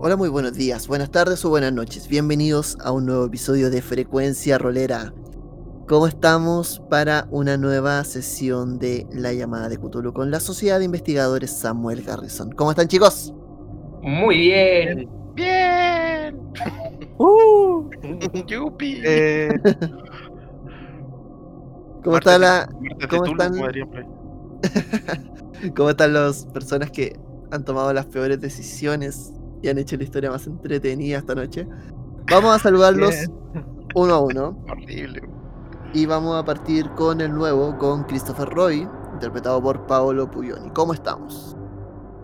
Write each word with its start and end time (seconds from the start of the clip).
Hola, 0.00 0.16
muy 0.16 0.28
buenos 0.28 0.54
días, 0.54 0.86
buenas 0.86 1.10
tardes 1.10 1.44
o 1.44 1.48
buenas 1.48 1.72
noches. 1.72 2.06
Bienvenidos 2.06 2.78
a 2.84 2.92
un 2.92 3.04
nuevo 3.04 3.24
episodio 3.24 3.68
de 3.68 3.82
Frecuencia 3.82 4.56
Rolera. 4.56 5.12
¿Cómo 5.88 6.06
estamos 6.06 6.80
para 6.88 7.26
una 7.32 7.56
nueva 7.56 8.04
sesión 8.04 8.78
de 8.78 9.08
La 9.10 9.32
llamada 9.32 9.68
de 9.68 9.76
Cthulhu 9.76 10.12
con 10.12 10.30
la 10.30 10.38
Sociedad 10.38 10.78
de 10.78 10.84
Investigadores 10.84 11.50
Samuel 11.50 12.02
Garrison? 12.02 12.52
¿Cómo 12.52 12.70
están, 12.70 12.86
chicos? 12.86 13.34
Muy 14.00 14.36
bien. 14.36 15.08
Bien. 15.34 16.38
¡Uh! 17.18 17.90
Yupi. 18.46 19.02
Eh, 19.04 19.48
¿Cómo 22.04 22.12
Marte 22.12 22.30
está 22.30 22.38
la, 22.38 22.68
Marte 22.80 23.08
cómo 23.08 23.26
están? 23.26 23.52
¿Cómo 25.74 25.90
están 25.90 26.12
las 26.12 26.46
personas 26.46 26.92
que 26.92 27.18
han 27.50 27.64
tomado 27.64 27.92
las 27.92 28.06
peores 28.06 28.40
decisiones 28.40 29.32
y 29.62 29.68
han 29.68 29.78
hecho 29.78 29.96
la 29.96 30.04
historia 30.04 30.30
más 30.30 30.46
entretenida 30.46 31.18
esta 31.18 31.34
noche? 31.34 31.68
Vamos 32.30 32.54
a 32.54 32.58
saludarlos 32.58 33.14
uno 33.94 34.14
a 34.14 34.20
uno 34.20 34.58
Horrible. 34.68 35.22
y 35.92 36.06
vamos 36.06 36.36
a 36.36 36.44
partir 36.44 36.90
con 36.94 37.20
el 37.20 37.32
nuevo, 37.32 37.76
con 37.78 38.04
Christopher 38.04 38.48
Roy, 38.50 38.88
interpretado 39.12 39.62
por 39.62 39.86
Paolo 39.86 40.30
Puglioni. 40.30 40.70
¿Cómo 40.72 40.92
estamos? 40.94 41.56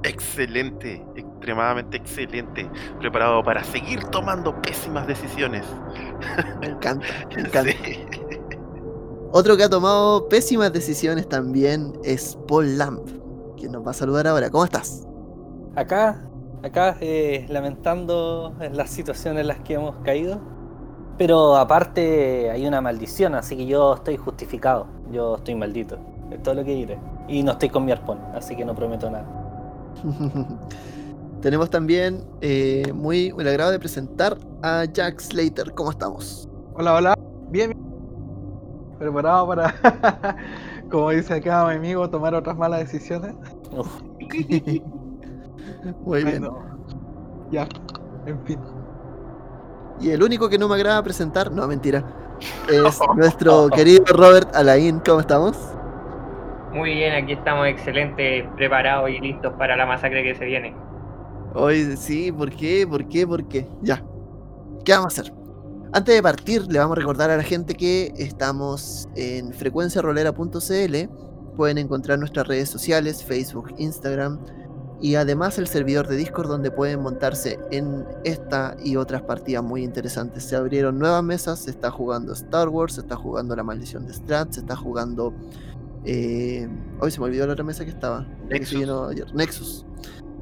Excelente, 0.03 1.03
extremadamente 1.17 1.97
excelente. 1.97 2.71
Preparado 2.99 3.43
para 3.43 3.65
seguir 3.65 4.05
tomando 4.05 4.61
pésimas 4.61 5.07
decisiones. 5.07 5.65
Me 6.61 6.69
encanta, 6.69 7.07
me 7.35 7.41
encanta. 7.43 7.73
Sí. 7.85 8.07
Otro 9.31 9.57
que 9.57 9.65
ha 9.65 9.69
tomado 9.71 10.29
pésimas 10.29 10.73
decisiones 10.73 11.29
también 11.29 11.93
es 12.05 12.39
Paul 12.47 12.79
Lamb, 12.79 13.01
quien 13.57 13.73
nos 13.73 13.87
va 13.87 13.91
a 13.91 13.95
saludar 13.95 14.27
ahora. 14.27 14.51
¿Cómo 14.51 14.65
estás? 14.65 15.07
Acá, 15.77 16.31
acá, 16.65 16.97
eh, 17.01 17.45
lamentando 17.49 18.55
las 18.73 18.91
situaciones 18.91 19.43
en 19.43 19.49
las 19.49 19.59
que 19.61 19.75
hemos 19.75 19.97
caído. 19.97 20.41
Pero 21.19 21.55
aparte 21.57 22.51
hay 22.51 22.67
una 22.67 22.81
maldición, 22.81 23.35
así 23.35 23.57
que 23.57 23.67
yo 23.67 23.95
estoy 23.95 24.17
justificado. 24.17 24.87
Yo 25.13 25.37
estoy 25.37 25.55
maldito. 25.55 25.99
Es 26.31 26.43
todo 26.43 26.55
lo 26.55 26.65
que 26.65 26.75
diré. 26.75 26.99
Y 27.29 27.43
no 27.43 27.53
estoy 27.53 27.69
con 27.69 27.85
mi 27.85 27.93
arpón, 27.93 28.19
así 28.35 28.57
que 28.57 28.65
no 28.65 28.75
prometo 28.75 29.11
nada. 29.11 29.27
Tenemos 31.41 31.71
también 31.71 32.25
eh, 32.41 32.91
muy 32.95 33.33
el 33.39 33.47
agrado 33.47 33.71
de 33.71 33.79
presentar 33.79 34.37
a 34.63 34.87
Jack 34.87 35.21
Slater. 35.21 35.73
¿Cómo 35.75 35.91
estamos? 35.91 36.49
hola, 36.75 36.95
hola. 36.95 37.19
Bien. 37.51 37.71
bien. 37.71 37.85
Preparado 38.99 39.47
para, 39.47 39.75
como 40.91 41.11
dice 41.11 41.35
acá 41.35 41.67
mi 41.69 41.75
amigo, 41.75 42.09
tomar 42.09 42.35
otras 42.35 42.57
malas 42.57 42.81
decisiones. 42.81 43.35
Muy 46.05 46.19
Ay, 46.19 46.25
bien. 46.25 46.43
no. 46.43 46.59
Ya. 47.51 47.67
En 48.27 48.41
fin. 48.45 48.59
Y 50.01 50.11
el 50.11 50.23
único 50.23 50.49
que 50.49 50.59
no 50.59 50.69
me 50.69 50.75
agrada 50.75 51.03
presentar, 51.03 51.53
no, 51.53 51.67
mentira, 51.69 52.05
es 52.69 52.99
nuestro 53.17 53.69
querido 53.69 54.05
Robert 54.07 54.55
Alain. 54.55 55.01
¿Cómo 55.01 55.21
estamos? 55.21 55.57
Muy 56.73 56.95
bien, 56.95 57.15
aquí 57.15 57.35
estamos 57.35 57.69
excelentes, 57.69 58.45
preparados 58.57 59.09
y 59.11 59.21
listos 59.21 59.53
para 59.55 59.77
la 59.77 59.87
masacre 59.87 60.25
que 60.25 60.35
se 60.35 60.45
viene. 60.45 60.75
Hoy 61.55 61.97
sí, 61.97 62.33
¿por 62.33 62.51
qué? 62.51 62.85
¿Por 62.85 63.07
qué? 63.07 63.27
¿Por 63.27 63.47
qué? 63.47 63.69
Ya. 63.83 64.03
¿Qué 64.85 64.93
vamos 64.93 65.17
a 65.17 65.23
hacer? 65.23 65.33
Antes 65.93 66.17
de 66.17 66.23
partir, 66.23 66.67
le 66.67 66.81
vamos 66.81 66.97
a 66.97 67.01
recordar 67.01 67.31
a 67.31 67.37
la 67.37 67.45
gente 67.45 67.77
que 67.77 68.13
estamos 68.17 69.09
en 69.15 69.53
frecuenciarolera.cl. 69.53 71.55
Pueden 71.57 71.79
encontrar 71.79 72.19
nuestras 72.19 72.49
redes 72.49 72.69
sociales, 72.69 73.23
Facebook, 73.23 73.73
Instagram 73.79 74.41
y 75.05 75.17
además 75.17 75.59
el 75.59 75.67
servidor 75.67 76.09
de 76.09 76.17
Discord 76.17 76.49
donde 76.49 76.71
pueden 76.71 77.03
montarse 77.03 77.59
en 77.71 78.07
esta 78.25 78.75
y 78.83 78.97
otras 78.97 79.21
partidas 79.21 79.63
muy 79.63 79.85
interesantes. 79.85 80.45
Se 80.45 80.57
abrieron 80.57 80.99
nuevas 80.99 81.23
mesas, 81.23 81.59
se 81.59 81.73
está 81.73 81.91
jugando 81.91 82.33
Star 82.33 82.71
Wars, 82.71 82.95
se 82.95 83.03
está 83.03 83.15
jugando 83.15 83.55
La 83.55 83.63
Maldición 83.63 84.07
de 84.07 84.15
Strat, 84.15 84.53
se 84.53 84.61
está 84.61 84.75
jugando... 84.75 85.35
Eh... 86.07 86.67
Hoy 87.01 87.11
se 87.11 87.21
me 87.21 87.27
olvidó 87.27 87.47
la 87.47 87.53
otra 87.53 87.67
mesa 87.67 87.85
que 87.85 87.91
estaba. 87.91 88.27
que 88.49 88.55
Nexus. 88.55 88.79
llenó 88.79 89.09
ayer. 89.09 89.27
Nexus. 89.35 89.85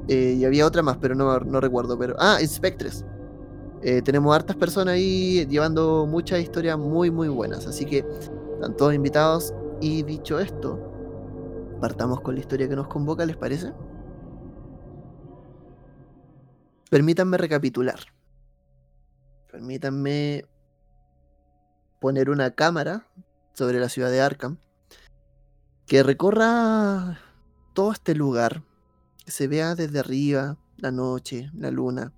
Eh, 0.07 0.37
y 0.37 0.45
había 0.45 0.65
otra 0.65 0.81
más, 0.81 0.95
pero 0.95 1.13
no, 1.13 1.37
no 1.41 1.59
recuerdo. 1.59 1.99
Pero, 1.99 2.15
ah, 2.17 2.37
Inspectres. 2.39 3.03
Eh, 3.81 4.01
tenemos 4.01 4.33
hartas 4.33 4.55
personas 4.55 4.93
ahí 4.93 5.45
llevando 5.45 6.07
muchas 6.09 6.39
historias 6.39 6.77
muy, 6.77 7.11
muy 7.11 7.27
buenas. 7.27 7.67
Así 7.67 7.83
que 7.83 8.05
están 8.53 8.77
todos 8.77 8.93
invitados. 8.93 9.53
Y 9.81 10.03
dicho 10.03 10.39
esto, 10.39 10.79
partamos 11.81 12.21
con 12.21 12.35
la 12.35 12.39
historia 12.39 12.69
que 12.69 12.77
nos 12.77 12.87
convoca, 12.87 13.25
¿les 13.25 13.35
parece? 13.35 13.73
Permítanme 16.93 17.37
recapitular. 17.37 18.01
Permítanme 19.51 20.45
poner 21.99 22.29
una 22.29 22.51
cámara 22.51 23.07
sobre 23.53 23.79
la 23.79 23.89
ciudad 23.89 24.11
de 24.11 24.21
Arkham 24.21 24.59
que 25.87 26.03
recorra 26.03 27.19
todo 27.73 27.93
este 27.93 28.13
lugar 28.13 28.61
que 29.25 29.31
se 29.31 29.47
vea 29.47 29.73
desde 29.73 29.97
arriba, 29.97 30.59
la 30.77 30.91
noche, 30.91 31.49
la 31.55 31.71
luna, 31.71 32.13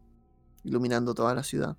iluminando 0.66 1.14
toda 1.14 1.34
la 1.34 1.44
ciudad. 1.44 1.78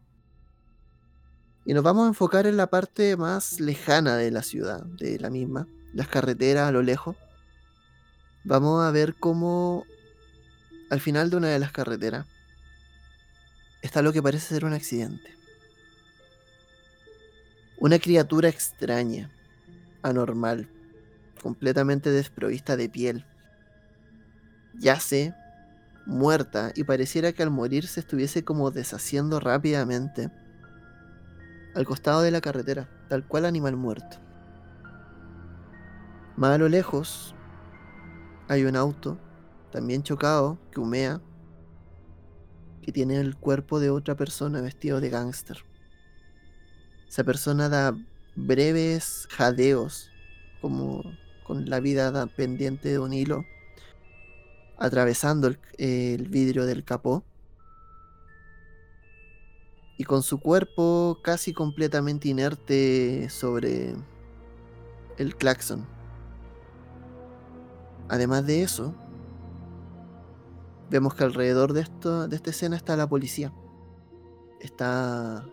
Y 1.66 1.74
nos 1.74 1.84
vamos 1.84 2.06
a 2.06 2.08
enfocar 2.08 2.46
en 2.46 2.56
la 2.56 2.70
parte 2.70 3.14
más 3.18 3.60
lejana 3.60 4.16
de 4.16 4.30
la 4.30 4.42
ciudad, 4.42 4.86
de 4.86 5.18
la 5.18 5.28
misma, 5.28 5.68
las 5.92 6.08
carreteras 6.08 6.66
a 6.66 6.72
lo 6.72 6.80
lejos. 6.80 7.14
Vamos 8.46 8.82
a 8.82 8.90
ver 8.90 9.16
cómo 9.16 9.84
al 10.88 11.02
final 11.02 11.28
de 11.28 11.36
una 11.36 11.48
de 11.48 11.58
las 11.58 11.72
carreteras 11.72 12.26
está 13.86 14.02
lo 14.02 14.12
que 14.12 14.22
parece 14.22 14.54
ser 14.54 14.64
un 14.64 14.72
accidente. 14.74 15.34
Una 17.78 17.98
criatura 17.98 18.48
extraña, 18.48 19.30
anormal, 20.02 20.68
completamente 21.42 22.10
desprovista 22.10 22.76
de 22.76 22.88
piel 22.88 23.24
yace 24.78 25.34
muerta 26.06 26.72
y 26.74 26.84
pareciera 26.84 27.32
que 27.32 27.42
al 27.42 27.50
morir 27.50 27.86
se 27.86 28.00
estuviese 28.00 28.44
como 28.44 28.70
deshaciendo 28.70 29.40
rápidamente 29.40 30.30
al 31.74 31.84
costado 31.84 32.22
de 32.22 32.30
la 32.30 32.40
carretera, 32.40 32.88
tal 33.08 33.26
cual 33.26 33.44
animal 33.44 33.76
muerto. 33.76 34.18
Más 36.36 36.52
a 36.52 36.58
lo 36.58 36.68
lejos 36.68 37.34
hay 38.48 38.64
un 38.64 38.76
auto, 38.76 39.18
también 39.72 40.02
chocado, 40.02 40.58
que 40.70 40.80
humea, 40.80 41.20
que 42.86 42.92
tiene 42.92 43.18
el 43.18 43.36
cuerpo 43.36 43.80
de 43.80 43.90
otra 43.90 44.14
persona 44.14 44.60
vestido 44.60 45.00
de 45.00 45.10
gángster. 45.10 45.58
Esa 47.08 47.24
persona 47.24 47.68
da 47.68 47.96
breves 48.36 49.26
jadeos, 49.30 50.08
como 50.62 51.02
con 51.44 51.68
la 51.68 51.80
vida 51.80 52.12
da- 52.12 52.26
pendiente 52.26 52.90
de 52.90 53.00
un 53.00 53.12
hilo 53.12 53.44
atravesando 54.78 55.48
el, 55.48 55.58
el 55.78 56.28
vidrio 56.28 56.64
del 56.64 56.84
capó 56.84 57.24
y 59.98 60.04
con 60.04 60.22
su 60.22 60.38
cuerpo 60.38 61.18
casi 61.24 61.52
completamente 61.52 62.28
inerte 62.28 63.28
sobre 63.30 63.96
el 65.18 65.34
claxon. 65.36 65.84
Además 68.08 68.46
de 68.46 68.62
eso, 68.62 68.94
vemos 70.90 71.14
que 71.14 71.24
alrededor 71.24 71.72
de, 71.72 71.82
esto, 71.82 72.28
de 72.28 72.36
esta 72.36 72.50
escena 72.50 72.76
está 72.76 72.96
la 72.96 73.08
policía. 73.08 73.52
Está 74.60 75.46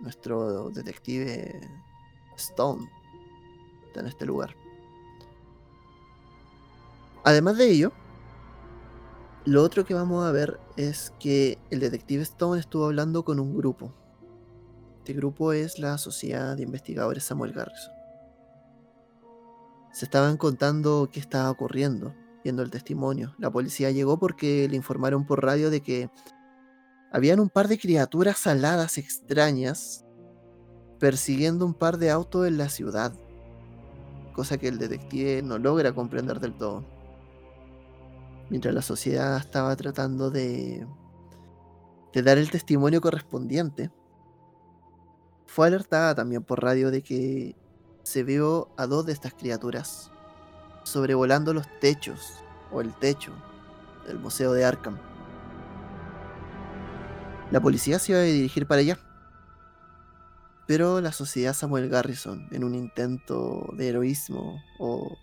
nuestro 0.00 0.70
detective 0.70 1.60
Stone. 2.36 2.90
Está 3.86 4.00
en 4.00 4.06
este 4.06 4.26
lugar. 4.26 4.54
Además 7.24 7.58
de 7.58 7.70
ello, 7.70 7.92
lo 9.44 9.62
otro 9.62 9.84
que 9.84 9.94
vamos 9.94 10.24
a 10.24 10.32
ver 10.32 10.58
es 10.76 11.12
que 11.18 11.58
el 11.70 11.80
detective 11.80 12.22
Stone 12.22 12.60
estuvo 12.60 12.86
hablando 12.86 13.24
con 13.24 13.40
un 13.40 13.56
grupo. 13.56 13.92
Este 14.98 15.12
grupo 15.14 15.52
es 15.52 15.78
la 15.78 15.98
Sociedad 15.98 16.56
de 16.56 16.62
Investigadores 16.62 17.24
Samuel 17.24 17.52
Garrison. 17.52 17.92
Se 19.92 20.04
estaban 20.04 20.36
contando 20.36 21.08
qué 21.10 21.20
estaba 21.20 21.50
ocurriendo, 21.50 22.14
viendo 22.42 22.62
el 22.62 22.70
testimonio. 22.70 23.34
La 23.38 23.50
policía 23.50 23.90
llegó 23.90 24.18
porque 24.18 24.68
le 24.68 24.76
informaron 24.76 25.26
por 25.26 25.44
radio 25.44 25.70
de 25.70 25.80
que 25.80 26.10
habían 27.12 27.40
un 27.40 27.48
par 27.48 27.68
de 27.68 27.78
criaturas 27.78 28.46
aladas 28.46 28.98
extrañas 28.98 30.04
persiguiendo 30.98 31.64
un 31.66 31.74
par 31.74 31.98
de 31.98 32.10
autos 32.10 32.46
en 32.46 32.58
la 32.58 32.68
ciudad. 32.68 33.12
Cosa 34.34 34.58
que 34.58 34.68
el 34.68 34.78
detective 34.78 35.42
no 35.42 35.58
logra 35.58 35.92
comprender 35.92 36.40
del 36.40 36.54
todo 36.54 36.84
mientras 38.50 38.74
la 38.74 38.82
sociedad 38.82 39.38
estaba 39.38 39.74
tratando 39.76 40.30
de, 40.30 40.86
de 42.12 42.22
dar 42.22 42.36
el 42.36 42.50
testimonio 42.50 43.00
correspondiente, 43.00 43.90
fue 45.46 45.68
alertada 45.68 46.14
también 46.14 46.42
por 46.42 46.62
radio 46.62 46.90
de 46.90 47.02
que 47.02 47.56
se 48.02 48.22
vio 48.24 48.68
a 48.76 48.86
dos 48.86 49.06
de 49.06 49.12
estas 49.12 49.34
criaturas 49.34 50.10
sobrevolando 50.90 51.54
los 51.54 51.66
techos 51.80 52.34
o 52.72 52.80
el 52.80 52.92
techo 52.94 53.32
del 54.06 54.18
Museo 54.18 54.52
de 54.52 54.64
Arkham. 54.64 54.98
La 57.50 57.60
policía 57.60 57.98
se 57.98 58.12
iba 58.12 58.20
a 58.20 58.24
dirigir 58.24 58.66
para 58.66 58.80
allá. 58.80 58.98
Pero 60.66 61.00
la 61.00 61.10
sociedad 61.10 61.52
Samuel 61.52 61.88
Garrison, 61.88 62.46
en 62.52 62.62
un 62.62 62.76
intento 62.76 63.68
de 63.76 63.88
heroísmo, 63.88 64.62
o 64.78 65.16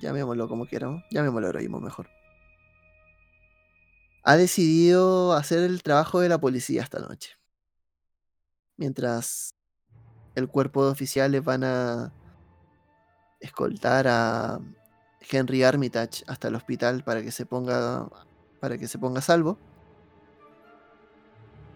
llamémoslo 0.00 0.48
como 0.48 0.66
quieramos, 0.66 1.02
llamémoslo 1.10 1.48
heroísmo 1.48 1.80
mejor, 1.80 2.08
ha 4.22 4.36
decidido 4.36 5.32
hacer 5.32 5.64
el 5.64 5.82
trabajo 5.82 6.20
de 6.20 6.28
la 6.28 6.38
policía 6.38 6.82
esta 6.82 7.00
noche. 7.00 7.32
Mientras 8.76 9.54
el 10.36 10.48
cuerpo 10.48 10.84
de 10.84 10.92
oficiales 10.92 11.42
van 11.42 11.64
a 11.64 12.12
escoltar 13.40 14.06
a 14.06 14.60
Henry 15.30 15.62
Armitage 15.62 16.24
hasta 16.26 16.48
el 16.48 16.54
hospital 16.54 17.02
para 17.04 17.22
que 17.22 17.30
se 17.30 17.46
ponga 17.46 18.08
para 18.60 18.78
que 18.78 18.88
se 18.88 18.98
ponga 18.98 19.18
a 19.18 19.22
salvo. 19.22 19.58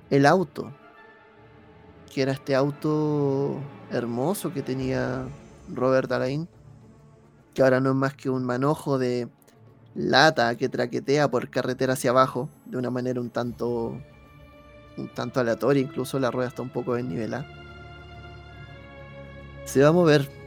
El 0.08 0.26
auto, 0.26 0.72
que 2.12 2.22
era 2.22 2.32
este 2.32 2.54
auto 2.54 3.58
hermoso 3.92 4.52
que 4.52 4.62
tenía 4.62 5.24
Robert 5.68 6.10
Alain, 6.10 6.48
que 7.54 7.62
ahora 7.62 7.80
no 7.80 7.90
es 7.90 7.96
más 7.96 8.14
que 8.14 8.30
un 8.30 8.44
manojo 8.44 8.98
de 8.98 9.28
lata 9.94 10.56
que 10.56 10.68
traquetea 10.68 11.30
por 11.30 11.50
carretera 11.50 11.92
hacia 11.92 12.10
abajo 12.10 12.48
de 12.66 12.76
una 12.76 12.90
manera 12.90 13.20
un 13.20 13.30
tanto 13.30 14.00
un 14.96 15.08
tanto 15.14 15.40
aleatoria, 15.40 15.82
incluso 15.82 16.18
la 16.18 16.30
rueda 16.30 16.48
está 16.48 16.62
un 16.62 16.70
poco 16.70 16.94
desnivelada. 16.94 17.46
Se 19.64 19.82
va 19.82 19.88
a 19.88 19.92
mover 19.92 20.39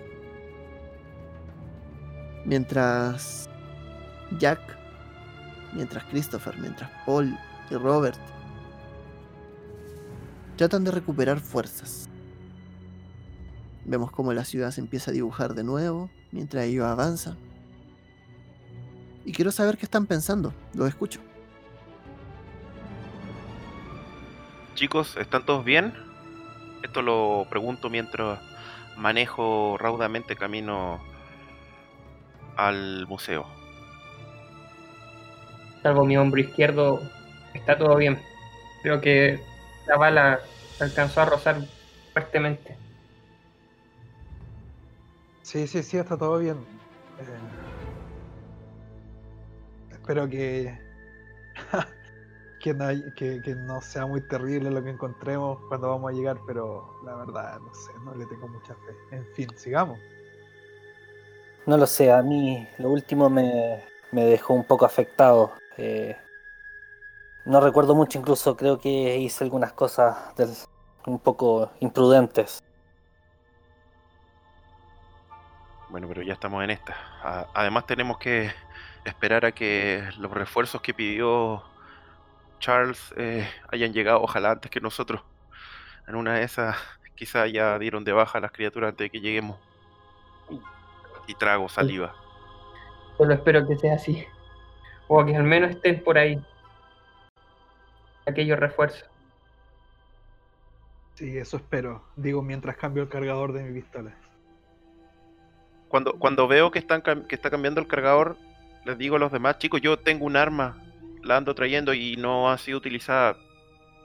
mientras 2.45 3.49
Jack, 4.39 4.59
mientras 5.73 6.03
Christopher, 6.05 6.57
mientras 6.57 6.89
Paul 7.05 7.37
y 7.69 7.75
Robert 7.75 8.19
tratan 10.57 10.83
de 10.83 10.91
recuperar 10.91 11.39
fuerzas. 11.39 12.09
Vemos 13.85 14.11
cómo 14.11 14.33
la 14.33 14.45
ciudad 14.45 14.71
se 14.71 14.81
empieza 14.81 15.11
a 15.11 15.13
dibujar 15.13 15.55
de 15.55 15.63
nuevo 15.63 16.09
mientras 16.31 16.65
ellos 16.65 16.85
avanzan. 16.85 17.37
Y 19.25 19.31
quiero 19.31 19.51
saber 19.51 19.77
qué 19.77 19.85
están 19.85 20.05
pensando. 20.05 20.53
Los 20.73 20.87
escucho. 20.87 21.19
Chicos, 24.75 25.15
¿están 25.17 25.45
todos 25.45 25.63
bien? 25.63 25.93
Esto 26.83 27.01
lo 27.01 27.45
pregunto 27.49 27.89
mientras 27.89 28.39
manejo 28.97 29.77
raudamente 29.79 30.35
camino 30.35 31.01
al 32.57 33.07
museo. 33.07 33.45
Salvo 35.81 36.05
mi 36.05 36.17
hombro 36.17 36.39
izquierdo, 36.39 37.01
está 37.53 37.77
todo 37.77 37.95
bien. 37.97 38.19
Creo 38.83 39.01
que 39.01 39.39
la 39.87 39.97
bala 39.97 40.39
alcanzó 40.79 41.21
a 41.21 41.25
rozar 41.25 41.57
fuertemente. 42.13 42.77
Sí, 45.41 45.67
sí, 45.67 45.83
sí, 45.83 45.97
está 45.97 46.17
todo 46.17 46.39
bien. 46.39 46.57
Eh, 47.19 47.39
espero 49.91 50.27
que, 50.29 50.77
que, 52.61 52.73
no, 52.73 52.85
hay- 52.85 53.11
que, 53.15 53.41
que 53.41 53.55
no 53.55 53.81
sea 53.81 54.05
muy 54.05 54.21
terrible 54.27 54.71
lo 54.71 54.83
que 54.83 54.89
encontremos 54.91 55.59
cuando 55.67 55.89
vamos 55.89 56.11
a 56.11 56.15
llegar, 56.15 56.37
pero 56.47 56.95
la 57.05 57.15
verdad, 57.15 57.59
no 57.59 57.73
sé, 57.73 57.91
no 58.05 58.15
le 58.15 58.25
tengo 58.25 58.47
mucha 58.47 58.73
fe. 58.75 59.15
En 59.15 59.25
fin, 59.33 59.49
sigamos. 59.57 59.99
No 61.65 61.77
lo 61.77 61.87
sé, 61.87 62.11
a 62.11 62.21
mí 62.21 62.67
lo 62.77 62.89
último 62.89 63.29
me, 63.29 63.83
me 64.11 64.25
dejó 64.25 64.53
un 64.53 64.65
poco 64.65 64.85
afectado. 64.85 65.53
eh, 65.77 66.15
no 67.45 67.59
recuerdo 67.59 67.95
mucho, 67.95 68.19
incluso 68.19 68.55
creo 68.55 68.79
que 68.79 69.17
hice 69.17 69.43
algunas 69.43 69.73
cosas 69.73 70.35
del- 70.35 70.53
un 71.07 71.19
poco 71.19 71.71
imprudentes. 71.81 72.59
Bueno, 75.89 76.07
pero 76.07 76.21
ya 76.21 76.33
estamos 76.33 76.63
en 76.63 76.69
esta. 76.71 76.95
Además 77.53 77.85
tenemos 77.85 78.17
que 78.17 78.51
esperar 79.05 79.45
a 79.45 79.51
que 79.51 80.07
los 80.17 80.31
refuerzos 80.31 80.81
que 80.81 80.93
pidió 80.93 81.63
Charles 82.59 83.13
eh, 83.17 83.47
hayan 83.71 83.93
llegado, 83.93 84.21
ojalá 84.21 84.51
antes 84.51 84.71
que 84.71 84.79
nosotros. 84.81 85.21
En 86.07 86.15
una 86.15 86.35
de 86.35 86.43
esas 86.43 86.77
quizá 87.15 87.45
ya 87.47 87.77
dieron 87.79 88.03
de 88.03 88.13
baja 88.13 88.37
a 88.37 88.41
las 88.41 88.51
criaturas 88.51 88.89
antes 88.91 89.05
de 89.05 89.09
que 89.09 89.19
lleguemos. 89.21 89.59
Y 91.27 91.35
trago 91.35 91.69
saliva. 91.69 92.13
Solo 93.17 93.33
espero 93.33 93.67
que 93.67 93.77
sea 93.77 93.95
así. 93.95 94.25
O 95.07 95.23
que 95.25 95.35
al 95.35 95.43
menos 95.43 95.71
estén 95.71 96.03
por 96.03 96.17
ahí. 96.17 96.39
Aquellos 98.25 98.59
refuerzos. 98.59 99.05
Sí, 101.15 101.37
eso 101.37 101.57
espero. 101.57 102.03
Digo 102.15 102.41
mientras 102.41 102.75
cambio 102.77 103.03
el 103.03 103.09
cargador 103.09 103.53
de 103.53 103.63
mi 103.63 103.79
pistola. 103.81 104.11
Cuando, 105.87 106.13
cuando 106.13 106.47
veo 106.47 106.71
que, 106.71 106.79
están, 106.79 107.01
que 107.01 107.35
está 107.35 107.51
cambiando 107.51 107.79
el 107.79 107.87
cargador, 107.87 108.35
les 108.85 108.97
digo 108.97 109.17
a 109.17 109.19
los 109.19 109.31
demás, 109.31 109.59
chicos, 109.59 109.79
yo 109.81 109.97
tengo 109.97 110.25
un 110.25 110.35
arma, 110.35 110.75
la 111.21 111.37
ando 111.37 111.53
trayendo 111.53 111.93
y 111.93 112.15
no 112.17 112.49
ha 112.49 112.57
sido 112.57 112.79
utilizada. 112.79 113.37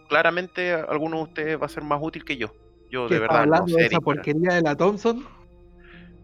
Claramente 0.08 0.74
a 0.74 0.82
alguno 0.82 1.16
de 1.16 1.22
ustedes 1.22 1.60
va 1.60 1.66
a 1.66 1.70
ser 1.70 1.82
más 1.82 1.98
útil 2.02 2.24
que 2.24 2.36
yo. 2.36 2.52
Yo 2.90 3.08
¿Qué 3.08 3.14
de 3.14 3.20
verdad 3.20 3.36
no 3.36 3.42
hablando 3.42 3.68
sé 3.68 3.74
de 3.74 3.86
esa 3.86 3.88
disparar. 3.96 4.04
porquería 4.16 4.54
de 4.54 4.62
la 4.62 4.76
Thompson? 4.76 5.26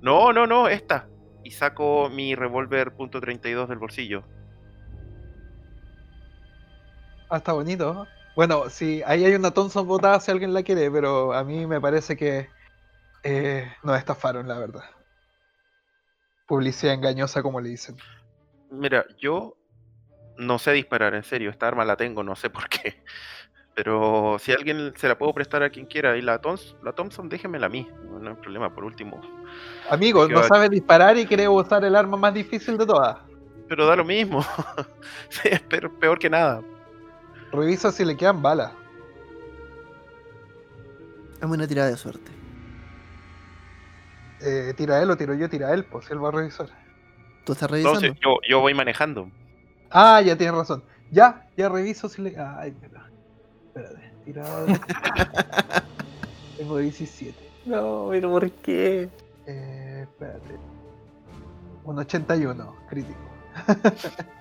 No, 0.05 0.35
no, 0.35 0.47
no, 0.47 0.69
esta. 0.69 1.09
Y 1.43 1.51
saco 1.53 2.11
mi 2.11 2.35
revólver 2.35 2.95
.32 2.95 3.67
del 3.69 3.79
bolsillo. 3.79 4.23
Ah, 7.31 7.39
está 7.39 7.55
bonito. 7.55 7.95
¿no? 7.95 8.07
Bueno, 8.37 8.69
sí, 8.69 9.03
ahí 9.07 9.25
hay 9.25 9.35
una 9.35 9.53
Thompson 9.53 9.89
botada 9.89 10.21
si 10.21 10.31
alguien 10.31 10.53
la 10.53 10.63
quiere, 10.63 10.91
pero 10.91 11.33
a 11.33 11.43
mí 11.43 11.67
me 11.67 11.81
parece 11.81 12.19
que 12.19 12.51
eh, 13.23 13.67
nos 13.83 13.97
estafaron, 13.97 14.47
la 14.47 14.59
verdad. 14.59 14.85
Publicidad 16.47 16.93
engañosa, 16.93 17.43
como 17.43 17.63
le 17.63 17.71
dicen. 17.71 17.97
Mira, 18.71 19.07
yo 19.19 19.57
no 20.37 20.59
sé 20.59 20.73
disparar, 20.73 21.15
en 21.15 21.25
serio. 21.25 21.49
Esta 21.49 21.67
arma 21.67 21.87
la 21.87 21.97
tengo, 21.97 22.23
no 22.23 22.37
sé 22.37 22.51
por 22.51 22.69
qué. 22.69 23.03
Pero 23.75 24.37
si 24.39 24.53
alguien 24.53 24.93
se 24.97 25.09
la 25.09 25.19
puedo 25.19 25.33
prestar 25.33 25.63
a 25.65 25.71
quien 25.71 25.87
quiera. 25.87 26.17
Y 26.17 26.23
la, 26.23 26.41
Thoms- 26.41 26.77
la 26.83 26.93
Thompson, 26.93 27.29
déjemela 27.29 27.67
a 27.67 27.69
mí. 27.69 27.89
No, 28.21 28.31
hay 28.31 28.37
problema, 28.37 28.73
por 28.73 28.85
último. 28.85 29.21
Amigo, 29.91 30.29
no 30.29 30.41
va- 30.41 30.49
sabe 30.49 30.69
disparar 30.69 31.17
y 31.19 31.27
quiere 31.27 31.49
usar 31.49 31.85
el 31.85 31.97
arma 31.97 32.17
más 32.17 32.33
difícil 32.33 32.79
de 32.79 32.87
todas. 32.87 33.19
Pero 33.69 33.87
da 33.87 33.97
lo 33.97 34.05
mismo. 34.05 34.45
Sí, 35.29 35.49
es 35.51 35.61
peor, 35.61 35.91
peor 35.99 36.19
que 36.19 36.31
nada. 36.31 36.63
Revisa 37.51 37.91
si 37.91 38.05
le 38.05 38.17
quedan 38.17 38.41
balas. 38.43 38.73
Hazme 41.41 41.55
una 41.57 41.67
tirada 41.67 41.89
de 41.91 41.97
suerte. 41.97 42.31
Eh, 44.41 44.73
tira 44.77 45.03
él 45.03 45.11
o 45.11 45.17
tiro 45.17 45.35
yo, 45.35 45.49
tira 45.49 45.73
él, 45.73 45.85
pues 45.85 46.11
él 46.11 46.23
va 46.23 46.29
a 46.29 46.33
revisar. 46.33 46.69
¿Tú 47.45 47.53
estás 47.53 47.71
revisando? 47.71 47.99
Entonces, 47.99 48.21
yo, 48.25 48.39
yo 48.49 48.61
voy 48.61 48.75
manejando. 48.75 49.31
Ah, 49.91 50.21
ya 50.23 50.37
tienes 50.37 50.55
razón. 50.55 50.85
Ya, 51.11 51.49
ya 51.57 51.69
reviso 51.69 52.09
si 52.09 52.23
le. 52.23 52.37
Ay, 52.39 52.71
espera. 52.71 53.09
Espérate. 53.75 54.13
Tirada 54.25 54.65
de- 54.67 54.81
Tengo 56.57 56.79
17. 56.79 57.51
No, 57.67 58.09
pero 58.11 58.31
¿por 58.31 58.51
qué? 58.51 59.09
Eh, 59.47 60.01
espérate. 60.03 60.59
Un 61.85 61.99
81, 61.99 62.77
crítico. 62.89 63.19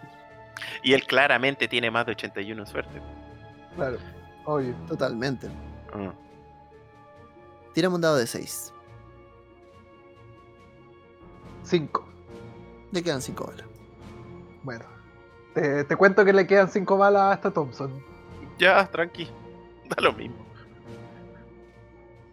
Y 0.82 0.94
él 0.94 1.04
claramente 1.06 1.68
tiene 1.68 1.90
más 1.90 2.06
de 2.06 2.12
81 2.14 2.62
en 2.62 2.68
suerte. 2.68 3.02
Claro, 3.76 3.98
obvio. 4.46 4.74
Totalmente. 4.88 5.48
Ah. 5.94 6.14
Tirame 7.74 7.96
un 7.96 8.02
dado 8.02 8.18
de 8.18 8.28
6. 8.28 8.74
5. 11.64 12.06
Le 12.92 13.04
quedan 13.04 13.22
5 13.22 13.46
balas. 13.48 13.66
Bueno. 14.64 14.86
Te, 15.54 15.84
te 15.86 15.96
cuento 15.96 16.24
que 16.26 16.34
le 16.34 16.46
quedan 16.48 16.70
5 16.70 16.98
balas 16.98 17.22
a 17.24 17.34
esta 17.36 17.52
Thompson. 17.52 18.04
Ya, 18.60 18.86
tranqui. 18.92 19.28
Da 19.90 20.02
lo 20.02 20.14
mismo. 20.14 20.46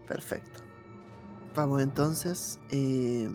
Perfecto. 0.07 0.61
Vamos 1.55 1.83
entonces. 1.83 2.59
eh, 2.71 3.29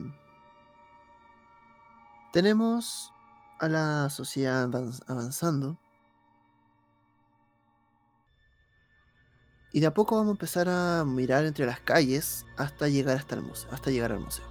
tenemos 2.32 3.14
a 3.60 3.68
la 3.68 4.10
sociedad 4.10 4.68
avanz- 4.70 5.04
avanzando. 5.08 5.78
Y 9.74 9.82
de 9.82 9.88
a 9.88 9.94
poco 9.94 10.16
vamos 10.16 10.30
a 10.30 10.32
empezar 10.32 10.70
a 10.70 11.04
mirar 11.06 11.44
entre 11.46 11.66
las 11.66 11.82
calles 11.82 12.46
hasta 12.56 12.88
llegar 12.88 13.18
hasta 13.18 13.36
el 13.36 13.42
museo, 13.42 13.70
hasta 13.74 13.92
llegar 13.92 14.14
al 14.14 14.22
museo. 14.22 14.46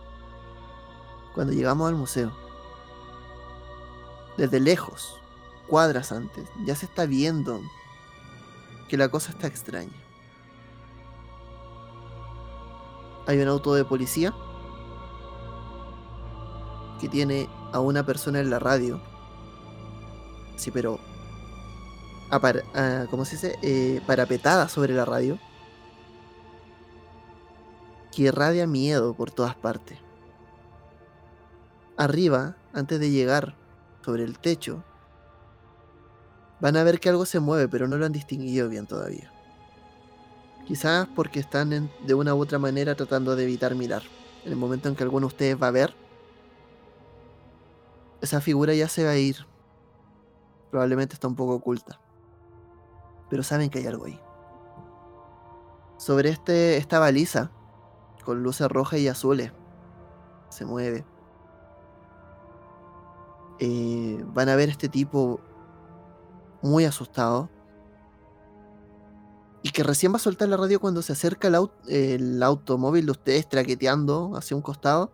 Cuando 1.35 1.53
llegamos 1.55 1.89
al 1.89 1.95
museo, 1.97 2.33
desde 4.37 4.61
lejos, 4.61 5.19
cuadras 5.69 6.13
antes, 6.13 6.47
ya 6.67 6.75
se 6.77 6.85
está 6.87 7.07
viendo 7.07 7.61
que 8.89 8.97
la 8.97 9.09
cosa 9.09 9.31
está 9.33 9.47
extraña. 9.47 9.93
Hay 13.27 13.39
un 13.39 13.49
auto 13.49 13.75
de 13.75 13.85
policía 13.85 14.35
que 17.01 17.09
tiene 17.09 17.49
a 17.73 17.81
una 17.81 18.05
persona 18.05 18.41
en 18.41 18.51
la 18.51 18.59
radio. 18.59 19.01
Sí, 20.57 20.71
pero 20.71 20.99
apar- 22.31 22.65
ah, 22.75 23.07
¿cómo 23.11 23.25
se 23.25 23.37
dice? 23.37 23.59
Eh, 23.63 24.01
parapetada 24.07 24.69
sobre 24.69 24.95
la 24.95 25.05
radio 25.05 25.39
que 28.15 28.23
irradia 28.23 28.67
miedo 28.67 29.15
por 29.15 29.31
todas 29.31 29.57
partes. 29.57 29.99
Arriba, 31.97 32.57
antes 32.73 33.01
de 33.01 33.11
llegar 33.11 33.57
sobre 34.05 34.25
el 34.25 34.39
techo, 34.39 34.85
van 36.61 36.77
a 36.77 36.85
ver 36.85 37.01
que 37.01 37.09
algo 37.09 37.27
se 37.27 37.41
mueve, 37.41 37.69
pero 37.69 37.89
no 37.89 37.97
lo 37.97 38.07
han 38.07 38.13
distinguido 38.13 38.69
bien 38.69 38.87
todavía. 38.87 39.31
Quizás 40.67 41.07
porque 41.15 41.41
están 41.41 41.91
de 42.07 42.15
una 42.15 42.35
u 42.35 42.41
otra 42.41 42.59
manera 42.59 42.95
tratando 42.95 43.37
de 43.37 43.45
evitar 43.45 43.75
mirar. 43.75 44.03
En 44.45 44.53
el 44.53 44.57
momento 44.57 44.89
en 44.89 44.97
que 44.97 45.03
alguno 45.03 45.27
de 45.27 45.33
ustedes 45.33 45.63
va 45.63 45.69
a 45.69 45.73
ver, 45.73 45.95
esa 48.21 48.41
figura 48.41 48.75
ya 48.75 48.89
se 48.89 49.05
va 49.05 49.11
a 49.11 49.17
ir. 49.17 49.37
Probablemente 50.71 51.15
está 51.15 51.29
un 51.29 51.37
poco 51.37 51.55
oculta. 51.55 52.01
Pero 53.29 53.43
saben 53.43 53.71
que 53.71 53.79
hay 53.79 53.87
algo 53.87 54.07
ahí. 54.07 54.19
Sobre 55.99 56.31
este, 56.31 56.77
esta 56.77 56.99
baliza, 56.99 57.51
con 58.25 58.43
luces 58.43 58.69
rojas 58.69 59.01
y 59.01 59.09
azules, 59.09 59.53
se 60.49 60.65
mueve. 60.65 61.05
Eh, 63.59 64.25
van 64.29 64.49
a 64.49 64.57
ver 64.57 64.69
este 64.71 64.89
tipo 64.89 65.41
muy 66.65 66.85
asustado. 66.87 67.51
Y 69.63 69.71
que 69.71 69.83
recién 69.83 70.13
va 70.13 70.17
a 70.17 70.21
soltar 70.21 70.49
la 70.49 70.57
radio 70.57 70.81
cuando 70.81 71.03
se 71.03 71.13
acerca 71.13 71.49
el, 71.49 71.55
au- 71.55 71.73
el 71.89 72.43
automóvil 72.43 73.07
de 73.07 73.13
ustedes 73.13 73.49
traqueteando 73.49 74.33
hacia 74.37 74.57
un 74.57 74.63
costado. 74.63 75.13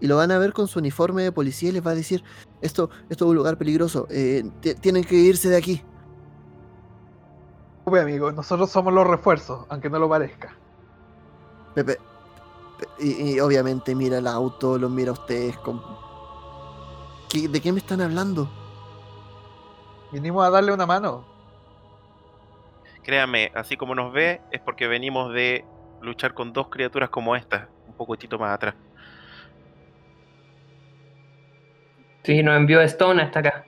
Y 0.00 0.06
lo 0.06 0.16
van 0.16 0.30
a 0.30 0.38
ver 0.38 0.52
con 0.52 0.66
su 0.66 0.78
uniforme 0.78 1.22
de 1.22 1.32
policía 1.32 1.68
y 1.68 1.72
les 1.72 1.86
va 1.86 1.90
a 1.90 1.94
decir, 1.94 2.24
esto, 2.62 2.90
esto 3.08 3.24
es 3.24 3.28
un 3.28 3.36
lugar 3.36 3.58
peligroso, 3.58 4.06
eh, 4.08 4.50
ti- 4.60 4.74
tienen 4.74 5.04
que 5.04 5.16
irse 5.16 5.48
de 5.48 5.56
aquí. 5.56 5.82
Uy, 7.84 7.98
amigo, 7.98 8.32
nosotros 8.32 8.70
somos 8.70 8.92
los 8.94 9.06
refuerzos, 9.06 9.66
aunque 9.68 9.90
no 9.90 9.98
lo 9.98 10.08
parezca. 10.08 10.56
Pepe, 11.74 11.98
pe- 12.78 13.04
y, 13.04 13.32
y 13.34 13.40
obviamente 13.40 13.94
mira 13.94 14.18
el 14.18 14.26
auto, 14.26 14.78
los 14.78 14.90
mira 14.90 15.10
a 15.10 15.14
ustedes 15.14 15.56
con... 15.58 15.82
¿Qué- 17.28 17.48
¿De 17.48 17.60
qué 17.60 17.72
me 17.72 17.78
están 17.78 18.00
hablando? 18.00 18.50
Vinimos 20.12 20.44
a 20.44 20.50
darle 20.50 20.72
una 20.72 20.86
mano. 20.86 21.24
Créame, 23.02 23.50
así 23.54 23.76
como 23.76 23.94
nos 23.94 24.12
ve, 24.12 24.40
es 24.50 24.60
porque 24.60 24.86
venimos 24.86 25.32
de 25.32 25.64
luchar 26.02 26.34
con 26.34 26.52
dos 26.52 26.68
criaturas 26.68 27.10
como 27.10 27.34
esta, 27.34 27.68
un 27.86 27.94
poquitito 27.94 28.38
más 28.38 28.54
atrás. 28.54 28.74
Sí, 32.24 32.42
nos 32.42 32.56
envió 32.56 32.80
Stone 32.82 33.22
hasta 33.22 33.40
acá. 33.40 33.66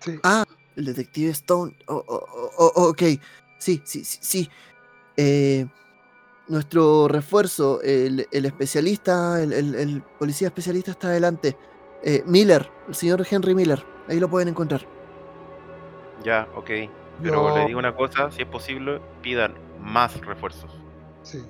Sí. 0.00 0.18
Ah, 0.22 0.44
el 0.76 0.84
detective 0.84 1.30
Stone. 1.30 1.76
Oh, 1.88 2.04
oh, 2.06 2.26
oh, 2.58 2.72
oh, 2.76 2.88
ok, 2.90 3.02
sí, 3.58 3.82
sí, 3.84 4.04
sí, 4.04 4.18
sí. 4.20 4.50
Eh, 5.16 5.66
nuestro 6.46 7.08
refuerzo, 7.08 7.82
el, 7.82 8.26
el 8.30 8.46
especialista, 8.46 9.42
el, 9.42 9.52
el- 9.52 9.74
el 9.74 10.02
policía 10.18 10.48
especialista 10.48 10.92
está 10.92 11.08
adelante. 11.08 11.56
Eh, 12.04 12.22
Miller, 12.26 12.70
el 12.86 12.94
señor 12.94 13.26
Henry 13.28 13.54
Miller, 13.56 13.84
ahí 14.08 14.20
lo 14.20 14.30
pueden 14.30 14.48
encontrar. 14.48 14.86
Ya, 16.24 16.48
ok. 16.56 16.70
Pero 17.22 17.56
le 17.56 17.66
digo 17.66 17.78
una 17.78 17.94
cosa, 17.96 18.30
si 18.30 18.42
es 18.42 18.48
posible, 18.48 19.00
pidan 19.22 19.54
más 19.80 20.20
refuerzos. 20.20 20.70
Sí. 21.22 21.42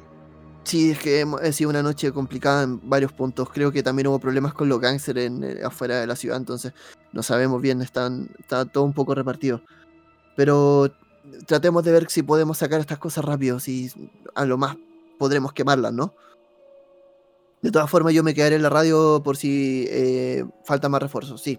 Sí, 0.65 0.91
es 0.91 0.99
que 0.99 1.21
hemos- 1.21 1.41
ha 1.41 1.53
sido 1.53 1.71
una 1.71 1.83
noche 1.83 2.13
complicada 2.13 2.63
en 2.63 2.89
varios 2.89 3.13
puntos. 3.13 3.49
Creo 3.51 3.73
que 3.73 3.83
también 3.83 4.07
hubo 4.09 4.19
problemas 4.19 4.53
con 4.53 4.69
los 4.69 4.81
gangsters 4.81 5.21
en, 5.21 5.45
eh, 5.45 5.61
afuera 5.65 6.01
de 6.01 6.07
la 6.07 6.17
ciudad, 6.17 6.37
entonces 6.37 6.73
no 7.13 7.23
sabemos 7.23 7.61
bien, 7.63 7.81
están, 7.81 8.29
está 8.39 8.65
todo 8.67 8.85
un 8.85 8.93
poco 8.93 9.15
repartido. 9.15 9.63
Pero 10.37 10.91
tratemos 11.47 11.85
de 11.85 11.93
ver 11.93 12.11
si 12.11 12.23
podemos 12.23 12.59
sacar 12.59 12.81
estas 12.81 12.99
cosas 12.99 13.25
rápido, 13.25 13.61
si 13.61 13.91
a 14.35 14.45
lo 14.45 14.59
más 14.59 14.77
podremos 15.19 15.53
quemarlas, 15.53 15.93
¿no? 15.93 16.15
De 17.61 17.71
todas 17.73 17.91
formas, 17.91 18.15
yo 18.15 18.23
me 18.23 18.35
quedaré 18.35 18.57
en 18.57 18.63
la 18.63 18.71
radio 18.71 19.21
por 19.23 19.37
si 19.37 19.87
eh, 19.89 20.45
falta 20.65 20.89
más 20.89 21.03
refuerzos, 21.03 21.41
sí. 21.43 21.59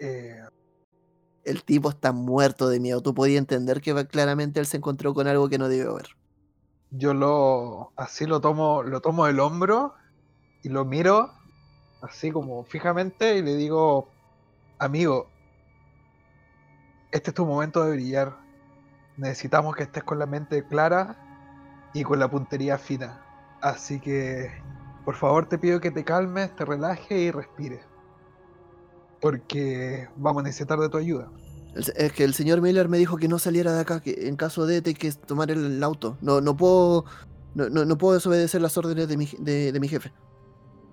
Eh, 0.00 0.40
El 1.44 1.64
tipo 1.64 1.90
está 1.90 2.12
muerto 2.12 2.68
de 2.70 2.80
miedo. 2.80 3.02
Tú 3.02 3.14
podías 3.14 3.38
entender 3.40 3.80
que 3.82 4.06
claramente 4.06 4.60
él 4.60 4.66
se 4.66 4.78
encontró 4.78 5.14
con 5.14 5.26
algo 5.28 5.48
que 5.50 5.58
no 5.58 5.68
debió 5.68 5.90
haber. 5.92 6.16
yo 6.90 7.14
lo 7.14 7.92
así 7.96 8.26
lo 8.26 8.40
tomo, 8.40 8.82
lo 8.82 9.00
tomo 9.00 9.26
del 9.26 9.40
hombro 9.40 9.94
y 10.62 10.70
lo 10.70 10.84
miro 10.84 11.32
así 12.02 12.32
como 12.32 12.64
fijamente 12.64 13.38
y 13.38 13.42
le 13.42 13.56
digo, 13.56 14.16
amigo, 14.78 15.34
este 17.12 17.30
es 17.30 17.34
tu 17.34 17.46
momento 17.46 17.84
de 17.84 17.92
brillar. 17.92 18.36
Necesitamos 19.16 19.76
que 19.76 19.84
estés 19.84 20.04
con 20.04 20.18
la 20.18 20.26
mente 20.26 20.66
clara 20.66 21.18
y 21.94 22.04
con 22.04 22.18
la 22.20 22.30
puntería 22.30 22.78
fina. 22.78 23.26
Así 23.60 24.00
que, 24.00 24.50
por 25.04 25.16
favor, 25.16 25.48
te 25.48 25.58
pido 25.58 25.80
que 25.80 25.92
te 25.92 26.04
calmes, 26.04 26.54
te 26.56 26.64
relajes 26.64 27.12
y 27.18 27.30
respires. 27.32 27.89
Porque 29.20 30.08
vamos 30.16 30.40
a 30.40 30.44
necesitar 30.44 30.78
de 30.78 30.88
tu 30.88 30.96
ayuda. 30.96 31.30
Es 31.74 32.12
que 32.12 32.24
el 32.24 32.34
señor 32.34 32.60
Miller 32.60 32.88
me 32.88 32.98
dijo 32.98 33.16
que 33.16 33.28
no 33.28 33.38
saliera 33.38 33.72
de 33.72 33.80
acá, 33.80 34.00
que 34.00 34.26
en 34.28 34.36
caso 34.36 34.66
de 34.66 34.82
te 34.82 34.94
que 34.94 35.12
tomar 35.12 35.50
el, 35.50 35.64
el 35.76 35.82
auto. 35.84 36.18
No, 36.20 36.40
no 36.40 36.56
puedo. 36.56 37.04
No, 37.54 37.68
no, 37.68 37.84
no 37.84 37.98
puedo 37.98 38.14
desobedecer 38.14 38.60
las 38.60 38.76
órdenes 38.78 39.08
de 39.08 39.16
mi, 39.16 39.26
je- 39.26 39.38
de, 39.38 39.72
de 39.72 39.80
mi 39.80 39.88
jefe. 39.88 40.12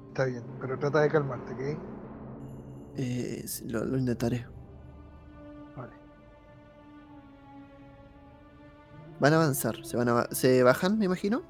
Está 0.10 0.26
bien, 0.26 0.44
pero 0.60 0.78
trata 0.80 1.02
de 1.02 1.10
calmarte, 1.10 1.54
¿ok? 1.54 1.80
Eh, 2.96 3.44
sí, 3.48 3.68
lo, 3.70 3.86
lo 3.86 3.98
intentaré. 3.98 4.46
Vale. 5.76 5.94
Van 9.20 9.34
a 9.34 9.38
avanzar. 9.38 9.84
Se, 9.86 9.98
van 9.98 10.10
a, 10.10 10.28
se 10.32 10.64
bajan, 10.64 10.98
me 10.98 11.06
imagino. 11.06 11.44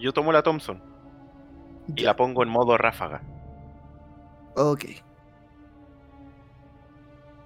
Yo 0.00 0.12
tomo 0.12 0.32
la 0.32 0.42
Thompson 0.42 0.82
y 1.94 2.02
Ya, 2.02 2.06
la 2.06 2.16
pongo 2.16 2.42
en 2.42 2.48
modo 2.48 2.76
ráfaga. 2.78 3.22
Ok. 4.54 4.84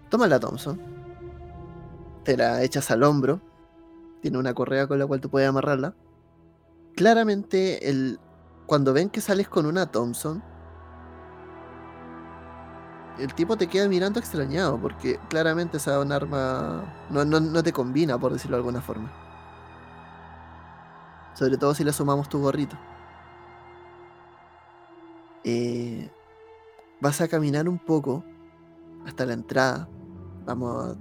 Toma 0.09 0.27
la 0.27 0.39
Thompson. 0.39 0.81
Te 2.25 2.37
la 2.37 2.63
echas 2.63 2.91
al 2.91 3.03
hombro. 3.03 3.41
Tiene 4.21 4.39
una 4.39 4.55
correa 4.55 4.87
con 4.87 4.99
la 4.99 5.07
cual 5.07 5.21
tú 5.21 5.31
puedes 5.31 5.49
amarrarla. 5.49 5.95
Claramente, 6.95 7.89
el, 7.89 8.19
cuando 8.67 8.93
ven 8.93 9.11
que 9.11 9.21
sales 9.21 9.49
con 9.49 9.67
una 9.67 9.87
Thompson, 9.87 10.43
el 13.19 13.35
tipo 13.35 13.57
te 13.57 13.67
queda 13.67 13.89
mirando 13.89 14.21
extrañado 14.21 14.79
porque 14.79 15.19
claramente 15.29 15.79
esa 15.79 15.99
es 15.99 16.05
un 16.05 16.13
arma 16.13 17.07
no, 17.09 17.25
no, 17.25 17.41
no 17.41 17.63
te 17.63 17.73
combina, 17.73 18.19
por 18.19 18.33
decirlo 18.33 18.57
de 18.57 18.61
alguna 18.61 18.81
forma. 18.81 19.11
Sobre 21.35 21.57
todo 21.57 21.75
si 21.75 21.85
le 21.85 21.93
sumamos 21.93 22.29
tu 22.29 22.41
gorrito. 22.41 22.77
Eh, 25.45 26.11
vas 27.01 27.21
a 27.21 27.29
caminar 27.29 27.69
un 27.69 27.79
poco 27.79 28.25
hasta 29.07 29.25
la 29.27 29.35
entrada. 29.35 29.89
Vamos 30.47 30.97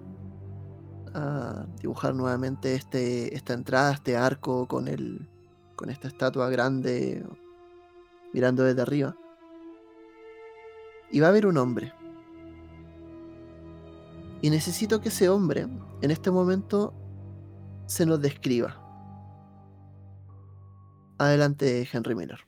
a, 1.14 1.66
dibujar 1.80 2.14
nuevamente 2.14 2.76
este, 2.76 3.34
esta 3.34 3.54
entrada, 3.54 3.94
este 3.94 4.18
arco 4.18 4.68
con 4.68 4.90
el, 4.90 5.30
con 5.78 5.90
esta 5.90 6.10
estatua 6.10 6.50
grande 6.50 7.24
mirando 8.34 8.64
desde 8.64 8.82
arriba. 8.82 9.16
Y 11.10 11.22
va 11.22 11.28
a 11.28 11.30
haber 11.30 11.48
un 11.48 11.58
hombre. 11.58 11.94
Y 14.42 14.50
necesito 14.50 15.00
que 15.00 15.10
ese 15.10 15.30
hombre, 15.30 15.68
en 16.02 16.12
este 16.12 16.32
momento, 16.32 16.94
se 17.86 18.06
nos 18.06 18.20
describa. 18.22 18.82
Adelante, 21.18 21.88
Henry 21.92 22.14
Miller. 22.14 22.40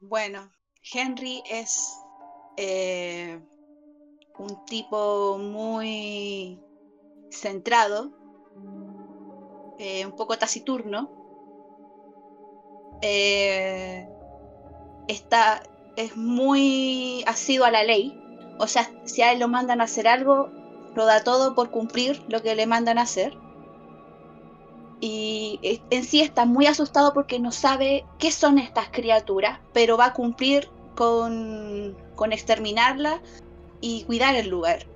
Bueno, 0.00 0.48
Henry 0.92 1.42
es 1.50 1.98
eh, 2.56 3.40
un 4.38 4.64
tipo 4.64 5.38
muy 5.38 6.60
centrado, 7.30 8.10
eh, 9.78 10.04
un 10.06 10.12
poco 10.12 10.38
taciturno. 10.38 11.10
Eh, 13.02 14.08
está, 15.08 15.62
es 15.96 16.16
muy 16.16 17.24
asido 17.26 17.64
a 17.64 17.70
la 17.70 17.84
ley. 17.84 18.20
O 18.58 18.66
sea, 18.66 18.90
si 19.04 19.22
a 19.22 19.32
él 19.32 19.40
lo 19.40 19.48
mandan 19.48 19.80
a 19.80 19.84
hacer 19.84 20.08
algo, 20.08 20.48
lo 20.94 21.04
da 21.04 21.22
todo 21.24 21.54
por 21.54 21.70
cumplir 21.70 22.24
lo 22.28 22.42
que 22.42 22.54
le 22.54 22.66
mandan 22.66 22.98
a 22.98 23.02
hacer. 23.02 23.36
Y 24.98 25.60
en 25.90 26.04
sí 26.04 26.22
está 26.22 26.46
muy 26.46 26.66
asustado 26.66 27.12
porque 27.12 27.38
no 27.38 27.52
sabe 27.52 28.06
qué 28.18 28.32
son 28.32 28.58
estas 28.58 28.88
criaturas, 28.88 29.60
pero 29.74 29.98
va 29.98 30.06
a 30.06 30.12
cumplir 30.14 30.70
con, 30.94 31.94
con 32.14 32.32
exterminarlas 32.32 33.20
y 33.80 34.04
cuidar 34.04 34.34
el 34.34 34.48
lugar. 34.48 34.86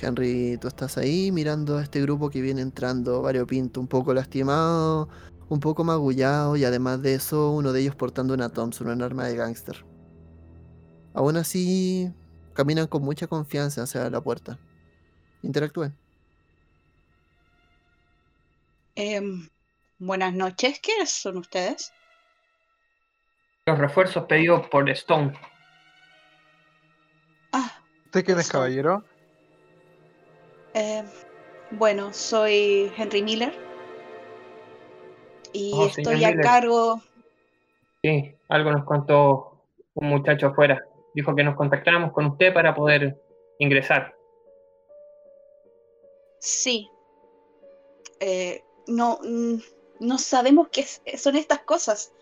Henry, 0.00 0.58
tú 0.58 0.68
estás 0.68 0.98
ahí 0.98 1.32
mirando 1.32 1.78
a 1.78 1.82
este 1.82 2.02
grupo 2.02 2.28
que 2.28 2.40
viene 2.40 2.60
entrando 2.60 3.22
variopinto, 3.22 3.80
un 3.80 3.88
poco 3.88 4.12
lastimado, 4.12 5.08
un 5.48 5.60
poco 5.60 5.84
magullados 5.84 6.58
y 6.58 6.64
además 6.64 7.00
de 7.02 7.14
eso 7.14 7.52
uno 7.52 7.72
de 7.72 7.80
ellos 7.80 7.94
portando 7.94 8.34
una 8.34 8.50
Thompson, 8.50 8.88
un 8.88 9.02
arma 9.02 9.26
de 9.26 9.36
gángster. 9.36 9.84
Aún 11.14 11.36
así, 11.38 12.12
caminan 12.52 12.88
con 12.88 13.02
mucha 13.02 13.26
confianza 13.26 13.84
hacia 13.84 14.10
la 14.10 14.20
puerta. 14.20 14.58
Interactúen. 15.42 15.96
Em, 18.94 19.48
buenas 19.98 20.34
noches, 20.34 20.78
¿quiénes 20.80 21.10
son 21.10 21.38
ustedes? 21.38 21.92
Los 23.68 23.78
refuerzos 23.80 24.26
pedidos 24.26 24.68
por 24.68 24.88
Stone. 24.90 25.32
Ah, 27.52 27.82
¿Usted 28.04 28.24
quién 28.24 28.38
es, 28.38 28.44
Eso. 28.44 28.52
caballero? 28.52 29.04
eh, 30.74 31.02
bueno, 31.72 32.12
soy 32.12 32.92
Henry 32.96 33.22
Miller. 33.22 33.52
Y 35.52 35.72
Oh, 35.74 35.86
estoy 35.86 36.22
a 36.24 36.28
Miller. 36.28 36.44
cargo. 36.44 37.02
Sí, 38.04 38.36
algo 38.48 38.70
nos 38.70 38.84
contó 38.84 39.64
un 39.94 40.10
muchacho 40.10 40.46
afuera. 40.48 40.86
Dijo 41.12 41.34
que 41.34 41.42
nos 41.42 41.56
contactáramos 41.56 42.12
con 42.12 42.26
usted 42.26 42.54
para 42.54 42.72
poder 42.72 43.20
ingresar. 43.58 44.14
Sí. 46.38 46.88
Eh, 48.20 48.62
no, 48.86 49.18
mm, 49.24 49.56
no 50.00 50.18
sabemos 50.18 50.68
qué 50.68 50.84
son 51.18 51.34
estas 51.34 51.60
cosas. 51.62 52.12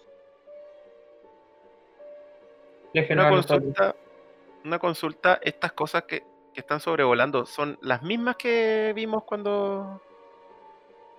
Una 2.95 3.29
consulta, 3.31 3.97
una 4.65 4.79
consulta, 4.79 5.39
estas 5.43 5.73
cosas 5.73 6.05
que, 6.05 6.25
que 6.53 6.61
están 6.61 6.81
sobrevolando, 6.81 7.45
¿son 7.47 7.77
las 7.83 8.03
mismas 8.03 8.37
que 8.37 8.93
vimos 8.95 9.25
cuando, 9.25 10.01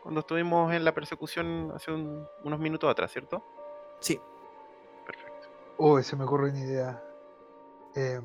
cuando 0.02 0.22
estuvimos 0.22 0.74
en 0.74 0.86
la 0.86 0.94
persecución 0.94 1.72
hace 1.76 1.92
un- 1.92 2.26
unos 2.44 2.60
minutos 2.60 2.90
atrás, 2.90 3.12
¿cierto? 3.12 3.44
Sí, 4.00 4.20
Perfecto. 5.06 5.48
Uy, 5.78 6.02
se 6.04 6.16
me 6.16 6.24
ocurre 6.24 6.50
una 6.50 6.60
idea. 6.60 7.04
Em, 7.94 8.24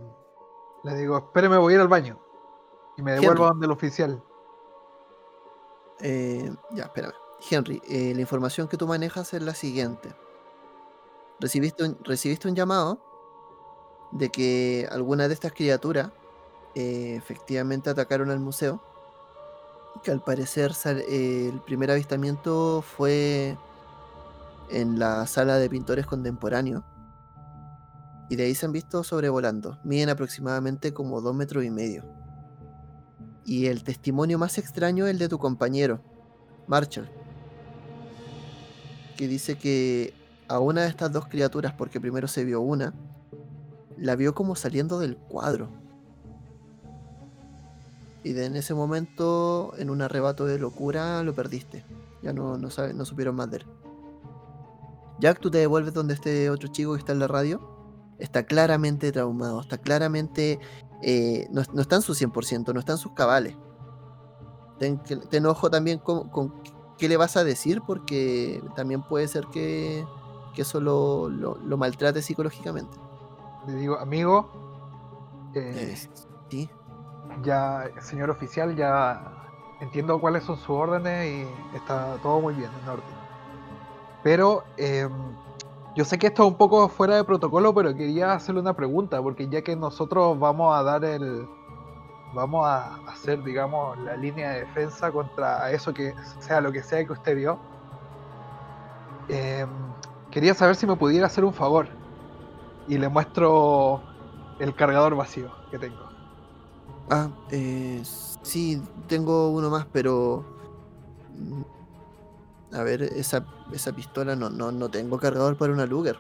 le 0.85 0.95
digo, 0.95 1.19
espéreme, 1.19 1.59
voy 1.59 1.73
a 1.73 1.77
ir 1.77 1.81
al 1.83 1.89
baño. 1.89 2.19
Y 2.97 3.03
me 3.03 3.13
devuelvo 3.13 3.43
Henry. 3.45 3.49
donde 3.51 3.67
el 3.67 3.73
oficial. 3.73 4.23
Eh, 6.01 6.51
ya, 6.71 6.85
espérame. 6.85 7.13
Henry, 7.51 7.83
eh, 7.89 8.13
la 8.15 8.21
información 8.21 8.69
que 8.69 8.77
tú 8.77 8.87
manejas 8.87 9.33
es 9.35 9.43
la 9.43 9.55
siguiente. 9.55 10.15
Recibiste 11.41 11.85
un, 11.85 11.99
recibiste 12.05 12.49
un 12.49 12.55
llamado 12.55 12.99
de 14.13 14.31
que 14.31 14.89
alguna 14.91 15.29
de 15.29 15.35
estas 15.35 15.53
criaturas 15.53 16.11
eh, 16.75 17.15
efectivamente 17.17 17.91
atacaron 17.91 18.31
al 18.31 18.41
museo. 18.41 18.83
Que 20.03 20.11
al 20.11 20.23
parecer 20.23 20.73
eh, 20.87 21.51
el 21.53 21.61
primer 21.61 21.91
avistamiento 21.91 22.83
fue 22.83 23.57
en 24.71 24.99
la 24.99 25.27
sala 25.27 25.59
de 25.59 25.69
pintores 25.69 26.07
contemporáneos. 26.07 26.85
Y 28.29 28.37
de 28.37 28.45
ahí 28.45 28.55
se 28.55 28.67
han 28.67 28.73
visto 28.73 29.03
sobrevolando. 29.03 29.79
Miden 29.83 30.09
aproximadamente 30.09 30.95
como 30.95 31.21
dos 31.21 31.35
metros 31.35 31.65
y 31.65 31.71
medio. 31.71 32.05
Y 33.45 33.67
el 33.67 33.83
testimonio 33.83 34.39
más 34.39 34.59
extraño 34.59 35.07
es 35.07 35.11
el 35.11 35.19
de 35.19 35.29
tu 35.29 35.39
compañero, 35.39 36.01
Marshall, 36.69 37.11
que 39.17 39.27
dice 39.27 39.59
que 39.59 40.15
a 40.47 40.61
una 40.61 40.83
de 40.83 40.89
estas 40.89 41.11
dos 41.11 41.27
criaturas, 41.27 41.73
porque 41.73 42.01
primero 42.01 42.29
se 42.29 42.45
vio 42.45 42.61
una, 42.61 42.95
la 44.01 44.17
vio 44.17 44.35
como 44.35 44.55
saliendo 44.57 44.99
del 44.99 45.17
cuadro. 45.17 45.69
Y 48.23 48.33
de 48.33 48.47
en 48.47 48.57
ese 48.57 48.75
momento, 48.75 49.73
en 49.79 49.89
un 49.91 50.03
arrebato 50.03 50.45
de 50.45 50.59
locura, 50.59 51.23
lo 51.23 51.35
perdiste. 51.35 51.85
Ya 52.23 52.33
no, 52.33 52.59
no, 52.59 52.69
sabe- 52.71 52.93
no 52.93 53.05
supieron 53.05 53.35
más 53.37 53.51
de 53.51 53.59
él. 53.59 53.67
Jack, 55.21 55.41
tú 55.41 55.51
te 55.51 55.59
devuelves 55.59 55.95
donde 55.95 56.15
este 56.15 56.51
otro 56.51 56.69
chico 56.69 56.93
que 56.93 56.99
está 56.99 57.13
en 57.13 57.19
la 57.19 57.29
radio. 57.29 57.61
Está 58.19 58.43
claramente 58.45 59.13
traumado, 59.13 59.61
está 59.63 59.79
claramente 59.79 60.59
eh, 61.03 61.47
no, 61.51 61.63
no 61.73 61.81
está 61.81 61.97
en 61.97 62.03
su 62.03 62.15
100%, 62.15 62.75
no 62.75 62.81
está 62.81 62.93
en 62.93 62.99
sus 62.99 63.13
cabales. 63.13 63.57
Ten, 64.79 64.99
que- 64.99 65.17
ten 65.17 65.47
ojo 65.47 65.71
también 65.71 65.99
con, 65.99 66.29
con 66.29 66.53
qué 66.99 67.09
le 67.09 67.17
vas 67.17 67.39
a 67.39 67.45
decir, 67.45 67.81
porque 67.87 68.63
también 68.77 69.03
puede 69.03 69.27
ser 69.29 69.47
que, 69.47 70.05
que 70.55 70.63
eso 70.63 70.81
lo- 70.83 71.31
lo 71.31 71.77
maltrate 71.79 72.21
psicológicamente. 72.21 72.99
Le 73.67 73.75
digo, 73.75 73.99
amigo, 73.99 74.51
eh, 75.55 75.95
Eh, 75.95 75.97
sí, 76.51 76.71
ya, 77.43 77.91
señor 78.01 78.31
oficial, 78.31 78.77
ya 78.77 79.21
entiendo 79.81 80.21
cuáles 80.21 80.45
son 80.45 80.57
sus 80.59 80.71
órdenes 80.71 81.27
y 81.73 81.77
está 81.77 82.19
todo 82.23 82.41
muy 82.41 82.55
bien, 82.55 82.75
en 82.83 82.89
orden. 82.89 83.21
Pero 84.23 84.65
em, 84.77 85.39
yo 85.95 86.05
sé 86.05 86.19
que 86.19 86.29
esto 86.29 86.45
es 86.45 86.49
un 86.51 86.57
poco 86.59 86.89
fuera 86.89 87.17
de 87.17 87.25
protocolo, 87.25 87.75
pero 87.75 87.95
quería 87.95 88.33
hacerle 88.35 88.61
una 88.61 88.75
pregunta, 88.77 89.23
porque 89.23 89.49
ya 89.49 89.63
que 89.63 89.77
nosotros 89.77 90.39
vamos 90.39 90.75
a 90.77 90.83
dar 90.83 91.05
el. 91.05 91.49
Vamos 92.33 92.67
a 92.67 92.97
hacer, 93.09 93.43
digamos, 93.43 93.99
la 93.99 94.17
línea 94.17 94.51
de 94.53 94.61
defensa 94.61 95.13
contra 95.13 95.71
eso 95.73 95.93
que 95.95 96.15
sea 96.41 96.61
lo 96.61 96.73
que 96.73 96.83
sea 96.83 97.05
que 97.07 97.13
usted 97.13 97.37
vio. 97.37 97.61
em, 99.29 99.95
quería 100.31 100.55
saber 100.55 100.77
si 100.77 100.87
me 100.87 100.97
pudiera 100.97 101.27
hacer 101.27 101.45
un 101.45 101.53
favor. 101.55 101.89
Y 102.91 102.99
le 102.99 103.09
muestro 103.09 104.03
el 104.59 104.75
cargador 104.75 105.15
vacío 105.17 105.51
que 105.71 105.79
tengo. 105.79 106.13
Ah, 107.09 107.31
eh, 107.51 108.03
sí, 108.43 108.83
tengo 109.09 109.51
uno 109.51 109.71
más, 109.71 109.87
pero... 109.93 110.45
mm, 111.39 111.63
A 112.77 112.83
ver, 112.83 113.03
esa, 113.03 113.45
esa 113.73 113.93
pistola 113.93 114.37
no, 114.37 114.51
no, 114.51 114.73
no 114.73 114.91
tengo 114.91 115.19
cargador 115.19 115.57
para 115.57 115.73
una 115.73 115.87
Luger. 115.87 116.19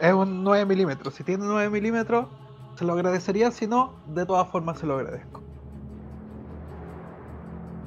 Es 0.00 0.12
un 0.12 0.44
9 0.44 0.66
milímetros. 0.66 1.14
Si 1.14 1.24
tiene 1.24 1.44
9 1.46 1.70
milímetros, 1.70 2.28
se 2.76 2.84
lo 2.84 2.92
agradecería. 2.94 3.50
Si 3.50 3.66
no, 3.66 3.94
de 4.06 4.26
todas 4.26 4.48
formas 4.50 4.78
se 4.78 4.86
lo 4.86 4.96
agradezco. 4.96 5.42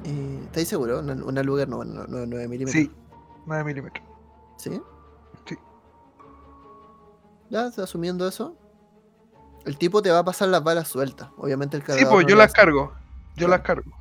Eh, 0.04 0.40
¿Estáis 0.44 0.68
seguros? 0.68 1.02
Una, 1.02 1.14
una 1.24 1.42
Luger 1.42 1.68
no, 1.68 1.84
no, 1.84 2.06
no, 2.06 2.26
9 2.26 2.48
milímetros. 2.48 2.72
Sí, 2.72 2.90
9 3.46 3.64
milímetros. 3.64 4.04
Sí. 4.56 4.82
Ya, 7.52 7.66
asumiendo 7.66 8.26
eso. 8.26 8.56
El 9.66 9.76
tipo 9.76 10.00
te 10.00 10.10
va 10.10 10.20
a 10.20 10.24
pasar 10.24 10.48
las 10.48 10.64
balas 10.64 10.88
sueltas. 10.88 11.28
Obviamente 11.36 11.76
el 11.76 11.82
Sí, 11.82 11.86
cargador. 11.88 12.10
pues 12.14 12.24
no 12.24 12.30
yo 12.30 12.36
las 12.36 12.46
hace. 12.46 12.54
cargo. 12.56 12.92
Yo 13.36 13.46
las 13.46 13.60
cargo. 13.60 13.92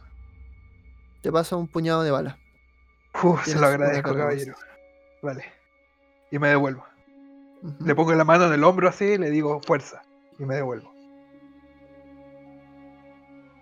Te 1.22 1.32
pasa 1.34 1.58
un 1.58 1.68
puñado 1.68 2.02
de 2.04 2.12
balas. 2.12 2.38
Uf, 3.22 3.44
se 3.46 3.60
lo 3.60 3.68
agradezco, 3.68 4.16
caballero. 4.16 4.56
Vale. 5.22 5.44
Y 6.32 6.40
me 6.40 6.48
devuelvo. 6.48 6.86
Le 7.82 7.94
pongo 7.94 8.14
la 8.14 8.24
mano 8.24 8.46
en 8.48 8.54
el 8.54 8.64
hombro 8.64 8.88
así 8.88 9.04
y 9.04 9.18
le 9.18 9.30
digo 9.30 9.60
fuerza. 9.68 10.02
Y 10.40 10.46
me 10.46 10.56
devuelvo. 10.56 10.90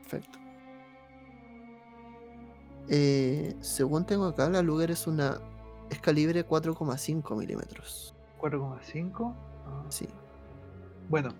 Perfecto. 0.03 0.37
Eh, 2.89 3.55
según 3.61 4.05
tengo 4.05 4.25
acá, 4.25 4.47
la 4.49 4.61
Luger 4.61 4.91
es 4.91 5.07
una. 5.07 5.39
Es 5.89 5.99
calibre 5.99 6.45
4,5 6.47 7.35
milímetros. 7.35 8.13
4,5. 8.39 9.35
Sí. 9.89 10.07
Bueno, 11.09 11.33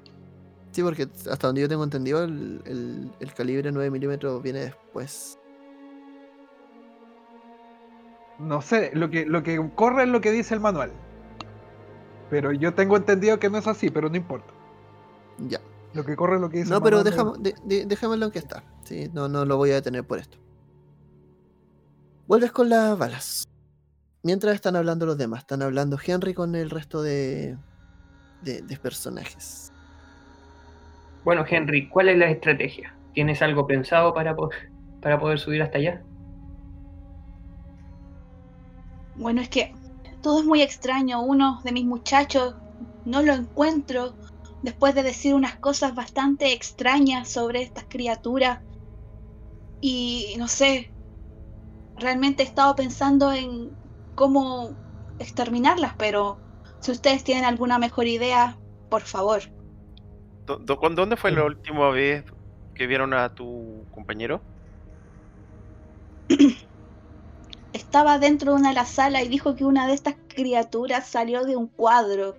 Sí, 0.72 0.84
porque 0.84 1.04
hasta 1.32 1.48
donde 1.48 1.62
yo 1.62 1.68
tengo 1.68 1.84
entendido, 1.84 2.24
el, 2.24 2.62
el- 2.66 3.12
el 3.20 3.34
calibre 3.34 3.72
9 3.72 3.90
milímetros 3.90 4.42
viene 4.44 4.60
después. 4.60 5.38
no 8.38 8.62
sé. 8.62 8.92
Lo 8.94 9.10
que, 9.10 9.26
lo 9.26 9.44
que 9.44 9.60
corre 9.76 10.04
es 10.04 10.10
lo 10.10 10.22
que 10.22 10.32
dice 10.32 10.54
el 10.54 10.60
manual. 10.60 10.92
Pero 12.30 12.52
yo 12.52 12.74
tengo 12.74 12.96
entendido 12.98 13.40
que 13.40 13.50
no 13.50 13.58
es 13.58 13.68
así, 13.68 13.90
pero 13.90 14.10
no 14.10 14.16
importa. 14.16 14.54
Ya. 15.40 15.60
Lo 15.94 16.06
que 16.06 16.16
corre 16.16 16.36
es 16.36 16.42
lo 16.42 16.50
que 16.50 16.60
dice 16.60 16.70
No, 16.70 16.78
el 16.78 16.84
pero 16.84 16.98
manual. 16.98 17.06
de- 17.66 17.86
en 18.14 18.20
que 18.32 18.40
está. 18.40 18.64
Sí, 18.84 19.10
no, 19.14 19.28
no 19.28 19.44
lo 19.46 19.58
voy 19.58 19.72
a 19.72 19.76
detener 19.76 20.06
por 20.06 20.20
esto. 20.20 20.38
Vuelves 22.28 22.52
con 22.52 22.70
las 22.70 22.98
balas. 22.98 23.48
Mientras 24.22 24.54
están 24.54 24.76
hablando 24.76 25.06
los 25.08 25.18
demás, 25.18 25.40
están 25.40 25.62
hablando 25.64 25.98
Henry 26.06 26.34
con 26.36 26.54
el 26.56 26.70
resto 26.70 27.02
de, 27.02 27.58
de, 28.40 28.62
de 28.64 28.78
personajes. 28.78 29.74
Bueno, 31.24 31.46
Henry, 31.48 31.88
¿cuál 31.90 32.10
es 32.10 32.18
la 32.18 32.30
estrategia? 32.30 33.00
¿Tienes 33.14 33.42
algo 33.42 33.68
pensado 33.68 34.14
para, 34.14 34.36
po- 34.36 34.50
para 35.00 35.20
poder 35.20 35.40
subir 35.40 35.62
hasta 35.62 35.78
allá? 35.78 36.06
Bueno, 39.14 39.42
es 39.42 39.50
que 39.50 39.78
todo 40.22 40.40
es 40.40 40.46
muy 40.48 40.62
extraño. 40.64 41.22
Uno 41.22 41.60
de 41.64 41.72
mis 41.72 41.86
muchachos 41.86 42.56
no 43.04 43.22
lo 43.22 43.34
encuentro 43.34 44.18
después 44.62 44.96
de 44.96 45.04
decir 45.04 45.36
unas 45.36 45.60
cosas 45.60 45.94
bastante 45.96 46.54
extrañas 46.54 47.30
sobre 47.30 47.62
estas 47.62 47.86
criaturas. 47.88 48.62
Y 49.82 50.36
no 50.38 50.48
sé, 50.48 50.94
realmente 51.96 52.44
he 52.44 52.46
estado 52.48 52.76
pensando 52.76 53.32
en 53.32 53.78
cómo 54.16 54.80
exterminarlas, 55.20 55.94
pero 55.98 56.44
si 56.80 56.92
ustedes 56.92 57.24
tienen 57.24 57.46
alguna 57.46 57.78
mejor 57.80 58.08
idea, 58.08 58.58
por 58.90 59.02
favor. 59.02 59.42
¿Dó- 60.46 60.58
dó- 60.58 60.78
con- 60.78 60.96
¿Dónde 60.96 61.16
fue 61.18 61.32
la 61.32 61.44
última 61.46 61.90
vez 61.90 62.24
que 62.74 62.88
vieron 62.88 63.14
a 63.14 63.34
tu 63.34 63.86
compañero? 63.92 64.42
Es- 66.30 66.66
estaba 67.74 68.18
dentro 68.20 68.54
de 68.54 68.60
una 68.60 68.70
de 68.70 68.76
las 68.76 68.90
salas 68.90 69.24
y 69.24 69.28
dijo 69.28 69.56
que 69.56 69.66
una 69.66 69.88
de 69.88 69.94
estas 69.94 70.16
criaturas 70.28 71.08
salió 71.08 71.44
de 71.46 71.56
un 71.56 71.68
cuadro 71.68 72.36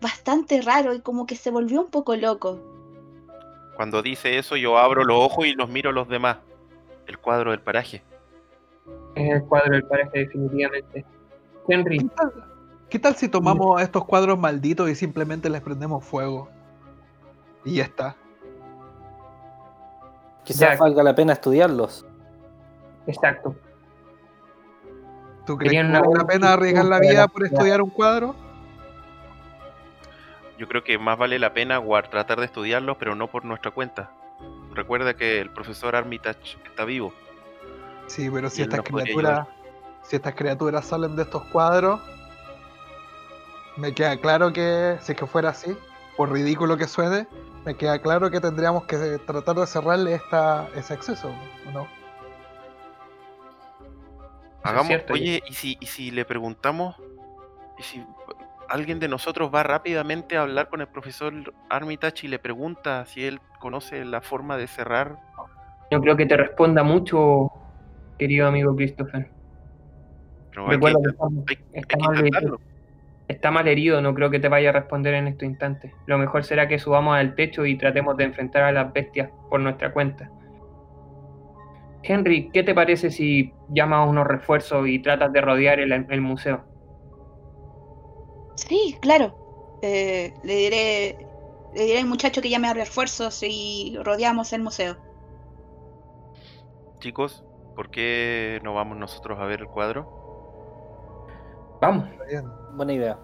bastante 0.00 0.60
raro 0.62 0.94
y 0.94 1.00
como 1.00 1.26
que 1.26 1.36
se 1.36 1.50
volvió 1.50 1.80
un 1.80 1.90
poco 1.90 2.16
loco. 2.16 2.60
Cuando 3.76 4.02
dice 4.02 4.38
eso, 4.38 4.56
yo 4.56 4.78
abro 4.78 5.04
los 5.04 5.16
ojos 5.18 5.46
y 5.46 5.52
los 5.54 5.68
miro 5.68 5.90
a 5.90 5.92
los 5.92 6.08
demás. 6.08 6.38
El 7.06 7.18
cuadro 7.18 7.50
del 7.50 7.60
paraje. 7.60 8.02
Es 9.14 9.30
el 9.34 9.42
cuadro 9.44 9.72
del 9.72 9.84
paraje, 9.84 10.20
definitivamente. 10.20 11.04
Henry, 11.68 11.98
¿Qué 12.88 12.98
tal, 12.98 13.16
si 13.16 13.28
tomamos 13.28 13.80
a 13.80 13.82
estos 13.82 14.04
cuadros 14.04 14.38
malditos 14.38 14.88
y 14.88 14.94
simplemente 14.94 15.50
les 15.50 15.60
prendemos 15.60 16.04
fuego? 16.04 16.48
Y 17.64 17.76
ya 17.76 17.84
está. 17.84 18.16
Quizás 20.44 20.78
valga 20.78 21.02
la 21.02 21.14
pena 21.14 21.32
estudiarlos. 21.32 22.06
exacto. 23.06 23.56
¿Tú 25.46 25.58
crees 25.58 25.72
que 25.72 25.92
vale 25.92 26.14
la 26.16 26.26
pena 26.26 26.52
arriesgar 26.52 26.84
la 26.86 27.00
vida 27.00 27.28
por 27.28 27.44
estudiar 27.44 27.82
un 27.82 27.90
cuadro? 27.90 28.34
Yo 30.58 30.68
creo 30.68 30.84
que 30.84 30.98
más 30.98 31.18
vale 31.18 31.38
la 31.38 31.52
pena 31.52 31.82
tratar 32.10 32.38
de 32.38 32.46
estudiarlos, 32.46 32.96
pero 32.98 33.14
no 33.14 33.28
por 33.28 33.44
nuestra 33.44 33.70
cuenta. 33.70 34.10
Recuerda 34.72 35.14
que 35.14 35.40
el 35.40 35.50
profesor 35.50 35.96
Armitage 35.96 36.56
está 36.64 36.84
vivo. 36.84 37.12
Sí, 38.06 38.30
pero 38.30 38.50
si 38.50 38.62
estas 38.62 38.82
criaturas, 38.82 39.46
si 40.02 40.16
estas 40.16 40.34
criaturas 40.34 40.86
salen 40.86 41.16
de 41.16 41.22
estos 41.22 41.44
cuadros, 41.44 42.00
me 43.76 43.92
queda 43.92 44.16
claro 44.18 44.52
que 44.52 44.96
si 45.00 45.12
es 45.12 45.18
que 45.18 45.26
fuera 45.26 45.50
así, 45.50 45.76
por 46.16 46.32
ridículo 46.32 46.76
que 46.76 46.86
suene, 46.86 47.26
me 47.64 47.74
queda 47.76 47.98
claro 48.00 48.30
que 48.30 48.40
tendríamos 48.40 48.84
que 48.84 49.18
tratar 49.26 49.56
de 49.56 49.66
cerrarle 49.66 50.14
esta, 50.14 50.68
ese 50.76 50.94
acceso, 50.94 51.32
¿o 51.66 51.70
¿no? 51.72 51.86
Hagamos, 54.62 54.86
cierto, 54.86 55.12
oye, 55.12 55.42
¿y 55.48 55.52
si, 55.54 55.76
y 55.80 55.86
si 55.86 56.10
le 56.10 56.24
preguntamos, 56.24 56.96
y 57.78 57.82
si 57.82 58.06
alguien 58.68 58.98
de 58.98 59.08
nosotros 59.08 59.50
va 59.54 59.62
rápidamente 59.62 60.38
a 60.38 60.42
hablar 60.42 60.68
con 60.70 60.80
el 60.80 60.86
profesor 60.88 61.34
Armitage 61.68 62.26
y 62.26 62.28
le 62.28 62.38
pregunta 62.38 63.04
si 63.04 63.26
él 63.26 63.40
conoce 63.60 64.04
la 64.06 64.22
forma 64.22 64.56
de 64.56 64.66
cerrar? 64.66 65.18
Yo 65.90 66.00
creo 66.00 66.16
que 66.16 66.24
te 66.24 66.36
responda 66.36 66.82
mucho, 66.82 67.50
querido 68.18 68.46
amigo 68.48 68.74
Christopher. 68.74 69.30
Pero 70.50 70.62
hay 70.62 70.78
que, 70.80 70.86
Recuerda 70.86 70.98
que 71.46 71.52
hay- 71.52 71.58
hay 71.74 71.82
que 71.82 71.96
mal 71.96 72.10
herido, 72.12 72.26
intentarlo. 72.26 72.60
Está 73.28 73.50
mal 73.50 73.68
herido, 73.68 74.00
no 74.00 74.14
creo 74.14 74.30
que 74.30 74.40
te 74.40 74.48
vaya 74.48 74.70
a 74.70 74.72
responder 74.72 75.14
en 75.14 75.28
este 75.28 75.46
instante. 75.46 75.94
Lo 76.06 76.18
mejor 76.18 76.44
será 76.44 76.68
que 76.68 76.78
subamos 76.78 77.16
al 77.16 77.34
techo 77.34 77.64
y 77.66 77.76
tratemos 77.76 78.16
de 78.16 78.24
enfrentar 78.24 78.64
a 78.64 78.72
las 78.72 78.92
bestias 78.92 79.30
por 79.48 79.60
nuestra 79.60 79.92
cuenta. 79.92 80.30
Henry, 82.02 82.50
¿qué 82.52 82.62
te 82.62 82.74
parece 82.74 83.10
si 83.10 83.54
llamas 83.70 84.00
a 84.00 84.10
unos 84.10 84.26
refuerzos 84.26 84.86
y 84.86 84.98
tratas 84.98 85.32
de 85.32 85.40
rodear 85.40 85.80
el, 85.80 85.92
el 85.92 86.20
museo? 86.20 86.64
Sí, 88.56 88.96
claro. 89.00 89.78
Eh, 89.80 90.34
le 90.42 90.54
diré, 90.54 91.26
le 91.74 91.84
diré 91.84 91.98
al 91.98 92.06
muchacho 92.06 92.42
que 92.42 92.50
llame 92.50 92.68
a 92.68 92.74
refuerzos 92.74 93.42
y 93.42 93.96
rodeamos 94.02 94.52
el 94.52 94.62
museo. 94.62 94.96
Chicos, 96.98 97.44
¿por 97.74 97.90
qué 97.90 98.60
no 98.62 98.74
vamos 98.74 98.98
nosotros 98.98 99.38
a 99.40 99.44
ver 99.46 99.60
el 99.60 99.66
cuadro? 99.66 100.06
Vamos, 101.80 102.08
bien. 102.28 102.63
Buena 102.74 102.92
idea. 102.92 103.18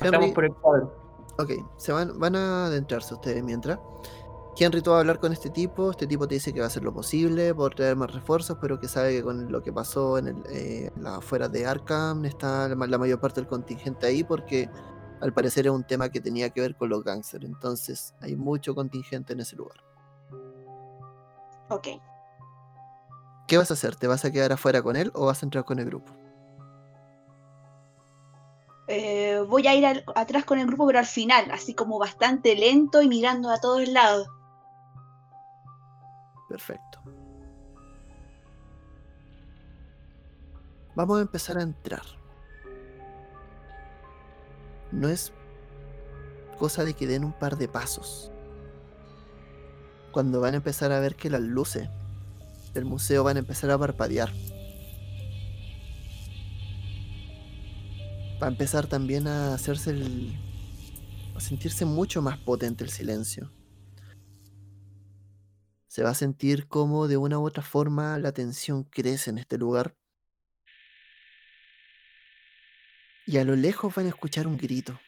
Henry, 0.00 0.32
por 0.32 0.44
el 0.44 0.54
cuadro. 0.54 0.94
ok, 1.38 1.50
se 1.76 1.92
van, 1.92 2.18
van 2.18 2.36
a 2.36 2.66
adentrarse 2.66 3.14
ustedes 3.14 3.42
mientras. 3.42 3.78
Henry, 4.58 4.82
tú 4.82 4.90
vas 4.90 4.98
a 4.98 5.00
hablar 5.00 5.20
con 5.20 5.32
este 5.32 5.48
tipo. 5.48 5.90
Este 5.90 6.06
tipo 6.06 6.28
te 6.28 6.34
dice 6.34 6.52
que 6.52 6.60
va 6.60 6.66
a 6.66 6.68
hacer 6.68 6.82
lo 6.82 6.92
posible 6.92 7.54
por 7.54 7.74
traer 7.74 7.96
más 7.96 8.12
refuerzos, 8.12 8.58
pero 8.60 8.78
que 8.78 8.88
sabe 8.88 9.12
que 9.12 9.22
con 9.22 9.50
lo 9.50 9.62
que 9.62 9.72
pasó 9.72 10.18
en, 10.18 10.28
el, 10.28 10.36
eh, 10.50 10.90
en 10.94 11.02
las 11.02 11.18
afueras 11.18 11.50
de 11.50 11.66
Arkham 11.66 12.24
está 12.26 12.68
la, 12.68 12.86
la 12.86 12.98
mayor 12.98 13.20
parte 13.20 13.40
del 13.40 13.48
contingente 13.48 14.06
ahí 14.06 14.22
porque 14.22 14.68
al 15.20 15.32
parecer 15.32 15.66
es 15.66 15.72
un 15.72 15.84
tema 15.84 16.08
que 16.08 16.20
tenía 16.20 16.50
que 16.50 16.60
ver 16.60 16.76
con 16.76 16.90
los 16.90 17.02
gangsters. 17.04 17.44
Entonces 17.44 18.14
hay 18.20 18.36
mucho 18.36 18.74
contingente 18.74 19.32
en 19.32 19.40
ese 19.40 19.56
lugar. 19.56 19.78
Ok. 21.70 21.88
¿Qué 23.46 23.56
vas 23.56 23.70
a 23.70 23.74
hacer? 23.74 23.96
¿Te 23.96 24.06
vas 24.06 24.24
a 24.24 24.30
quedar 24.30 24.52
afuera 24.52 24.82
con 24.82 24.96
él 24.96 25.10
o 25.14 25.26
vas 25.26 25.42
a 25.42 25.46
entrar 25.46 25.64
con 25.64 25.78
el 25.78 25.86
grupo? 25.86 26.12
Eh, 28.92 29.44
voy 29.46 29.64
a 29.68 29.74
ir 29.76 30.04
atrás 30.16 30.44
con 30.44 30.58
el 30.58 30.66
grupo, 30.66 30.84
pero 30.84 30.98
al 30.98 31.06
final, 31.06 31.48
así 31.52 31.74
como 31.74 32.00
bastante 32.00 32.56
lento 32.56 33.00
y 33.00 33.08
mirando 33.08 33.48
a 33.48 33.60
todos 33.60 33.86
lados. 33.86 34.26
Perfecto. 36.48 37.00
Vamos 40.96 41.18
a 41.18 41.22
empezar 41.22 41.56
a 41.56 41.62
entrar. 41.62 42.02
No 44.90 45.08
es 45.08 45.32
cosa 46.58 46.84
de 46.84 46.94
que 46.94 47.06
den 47.06 47.24
un 47.24 47.32
par 47.32 47.56
de 47.58 47.68
pasos. 47.68 48.32
Cuando 50.10 50.40
van 50.40 50.54
a 50.54 50.56
empezar 50.56 50.90
a 50.90 50.98
ver 50.98 51.14
que 51.14 51.30
las 51.30 51.42
luces 51.42 51.88
del 52.74 52.86
museo 52.86 53.22
van 53.22 53.36
a 53.36 53.40
empezar 53.40 53.70
a 53.70 53.78
parpadear. 53.78 54.32
Va 58.42 58.46
a 58.46 58.50
empezar 58.50 58.86
también 58.86 59.26
a 59.26 59.54
hacerse 59.54 59.90
el. 59.90 60.38
a 61.36 61.40
sentirse 61.40 61.84
mucho 61.84 62.22
más 62.22 62.38
potente 62.38 62.84
el 62.84 62.90
silencio 62.90 63.50
se 65.90 66.04
va 66.04 66.10
a 66.10 66.14
sentir 66.14 66.68
como 66.68 67.08
de 67.08 67.16
una 67.16 67.40
u 67.40 67.44
otra 67.44 67.64
forma 67.64 68.16
la 68.18 68.30
tensión 68.30 68.84
crece 68.84 69.30
en 69.30 69.38
este 69.38 69.58
lugar. 69.58 69.96
Y 73.26 73.38
a 73.38 73.44
lo 73.44 73.56
lejos 73.56 73.92
van 73.92 74.06
a 74.06 74.10
escuchar 74.10 74.46
un 74.46 74.56
grito. 74.56 75.00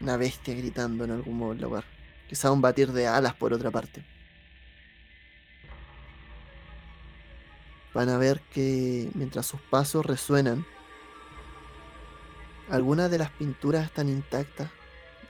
Una 0.00 0.16
bestia 0.16 0.54
gritando 0.54 1.04
en 1.04 1.12
algún 1.12 1.60
lugar. 1.60 1.84
Quizá 2.28 2.50
un 2.50 2.60
batir 2.60 2.90
de 2.90 3.06
alas 3.06 3.34
por 3.34 3.52
otra 3.52 3.70
parte. 3.70 4.04
Van 7.96 8.10
a 8.10 8.18
ver 8.18 8.42
que 8.52 9.10
mientras 9.14 9.46
sus 9.46 9.58
pasos 9.58 10.04
resuenan, 10.04 10.66
algunas 12.68 13.10
de 13.10 13.16
las 13.16 13.30
pinturas 13.30 13.86
están 13.86 14.10
intactas, 14.10 14.68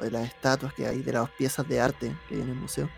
de 0.01 0.11
las 0.11 0.27
estatuas 0.27 0.75
que 0.75 0.85
hay, 0.85 1.01
de 1.01 1.13
las 1.13 1.31
piezas 1.31 1.69
de 1.69 1.81
arte 1.81 2.13
que 2.29 2.35
hay 2.35 2.41
en 2.41 2.49
el 2.49 2.57
museo. 2.57 2.91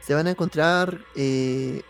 Se 0.00 0.12
van 0.12 0.26
a 0.26 0.30
encontrar 0.30 1.04
eh, 1.14 1.82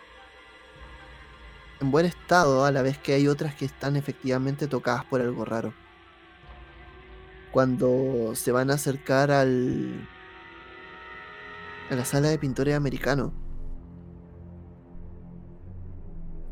en 1.81 1.89
buen 1.89 2.05
estado, 2.05 2.65
a 2.65 2.71
la 2.71 2.83
vez 2.83 2.99
que 2.99 3.13
hay 3.13 3.27
otras 3.27 3.55
que 3.55 3.65
están 3.65 3.95
efectivamente 3.95 4.67
tocadas 4.67 5.05
por 5.05 5.21
algo 5.21 5.43
raro. 5.43 5.73
Cuando 7.51 8.33
se 8.35 8.51
van 8.51 8.69
a 8.69 8.75
acercar 8.75 9.31
al 9.31 10.07
a 11.89 11.95
la 11.95 12.05
sala 12.05 12.27
de 12.29 12.37
pintores 12.37 12.75
americanos, 12.75 13.31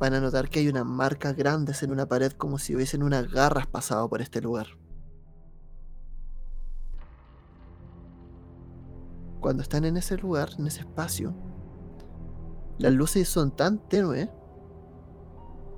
van 0.04 0.16
a 0.16 0.20
notar 0.20 0.50
que 0.50 0.60
hay 0.60 0.68
unas 0.68 0.86
marcas 0.86 1.34
grandes 1.34 1.82
en 1.82 1.90
una 1.90 2.06
pared 2.06 2.34
como 2.34 2.58
si 2.58 2.76
hubiesen 2.76 3.04
unas 3.04 3.32
garras 3.32 3.68
pasado 3.68 4.10
por 4.10 4.22
este 4.22 4.42
lugar. 4.42 4.68
Cuando 9.40 9.64
están 9.64 9.86
en 9.86 9.96
ese 9.96 10.18
lugar, 10.18 10.50
en 10.60 10.68
ese 10.68 10.82
espacio, 10.82 11.34
las 12.80 12.92
luces 12.92 13.30
son 13.30 13.56
tan 13.56 13.80
tenues 13.88 14.28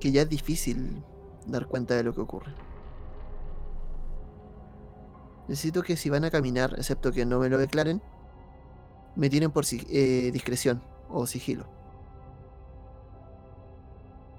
que 0.00 0.10
ya 0.10 0.22
es 0.22 0.28
difícil 0.28 1.04
dar 1.46 1.68
cuenta 1.68 1.94
de 1.94 2.02
lo 2.02 2.12
que 2.12 2.22
ocurre. 2.22 2.52
Necesito 5.46 5.84
que 5.84 5.96
si 5.96 6.10
van 6.10 6.24
a 6.24 6.32
caminar, 6.32 6.74
excepto 6.76 7.12
que 7.12 7.24
no 7.24 7.38
me 7.38 7.48
lo 7.48 7.58
declaren, 7.58 8.02
me 9.14 9.30
tienen 9.30 9.52
por 9.52 9.64
eh, 9.70 10.30
discreción 10.32 10.82
o 11.08 11.28
sigilo. 11.28 11.68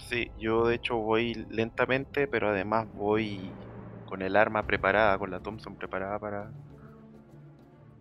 Sí, 0.09 0.31
yo 0.39 0.67
de 0.67 0.75
hecho 0.75 0.95
voy 0.95 1.45
lentamente, 1.49 2.27
pero 2.27 2.49
además 2.49 2.87
voy 2.93 3.51
con 4.05 4.21
el 4.21 4.37
arma 4.37 4.63
preparada, 4.63 5.17
con 5.17 5.31
la 5.31 5.39
Thompson 5.41 5.75
preparada 5.75 6.17
para 6.17 6.49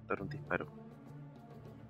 dar 0.09 0.23
un 0.23 0.29
disparo. 0.29 0.67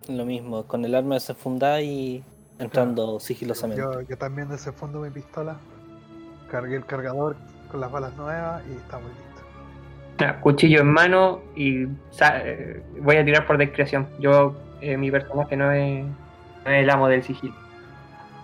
Lo 0.09 0.25
mismo, 0.25 0.65
con 0.65 0.85
el 0.87 0.95
arma 0.95 1.17
desenfundada 1.17 1.83
y 1.83 2.25
entrando 2.59 3.21
sigilosamente. 3.21 3.83
Yo, 3.83 4.01
yo 4.01 4.17
también 4.17 4.49
desenfundo 4.49 5.01
mi 5.01 5.11
pistola, 5.11 5.59
cargué 6.51 6.77
el 6.77 6.87
cargador 6.87 7.37
con 7.71 7.81
las 7.81 7.93
balas 7.93 8.17
nuevas 8.17 8.63
y 8.69 8.73
estamos 8.73 9.11
listos. 9.11 10.37
Cuchillo 10.41 10.81
en 10.81 10.93
mano 10.93 11.43
y 11.55 11.85
eh, 12.21 12.83
voy 13.03 13.17
a 13.17 13.25
tirar 13.25 13.47
por 13.47 13.59
discreción. 13.59 14.09
Yo, 14.19 14.57
eh, 14.81 14.97
mi 14.97 15.11
personaje 15.11 15.57
no 15.59 15.71
es, 15.73 16.07
no 16.65 16.71
es 16.71 16.83
el 16.83 16.89
amo 16.89 17.09
del 17.09 17.23
sigilo. 17.23 17.55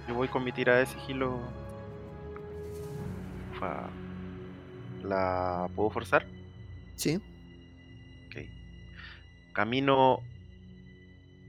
Yo 0.07 0.15
voy 0.15 0.29
con 0.29 0.45
mi 0.45 0.53
tirada 0.53 0.81
de 0.81 0.87
sigilo. 0.87 1.39
¿La 5.03 5.69
puedo 5.75 5.91
forzar? 5.91 6.27
¿Sí? 6.95 7.17
Ok. 8.27 8.37
Camino 9.53 10.23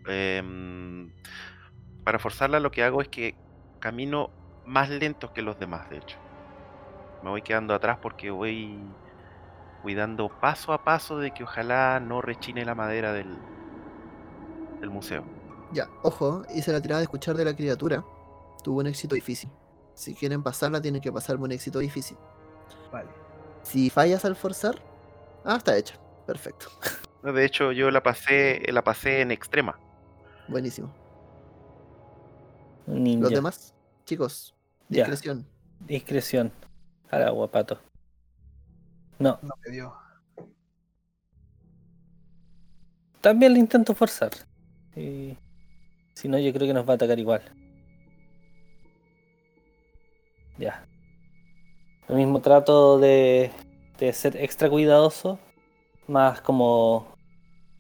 Em, 0.08 1.12
para 2.04 2.20
forzarla 2.20 2.60
lo 2.60 2.72
que 2.72 2.84
hago 2.84 3.02
es 3.02 3.08
que 3.08 3.36
camino 3.80 4.30
más 4.66 4.90
lento 4.90 5.34
que 5.34 5.42
los 5.42 5.60
demás, 5.60 5.90
de 5.90 5.98
hecho. 5.98 6.18
Me 7.24 7.30
voy 7.30 7.42
quedando 7.42 7.74
atrás 7.74 8.00
porque 8.02 8.32
voy 8.32 8.78
cuidando 9.82 10.30
paso 10.40 10.74
a 10.74 10.84
paso 10.84 11.18
de 11.20 11.32
que 11.32 11.44
ojalá 11.44 12.00
no 12.00 12.22
rechine 12.22 12.66
la 12.66 12.76
madera 12.76 13.14
del, 13.14 13.38
del 14.80 14.90
museo. 14.90 15.24
Ya, 15.72 15.90
ojo, 16.04 16.44
hice 16.54 16.72
la 16.72 16.82
tirada 16.82 17.00
de 17.00 17.06
escuchar 17.06 17.36
de 17.36 17.46
la 17.46 17.56
criatura. 17.56 18.04
Tuvo 18.64 18.80
un 18.80 18.88
éxito 18.88 19.16
difícil. 19.16 19.50
Si 19.96 20.14
quieren 20.16 20.42
pasarla, 20.44 20.82
tienen 20.82 21.02
que 21.02 21.12
pasar 21.12 21.38
un 21.38 21.52
éxito 21.52 21.80
difícil. 21.80 22.18
Vale. 22.92 23.10
Si 23.64 23.90
fallas 23.90 24.26
al 24.26 24.36
forzar, 24.36 24.76
ah, 25.46 25.56
está 25.58 25.78
hecha. 25.78 25.96
Perfecto. 26.26 26.68
No, 27.24 27.32
De 27.32 27.46
hecho, 27.46 27.72
yo 27.72 27.90
la 27.90 28.04
pasé, 28.04 28.62
la 28.70 28.84
pasé 28.84 29.22
en 29.22 29.32
extrema. 29.32 29.80
Buenísimo. 30.50 30.94
Ninja. 32.86 33.22
Los 33.22 33.32
demás, 33.32 33.74
chicos, 34.06 34.54
Ya. 34.90 35.04
discreción. 35.06 35.48
Discreción. 35.88 36.52
A 37.10 37.20
la 37.20 37.30
guapato. 37.30 37.80
No, 39.20 39.40
No 39.42 39.54
me 39.66 39.72
dio. 39.72 39.94
también 43.22 43.54
le 43.54 43.60
intento 43.60 43.96
forzar. 43.96 44.32
Y 44.98 45.38
si 46.14 46.28
no, 46.28 46.38
yo 46.38 46.52
creo 46.52 46.68
que 46.68 46.74
nos 46.74 46.86
va 46.86 46.92
a 46.92 46.96
atacar 46.96 47.18
igual. 47.20 47.42
Ya. 50.58 50.86
Lo 52.08 52.16
mismo 52.16 52.42
trato 52.42 53.00
de, 53.00 53.52
de 53.98 54.14
ser 54.14 54.38
extra 54.38 54.70
cuidadoso, 54.70 55.40
más 56.08 56.42
como 56.42 57.14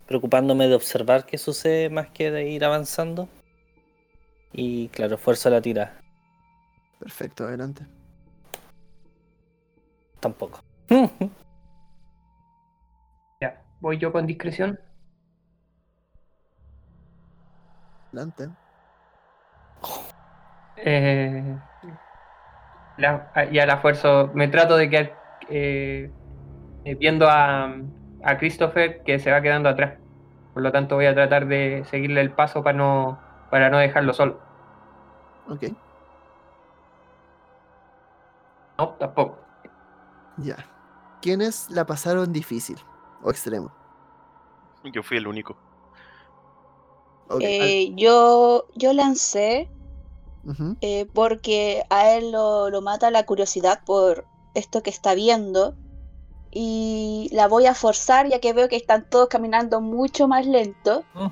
preocupándome 0.07 0.67
de 0.67 0.75
observar 0.75 1.25
qué 1.25 1.37
sucede 1.37 1.89
más 1.89 2.09
que 2.09 2.31
de 2.31 2.49
ir 2.49 2.65
avanzando. 2.65 3.27
Y 4.51 4.87
claro, 4.89 5.17
fuerzo 5.17 5.49
la 5.49 5.61
tira. 5.61 5.99
Perfecto, 6.99 7.45
adelante. 7.45 7.85
Tampoco. 10.19 10.61
Ya, 13.41 13.61
voy 13.81 13.97
yo 13.97 14.13
con 14.13 14.25
discreción. 14.25 14.79
Adelante. 18.13 18.47
Eh, 20.77 21.57
la- 22.97 23.31
a- 23.33 23.45
ya 23.45 23.65
la 23.65 23.77
fuerzo. 23.77 24.29
Me 24.33 24.47
trato 24.47 24.77
de 24.77 24.89
quedar 24.89 25.11
eh, 25.49 26.11
eh, 26.85 26.95
viendo 26.95 27.27
a, 27.29 27.73
a 28.23 28.37
Christopher 28.37 29.03
que 29.03 29.19
se 29.19 29.31
va 29.31 29.41
quedando 29.41 29.69
atrás. 29.69 29.99
Por 30.53 30.63
lo 30.63 30.71
tanto, 30.71 30.95
voy 30.95 31.05
a 31.07 31.15
tratar 31.15 31.47
de 31.47 31.83
seguirle 31.89 32.21
el 32.21 32.31
paso 32.31 32.63
para 32.63 32.77
no, 32.77 33.19
para 33.49 33.69
no 33.69 33.79
dejarlo 33.79 34.13
solo. 34.13 34.39
Ok, 35.49 35.63
No, 38.77 38.89
tampoco. 38.99 39.39
ya. 40.37 40.55
¿Quiénes 41.21 41.69
la 41.69 41.85
pasaron 41.85 42.33
difícil 42.33 42.77
o 43.23 43.29
extremo? 43.29 43.71
Yo 44.83 45.01
fui 45.03 45.17
el 45.17 45.27
único. 45.27 45.55
Ok, 47.29 47.41
al- 47.41 47.41
Eh, 47.43 47.93
yo, 47.95 48.65
yo 48.75 48.93
lancé 48.93 49.69
eh, 50.81 51.07
porque 51.13 51.83
a 51.89 52.11
él 52.11 52.31
lo, 52.31 52.69
lo 52.69 52.81
mata 52.81 53.11
la 53.11 53.25
curiosidad 53.25 53.81
por 53.85 54.25
esto 54.53 54.83
que 54.83 54.89
está 54.89 55.13
viendo. 55.13 55.75
Y 56.51 57.29
la 57.31 57.47
voy 57.47 57.65
a 57.65 57.73
forzar 57.73 58.29
ya 58.29 58.39
que 58.39 58.53
veo 58.53 58.69
que 58.69 58.75
están 58.75 59.09
todos 59.09 59.27
caminando 59.27 59.81
mucho 59.81 60.27
más 60.27 60.45
lento. 60.45 61.03
Mm. 61.15 61.27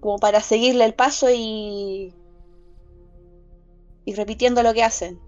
Como 0.00 0.18
para 0.18 0.40
seguirle 0.40 0.84
el 0.84 0.94
paso 0.94 1.30
y. 1.30 2.14
y 4.04 4.14
repitiendo 4.14 4.62
lo 4.62 4.74
que 4.74 4.84
hacen. 4.84 5.18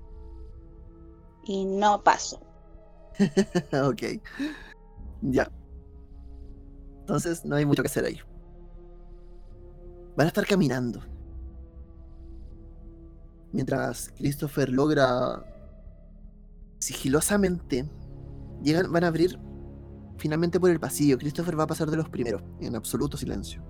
Y 1.44 1.64
no 1.64 2.03
paso. 2.03 2.40
ok. 3.72 4.03
Ya. 5.22 5.51
Entonces 7.01 7.44
no 7.44 7.57
hay 7.57 7.64
mucho 7.64 7.83
que 7.83 7.88
hacer 7.88 8.05
ahí. 8.05 8.20
Van 10.16 10.27
a 10.27 10.29
estar 10.29 10.46
caminando. 10.46 11.01
Mientras 13.56 14.12
Christopher 14.18 14.68
logra 14.68 15.42
sigilosamente 16.78 17.90
llegan, 18.62 18.92
van 18.92 19.04
a 19.04 19.06
abrir 19.06 19.40
finalmente 20.18 20.60
por 20.60 20.68
el 20.68 20.78
pasillo. 20.78 21.16
Christopher 21.16 21.58
va 21.58 21.64
a 21.64 21.66
pasar 21.66 21.90
de 21.90 21.96
los 21.96 22.10
primeros, 22.10 22.42
en 22.60 22.76
absoluto 22.76 23.16
silencio. 23.16 23.64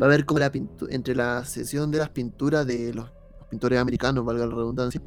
Va 0.00 0.06
a 0.06 0.08
ver 0.08 0.26
como 0.26 0.38
la 0.38 0.52
entre 0.90 1.16
la 1.16 1.44
sesión 1.44 1.90
de 1.90 1.98
las 1.98 2.10
pinturas 2.10 2.64
de 2.68 2.94
los, 2.94 3.10
pintores 3.50 3.80
americanos, 3.80 4.24
valga 4.24 4.46
la 4.46 4.54
redundancia, 4.54 5.02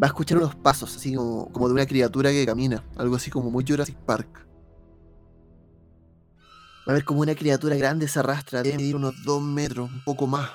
va 0.00 0.06
a 0.06 0.06
escuchar 0.06 0.38
unos 0.38 0.54
pasos, 0.54 0.94
así 0.94 1.12
como, 1.12 1.50
como 1.50 1.66
de 1.66 1.74
una 1.74 1.86
criatura 1.86 2.30
que 2.30 2.46
camina, 2.46 2.84
algo 2.96 3.16
así 3.16 3.32
como 3.32 3.50
muy 3.50 3.64
Jurassic 3.66 3.96
Park. 3.96 4.46
Va 6.88 6.92
a 6.92 6.94
ver 6.94 7.04
como 7.04 7.22
una 7.22 7.34
criatura 7.34 7.74
grande 7.74 8.06
se 8.06 8.20
arrastra, 8.20 8.62
debe 8.62 8.76
medir 8.76 8.94
unos 8.94 9.24
dos 9.24 9.42
metros, 9.42 9.90
un 9.90 10.04
poco 10.04 10.28
más. 10.28 10.50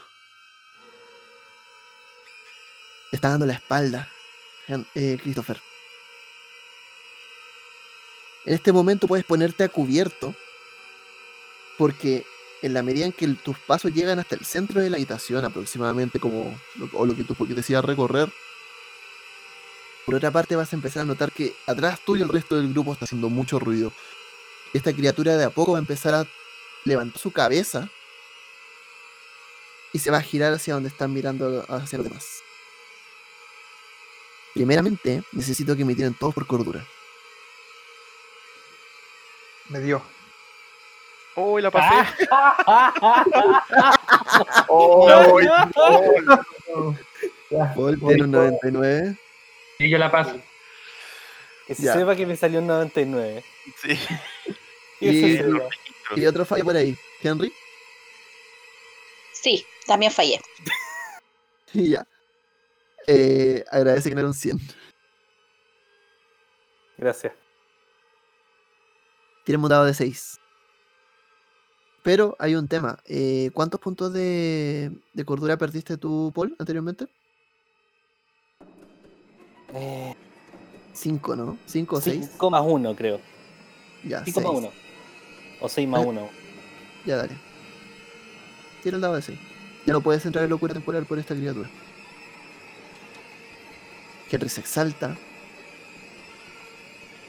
Le 3.15 3.17
está 3.17 3.29
dando 3.29 3.45
la 3.45 3.53
espalda, 3.53 4.09
eh, 4.93 5.17
Christopher. 5.23 5.61
En 8.43 8.53
este 8.55 8.73
momento 8.73 9.07
puedes 9.07 9.23
ponerte 9.25 9.63
a 9.63 9.69
cubierto, 9.69 10.35
porque 11.77 12.25
en 12.61 12.73
la 12.73 12.83
medida 12.83 13.05
en 13.05 13.13
que 13.13 13.25
tus 13.29 13.57
pasos 13.57 13.93
llegan 13.93 14.19
hasta 14.19 14.35
el 14.35 14.43
centro 14.43 14.81
de 14.81 14.89
la 14.89 14.97
habitación, 14.97 15.45
aproximadamente 15.45 16.19
como, 16.19 16.59
lo- 16.75 16.89
o 16.91 17.05
lo 17.05 17.15
que 17.15 17.23
tú 17.23 17.37
decías 17.47 17.85
recorrer, 17.85 18.29
por 20.05 20.15
otra 20.15 20.31
parte 20.31 20.57
vas 20.57 20.73
a 20.73 20.75
empezar 20.75 21.03
a 21.03 21.05
notar 21.05 21.31
que 21.31 21.55
atrás 21.67 22.01
tuyo 22.01 22.25
el 22.25 22.29
resto 22.29 22.57
del 22.57 22.73
grupo 22.73 22.91
está 22.91 23.05
haciendo 23.05 23.29
mucho 23.29 23.59
ruido. 23.59 23.93
Esta 24.73 24.91
criatura 24.91 25.37
de 25.37 25.45
a 25.45 25.51
poco 25.51 25.71
va 25.71 25.77
a 25.77 25.87
empezar 25.87 26.13
a 26.15 26.27
levantar 26.83 27.21
su 27.21 27.31
cabeza 27.31 27.87
y 29.93 29.99
se 29.99 30.11
va 30.11 30.17
a 30.17 30.21
girar 30.21 30.51
hacia 30.51 30.73
donde 30.73 30.89
están 30.89 31.13
mirando 31.13 31.63
hacia 31.69 31.97
los 31.99 32.09
demás. 32.09 32.44
Primeramente, 34.55 35.21
necesito 35.33 35.75
que 35.75 35.85
me 35.85 35.93
tiren 35.93 36.15
todos 36.15 36.33
por 36.33 36.47
cordura. 36.47 36.83
Me 39.69 39.79
dio. 39.81 40.01
¡Uy, 41.35 41.61
la 41.61 41.69
pasé! 41.69 42.25
Oh, 44.67 45.07
Paul 47.75 47.97
voy 47.97 48.15
tiene 48.15 48.23
un 48.23 48.31
todo. 48.31 48.43
99. 48.45 49.15
Y 49.79 49.89
yo 49.89 49.97
la 49.97 50.11
paso. 50.11 50.39
Que 51.67 51.75
se 51.75 51.83
Ya. 51.83 51.93
sepa 51.93 52.15
que 52.15 52.25
me 52.25 52.35
salió 52.35 52.59
un 52.59 52.67
99. 52.67 53.43
Sí. 53.81 53.99
Y. 55.01 55.39
Y 56.15 56.25
otro 56.25 56.45
fallo 56.45 56.63
por 56.63 56.75
ahí. 56.77 56.97
Henry. 57.21 57.51
Sí, 59.33 59.65
también 59.85 60.11
fallé. 60.11 60.39
Y 61.73 61.89
ya. 61.91 62.07
Eh, 63.07 63.63
agradece 63.71 64.09
que 64.09 64.15
no 64.15 64.21
era 64.21 64.27
un 64.29 64.33
100. 64.33 64.59
Gracias. 66.97 67.33
Tiene 69.43 69.61
un 69.61 69.69
dado 69.69 69.85
de 69.85 69.93
6. 69.93 70.39
Pero 72.03 72.35
hay 72.39 72.55
un 72.55 72.67
tema. 72.67 72.99
eh, 73.05 73.49
¿Cuántos 73.53 73.79
puntos 73.79 74.13
de, 74.13 74.91
de 75.13 75.25
cordura 75.25 75.57
perdiste 75.57 75.97
tú, 75.97 76.31
Paul, 76.33 76.55
anteriormente? 76.59 77.07
Eh, 79.73 80.15
5, 80.93 81.35
¿no? 81.35 81.57
5 81.65 81.95
o 81.97 82.01
6. 82.01 82.27
5 82.31 82.49
más 82.51 82.61
1, 82.65 82.95
creo. 82.95 83.19
Ya, 84.03 84.23
5 84.23 84.41
más 84.41 84.51
seis. 84.51 84.59
1. 84.59 84.71
O 85.61 85.69
6 85.69 85.87
más 85.87 86.01
Ah. 86.01 86.07
1. 86.07 86.29
Ya, 87.05 87.17
dale. 87.17 87.35
Tira 88.83 88.95
el 88.95 89.01
dado 89.01 89.15
de 89.15 89.21
6. 89.21 89.39
Ya 89.85 89.93
no 89.93 90.01
puedes 90.01 90.25
entrar 90.25 90.43
en 90.43 90.49
locura 90.51 90.73
temporal 90.73 91.05
por 91.05 91.19
esta 91.19 91.35
criatura. 91.35 91.69
Henry 94.29 94.49
se 94.49 94.61
exalta. 94.61 95.17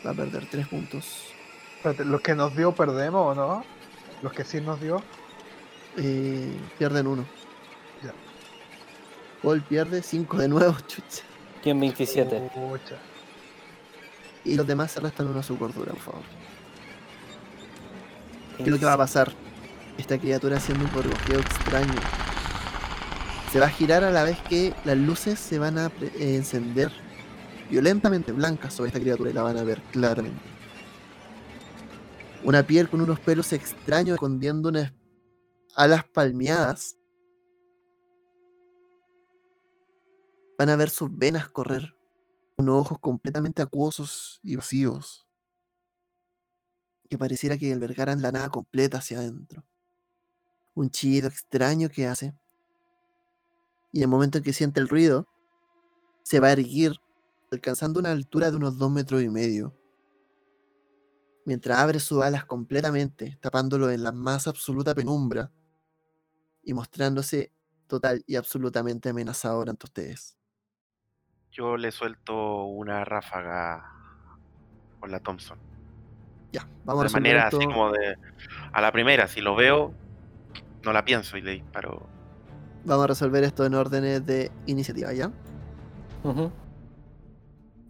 Va 0.04 0.10
a 0.10 0.14
perder 0.14 0.46
3 0.46 0.66
puntos. 0.68 1.32
Espérate, 1.76 2.04
¿los 2.04 2.20
que 2.20 2.34
nos 2.34 2.56
dio 2.56 2.72
perdemos 2.72 3.32
o 3.32 3.34
no? 3.34 3.64
Los 4.22 4.32
que 4.32 4.44
sí 4.44 4.60
nos 4.60 4.80
dio. 4.80 5.02
Eh, 5.96 6.56
pierden 6.78 7.06
1. 7.06 7.24
Ya. 8.02 8.12
Paul 9.42 9.62
pierde 9.62 10.02
5 10.02 10.38
de 10.38 10.48
nuevo, 10.48 10.76
chucha. 10.86 11.24
¿Quién 11.62 11.80
27? 11.80 12.50
Pucha. 12.54 12.96
Y 14.44 14.54
los 14.54 14.66
demás 14.66 14.92
se 14.92 15.00
restan 15.00 15.26
uno 15.26 15.40
a 15.40 15.42
su 15.42 15.58
cordura, 15.58 15.92
por 15.92 16.00
favor. 16.00 16.22
¿Qué 18.56 18.62
es 18.62 18.68
lo 18.68 18.78
que 18.78 18.84
va 18.84 18.94
a 18.94 18.98
pasar? 18.98 19.32
Esta 19.98 20.18
criatura 20.18 20.56
haciendo 20.56 20.84
un 20.84 20.92
gorgojeo 20.92 21.40
extraño. 21.40 22.25
Se 23.56 23.60
va 23.60 23.68
a 23.68 23.70
girar 23.70 24.04
a 24.04 24.10
la 24.10 24.22
vez 24.22 24.38
que 24.50 24.74
las 24.84 24.98
luces 24.98 25.40
se 25.40 25.58
van 25.58 25.78
a 25.78 25.86
eh, 25.86 26.36
encender 26.36 26.92
violentamente 27.70 28.30
blancas 28.30 28.74
sobre 28.74 28.88
esta 28.88 29.00
criatura 29.00 29.30
y 29.30 29.32
la 29.32 29.44
van 29.44 29.56
a 29.56 29.64
ver 29.64 29.80
claramente. 29.92 30.42
Una 32.44 32.66
piel 32.66 32.90
con 32.90 33.00
unos 33.00 33.18
pelos 33.18 33.54
extraños 33.54 34.16
escondiendo 34.16 34.68
unas 34.68 34.92
alas 35.74 36.04
palmeadas. 36.04 36.98
Van 40.58 40.68
a 40.68 40.76
ver 40.76 40.90
sus 40.90 41.08
venas 41.16 41.48
correr, 41.48 41.96
unos 42.58 42.82
ojos 42.82 42.98
completamente 42.98 43.62
acuosos 43.62 44.38
y 44.42 44.56
vacíos, 44.56 45.26
que 47.08 47.16
pareciera 47.16 47.56
que 47.56 47.72
albergaran 47.72 48.20
la 48.20 48.32
nada 48.32 48.50
completa 48.50 48.98
hacia 48.98 49.16
adentro. 49.16 49.64
Un 50.74 50.90
chillido 50.90 51.28
extraño 51.28 51.88
que 51.88 52.06
hace, 52.06 52.34
y 53.96 54.00
en 54.00 54.02
el 54.02 54.08
momento 54.08 54.36
en 54.36 54.44
que 54.44 54.52
siente 54.52 54.78
el 54.78 54.88
ruido, 54.88 55.26
se 56.22 56.38
va 56.38 56.48
a 56.48 56.52
erguir, 56.52 56.92
alcanzando 57.50 57.98
una 57.98 58.12
altura 58.12 58.50
de 58.50 58.58
unos 58.58 58.76
dos 58.76 58.90
metros 58.90 59.22
y 59.22 59.30
medio 59.30 59.74
mientras 61.46 61.78
abre 61.78 61.98
sus 61.98 62.22
alas 62.22 62.44
completamente, 62.44 63.38
tapándolo 63.40 63.90
en 63.90 64.02
la 64.02 64.12
más 64.12 64.48
absoluta 64.48 64.94
penumbra 64.94 65.50
y 66.62 66.74
mostrándose 66.74 67.52
total 67.86 68.22
y 68.26 68.36
absolutamente 68.36 69.08
amenazador 69.08 69.70
ante 69.70 69.86
ustedes. 69.86 70.36
Yo 71.52 71.78
le 71.78 71.90
suelto 71.90 72.64
una 72.64 73.02
ráfaga 73.04 73.90
con 75.00 75.10
la 75.10 75.20
Thompson. 75.20 75.58
Ya, 76.52 76.68
vamos 76.84 77.04
a 77.04 77.08
De 77.08 77.14
manera 77.14 77.46
así 77.46 77.64
como 77.64 77.92
de. 77.92 78.18
A 78.72 78.82
la 78.82 78.92
primera, 78.92 79.26
si 79.26 79.40
lo 79.40 79.54
veo, 79.54 79.94
no 80.82 80.92
la 80.92 81.02
pienso 81.04 81.38
y 81.38 81.40
le 81.42 81.52
disparo. 81.52 82.15
Vamos 82.86 83.04
a 83.04 83.08
resolver 83.08 83.42
esto 83.42 83.66
en 83.66 83.74
órdenes 83.74 84.24
de 84.24 84.50
iniciativa, 84.66 85.12
¿ya? 85.12 85.32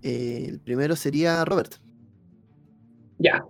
Eh, 0.03 0.47
el 0.49 0.61
primero 0.61 0.97
sería 0.97 1.45
Robert. 1.45 1.75
Ya. 3.19 3.45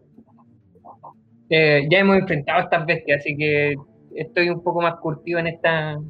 Eh, 1.48 1.86
ya 1.88 1.98
hemos 2.00 2.16
enfrentado 2.16 2.58
a 2.58 2.62
estas 2.62 2.84
bestias, 2.86 3.20
así 3.20 3.36
que 3.36 3.76
estoy 4.16 4.50
un 4.50 4.60
poco 4.60 4.80
más 4.80 4.96
curtido 4.96 5.38
en 5.38 5.46
esta 5.46 6.00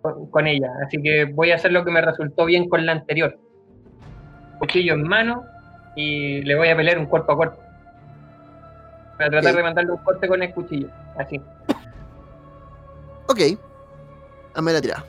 con, 0.00 0.30
con 0.30 0.46
ella. 0.46 0.70
Así 0.86 1.02
que 1.02 1.24
voy 1.24 1.50
a 1.50 1.56
hacer 1.56 1.72
lo 1.72 1.84
que 1.84 1.90
me 1.90 2.00
resultó 2.00 2.44
bien 2.44 2.68
con 2.68 2.86
la 2.86 2.92
anterior. 2.92 3.36
Cuchillo 4.60 4.94
en 4.94 5.02
mano 5.02 5.42
y 5.96 6.42
le 6.42 6.54
voy 6.54 6.68
a 6.68 6.76
pelear 6.76 7.00
un 7.00 7.06
cuerpo 7.06 7.32
a 7.32 7.36
cuerpo. 7.36 7.58
Para 9.18 9.28
tratar 9.28 9.56
de 9.56 9.62
mandarle 9.64 9.90
un 9.90 9.98
corte 9.98 10.28
con 10.28 10.40
el 10.40 10.54
cuchillo. 10.54 10.88
Así. 11.18 11.40
Ok. 13.28 13.71
Hazme 14.54 14.72
la 14.72 14.80
tirada. 14.80 15.04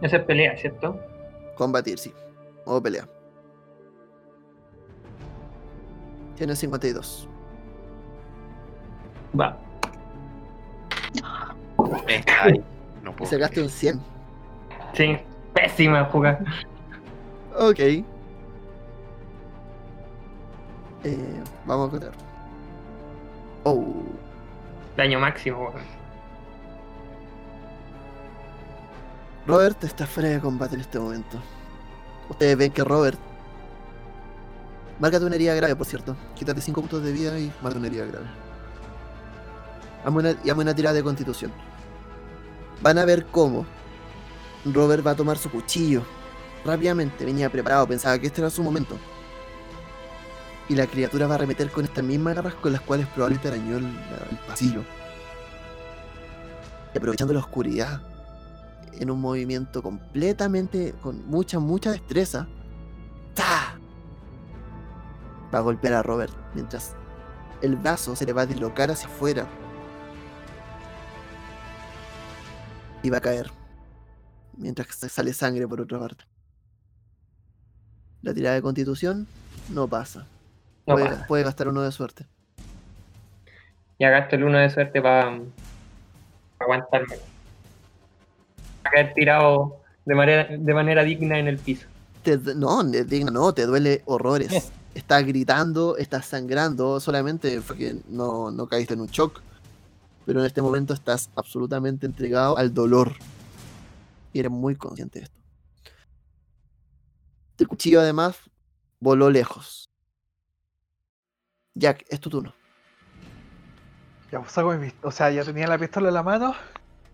Esa 0.00 0.16
es 0.16 0.24
pelea, 0.24 0.56
¿cierto? 0.56 0.98
Combatir, 1.56 1.98
sí. 1.98 2.12
O 2.64 2.82
pelea. 2.82 3.06
Tiene 6.36 6.56
52. 6.56 7.28
Va. 9.38 9.56
No 13.02 13.12
puedo. 13.16 13.30
sacaste 13.30 13.54
creer. 13.54 13.66
un 13.66 13.70
100. 13.70 14.00
Sí. 14.94 15.18
Pésima 15.54 16.04
jugada. 16.06 16.38
Ok. 17.58 17.78
Eh, 17.80 18.04
vamos 21.66 21.88
a 21.88 21.90
contar. 21.90 22.12
Oh. 23.64 23.84
Daño 24.96 25.18
máximo. 25.18 25.72
Robert 29.46 29.82
está 29.84 30.06
fuera 30.06 30.28
de 30.28 30.40
combate 30.40 30.74
en 30.74 30.82
este 30.82 30.98
momento. 30.98 31.42
Ustedes 32.28 32.56
ven 32.56 32.72
que 32.72 32.84
Robert. 32.84 33.18
Márcate 35.00 35.24
una 35.24 35.34
herida 35.34 35.54
grave, 35.54 35.74
por 35.74 35.86
cierto. 35.86 36.16
Quítate 36.36 36.60
5 36.60 36.80
puntos 36.80 37.02
de 37.02 37.12
vida 37.12 37.38
y 37.38 37.52
marca 37.62 37.78
una 37.78 37.88
herida 37.88 38.06
grave. 38.06 38.26
Hazme 40.04 40.36
y 40.44 40.50
hazme 40.50 40.62
una 40.62 40.74
tirada 40.74 40.94
de 40.94 41.02
constitución. 41.02 41.52
Van 42.82 42.98
a 42.98 43.04
ver 43.04 43.26
cómo 43.26 43.66
Robert 44.64 45.04
va 45.06 45.12
a 45.12 45.16
tomar 45.16 45.38
su 45.38 45.50
cuchillo. 45.50 46.02
Rápidamente, 46.64 47.24
venía 47.24 47.50
preparado, 47.50 47.86
pensaba 47.88 48.18
que 48.18 48.26
este 48.26 48.40
era 48.40 48.50
su 48.50 48.62
momento. 48.62 48.96
Y 50.68 50.74
la 50.74 50.86
criatura 50.86 51.26
va 51.26 51.34
a 51.34 51.36
arremeter 51.36 51.70
con 51.70 51.84
estas 51.84 52.04
mismas 52.04 52.34
garras 52.34 52.54
con 52.54 52.72
las 52.72 52.80
cuales 52.80 53.06
probablemente 53.08 53.48
arañó 53.48 53.78
el, 53.78 53.86
pasillo. 54.46 54.82
Y 56.94 56.98
aprovechando 56.98 57.34
la 57.34 57.40
oscuridad, 57.40 58.00
en 58.92 59.10
un 59.10 59.20
movimiento 59.20 59.82
completamente 59.82 60.94
con 61.02 61.26
mucha, 61.26 61.58
mucha 61.58 61.90
destreza, 61.90 62.46
¡ta! 63.34 63.78
va 65.52 65.58
a 65.58 65.62
golpear 65.62 65.94
a 65.94 66.02
Robert 66.02 66.32
mientras 66.54 66.94
el 67.60 67.76
brazo 67.76 68.16
se 68.16 68.24
le 68.24 68.32
va 68.32 68.42
a 68.42 68.46
dislocar 68.46 68.90
hacia 68.90 69.06
afuera 69.06 69.46
y 73.02 73.10
va 73.10 73.18
a 73.18 73.20
caer 73.20 73.50
mientras 74.56 74.86
que 74.88 75.08
sale 75.08 75.32
sangre 75.32 75.66
por 75.66 75.80
otra 75.80 75.98
parte. 75.98 76.24
La 78.22 78.32
tirada 78.32 78.54
de 78.54 78.62
constitución 78.62 79.26
no 79.70 79.88
pasa. 79.88 80.26
No 80.86 80.96
puede, 81.28 81.44
gastar 81.44 81.68
uno 81.68 81.82
de 81.82 81.92
suerte. 81.92 82.26
Ya 83.98 84.10
gasto 84.10 84.36
el 84.36 84.44
uno 84.44 84.58
de 84.58 84.68
suerte 84.68 85.00
para 85.00 85.38
aguantarme. 86.58 87.16
Para 88.82 88.94
caer 88.94 89.14
tirado 89.14 89.80
de 90.04 90.14
manera, 90.14 90.48
de 90.50 90.74
manera 90.74 91.04
digna 91.04 91.38
en 91.38 91.46
el 91.46 91.58
piso. 91.58 91.86
Te- 92.22 92.38
no, 92.56 92.82
digna, 92.82 93.30
no, 93.30 93.52
te 93.54 93.66
duele 93.66 94.02
horrores. 94.06 94.72
Estás 94.94 95.24
gritando, 95.24 95.96
estás 95.96 96.26
sangrando, 96.26 97.00
solamente 97.00 97.60
fue 97.60 97.76
que 97.76 97.96
no, 98.08 98.50
no 98.50 98.66
caíste 98.66 98.94
en 98.94 99.00
un 99.00 99.08
shock. 99.08 99.40
Pero 100.26 100.40
en 100.40 100.46
este 100.46 100.62
momento 100.62 100.94
estás 100.94 101.30
absolutamente 101.34 102.06
entregado 102.06 102.58
al 102.58 102.74
dolor. 102.74 103.12
Y 104.32 104.40
eres 104.40 104.50
muy 104.50 104.76
consciente 104.76 105.20
de 105.20 105.24
esto. 105.24 105.40
El 107.58 107.68
cuchillo 107.68 108.00
además 108.00 108.36
voló 109.00 109.30
lejos. 109.30 109.91
Jack, 111.74 112.04
es 112.08 112.20
tu 112.20 112.30
turno. 112.30 112.54
Ya 114.30 114.40
pues, 114.40 114.52
saco 114.52 114.72
mi 114.72 114.90
O 115.02 115.10
sea, 115.10 115.30
ya 115.30 115.44
tenía 115.44 115.66
la 115.66 115.78
pistola 115.78 116.08
en 116.08 116.14
la 116.14 116.22
mano. 116.22 116.54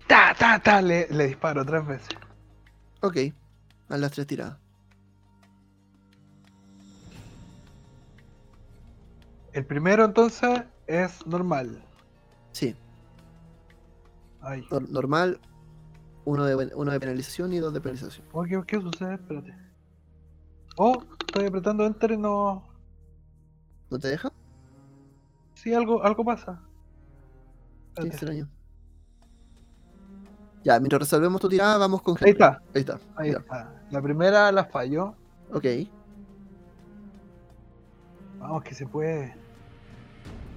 ¡Ta, 0.06 0.34
ta, 0.38 0.58
ta! 0.58 0.80
Le, 0.80 1.06
le 1.10 1.26
disparo 1.28 1.64
tres 1.64 1.86
veces. 1.86 2.08
Ok, 3.00 3.16
haz 3.88 4.00
las 4.00 4.12
tres 4.12 4.26
tiradas. 4.26 4.58
El 9.52 9.64
primero 9.66 10.04
entonces 10.04 10.62
es 10.86 11.26
normal. 11.26 11.82
Sí, 12.52 12.76
Ay. 14.40 14.64
normal, 14.88 15.40
uno 16.24 16.44
de, 16.44 16.70
uno 16.74 16.92
de 16.92 17.00
penalización 17.00 17.52
y 17.52 17.58
dos 17.58 17.72
de 17.72 17.80
penalización. 17.80 18.26
¿qué, 18.48 18.62
qué 18.66 18.80
sucede? 18.80 19.14
Espérate. 19.14 19.54
Oh, 20.76 21.02
estoy 21.26 21.46
apretando 21.46 21.84
enter 21.84 22.12
y 22.12 22.16
no. 22.16 22.64
¿No 23.90 23.98
te 23.98 24.08
deja? 24.08 24.27
Sí, 25.58 25.74
algo, 25.74 26.04
algo 26.04 26.24
pasa. 26.24 26.60
Qué 27.96 28.06
extraño. 28.06 28.48
Ya, 30.62 30.78
mientras 30.78 31.00
resolvemos 31.00 31.40
tu 31.40 31.48
tirada, 31.48 31.78
vamos 31.78 32.00
con 32.02 32.14
Ahí 32.20 32.30
Henry. 32.30 32.32
está, 32.32 32.62
Ahí 32.74 32.80
está. 32.80 32.98
ahí 33.16 33.32
ya. 33.32 33.38
está. 33.38 33.72
La 33.90 34.00
primera 34.00 34.52
la 34.52 34.64
falló. 34.66 35.14
Ok. 35.52 35.64
Vamos, 38.38 38.62
que 38.62 38.72
se 38.74 38.86
puede. 38.86 39.34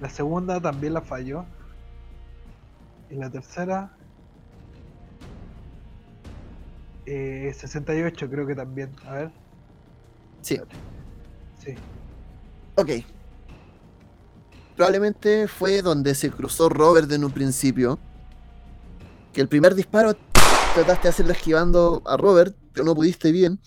La 0.00 0.08
segunda 0.08 0.60
también 0.60 0.94
la 0.94 1.00
falló. 1.00 1.44
Y 3.10 3.16
la 3.16 3.28
tercera. 3.28 3.90
Eh, 7.06 7.52
68 7.56 8.30
creo 8.30 8.46
que 8.46 8.54
también. 8.54 8.90
A 9.06 9.14
ver. 9.14 9.30
Sí, 10.42 10.60
Sí. 11.58 11.74
ok. 12.76 12.90
Probablemente 14.82 15.46
fue 15.46 15.80
donde 15.80 16.12
se 16.16 16.32
cruzó 16.32 16.68
Robert 16.68 17.08
en 17.12 17.22
un 17.22 17.30
principio. 17.30 18.00
Que 19.32 19.40
el 19.40 19.46
primer 19.46 19.76
disparo 19.76 20.16
trataste 20.74 21.04
de 21.04 21.08
hacerlo 21.08 21.30
esquivando 21.30 22.02
a 22.04 22.16
Robert, 22.16 22.56
pero 22.72 22.84
no 22.84 22.92
pudiste 22.92 23.30
bien. 23.30 23.60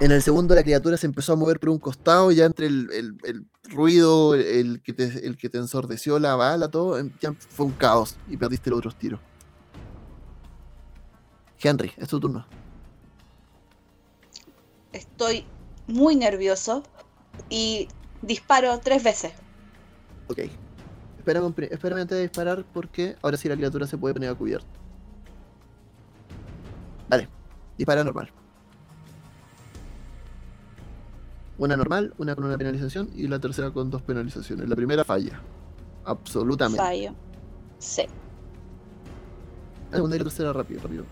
En 0.00 0.10
el 0.10 0.22
segundo 0.22 0.56
la 0.56 0.64
criatura 0.64 0.96
se 0.96 1.06
empezó 1.06 1.34
a 1.34 1.36
mover 1.36 1.60
por 1.60 1.68
un 1.68 1.78
costado, 1.78 2.32
ya 2.32 2.46
entre 2.46 2.66
el, 2.66 3.16
ruido, 3.68 4.34
el, 4.34 4.42
el 4.42 4.82
que 4.82 4.92
te, 4.92 5.04
el 5.24 5.36
que 5.36 5.48
te 5.48 5.58
ensordeció 5.58 6.18
la 6.18 6.34
bala, 6.34 6.66
todo, 6.68 6.98
em- 6.98 7.12
ya 7.20 7.32
fue 7.32 7.66
un 7.66 7.72
caos 7.72 8.16
y 8.28 8.36
perdiste 8.36 8.70
los 8.70 8.80
otros 8.80 8.96
tiros. 8.96 9.20
Henry, 11.62 11.92
es 11.96 12.08
tu 12.08 12.18
turno. 12.18 12.44
Estoy 14.92 15.44
muy 15.86 16.16
nervioso 16.16 16.82
y 17.48 17.86
disparo 18.20 18.80
tres 18.80 19.04
veces. 19.04 19.32
Ok. 20.30 20.38
Espérame, 21.18 21.52
espérame 21.70 22.00
antes 22.02 22.16
de 22.16 22.22
disparar 22.22 22.64
porque 22.72 23.16
ahora 23.20 23.36
sí 23.36 23.48
la 23.48 23.56
criatura 23.56 23.86
se 23.86 23.98
puede 23.98 24.14
poner 24.14 24.30
a 24.30 24.34
cubierto. 24.36 24.68
Vale, 27.08 27.28
dispara 27.76 28.04
normal. 28.04 28.30
Una 31.58 31.76
normal, 31.76 32.14
una 32.16 32.36
con 32.36 32.44
una 32.44 32.56
penalización 32.56 33.10
y 33.14 33.26
la 33.26 33.40
tercera 33.40 33.72
con 33.72 33.90
dos 33.90 34.02
penalizaciones. 34.02 34.68
La 34.68 34.76
primera 34.76 35.04
falla. 35.04 35.42
Absolutamente. 36.04 36.80
Fallo. 36.80 37.12
Sí. 37.78 38.02
La 39.90 39.96
segunda 39.96 40.14
y 40.14 40.18
la 40.20 40.24
tercera 40.24 40.52
rápido, 40.52 40.80
rápido. 40.80 41.04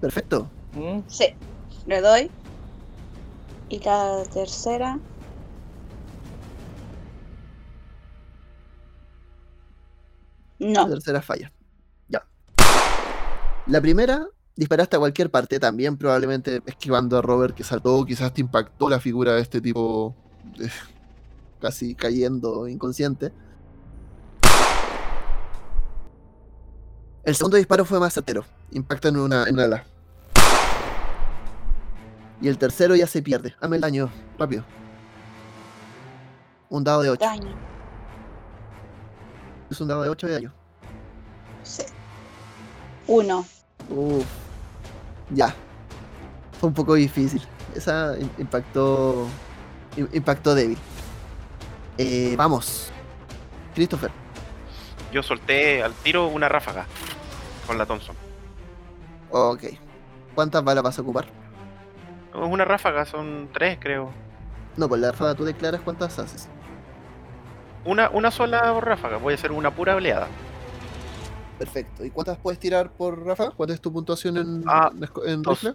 Perfecto. 0.00 0.48
¿Mm? 0.74 1.00
Sí. 1.08 1.26
Le 1.86 2.00
doy. 2.00 2.30
Y 3.68 3.80
la 3.80 4.22
tercera. 4.32 4.98
La 10.62 10.82
No. 10.84 10.88
tercera 10.90 11.20
falla. 11.22 11.52
Ya. 12.08 12.24
La 13.66 13.80
primera, 13.80 14.26
disparaste 14.56 14.96
a 14.96 14.98
cualquier 15.00 15.30
parte 15.30 15.58
también, 15.58 15.96
probablemente 15.96 16.62
esquivando 16.66 17.18
a 17.18 17.22
Robert 17.22 17.54
que 17.54 17.64
saltó, 17.64 18.04
quizás 18.04 18.32
te 18.32 18.40
impactó 18.42 18.88
la 18.88 19.00
figura 19.00 19.32
de 19.34 19.40
este 19.42 19.60
tipo 19.60 20.14
eh, 20.60 20.68
casi 21.60 21.94
cayendo 21.94 22.68
inconsciente. 22.68 23.32
El 27.24 27.34
segundo 27.36 27.56
disparo 27.56 27.84
fue 27.84 28.00
más 28.00 28.12
certero, 28.14 28.44
impacta 28.72 29.08
en 29.08 29.16
una, 29.16 29.44
en 29.44 29.54
una 29.54 29.64
ala. 29.64 29.84
Y 32.40 32.48
el 32.48 32.58
tercero 32.58 32.96
ya 32.96 33.06
se 33.06 33.22
pierde. 33.22 33.54
Hazme 33.60 33.76
el 33.76 33.82
daño, 33.82 34.10
rápido. 34.36 34.64
Un 36.68 36.82
dado 36.82 37.02
de 37.02 37.10
8. 37.10 37.24
Daño. 37.24 37.71
Es 39.72 39.80
un 39.80 39.88
dado 39.88 40.02
de 40.02 40.10
8 40.10 40.26
de 40.26 40.32
daño. 40.34 40.52
Sí. 41.62 41.82
Uno. 43.06 43.46
Uf, 43.88 44.24
ya. 45.30 45.54
Fue 46.60 46.68
un 46.68 46.74
poco 46.74 46.94
difícil. 46.94 47.42
Esa 47.74 48.16
im- 48.18 48.28
impactó. 48.38 49.26
im- 49.96 50.08
Impactó 50.12 50.54
débil. 50.54 50.76
Eh, 51.96 52.34
vamos. 52.36 52.90
Christopher. 53.74 54.10
Yo 55.10 55.22
solté 55.22 55.82
al 55.82 55.92
tiro 55.94 56.26
una 56.26 56.48
ráfaga 56.50 56.86
con 57.66 57.78
la 57.78 57.86
Thompson. 57.86 58.14
Ok. 59.30 59.64
¿Cuántas 60.34 60.62
balas 60.62 60.84
vas 60.84 60.98
a 60.98 61.02
ocupar? 61.02 61.24
Es 61.24 62.40
una 62.40 62.64
ráfaga, 62.66 63.06
son 63.06 63.48
tres, 63.54 63.78
creo. 63.80 64.10
No, 64.76 64.86
pues 64.88 65.00
la 65.00 65.12
ráfaga 65.12 65.34
tú 65.34 65.44
declaras 65.44 65.80
cuántas 65.82 66.18
haces. 66.18 66.48
Una, 67.84 68.10
una 68.10 68.30
sola 68.30 68.78
ráfaga, 68.80 69.16
voy 69.16 69.32
a 69.32 69.36
hacer 69.36 69.52
una 69.52 69.74
pura 69.74 69.96
oleada. 69.96 70.28
Perfecto. 71.58 72.04
¿Y 72.04 72.10
cuántas 72.10 72.38
puedes 72.38 72.58
tirar 72.58 72.92
por 72.92 73.24
ráfaga? 73.24 73.50
¿Cuál 73.50 73.70
es 73.70 73.80
tu 73.80 73.92
puntuación 73.92 74.36
en, 74.36 74.64
Ah, 74.66 74.90
en 75.26 75.42
Dos. 75.42 75.62
No, 75.64 75.74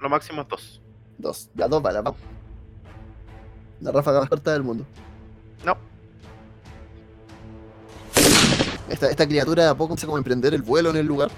lo 0.00 0.08
máximo 0.08 0.42
es 0.42 0.48
dos. 0.48 0.82
Dos. 1.16 1.50
Ya, 1.54 1.66
dos 1.68 1.82
balas, 1.82 2.04
vamos. 2.04 2.20
La 3.80 3.92
ráfaga 3.92 4.20
más 4.20 4.28
corta 4.28 4.52
del 4.52 4.62
mundo. 4.62 4.84
No. 5.64 5.76
Esta, 8.88 9.10
esta 9.10 9.26
criatura 9.26 9.64
de 9.64 9.68
a 9.70 9.74
poco 9.74 9.88
comienza 9.88 10.06
como 10.06 10.16
a 10.16 10.20
emprender 10.20 10.54
el 10.54 10.62
vuelo 10.62 10.90
en 10.90 10.96
el 10.96 11.06
lugar. 11.06 11.30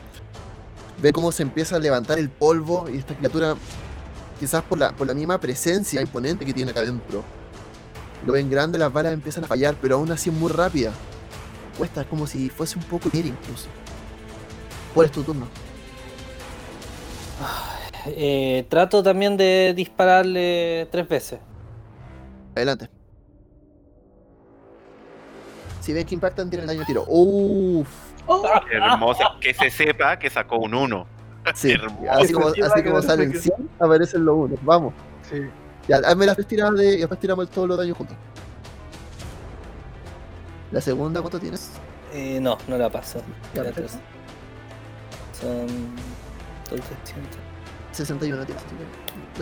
Ve 1.00 1.12
cómo 1.12 1.32
se 1.32 1.42
empieza 1.42 1.76
a 1.76 1.78
levantar 1.78 2.18
el 2.18 2.28
polvo 2.28 2.86
y 2.88 2.98
esta 2.98 3.14
criatura, 3.14 3.54
quizás 4.38 4.62
por 4.62 4.78
la, 4.78 4.92
por 4.92 5.06
la 5.06 5.14
misma 5.14 5.38
presencia 5.38 6.00
imponente 6.00 6.44
que 6.44 6.52
tiene 6.52 6.70
acá 6.70 6.80
adentro, 6.80 7.24
lo 8.26 8.32
ven 8.32 8.50
grande, 8.50 8.78
las 8.78 8.92
balas 8.92 9.12
empiezan 9.12 9.44
a 9.44 9.46
fallar, 9.46 9.74
pero 9.80 9.96
aún 9.96 10.10
así 10.12 10.30
es 10.30 10.36
muy 10.36 10.50
rápida. 10.50 10.92
Cuesta 11.78 12.04
como 12.04 12.26
si 12.26 12.50
fuese 12.50 12.78
un 12.78 12.84
poco 12.84 13.08
libre 13.12 13.28
incluso. 13.30 13.68
¿Cuál 14.94 15.06
es 15.06 15.12
tu 15.12 15.22
turno? 15.22 15.46
Eh, 18.06 18.66
trato 18.68 19.02
también 19.02 19.36
de 19.36 19.72
dispararle 19.74 20.88
tres 20.90 21.08
veces. 21.08 21.38
Adelante. 22.54 22.88
Si 25.80 25.92
ves 25.92 26.04
que 26.04 26.14
impactan, 26.14 26.50
tiene 26.50 26.62
el 26.62 26.68
daño 26.68 26.80
de 26.80 26.86
tiro. 26.86 27.04
Uff. 27.08 27.88
Oh, 28.26 28.44
Hermosa, 28.70 29.32
que 29.40 29.54
se 29.54 29.70
sepa 29.70 30.18
que 30.18 30.28
sacó 30.30 30.58
un 30.58 30.74
uno. 30.74 31.06
Sí, 31.54 31.70
Hermoso. 31.72 32.10
así 32.10 32.32
como, 32.32 32.46
así 32.48 32.82
como 32.84 33.02
salen 33.02 33.32
qué- 33.32 33.38
100, 33.38 33.70
aparecen 33.78 34.24
los 34.24 34.36
unos. 34.36 34.58
Vamos. 34.62 34.92
Sí. 35.28 35.36
Ya, 35.90 35.96
hazme 35.96 36.24
las 36.24 36.36
tres 36.36 36.46
tiradas 36.46 36.74
de, 36.78 36.94
y 36.94 36.98
después 36.98 37.18
tiramos 37.18 37.50
todos 37.50 37.66
los 37.66 37.76
daños 37.76 37.96
juntos. 37.96 38.16
La 40.70 40.80
segunda, 40.80 41.20
¿cuánto 41.20 41.40
tienes? 41.40 41.70
Eh, 42.12 42.38
no, 42.40 42.56
no 42.68 42.78
la 42.78 42.88
paso. 42.88 43.20
Ya, 43.54 43.64
La 43.64 43.72
tercera. 43.72 44.00
Son. 45.40 45.66
300. 46.68 46.86
61 47.90 48.44
tienes. 48.46 48.62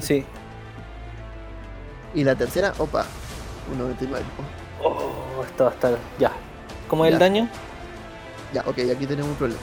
Sí. 0.01 0.25
Y 2.15 2.25
la 2.25 2.35
tercera, 2.35 2.73
opa, 2.79 3.05
un 3.71 3.79
99. 3.79 4.25
Oh, 4.83 5.13
Oh, 5.39 5.45
esto 5.45 5.65
va 5.65 5.71
a 5.71 5.75
estar. 5.75 5.99
Ya. 6.19 6.33
¿Cómo 6.89 7.05
es 7.05 7.11
Ya. 7.11 7.17
el 7.17 7.21
daño? 7.21 7.49
Ya, 8.55 8.63
ok, 8.63 8.79
aquí 8.97 9.07
tenemos 9.07 9.31
un 9.33 9.37
problema. 9.37 9.61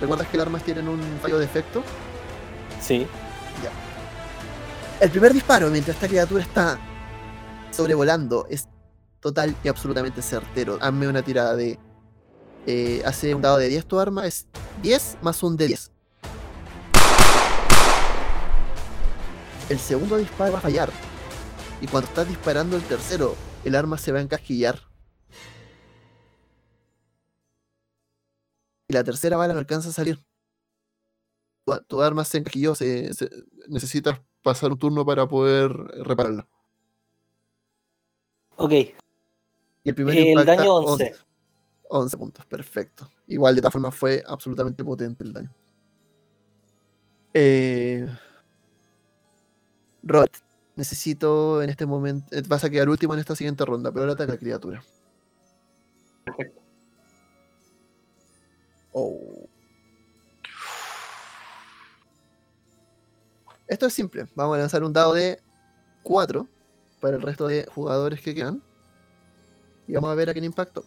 ¿Recuerdas 0.00 0.28
que 0.28 0.36
las 0.36 0.46
armas 0.46 0.62
tienen 0.62 0.88
un 0.88 1.00
fallo 1.20 1.38
de 1.40 1.44
efecto? 1.44 1.82
Sí. 2.80 3.08
El 5.00 5.10
primer 5.10 5.32
disparo, 5.32 5.68
mientras 5.70 5.96
esta 5.96 6.08
criatura 6.08 6.42
está 6.42 6.78
sobrevolando, 7.70 8.46
es 8.48 8.68
total 9.20 9.54
y 9.62 9.68
absolutamente 9.68 10.22
certero. 10.22 10.78
Hazme 10.80 11.08
una 11.08 11.22
tirada 11.22 11.56
de. 11.56 11.78
eh, 12.66 13.02
hace 13.04 13.34
un 13.34 13.42
dado 13.42 13.58
de 13.58 13.68
10 13.68 13.86
tu 13.86 13.98
arma, 13.98 14.26
es 14.26 14.46
10 14.82 15.18
más 15.22 15.42
un 15.42 15.56
de 15.56 15.66
10. 15.68 15.90
El 19.68 19.78
segundo 19.78 20.16
disparo 20.16 20.52
va 20.52 20.58
a 20.58 20.62
fallar. 20.62 20.90
Y 21.80 21.86
cuando 21.86 22.08
estás 22.08 22.28
disparando 22.28 22.76
el 22.76 22.82
tercero, 22.82 23.34
el 23.64 23.74
arma 23.74 23.98
se 23.98 24.12
va 24.12 24.18
a 24.18 24.22
encasquillar. 24.22 24.80
Y 28.88 28.92
la 28.94 29.02
tercera 29.04 29.36
bala 29.36 29.54
no 29.54 29.58
alcanza 29.60 29.88
a 29.88 29.92
salir. 29.92 30.18
Tu, 31.88 32.02
arma 32.02 32.24
se 32.26 32.38
encasquilló, 32.38 32.74
se, 32.74 33.12
se- 33.14 33.30
necesitas 33.68 34.20
pasar 34.44 34.70
un 34.70 34.78
turno 34.78 35.04
para 35.04 35.26
poder 35.26 35.72
repararla. 35.72 36.46
Ok. 38.56 38.72
Y 38.72 39.88
el 39.88 39.94
primer 39.94 40.16
El 40.16 40.44
daño 40.44 40.76
11. 40.76 41.14
11 41.88 42.16
puntos, 42.16 42.46
perfecto. 42.46 43.10
Igual 43.26 43.56
de 43.56 43.60
todas 43.62 43.72
formas 43.72 43.94
fue 43.94 44.22
absolutamente 44.26 44.84
potente 44.84 45.24
el 45.24 45.32
daño. 45.32 45.52
Eh... 47.32 48.06
Robert, 50.02 50.34
necesito 50.76 51.62
en 51.62 51.70
este 51.70 51.86
momento. 51.86 52.26
eh, 52.36 52.42
Vas 52.46 52.64
a 52.64 52.70
quedar 52.70 52.88
último 52.88 53.14
en 53.14 53.20
esta 53.20 53.34
siguiente 53.34 53.64
ronda, 53.64 53.90
pero 53.90 54.02
ahora 54.02 54.12
ataca 54.12 54.32
la 54.32 54.38
criatura. 54.38 54.84
Perfecto. 56.24 56.60
Oh. 58.92 59.48
Esto 63.66 63.86
es 63.86 63.92
simple. 63.92 64.26
Vamos 64.34 64.56
a 64.56 64.60
lanzar 64.60 64.82
un 64.84 64.92
dado 64.92 65.14
de 65.14 65.40
4 66.02 66.46
para 67.00 67.16
el 67.16 67.22
resto 67.22 67.46
de 67.46 67.66
jugadores 67.66 68.20
que 68.20 68.34
quedan. 68.34 68.62
Y 69.86 69.94
vamos 69.94 70.10
a 70.10 70.14
ver 70.14 70.30
a 70.30 70.32
quién 70.32 70.44
impacto. 70.44 70.84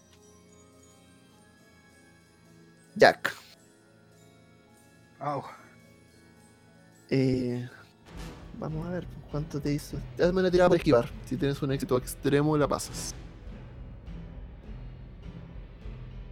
Jack. 2.96 3.34
Eh, 7.10 7.68
vamos 8.60 8.86
a 8.88 8.92
ver 8.92 9.08
cuánto 9.32 9.60
te 9.60 9.74
hizo. 9.74 9.98
Hazme 10.20 10.42
una 10.42 10.52
tirada 10.52 10.70
para 10.70 10.78
esquivar. 10.78 11.10
Si 11.26 11.38
tienes 11.38 11.62
un 11.62 11.72
éxito 11.72 11.98
extremo, 11.98 12.58
la 12.58 12.68
pasas. 12.68 13.14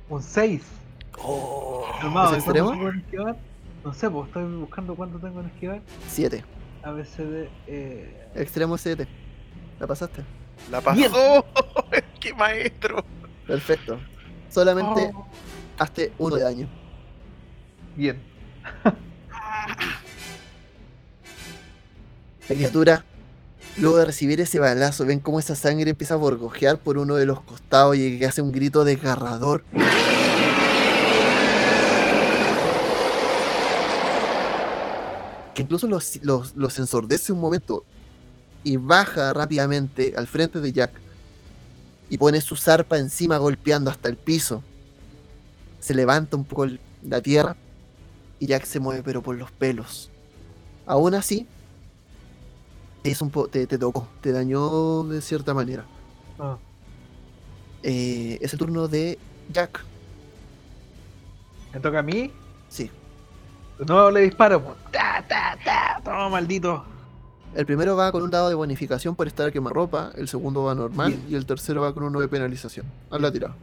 Un 0.10 0.22
6. 0.22 0.64
Oh. 1.18 1.86
Calmado, 2.02 2.36
¿Es 2.36 2.44
¿cuánto 2.44 2.90
extremo? 2.92 3.36
No 3.86 3.94
sé, 3.94 4.10
pues 4.10 4.26
estoy 4.28 4.46
buscando 4.56 4.96
cuánto 4.96 5.20
tengo 5.20 5.42
en 5.42 5.46
esquivar. 5.46 5.80
7. 6.10 6.44
ABCD. 6.82 7.48
Eh... 7.68 8.30
Extremo 8.34 8.80
7. 8.80 9.08
La 9.80 9.86
pasaste. 9.86 10.24
¡La 10.72 10.82
pasó! 10.82 11.46
¡Qué 12.20 12.34
maestro! 12.34 13.06
Perfecto. 13.46 14.00
Solamente 14.50 15.12
oh, 15.14 15.28
hazte 15.78 16.12
uno 16.18 16.36
de 16.36 16.42
daño. 16.42 16.68
Bien. 17.96 18.20
La 22.50 22.56
criatura, 22.56 23.06
luego 23.78 23.98
de 23.98 24.06
recibir 24.06 24.42
ese 24.42 24.58
balazo, 24.60 25.06
ven 25.06 25.20
cómo 25.20 25.38
esa 25.38 25.54
sangre 25.54 25.92
empieza 25.92 26.16
a 26.16 26.18
borgojear 26.18 26.80
por 26.80 26.98
uno 26.98 27.16
de 27.16 27.28
los 27.28 27.42
costados 27.42 27.96
y 27.98 28.18
que 28.18 28.26
hace 28.26 28.42
un 28.42 28.52
grito 28.52 28.84
desgarrador. 28.84 29.64
Que 35.56 35.64
incluso 35.64 35.88
los, 35.88 36.20
los, 36.24 36.56
los 36.56 36.78
ensordece 36.80 37.32
un 37.34 37.40
momento 37.40 37.84
y 38.64 38.78
baja 38.78 39.34
rápidamente 39.34 40.14
al 40.18 40.28
frente 40.28 40.60
de 40.60 40.72
Jack 40.72 40.92
y 42.10 42.18
pone 42.20 42.42
su 42.42 42.56
zarpa 42.56 42.98
encima 43.00 43.38
golpeando 43.38 43.90
hasta 43.90 44.10
el 44.10 44.18
piso. 44.18 44.62
Se 45.80 45.94
levanta 45.96 46.36
un 46.38 46.44
poco 46.46 46.68
la 47.04 47.22
tierra 47.22 47.56
y 48.40 48.48
Jack 48.48 48.66
se 48.66 48.80
mueve 48.80 49.02
pero 49.02 49.22
por 49.24 49.36
los 49.38 49.50
pelos. 49.52 50.12
Aún 50.86 51.16
así, 51.16 51.48
te, 53.02 53.10
hizo 53.12 53.24
un 53.26 53.32
po- 53.32 53.48
te, 53.48 53.66
te 53.66 53.78
tocó, 53.78 54.08
te 54.22 54.32
dañó 54.32 55.04
de 55.04 55.22
cierta 55.22 55.54
manera. 55.54 55.86
Ah, 56.38 56.58
Eh, 57.84 58.40
es 58.42 58.52
el 58.52 58.60
turno 58.60 58.88
de 58.88 59.18
Jack. 59.54 59.84
¿Me 61.74 61.80
toca 61.80 62.00
a 62.00 62.04
mí? 62.04 62.32
Nuevo 63.80 64.12
le 64.12 64.22
disparo. 64.22 64.62
po. 64.64 64.76
Ta, 64.92 65.24
ta, 65.28 65.58
ta. 65.64 66.02
Toma, 66.04 66.30
maldito. 66.30 66.86
El 67.54 67.66
primero 67.66 67.96
va 67.96 68.12
con 68.12 68.22
un 68.22 68.30
dado 68.30 68.50
de 68.50 68.56
bonificación 68.56 69.16
por 69.16 69.28
estar 69.28 69.48
a 69.48 69.52
quemarropa, 69.52 70.12
el 70.16 70.28
segundo 70.28 70.64
va 70.66 70.76
normal 70.76 71.14
Bien. 71.14 71.26
y 71.30 71.36
el 71.36 71.46
tercero 71.46 71.82
va 71.82 71.94
con 71.94 72.04
uno 72.04 72.20
de 72.20 72.28
penalización. 72.28 72.86
Haz 73.10 73.22
la 73.22 73.32
tirada. 73.32 73.56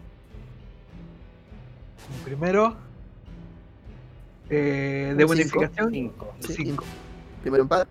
El 2.19 2.23
primero. 2.25 2.75
eh, 4.49 5.15
de 5.17 5.25
Un 5.25 5.29
bonificación. 5.29 5.91
Cinco. 5.93 6.35
Sí, 6.41 6.55
Cinco. 6.55 6.85
Primero 7.43 7.63
empate. 7.65 7.91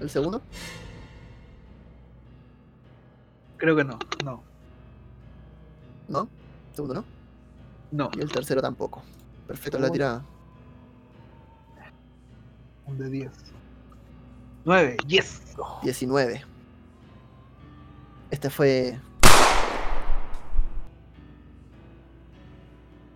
El 0.00 0.10
segundo, 0.10 0.40
Creo 3.58 3.76
que 3.76 3.84
no. 3.84 3.98
No. 4.24 4.42
no. 6.08 6.28
Segundo 6.72 6.94
no. 6.94 7.04
No. 7.92 8.10
Y 8.16 8.20
el 8.20 8.32
tercero 8.32 8.62
tampoco. 8.62 9.02
Perfecto, 9.46 9.78
la 9.78 9.90
tirada. 9.90 10.22
De 12.98 13.08
10. 13.08 13.30
9. 14.64 14.96
Yes. 15.06 15.40
19. 15.82 16.44
Este 18.30 18.50
fue. 18.50 18.98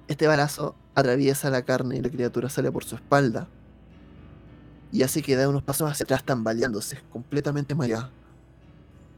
Este 0.08 0.26
balazo 0.26 0.74
atraviesa 0.94 1.50
la 1.50 1.62
carne 1.62 1.96
y 1.96 2.00
la 2.00 2.10
criatura 2.10 2.48
sale 2.48 2.70
por 2.70 2.84
su 2.84 2.94
espalda. 2.94 3.48
Y 4.92 5.02
hace 5.02 5.22
que 5.22 5.34
da 5.34 5.48
unos 5.48 5.62
pasos 5.62 5.90
hacia 5.90 6.04
atrás 6.04 6.24
tambaleándose, 6.24 7.00
completamente 7.10 7.74
mareada. 7.74 8.10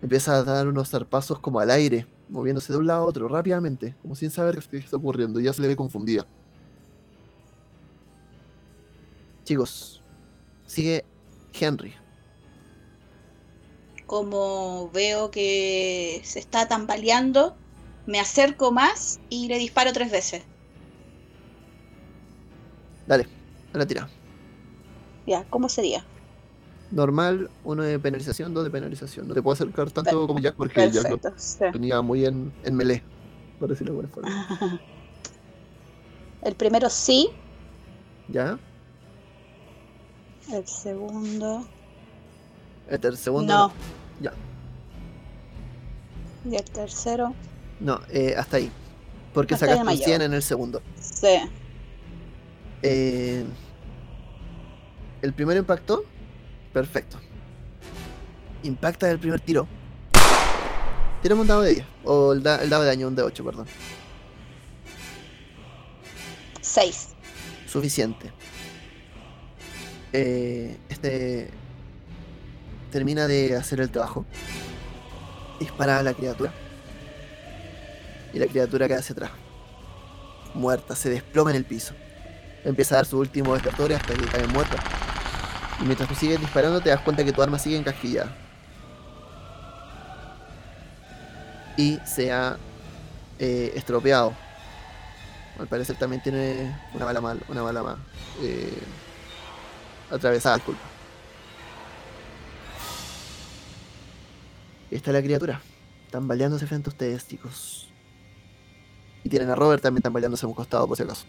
Empieza 0.01 0.37
a 0.37 0.43
dar 0.43 0.69
unos 0.69 0.89
zarpazos 0.89 1.39
como 1.39 1.61
al 1.61 1.71
aire, 1.71 2.07
moviéndose 2.29 2.73
de 2.73 2.79
un 2.79 2.87
lado 2.87 3.03
a 3.03 3.07
otro 3.07 3.29
rápidamente, 3.29 3.95
como 4.01 4.15
sin 4.15 4.31
saber 4.31 4.59
qué 4.71 4.79
está 4.79 4.97
ocurriendo. 4.97 5.39
Ya 5.41 5.53
se 5.53 5.61
le 5.61 5.69
ve 5.69 5.77
confundida. 5.77 6.27
Chicos, 9.45 10.03
sigue 10.67 11.05
Henry. 11.53 11.95
Como 14.07 14.91
veo 14.93 15.31
que 15.31 16.21
se 16.25 16.39
está 16.39 16.69
tambaleando, 16.69 17.57
me 18.07 18.21
acerco 18.21 18.71
más 18.71 19.21
y 19.29 19.49
le 19.49 19.59
disparo 19.59 19.93
tres 19.93 20.11
veces. 20.11 20.45
Dale, 23.07 23.27
a 23.73 23.79
la 23.79 23.87
tira. 23.87 24.09
Ya, 25.27 25.45
¿cómo 25.51 25.69
sería? 25.69 26.05
Normal, 26.91 27.51
uno 27.65 27.83
de 27.83 27.99
penalización, 27.99 28.55
dos 28.55 28.63
de 28.65 28.71
penalización. 28.71 29.27
No 29.27 29.35
te 29.35 29.43
puedo 29.43 29.55
acercar 29.55 29.91
tanto 29.91 30.27
como 30.27 30.39
Jack 30.39 30.55
porque 30.55 30.89
Jack 30.91 31.11
lo 31.11 31.19
Perfecto. 31.19 31.33
sí. 31.37 31.65
tenía 31.73 32.01
muy 32.01 32.25
en, 32.25 32.53
en 32.63 32.77
melee, 32.77 33.03
por 33.59 33.69
decirlo 33.69 33.95
de 33.95 34.01
alguna 34.07 34.15
forma. 34.15 34.81
El 36.43 36.55
primero 36.55 36.89
sí, 36.91 37.31
¿Ya? 38.29 38.59
El 40.53 40.67
segundo 40.67 41.67
El 42.89 43.17
segundo. 43.17 43.55
no. 43.55 43.73
Ya. 44.21 44.33
Y 46.51 46.55
el 46.57 46.65
tercero 46.65 47.35
No, 47.81 48.01
eh, 48.11 48.35
hasta 48.37 48.57
ahí. 48.59 48.71
Porque 49.35 49.55
Hasta 49.55 49.67
sacaste 49.67 49.81
un 49.83 49.87
mayor. 49.87 50.05
100 50.05 50.23
en 50.23 50.35
el 50.35 50.43
segundo. 50.43 50.81
sí. 51.01 51.27
Eh, 52.83 53.45
el 55.23 55.33
primero 55.33 55.59
impactó. 55.59 56.05
Perfecto. 56.73 57.19
Impacta 58.63 59.11
el 59.11 59.19
primer 59.19 59.41
tiro. 59.41 59.67
Tírame 61.23 61.41
un 61.41 61.47
dado 61.49 61.63
de 61.63 61.75
10. 61.75 61.87
O 62.05 62.33
el, 62.33 62.43
da- 62.43 62.63
el 62.63 62.69
dado 62.71 62.83
de 62.83 62.89
daño, 62.89 63.09
un 63.09 63.17
de 63.17 63.23
8, 63.23 63.45
perdón. 63.45 63.67
Seis. 66.61 67.09
suficiente. 67.67 68.31
Eh, 70.19 70.79
este 70.89 71.51
termina 72.91 73.27
de 73.27 73.55
hacer 73.55 73.81
el 73.81 73.91
trabajo. 73.91 74.25
Dispara 75.61 75.99
a 75.99 76.03
la 76.03 76.15
criatura. 76.15 76.55
Y 78.33 78.39
la 78.39 78.47
criatura 78.47 78.89
cae 78.89 78.97
hacia 78.97 79.13
atrás. 79.13 79.31
Muerta, 80.55 80.97
se 80.97 81.11
desploma 81.11 81.51
en 81.51 81.57
el 81.57 81.67
piso. 81.67 81.93
Empieza 82.65 82.95
a 82.95 82.99
dar 82.99 83.07
su 83.07 83.19
último 83.19 83.53
despertador 83.53 83.93
hasta 83.93 84.15
que 84.15 84.25
cae 84.25 84.47
muerta. 84.47 84.79
Y 85.83 85.85
mientras 85.85 86.09
tú 86.09 86.15
sigues 86.15 86.41
disparando 86.41 86.81
te 86.81 86.89
das 86.89 87.01
cuenta 87.03 87.23
que 87.23 87.33
tu 87.33 87.43
arma 87.43 87.59
sigue 87.59 87.77
encasquillada. 87.77 88.35
Y 91.77 91.99
se 92.07 92.33
ha 92.33 92.57
eh, 93.39 93.73
estropeado. 93.77 94.33
Al 95.59 95.67
parecer 95.67 95.97
también 95.99 96.23
tiene 96.23 96.75
una 96.95 97.05
bala 97.05 97.21
mal, 97.21 97.39
una 97.51 97.61
bala 97.61 97.83
más. 97.83 97.99
eh, 98.43 98.83
atravesada, 100.11 100.57
disculpa. 100.57 100.81
Está 104.91 105.13
la 105.13 105.23
criatura. 105.23 105.61
Tambaleándose 106.11 106.67
frente 106.67 106.89
a 106.89 106.93
ustedes, 106.93 107.27
chicos. 107.27 107.89
Y 109.25 109.29
tienen 109.29 109.51
a 109.51 109.55
Robert 109.57 109.83
también 109.83 110.03
tambaleándose 110.03 110.47
a 110.47 110.49
un 110.49 110.55
costado, 110.55 110.87
por 110.87 110.97
si 110.97 111.03
acaso. 111.03 111.27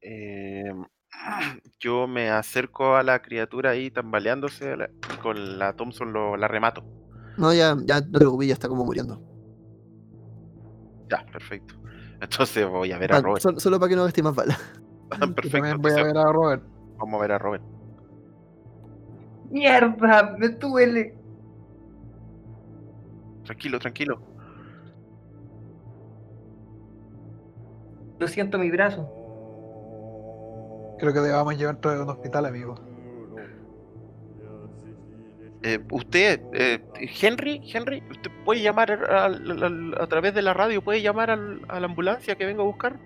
Eh, 0.00 0.64
yo 1.80 2.06
me 2.06 2.30
acerco 2.30 2.96
a 2.96 3.02
la 3.02 3.20
criatura 3.20 3.70
ahí 3.70 3.90
tambaleándose 3.90 4.76
la- 4.76 4.90
y 5.12 5.16
con 5.18 5.58
la 5.58 5.72
Thompson 5.72 6.12
lo, 6.12 6.36
la 6.36 6.48
remato. 6.48 6.84
No, 7.36 7.52
ya, 7.52 7.76
ya 7.84 8.00
no 8.00 8.06
te 8.12 8.18
preocupes, 8.18 8.48
ya 8.48 8.54
está 8.54 8.68
como 8.68 8.84
muriendo. 8.84 9.20
Ya, 11.10 11.24
perfecto. 11.32 11.74
Entonces 12.20 12.68
voy 12.68 12.92
a 12.92 12.98
ver 12.98 13.12
a 13.12 13.20
Robert. 13.20 13.42
sol- 13.42 13.60
solo 13.60 13.80
para 13.80 13.90
que 13.90 13.96
no 13.96 14.04
gastes 14.04 14.22
más 14.22 14.34
balas. 14.34 14.58
Perfecto. 15.34 15.50
también 15.58 15.78
voy 15.82 15.92
a 15.92 16.02
ver 16.02 16.16
a 16.18 16.32
Robert. 16.32 16.62
Vamos 16.98 17.18
a 17.18 17.22
ver 17.22 17.32
a 17.32 17.38
Robert. 17.38 17.62
¡Mierda! 19.50 20.34
¡Me 20.38 20.48
duele! 20.48 21.14
Tranquilo, 23.44 23.78
tranquilo. 23.78 24.20
Lo 28.18 28.28
siento 28.28 28.58
mi 28.58 28.70
brazo. 28.70 29.08
Creo 30.98 31.12
que 31.12 31.20
debamos 31.20 31.56
llevarte 31.58 31.88
a 31.88 32.02
un 32.02 32.08
hospital, 32.08 32.46
amigo. 32.46 32.74
Eh, 35.64 35.78
usted, 35.92 36.40
eh, 36.54 36.84
Henry, 37.20 37.60
Henry, 37.72 38.02
usted 38.10 38.30
puede 38.44 38.62
llamar 38.62 38.90
al- 38.90 39.62
al- 39.62 39.94
a 40.00 40.06
través 40.08 40.34
de 40.34 40.42
la 40.42 40.54
radio, 40.54 40.82
puede 40.82 41.02
llamar 41.02 41.30
al- 41.30 41.62
a 41.68 41.78
la 41.78 41.86
ambulancia 41.86 42.36
que 42.36 42.44
venga 42.46 42.62
a 42.62 42.66
buscar. 42.66 42.98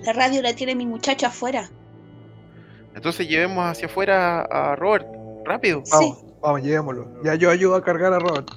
La 0.00 0.12
radio 0.12 0.42
la 0.42 0.54
tiene 0.54 0.74
mi 0.74 0.86
muchacho 0.86 1.26
afuera. 1.26 1.70
Entonces 2.94 3.28
llevemos 3.28 3.64
hacia 3.64 3.86
afuera 3.86 4.42
a 4.42 4.76
Robert, 4.76 5.06
rápido. 5.44 5.82
Vamos, 5.90 6.24
vamos, 6.40 6.62
llevémoslo. 6.62 7.22
Ya 7.24 7.34
yo 7.34 7.50
ayudo 7.50 7.74
a 7.74 7.82
cargar 7.82 8.12
a 8.12 8.18
Robert. 8.18 8.48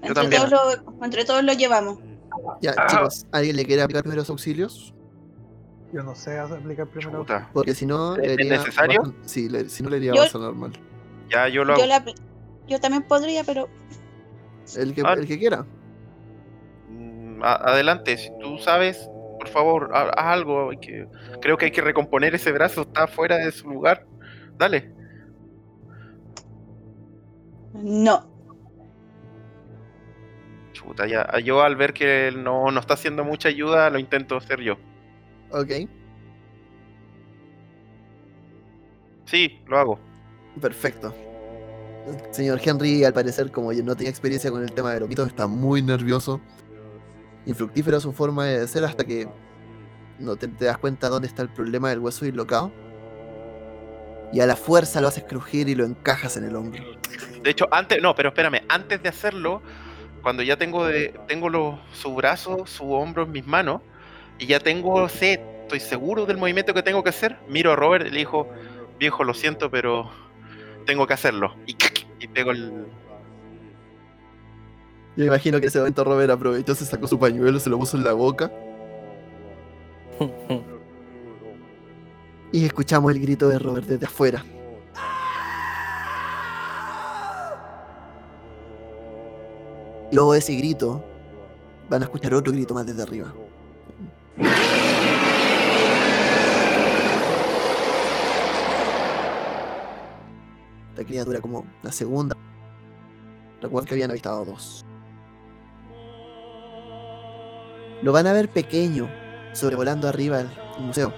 Entre 0.00 0.14
también. 0.14 0.42
todos, 0.48 0.82
lo, 0.84 1.04
entre 1.04 1.24
todos 1.24 1.42
lo 1.44 1.52
llevamos. 1.52 1.98
Ya, 2.60 2.74
Ah. 2.76 2.86
chicos, 2.88 3.26
¿alguien 3.32 3.56
le 3.56 3.64
quiere 3.64 3.82
aplicar 3.82 4.02
primeros 4.02 4.30
auxilios? 4.30 4.94
Yo 5.92 6.02
no 6.02 6.14
sé 6.14 6.38
aplicar 6.38 6.86
primero. 6.86 7.20
Chuta. 7.20 7.48
Porque 7.52 7.74
si 7.74 7.86
no, 7.86 8.14
¿Es 8.16 8.26
le 8.26 8.32
haría 8.34 8.58
necesario? 8.58 9.14
sí, 9.24 9.48
le- 9.48 9.68
si 9.68 9.82
no 9.82 9.90
le 9.90 9.96
iría 9.98 10.12
Yo- 10.14 10.38
normal. 10.38 10.72
Ya 11.30 11.48
yo 11.48 11.64
lo 11.64 11.72
hago. 11.74 11.82
Yo, 11.82 11.88
la, 11.88 12.04
yo 12.68 12.80
también 12.80 13.02
podría, 13.04 13.42
pero 13.44 13.68
El 14.76 14.94
que, 14.94 15.02
Ah. 15.04 15.14
el 15.14 15.26
que 15.26 15.38
quiera. 15.38 15.64
Mm, 16.90 17.42
adelante, 17.42 18.16
si 18.18 18.30
tú 18.40 18.58
sabes, 18.58 19.08
por 19.48 19.54
favor, 19.62 19.90
ha- 19.94 20.10
haz 20.10 20.26
algo. 20.38 20.70
hay 20.70 20.78
que- 20.78 21.06
creo 21.40 21.56
que 21.56 21.66
hay 21.66 21.70
que 21.70 21.80
recomponer 21.80 22.34
ese 22.34 22.52
brazo, 22.52 22.82
está 22.82 23.06
fuera 23.06 23.36
de 23.36 23.50
su 23.52 23.68
lugar. 23.68 24.06
Dale. 24.56 24.92
no. 27.74 28.26
Chuta, 30.72 31.06
ya. 31.06 31.38
Yo 31.44 31.62
al 31.62 31.76
ver 31.76 31.92
que 31.92 32.28
él 32.28 32.42
no, 32.44 32.70
no 32.70 32.80
está 32.80 32.94
haciendo 32.94 33.24
mucha 33.24 33.48
ayuda, 33.48 33.90
lo 33.90 33.98
intento 33.98 34.36
hacer 34.36 34.60
yo. 34.60 34.76
Ok, 35.50 35.70
Sí, 39.26 39.60
lo 39.66 39.78
hago. 39.78 39.98
perfecto. 40.60 41.14
Señor 42.30 42.58
Henry, 42.64 43.04
al 43.04 43.12
parecer, 43.12 43.50
como 43.52 43.72
no 43.72 43.94
tenía 43.94 44.10
experiencia 44.10 44.50
con 44.50 44.62
el 44.62 44.72
tema 44.72 44.92
de 44.94 45.00
loquitos, 45.00 45.28
está 45.28 45.46
muy 45.46 45.82
nervioso. 45.82 46.40
Infructífera 47.48 47.98
su 47.98 48.12
forma 48.12 48.44
de 48.44 48.68
ser 48.68 48.84
hasta 48.84 49.04
que 49.04 49.26
no 50.18 50.36
te, 50.36 50.48
das 50.48 50.76
cuenta 50.76 51.08
dónde 51.08 51.28
está 51.28 51.40
el 51.40 51.48
problema 51.48 51.88
del 51.88 51.98
hueso 51.98 52.26
dislocado. 52.26 52.70
Y 54.34 54.40
a 54.40 54.46
la 54.46 54.54
fuerza 54.54 55.00
lo 55.00 55.08
haces 55.08 55.24
crujir 55.24 55.70
y 55.70 55.74
lo 55.74 55.86
encajas 55.86 56.36
en 56.36 56.44
el 56.44 56.54
hombro. 56.54 56.84
De 57.42 57.50
hecho, 57.50 57.66
antes, 57.70 58.02
no, 58.02 58.14
pero 58.14 58.28
espérame, 58.28 58.60
antes 58.68 59.02
de 59.02 59.08
hacerlo, 59.08 59.62
cuando 60.22 60.42
ya 60.42 60.58
tengo 60.58 60.84
de, 60.84 61.18
tengo 61.26 61.48
los, 61.48 61.76
su 61.94 62.14
brazo, 62.14 62.66
su 62.66 62.92
hombro 62.92 63.22
en 63.22 63.32
mis 63.32 63.46
manos, 63.46 63.80
y 64.38 64.46
ya 64.46 64.60
tengo 64.60 65.08
sed, 65.08 65.40
estoy 65.62 65.80
seguro 65.80 66.26
del 66.26 66.36
movimiento 66.36 66.74
que 66.74 66.82
tengo 66.82 67.02
que 67.02 67.08
hacer. 67.08 67.38
Miro 67.48 67.72
a 67.72 67.76
Robert 67.76 68.06
y 68.06 68.10
le 68.10 68.18
dijo, 68.18 68.46
viejo, 68.98 69.24
lo 69.24 69.32
siento, 69.32 69.70
pero 69.70 70.10
tengo 70.84 71.06
que 71.06 71.14
hacerlo. 71.14 71.54
Y, 71.66 71.76
y 72.20 72.28
pego 72.28 72.50
el... 72.50 72.86
Yo 75.18 75.24
imagino 75.24 75.58
que 75.58 75.64
en 75.64 75.68
ese 75.68 75.80
momento 75.80 76.04
Robert 76.04 76.30
aprovechó, 76.30 76.76
se 76.76 76.84
sacó 76.84 77.08
su 77.08 77.18
pañuelo, 77.18 77.58
se 77.58 77.68
lo 77.68 77.76
puso 77.76 77.96
en 77.96 78.04
la 78.04 78.12
boca. 78.12 78.52
Y 82.50 82.64
escuchamos 82.64 83.12
el 83.12 83.20
grito 83.20 83.46
de 83.46 83.58
Robert 83.58 83.86
desde 83.86 84.06
afuera. 84.06 84.42
Luego 90.10 90.32
de 90.32 90.38
ese 90.38 90.54
grito, 90.54 91.04
van 91.90 92.00
a 92.00 92.04
escuchar 92.06 92.32
otro 92.32 92.54
grito 92.54 92.72
más 92.72 92.86
desde 92.86 93.02
arriba. 93.02 93.34
Esta 100.92 101.04
criatura 101.04 101.40
como 101.42 101.66
la 101.82 101.92
segunda. 101.92 102.34
Recuerda 103.60 103.86
que 103.88 103.94
habían 103.94 104.10
avistado 104.10 104.46
dos. 104.46 104.86
Lo 108.02 108.12
van 108.12 108.26
a 108.26 108.32
ver 108.32 108.48
pequeño, 108.48 109.08
sobrevolando 109.52 110.08
arriba 110.08 110.40
el 110.40 110.48
museo. 110.78 111.12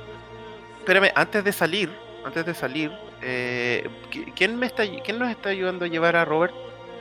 Espérame, 0.78 1.10
antes 1.14 1.44
de 1.44 1.52
salir, 1.52 1.90
antes 2.24 2.44
de 2.46 2.54
salir, 2.54 2.90
eh, 3.22 3.88
¿qui- 4.10 4.32
¿quién, 4.34 4.56
me 4.58 4.66
está, 4.66 4.82
¿quién 5.04 5.18
nos 5.18 5.30
está 5.30 5.50
ayudando 5.50 5.84
a 5.84 5.88
llevar 5.88 6.16
a 6.16 6.24
Robert? 6.24 6.54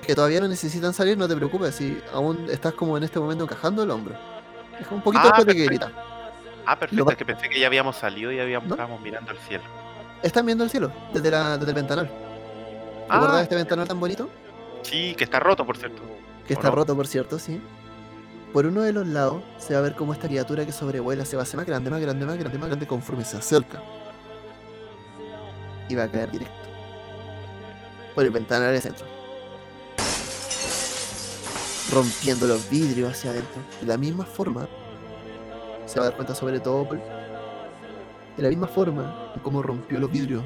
Que 0.06 0.16
todavía 0.16 0.40
no 0.42 0.48
necesitan 0.48 0.94
salir, 0.94 1.18
no 1.18 1.28
te 1.28 1.36
preocupes, 1.36 1.76
si 1.76 2.02
aún 2.14 2.48
estás 2.50 2.74
como 2.74 2.98
en 2.98 3.04
este 3.04 3.20
momento 3.20 3.44
encajando 3.46 3.84
el 3.84 3.92
hombro. 3.92 4.16
Es 4.80 4.88
un 4.92 5.02
poquito 5.02 5.24
Ah, 5.24 5.28
después 5.28 5.46
de 5.48 5.56
que 5.56 5.66
grita. 5.66 5.92
Ah, 6.66 6.78
perfecto, 6.78 7.06
va- 7.06 7.12
es 7.14 7.18
que 7.18 7.26
pensé 7.26 7.50
que 7.50 7.60
ya 7.60 7.68
habíamos 7.68 7.96
salido 7.96 8.32
y 8.32 8.40
habíamos, 8.40 8.68
¿No? 8.68 8.76
estábamos 8.76 9.02
mirando 9.02 9.32
al 9.32 9.38
cielo. 9.40 9.64
Están 10.22 10.46
viendo 10.46 10.64
el 10.66 10.70
cielo 10.70 10.92
desde, 11.14 11.32
la, 11.32 11.58
desde 11.58 11.72
el 11.72 11.76
ventanal. 11.76 12.10
Ah. 13.08 13.14
¿Recuerdas 13.16 13.44
este 13.44 13.56
ventanal 13.56 13.88
tan 13.88 14.00
bonito? 14.00 14.30
Sí, 14.84 15.16
que 15.18 15.24
está 15.24 15.40
roto, 15.40 15.66
por 15.66 15.78
cierto. 15.78 16.02
Que 16.48 16.54
¿O 16.54 16.58
está 16.58 16.70
no? 16.70 16.76
roto, 16.76 16.96
por 16.96 17.08
cierto, 17.08 17.40
sí. 17.40 17.62
Por 18.54 18.66
uno 18.66 18.82
de 18.82 18.94
los 18.94 19.06
lados 19.06 19.44
se 19.60 19.74
va 19.74 19.80
a 19.80 19.84
ver 19.84 19.96
cómo 19.96 20.14
esta 20.14 20.28
criatura 20.28 20.66
que 20.66 20.72
sobrevuela 20.72 21.24
se 21.24 21.36
va 21.36 21.44
a 21.44 21.44
hacer 21.44 21.58
más 21.58 21.68
grande, 21.68 21.92
más 21.92 22.02
grande, 22.02 22.26
más 22.26 22.38
grande, 22.38 22.58
más 22.58 22.68
grande 22.68 22.88
conforme 22.88 23.24
se 23.24 23.38
acerca. 23.38 23.84
Y 25.88 25.96
va 25.96 26.04
a 26.04 26.12
caer 26.12 26.32
directo. 26.32 26.56
Por 28.16 28.26
el 28.26 28.32
ventanal 28.32 28.72
del 28.72 28.82
centro. 28.82 29.06
Rompiendo 31.92 32.48
los 32.48 32.68
vidrios 32.70 33.12
hacia 33.12 33.32
adentro. 33.32 33.62
De 33.82 33.88
la 33.88 33.98
misma 33.98 34.26
forma, 34.26 34.68
se 35.86 36.00
va 36.00 36.06
a 36.06 36.10
dar 36.10 36.16
cuenta 36.16 36.34
sobre 36.34 36.60
todo 36.60 36.88
de 38.40 38.44
la 38.44 38.50
misma 38.50 38.68
forma 38.68 39.34
en 39.36 39.42
cómo 39.42 39.62
rompió 39.62 40.00
los 40.00 40.12
vidrios 40.12 40.44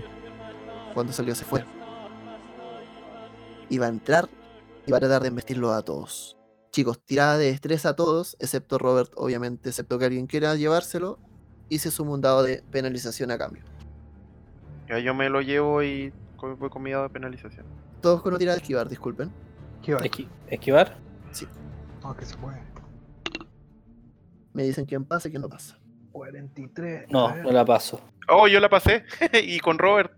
cuando 0.94 1.14
salió 1.14 1.34
hacia 1.34 1.46
afuera. 1.46 1.68
Y 3.70 3.78
va 3.78 3.86
a 3.86 3.90
entrar 3.90 4.28
y 4.86 4.92
va 4.92 4.98
a 4.98 5.00
tratar 5.00 5.22
de 5.22 5.28
embestirlos 5.30 5.72
a 5.72 5.82
todos. 5.82 6.36
Chicos, 6.74 7.00
tirada 7.06 7.38
de 7.38 7.46
destreza 7.46 7.90
a 7.90 7.96
todos, 7.96 8.36
excepto 8.40 8.80
Robert, 8.80 9.12
obviamente, 9.16 9.70
excepto 9.70 10.00
que 10.00 10.06
alguien 10.06 10.26
quiera 10.26 10.56
llevárselo, 10.56 11.20
y 11.70 11.78
se 11.78 11.92
suma 11.92 12.14
un 12.14 12.22
dado 12.22 12.42
de 12.42 12.64
penalización 12.72 13.30
a 13.30 13.38
cambio. 13.38 13.64
Ya 14.90 14.98
yo 14.98 15.14
me 15.14 15.30
lo 15.30 15.42
llevo 15.42 15.84
y 15.84 16.12
voy 16.42 16.70
con 16.72 16.82
mi 16.82 16.90
dado 16.90 17.04
de 17.04 17.10
penalización. 17.12 17.64
Todos 18.02 18.24
con 18.24 18.32
una 18.32 18.40
tirada 18.40 18.56
de 18.56 18.62
esquivar, 18.64 18.90
disculpen. 18.90 19.32
¿Qué 19.84 19.94
va? 19.94 20.00
Esqui- 20.02 20.28
¿Esquivar? 20.48 20.98
No, 22.02 22.16
que 22.18 22.26
se 22.26 22.36
puede. 22.38 22.60
Me 24.54 24.64
dicen 24.64 24.86
quién 24.86 25.06
pasa 25.06 25.28
y 25.28 25.32
quién 25.32 25.44
no 25.44 25.50
pasa. 25.50 25.78
43. 26.12 27.06
No, 27.12 27.36
no 27.36 27.52
la 27.52 27.64
paso. 27.64 28.02
Oh, 28.30 28.48
yo 28.48 28.60
la 28.60 28.70
pasé. 28.70 29.04
y 29.44 29.60
con 29.60 29.78
Robert. 29.78 30.12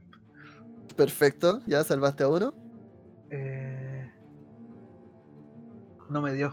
Perfecto, 0.95 1.59
ya 1.67 1.83
salvaste 1.83 2.23
a 2.23 2.29
uno. 2.29 2.53
Eh, 3.29 3.64
No 6.09 6.21
me 6.21 6.33
dio. 6.33 6.47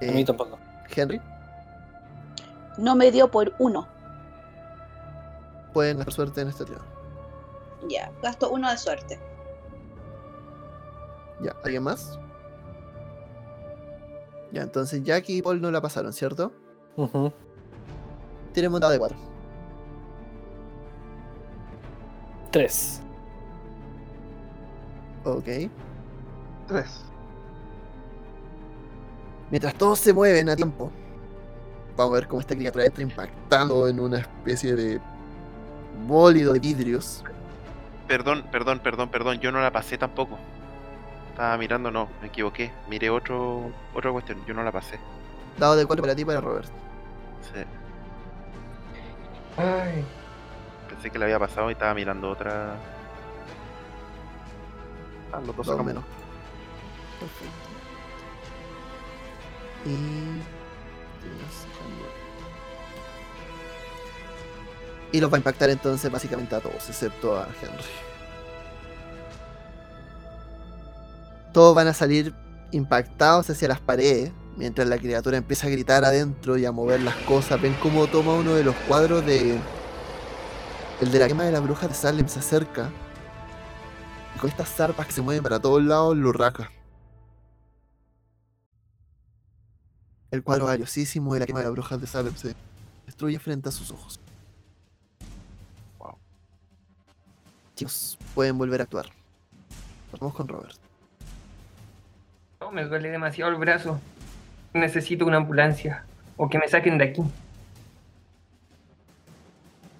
A 0.00 0.12
mí 0.12 0.20
Eh, 0.20 0.24
tampoco. 0.24 0.58
Henry, 0.94 1.20
No 2.78 2.94
me 2.94 3.10
dio 3.10 3.30
por 3.30 3.52
uno. 3.58 3.88
pueden 5.72 5.98
gastar 5.98 6.14
suerte 6.14 6.40
en 6.40 6.48
este 6.48 6.64
tirada. 6.64 6.84
Ya, 7.88 8.10
gasto 8.22 8.48
uno 8.50 8.70
de 8.70 8.78
suerte. 8.78 9.20
Ya, 11.42 11.54
¿alguien 11.64 11.82
más? 11.82 12.18
Ya, 14.52 14.62
entonces 14.62 15.02
Jackie 15.02 15.38
y 15.38 15.42
Paul 15.42 15.60
no 15.60 15.70
la 15.70 15.82
pasaron, 15.82 16.12
¿cierto? 16.14 16.52
Ujú. 16.96 17.30
Tienen 18.54 18.72
un 18.72 18.80
dado 18.80 18.92
de 18.94 18.98
4. 18.98 19.18
Tres. 22.52 23.02
Ok. 25.26 25.48
3. 26.68 27.04
Mientras 29.50 29.74
todos 29.74 29.98
se 29.98 30.12
mueven 30.12 30.48
a 30.48 30.56
tiempo, 30.56 30.92
vamos 31.96 32.12
a 32.12 32.20
ver 32.20 32.28
cómo 32.28 32.40
esta 32.40 32.54
criatura 32.54 32.84
entra 32.86 33.02
impactando 33.02 33.88
en 33.88 33.98
una 33.98 34.18
especie 34.18 34.76
de 34.76 35.00
bólido 36.06 36.52
de 36.52 36.60
vidrios. 36.60 37.24
Perdón, 38.06 38.44
perdón, 38.52 38.78
perdón, 38.78 39.08
perdón. 39.08 39.40
Yo 39.40 39.50
no 39.50 39.60
la 39.60 39.72
pasé 39.72 39.98
tampoco. 39.98 40.38
Estaba 41.30 41.56
mirando, 41.58 41.90
no, 41.90 42.08
me 42.20 42.28
equivoqué. 42.28 42.72
Miré 42.88 43.10
otro, 43.10 43.72
otra 43.94 44.12
cuestión. 44.12 44.44
Yo 44.46 44.54
no 44.54 44.62
la 44.62 44.70
pasé. 44.70 45.00
Dado 45.58 45.74
de 45.74 45.86
4 45.86 46.02
para 46.02 46.14
ti 46.14 46.24
para 46.24 46.40
Robert. 46.40 46.70
Sí, 47.42 47.64
Ay, 49.56 50.04
pensé 50.88 51.10
que 51.10 51.18
la 51.18 51.24
había 51.24 51.38
pasado 51.38 51.68
y 51.70 51.72
estaba 51.72 51.94
mirando 51.94 52.30
otra. 52.30 52.95
Ah, 55.32 55.40
los 55.44 55.56
dos 55.56 55.66
Dos 55.66 55.84
menos. 55.84 56.04
Perfecto. 57.20 57.66
Y. 59.86 60.56
Y 65.12 65.20
los 65.20 65.30
va 65.30 65.36
a 65.36 65.38
impactar 65.38 65.70
entonces 65.70 66.10
básicamente 66.10 66.54
a 66.54 66.60
todos, 66.60 66.88
excepto 66.88 67.36
a 67.38 67.48
Henry. 67.62 67.84
Todos 71.52 71.74
van 71.74 71.86
a 71.86 71.94
salir 71.94 72.34
impactados 72.72 73.48
hacia 73.48 73.68
las 73.68 73.80
paredes, 73.80 74.32
mientras 74.56 74.86
la 74.88 74.98
criatura 74.98 75.38
empieza 75.38 75.68
a 75.68 75.70
gritar 75.70 76.04
adentro 76.04 76.58
y 76.58 76.66
a 76.66 76.72
mover 76.72 77.00
las 77.00 77.16
cosas. 77.16 77.60
Ven 77.62 77.74
cómo 77.82 78.06
toma 78.08 78.34
uno 78.34 78.54
de 78.54 78.64
los 78.64 78.74
cuadros 78.88 79.24
de. 79.24 79.58
El 81.00 81.12
de 81.12 81.18
la 81.18 81.28
quema 81.28 81.44
de 81.44 81.52
la 81.52 81.60
bruja 81.60 81.88
de 81.88 81.94
Salem 81.94 82.28
se 82.28 82.40
acerca. 82.40 82.90
Con 84.40 84.50
estas 84.50 84.68
zarpas 84.68 85.06
que 85.06 85.12
se 85.12 85.22
mueven 85.22 85.42
para 85.42 85.58
todos 85.58 85.82
lados, 85.82 86.16
lo 86.16 86.32
raca. 86.32 86.70
El 90.30 90.42
cuadro 90.42 90.66
valiosísimo 90.66 91.32
de 91.32 91.40
la 91.40 91.46
quema 91.46 91.60
de 91.60 91.64
la 91.64 91.70
bruja 91.70 91.96
de 91.96 92.06
Salem 92.06 92.34
se 92.36 92.54
destruye 93.06 93.38
frente 93.38 93.70
a 93.70 93.72
sus 93.72 93.90
ojos. 93.90 94.20
Wow. 95.98 96.18
Chicos, 97.74 98.18
pueden 98.34 98.58
volver 98.58 98.80
a 98.80 98.84
actuar. 98.84 99.06
Vamos 100.20 100.34
con 100.34 100.48
Robert. 100.48 100.76
no, 102.60 102.70
me 102.72 102.84
duele 102.84 103.10
demasiado 103.10 103.50
el 103.50 103.56
brazo. 103.56 103.98
Necesito 104.74 105.24
una 105.24 105.38
ambulancia. 105.38 106.04
O 106.36 106.50
que 106.50 106.58
me 106.58 106.68
saquen 106.68 106.98
de 106.98 107.04
aquí. 107.04 107.22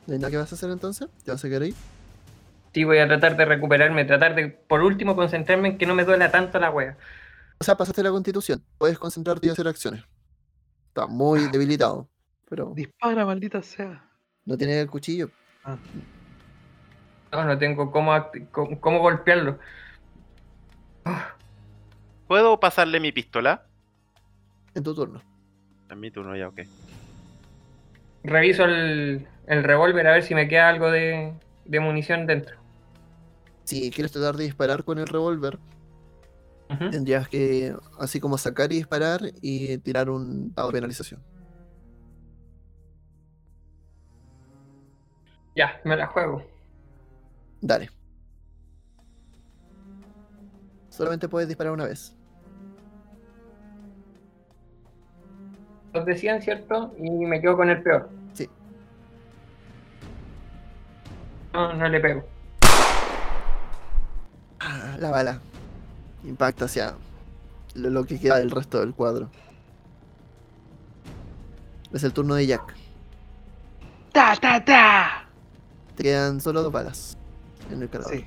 ¿No 0.07 0.13
hay 0.13 0.19
nada 0.19 0.31
que 0.31 0.37
vas 0.37 0.53
a 0.53 0.55
hacer 0.55 0.71
entonces? 0.71 1.09
¿Te 1.25 1.31
vas 1.31 1.43
a 1.43 1.49
quedar 1.49 1.63
ahí? 1.63 1.75
Sí, 2.77 2.85
voy 2.85 2.99
a 2.99 3.09
tratar 3.09 3.39
de 3.39 3.47
recuperarme, 3.47 4.05
tratar 4.05 4.35
de, 4.35 4.49
por 4.49 4.83
último, 4.83 5.17
concentrarme 5.17 5.69
en 5.69 5.79
que 5.79 5.87
no 5.87 5.95
me 5.95 6.05
duela 6.05 6.31
tanto 6.31 6.59
la 6.61 6.71
wea. 6.71 6.95
O 7.59 7.65
sea, 7.65 7.75
pasaste 7.75 8.03
la 8.03 8.11
constitución. 8.11 8.63
Puedes 8.77 8.99
concentrarte 8.99 9.47
y 9.47 9.49
hacer 9.49 9.67
acciones. 9.67 10.05
Está 10.89 11.07
muy 11.07 11.49
debilitado. 11.49 12.07
Pero 12.51 12.75
Dispara, 12.75 13.25
maldita 13.25 13.63
sea. 13.63 14.05
no 14.45 14.59
tiene 14.59 14.79
el 14.79 14.91
cuchillo. 14.91 15.31
Ah, 15.65 15.79
No, 17.33 17.45
no 17.47 17.57
tengo 17.57 17.91
cómo, 17.91 18.13
cómo, 18.51 18.79
cómo 18.79 18.99
golpearlo. 18.99 19.59
Ah, 21.07 21.31
¿Puedo 22.29 22.61
pasarle 22.61 23.01
mi 23.01 23.11
pistola? 23.11 23.65
En 24.75 24.83
tu 24.83 24.95
turno. 24.95 25.23
En 25.89 25.99
mi 25.99 26.11
turno 26.11 26.37
ya, 26.37 26.49
ok. 26.49 26.61
Reviso 28.23 28.65
el, 28.67 29.27
el 29.47 29.65
revólver 29.65 30.07
a 30.09 30.13
ver 30.13 30.25
si 30.25 30.35
me 30.35 30.47
queda 30.47 30.69
algo 30.69 30.91
de, 30.91 31.33
de 31.65 31.81
munición 31.81 32.27
dentro. 32.27 32.66
Si 33.67 33.91
quieres 33.91 34.13
tratar 34.13 34.37
de 34.37 34.45
disparar 34.45 34.85
con 34.85 35.01
el 35.01 35.09
revólver, 35.09 35.59
tendrías 36.93 37.29
que 37.29 37.75
así 37.99 38.21
como 38.21 38.39
sacar 38.39 38.73
y 38.73 38.77
disparar 38.77 39.21
y 39.43 39.79
tirar 39.79 40.09
un 40.09 40.55
dado 40.55 40.69
de 40.69 40.75
penalización. 40.75 41.21
Ya, 45.57 45.81
me 45.85 45.97
la 45.97 46.07
juego. 46.07 46.47
Dale. 47.61 47.91
Solamente 50.89 51.29
puedes 51.29 51.49
disparar 51.49 51.73
una 51.73 51.87
vez. 51.87 52.15
Dos 55.93 56.07
de 56.07 56.17
100, 56.17 56.41
¿cierto? 56.41 56.95
Y 57.01 57.11
me 57.11 57.41
quedo 57.41 57.57
con 57.57 57.69
el 57.69 57.83
peor. 57.83 58.09
Sí. 58.33 58.49
No, 61.53 61.73
no 61.73 61.89
le 61.89 61.99
pego. 61.99 62.36
Ah, 64.69 64.97
La 64.99 65.11
bala 65.11 65.41
impacta 66.25 66.65
hacia 66.65 66.97
lo, 67.75 67.91
lo 67.91 68.05
que 68.05 68.19
queda 68.19 68.39
del 68.39 68.51
resto 68.51 68.81
del 68.81 68.95
cuadro. 68.95 69.31
Es 71.93 72.03
el 72.03 72.13
turno 72.13 72.35
de 72.35 72.47
Jack. 72.49 72.75
¡Ta, 74.13 74.35
ta, 74.37 74.65
ta! 74.65 75.29
Te 75.95 76.03
quedan 76.03 76.41
solo 76.41 76.63
dos 76.63 76.73
balas 76.73 77.17
en 77.71 77.81
el 77.83 77.89
cargador. 77.89 78.17
Sí. 78.19 78.27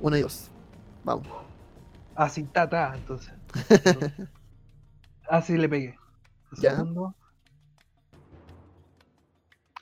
Una 0.00 0.18
y 0.18 0.22
dos. 0.22 0.50
Vamos. 1.04 1.26
Así, 2.16 2.42
ta, 2.44 2.68
ta, 2.68 2.92
entonces. 2.96 3.32
Así 5.28 5.56
le 5.56 5.68
pegué. 5.68 5.96
Un 6.56 6.62
Ya. 6.62 6.70
segundo. 6.76 7.14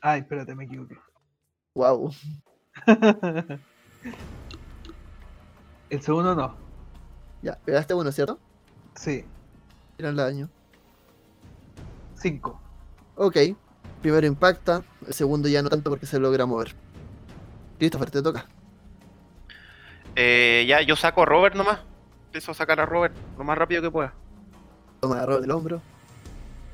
Ay, 0.03 0.21
espérate, 0.21 0.55
me 0.55 0.65
equivoqué. 0.65 0.99
Wow. 1.75 2.13
El 5.93 6.01
segundo 6.01 6.35
no. 6.35 6.55
Ya, 7.43 7.59
pegaste 7.67 7.93
uno, 7.93 8.11
¿cierto? 8.13 8.39
Sí, 8.95 9.27
Era 9.99 10.09
el 10.09 10.17
daño. 10.17 10.49
cinco. 12.17 12.59
Ok. 13.17 13.37
Primero 14.01 14.27
impacta, 14.27 14.83
el 15.07 15.13
segundo 15.13 15.49
ya 15.49 15.61
no 15.63 15.69
tanto 15.69 15.91
porque 15.91 16.07
se 16.07 16.19
logra 16.19 16.47
mover. 16.47 16.75
Christopher, 17.79 18.11
te 18.11 18.23
toca. 18.23 18.47
Eh, 20.17 20.65
ya, 20.67 20.81
yo 20.81 20.97
saco 20.97 21.23
a 21.23 21.27
Robert 21.27 21.55
nomás. 21.57 21.81
Empiezo 22.27 22.53
a 22.53 22.55
sacar 22.55 22.81
a 22.81 22.87
Robert 22.87 23.15
lo 23.37 23.45
más 23.45 23.59
rápido 23.59 23.83
que 23.83 23.91
pueda. 23.91 24.15
Toma 25.01 25.17
agarró 25.17 25.41
del 25.43 25.51
hombro. 25.51 25.83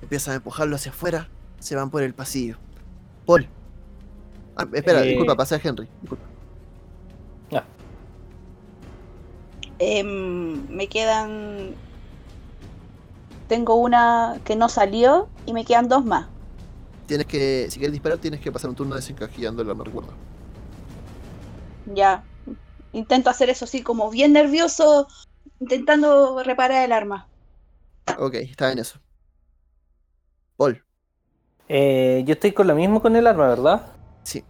Empieza 0.01 0.31
a 0.31 0.35
empujarlo 0.37 0.77
hacia 0.77 0.93
afuera. 0.93 1.29
Se 1.59 1.75
van 1.75 1.91
por 1.91 2.03
el 2.05 2.14
pasillo. 2.14 2.57
Paul. 3.27 3.49
Ah, 4.57 4.66
espera, 4.73 5.03
Eh. 5.03 5.09
disculpa, 5.09 5.35
pasa 5.35 5.57
a 5.57 5.61
Henry. 5.62 5.89
Disculpa. 6.03 6.25
Em, 9.79 10.66
me 10.68 10.89
quedan. 10.89 11.74
Tengo 13.49 13.74
una 13.76 14.41
que 14.45 14.57
no 14.57 14.68
salió 14.68 15.29
y 15.47 15.53
me 15.53 15.64
quedan 15.64 15.89
dos 15.89 16.05
más. 16.05 16.29
Tienes 17.07 17.26
que, 17.26 17.66
si 17.70 17.79
quieres 17.79 17.93
disparar, 17.93 18.18
tienes 18.18 18.41
que 18.41 18.53
pasar 18.53 18.70
un 18.70 18.76
turno 18.76 18.95
desencajillándola, 18.95 19.74
me 19.74 19.85
recuerdo. 19.85 20.12
Ya. 21.87 22.22
Intento 22.93 23.31
hacer 23.31 23.51
eso 23.51 23.64
así 23.64 23.83
como 23.83 24.11
bien 24.11 24.33
nervioso, 24.33 25.09
intentando 25.61 26.43
reparar 26.43 26.85
el 26.85 26.93
arma. 26.93 27.29
Ok, 28.18 28.35
está 28.35 28.70
en 28.72 28.79
eso. 28.81 29.01
Paul, 30.57 30.85
Eh, 31.68 32.24
yo 32.26 32.35
estoy 32.35 32.53
con 32.53 32.66
lo 32.66 32.74
mismo 32.74 33.01
con 33.03 33.16
el 33.16 33.26
arma, 33.26 33.49
¿verdad? 33.49 33.87
sí. 34.22 34.45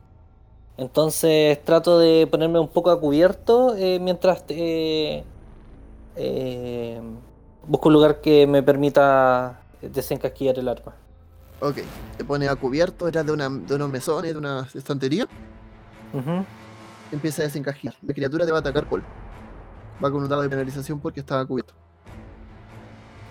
Entonces 0.79 1.63
trato 1.65 1.99
de 1.99 2.29
ponerme 2.31 2.61
un 2.61 2.69
poco 2.69 2.91
a 2.91 3.01
cubierto 3.01 3.75
eh, 3.77 3.99
mientras 4.01 4.45
eh, 4.49 5.25
eh, 6.15 7.01
busco 7.67 7.89
un 7.89 7.95
lugar 7.95 8.21
que 8.21 8.47
me 8.47 8.63
permita 8.63 9.61
desencasquillar 9.83 10.57
el 10.61 10.69
arma. 10.69 10.95
Ok, 11.61 11.79
te 12.17 12.25
pone 12.25 12.49
a 12.49 12.55
cubierto, 12.55 13.09
eras 13.09 13.27
de, 13.27 13.33
una, 13.33 13.49
de 13.49 13.75
unos 13.75 13.91
mesones, 13.91 14.33
de 14.33 14.39
una 14.39 14.69
estantería. 14.73 15.27
Empieza 17.11 17.43
a 17.43 17.47
desencajillar. 17.47 17.97
La 18.03 18.15
criatura 18.15 18.47
te 18.47 18.53
va 18.53 18.59
a 18.59 18.61
atacar, 18.61 18.89
Paul. 18.89 19.03
Va 20.03 20.13
con 20.13 20.23
un 20.23 20.29
dado 20.29 20.43
de 20.43 20.49
penalización 20.49 21.01
porque 21.01 21.19
estaba 21.19 21.45
cubierto. 21.45 21.75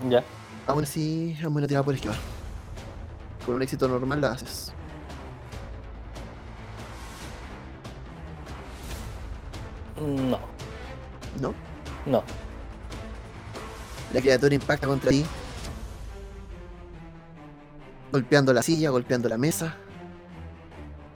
Ya. 0.10 0.22
Aún 0.68 0.84
así, 0.84 1.38
es 1.40 1.48
buena 1.48 1.66
tirada 1.66 1.86
por 1.86 1.94
esquivar. 1.94 2.18
Con 3.46 3.56
un 3.56 3.62
éxito 3.62 3.88
normal 3.88 4.20
la 4.20 4.32
haces. 4.32 4.74
No, 10.00 10.40
¿No? 11.42 11.54
no. 12.06 12.24
La 14.14 14.22
criatura 14.22 14.54
impacta 14.56 14.88
contra 14.88 15.10
ti. 15.10 15.26
Golpeando 18.12 18.54
la 18.54 18.62
silla, 18.62 18.90
golpeando 18.90 19.28
la 19.28 19.38
mesa. 19.38 19.76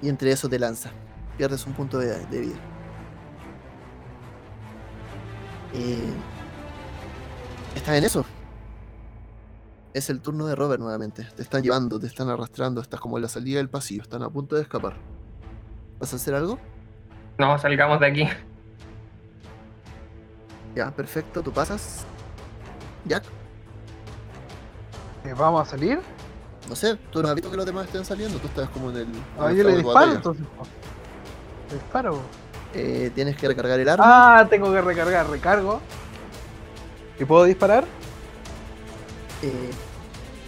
Y 0.02 0.10
entre 0.10 0.32
eso 0.32 0.50
te 0.50 0.60
lanza. 0.60 0.92
Pierdes 1.38 1.66
un 1.66 1.74
punto 1.74 2.00
de, 2.00 2.26
de 2.26 2.40
vida. 2.40 2.56
Eh, 5.74 6.14
¿Estás 7.76 7.96
en 7.96 8.04
eso? 8.04 8.26
Es 9.94 10.10
el 10.10 10.22
turno 10.22 10.46
de 10.48 10.56
Robert 10.56 10.82
nuevamente. 10.82 11.26
Te 11.36 11.42
están 11.42 11.64
llevando, 11.64 12.00
te 12.00 12.08
están 12.08 12.30
arrastrando. 12.30 12.82
Estás 12.82 13.00
como 13.00 13.18
en 13.18 13.24
la 13.24 13.30
salida 13.30 13.58
del 13.58 13.70
pasillo. 13.70 14.02
Están 14.02 14.24
a 14.24 14.30
punto 14.30 14.56
de 14.56 14.64
escapar. 14.64 14.96
¿Vas 16.00 16.12
a 16.14 16.16
hacer 16.18 16.34
algo? 16.34 16.60
No, 17.38 17.58
salgamos 17.58 18.00
de 18.00 18.08
aquí. 18.08 18.28
Ya, 20.76 20.92
perfecto. 20.92 21.42
Tú 21.42 21.52
pasas. 21.52 22.06
Jack, 23.06 23.24
Eh, 25.24 25.34
¿Vamos 25.38 25.68
a 25.68 25.72
salir? 25.72 26.00
no 26.70 26.76
sé. 26.76 26.96
Tú 27.12 27.22
no 27.22 27.30
has 27.30 27.36
visto 27.36 27.52
que 27.52 27.58
los 27.58 27.66
demás 27.66 27.86
estén 27.86 28.06
saliendo. 28.06 28.40
Tú 28.40 28.48
estás 28.48 28.70
como 28.70 28.90
en 28.92 28.98
el. 28.98 29.08
Ah, 29.40 29.52
yo 29.52 29.64
le 29.64 29.76
disparo 29.78 29.94
batalla. 29.94 30.14
entonces. 30.16 30.46
Le 31.70 31.76
disparo. 31.76 32.22
Eh, 32.74 33.12
tienes 33.14 33.36
que 33.36 33.48
recargar 33.48 33.80
el 33.80 33.90
arma. 33.90 34.40
Ah, 34.40 34.48
tengo 34.50 34.72
que 34.72 34.82
recargar, 34.82 35.30
recargo. 35.30 35.82
¿Y 37.20 37.26
puedo 37.26 37.44
disparar? 37.44 37.84
Eh, 39.44 39.72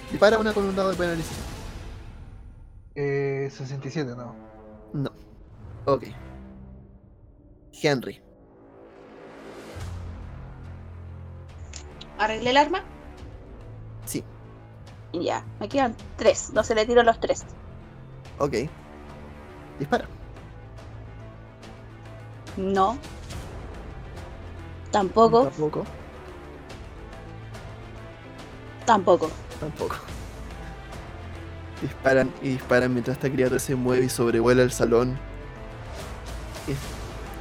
dispara 0.09 0.37
una 0.37 0.53
con 0.53 0.63
un 0.65 0.75
dado 0.75 0.91
de 0.91 0.95
penalización. 0.95 1.45
Eh, 2.95 3.49
67, 3.51 4.15
no. 4.15 4.35
No. 4.93 5.11
Ok. 5.85 6.05
Henry. 7.81 8.22
¿Arreglé 12.17 12.51
el 12.51 12.57
arma? 12.57 12.83
Sí. 14.05 14.23
Ya, 15.13 15.43
me 15.59 15.69
quedan 15.69 15.95
tres. 16.17 16.51
No 16.53 16.63
se 16.63 16.75
le 16.75 16.85
tiro 16.85 17.03
los 17.03 17.19
tres. 17.19 17.45
Ok. 18.39 18.53
Dispara. 19.79 20.05
No. 22.57 22.97
Tampoco, 24.91 25.45
Tampoco. 25.45 25.83
tampoco. 28.85 29.31
Tampoco. 29.59 29.95
Disparan 31.81 32.31
y 32.41 32.49
disparan 32.49 32.93
mientras 32.93 33.17
esta 33.17 33.29
criatura 33.31 33.59
se 33.59 33.75
mueve 33.75 34.05
y 34.05 34.09
sobrevuela 34.09 34.61
el 34.61 34.71
salón. 34.71 35.17
Es 36.67 36.77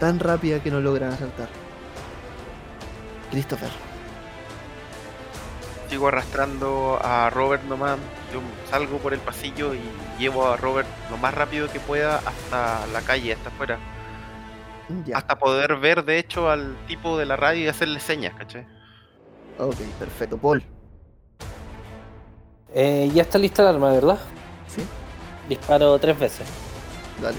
tan 0.00 0.18
rápida 0.18 0.62
que 0.62 0.70
no 0.70 0.80
logra 0.80 1.16
saltar. 1.16 1.48
Christopher. 3.30 3.70
Sigo 5.92 6.08
arrastrando 6.08 6.98
a 7.02 7.28
Robert 7.28 7.64
nomás. 7.64 7.98
Yo 8.32 8.40
salgo 8.70 8.96
por 8.96 9.12
el 9.12 9.20
pasillo 9.20 9.74
y 9.74 9.80
llevo 10.18 10.46
a 10.46 10.56
Robert 10.56 10.88
lo 11.10 11.18
más 11.18 11.34
rápido 11.34 11.70
que 11.70 11.80
pueda 11.80 12.16
hasta 12.16 12.86
la 12.86 13.02
calle, 13.02 13.34
hasta 13.34 13.50
afuera. 13.50 13.78
Ya. 15.04 15.18
Hasta 15.18 15.38
poder 15.38 15.76
ver, 15.76 16.06
de 16.06 16.18
hecho, 16.18 16.48
al 16.48 16.78
tipo 16.86 17.18
de 17.18 17.26
la 17.26 17.36
radio 17.36 17.64
y 17.64 17.68
hacerle 17.68 18.00
señas, 18.00 18.32
¿cachai? 18.38 18.66
Ok, 19.58 19.76
perfecto. 19.98 20.38
Paul. 20.38 20.62
Eh, 22.72 23.10
ya 23.12 23.20
está 23.20 23.36
lista 23.36 23.60
el 23.60 23.68
arma, 23.68 23.92
¿verdad? 23.92 24.18
Sí. 24.68 24.82
Disparo 25.46 25.98
tres 25.98 26.18
veces. 26.18 26.48
Dale. 27.20 27.36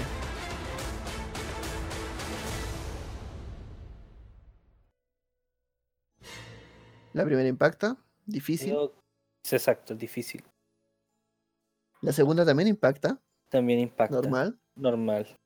La 7.14 7.24
primera 7.24 7.48
impacta, 7.48 7.96
difícil. 8.26 8.76
Es 9.44 9.52
exacto, 9.52 9.94
difícil. 9.94 10.44
La 12.00 12.12
segunda 12.12 12.44
también 12.44 12.68
impacta, 12.68 13.18
También 13.48 13.78
impacta. 13.80 14.16
normal. 14.16 14.58
Normal. 14.76 15.36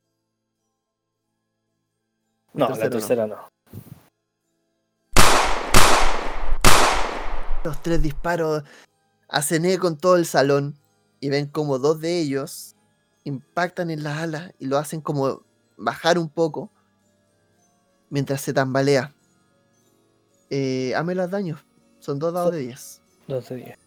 No, 2.53 2.69
la 2.69 2.89
tercera 2.89 3.27
no. 3.27 3.47
Los 7.63 7.81
tres 7.83 8.01
disparos 8.01 8.63
hacen 9.27 9.65
eco 9.65 9.81
con 9.83 9.97
todo 9.97 10.15
el 10.15 10.25
salón 10.25 10.75
y 11.19 11.29
ven 11.29 11.47
como 11.47 11.77
dos 11.77 11.99
de 11.99 12.19
ellos 12.19 12.75
impactan 13.23 13.91
en 13.91 14.03
las 14.03 14.17
alas 14.17 14.53
y 14.59 14.65
lo 14.65 14.77
hacen 14.77 15.01
como 15.01 15.43
bajar 15.77 16.17
un 16.17 16.29
poco 16.29 16.71
mientras 18.09 18.41
se 18.41 18.53
tambalea. 18.53 19.13
Eh, 20.49 20.93
hame 20.95 21.15
los 21.15 21.29
daños. 21.29 21.63
Son 22.09 22.17
dos 22.17 22.33
dados 22.33 22.51
de 22.53 22.61
10. 22.61 23.01
Dos 23.27 23.49
de 23.49 23.55
diez. 23.57 23.77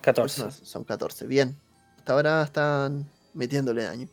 Catorce. 0.00 0.40
Son- 0.40 0.52
Son 0.52 0.84
14. 0.84 1.26
Bien. 1.26 1.56
Hasta 1.98 2.12
ahora 2.12 2.42
están 2.42 3.08
metiéndole 3.34 3.82
daño. 3.84 4.08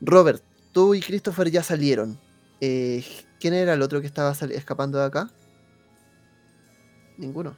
Robert, 0.00 0.42
tú 0.72 0.94
y 0.94 1.00
Christopher 1.00 1.50
ya 1.50 1.62
salieron. 1.62 2.18
Eh, 2.60 3.04
¿Quién 3.38 3.52
era 3.54 3.74
el 3.74 3.82
otro 3.82 4.00
que 4.00 4.06
estaba 4.06 4.32
escapando 4.32 4.98
de 4.98 5.04
acá? 5.04 5.30
Ninguno. 7.18 7.54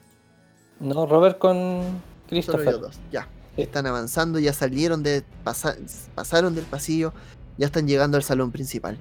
No, 0.81 1.07
Robert 1.07 1.39
con 1.39 1.83
Christopher. 2.29 2.81
dos. 2.81 2.99
Ya. 3.13 3.29
Sí. 3.55 3.63
Están 3.63 3.87
avanzando, 3.87 4.39
ya 4.39 4.53
salieron 4.53 5.03
de. 5.03 5.25
pasa- 5.45 5.77
pasaron 6.15 6.55
del 6.55 6.65
pasillo, 6.65 7.13
ya 7.57 7.67
están 7.67 7.87
llegando 7.87 8.17
al 8.17 8.23
salón 8.23 8.51
principal. 8.53 8.99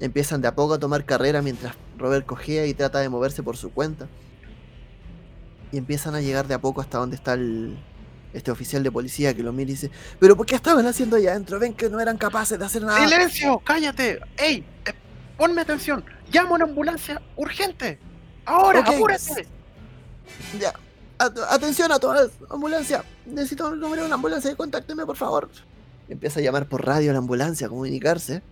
Empiezan 0.00 0.42
de 0.42 0.48
a 0.48 0.54
poco 0.54 0.74
a 0.74 0.78
tomar 0.78 1.04
carrera 1.04 1.40
mientras 1.42 1.74
Robert 1.98 2.26
cojea 2.26 2.66
y 2.66 2.74
trata 2.74 2.98
de 3.00 3.08
moverse 3.08 3.42
por 3.42 3.56
su 3.56 3.72
cuenta. 3.72 4.06
Y 5.72 5.78
empiezan 5.78 6.14
a 6.14 6.20
llegar 6.20 6.46
de 6.46 6.54
a 6.54 6.60
poco 6.60 6.80
hasta 6.80 6.98
donde 6.98 7.16
está 7.16 7.32
el, 7.34 7.78
este 8.32 8.50
oficial 8.50 8.82
de 8.82 8.92
policía 8.92 9.34
que 9.34 9.42
lo 9.42 9.52
mira 9.52 9.70
y 9.70 9.74
dice: 9.74 9.90
¿Pero 10.20 10.36
por 10.36 10.46
qué 10.46 10.54
estaban 10.54 10.86
haciendo 10.86 11.16
allá 11.16 11.30
adentro? 11.32 11.58
Ven 11.58 11.74
que 11.74 11.88
no 11.88 11.98
eran 12.00 12.18
capaces 12.18 12.58
de 12.58 12.64
hacer 12.64 12.82
nada. 12.82 13.02
¡Silencio! 13.08 13.58
¡Cállate! 13.64 14.20
¡Ey! 14.36 14.64
eh, 14.84 14.92
ponme 15.36 15.62
atención. 15.62 16.04
Llama 16.30 16.50
a 16.50 16.54
una 16.54 16.64
ambulancia 16.64 17.20
urgente. 17.36 17.98
Ahora, 18.44 18.80
Ok. 18.80 18.88
apúrate. 18.90 19.46
Ya. 20.60 20.72
At- 21.18 21.38
atención 21.50 21.90
a 21.90 21.98
todas. 21.98 22.30
Ambulancia. 22.50 23.02
Necesito 23.24 23.72
el 23.72 23.80
número 23.80 24.02
de 24.02 24.06
una 24.06 24.16
ambulancia. 24.16 24.54
Contácteme, 24.54 25.06
por 25.06 25.16
favor. 25.16 25.48
Empieza 26.08 26.40
a 26.40 26.42
llamar 26.42 26.68
por 26.68 26.84
radio 26.86 27.10
a 27.10 27.12
la 27.14 27.18
ambulancia, 27.18 27.66
a 27.66 27.70
comunicarse. 27.70 28.42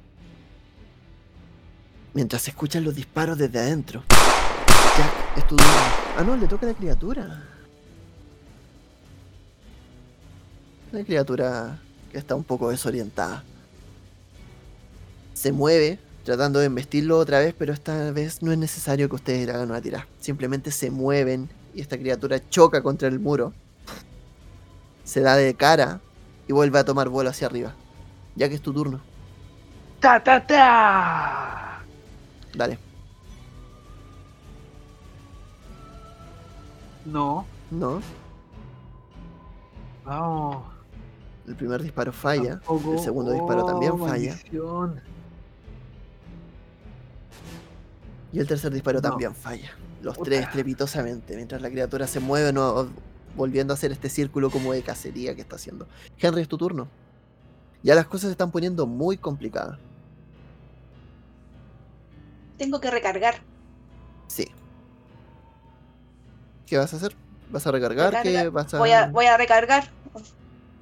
Mientras 2.15 2.43
se 2.43 2.51
escuchan 2.51 2.85
los 2.85 2.95
disparos 2.95 3.37
desde 3.37 3.59
adentro. 3.59 4.05
Jack, 4.09 5.37
es 5.39 5.49
tu 5.49 5.57
turno. 5.57 5.73
Ah, 6.17 6.23
no, 6.25 6.37
le 6.37 6.47
toca 6.47 6.65
a 6.65 6.69
la 6.69 6.75
criatura. 6.77 7.43
Una 10.93 11.05
criatura 11.05 11.81
que 12.13 12.19
está 12.19 12.37
un 12.37 12.45
poco 12.45 12.71
desorientada. 12.71 13.43
Se 15.33 15.51
mueve, 15.51 15.99
tratando 16.25 16.61
de 16.61 16.67
embestirlo 16.67 17.19
otra 17.19 17.41
vez, 17.41 17.53
pero 17.59 17.73
esta 17.73 18.13
vez 18.13 18.43
no 18.43 18.53
es 18.53 18.59
necesario 18.59 19.09
que 19.09 19.17
ustedes 19.17 19.49
hagan 19.49 19.71
una 19.71 19.81
tirada. 19.81 20.07
Simplemente 20.21 20.71
se 20.71 20.93
mueven 20.93 21.51
y 21.75 21.81
esta 21.81 21.99
criatura 21.99 22.49
choca 22.49 22.81
contra 22.81 23.09
el 23.09 23.19
muro. 23.19 23.53
Se 25.03 25.21
da 25.21 25.35
de 25.35 25.53
cara 25.55 26.01
y 26.47 26.53
vuelve 26.53 26.79
a 26.79 26.85
tomar 26.85 27.09
vuelo 27.09 27.31
hacia 27.31 27.49
arriba. 27.49 27.75
Ya 28.37 28.49
que 28.49 28.55
es 28.55 28.63
tu 28.63 28.73
turno. 28.73 29.01
¡Ta, 29.99 30.23
ta, 30.23 30.47
ta! 30.47 31.74
Dale. 32.57 32.79
No, 37.05 37.45
No. 37.71 38.01
no. 40.07 40.65
El 41.47 41.57
primer 41.57 41.83
disparo 41.83 42.13
falla. 42.13 42.53
tampoco. 42.61 42.95
El 42.95 42.99
segundo 43.01 43.33
disparo 43.33 43.65
también 43.67 43.93
Oh, 43.93 43.99
falla. 43.99 44.31
maldición. 44.33 45.01
Y 48.33 48.39
el 48.39 48.47
tercer 48.47 48.73
disparo 48.73 48.99
No. 48.99 49.03
también 49.11 49.35
falla. 49.35 49.71
Los 50.03 50.19
tres 50.19 50.41
estrepitosamente. 50.43 51.37
Mientras 51.37 51.61
la 51.61 51.69
criatura 51.71 52.07
se 52.07 52.21
mueve, 52.21 52.53
no, 52.53 52.89
volviendo 53.37 53.73
a 53.73 53.77
hacer 53.77 53.93
este 53.93 54.09
círculo 54.09 54.49
como 54.51 54.73
de 54.73 54.83
cacería 54.83 55.35
que 55.35 55.43
está 55.43 55.57
haciendo. 55.57 55.87
Henry, 56.19 56.41
es 56.43 56.49
tu 56.49 56.57
turno. 56.57 56.89
Ya 57.83 57.95
las 57.95 58.07
cosas 58.07 58.29
se 58.29 58.31
están 58.33 58.51
poniendo 58.51 58.87
muy 58.87 59.19
complicadas. 59.19 59.79
Tengo 62.59 62.81
que 62.81 62.91
recargar. 62.91 63.37
Sí. 64.29 64.47
¿Qué 66.67 66.79
vas 66.79 66.93
a 66.93 66.97
hacer? 66.97 67.15
¿Vas 67.51 67.67
a 67.67 67.71
recargar? 67.73 68.11
¿Qué 68.23 68.31
Recargar. 68.31 68.51
vas 68.51 68.75
a... 68.75 68.79
Voy 68.79 68.91
a, 68.93 69.07
voy 69.09 69.27
a 69.27 69.37
recargar. 69.37 69.85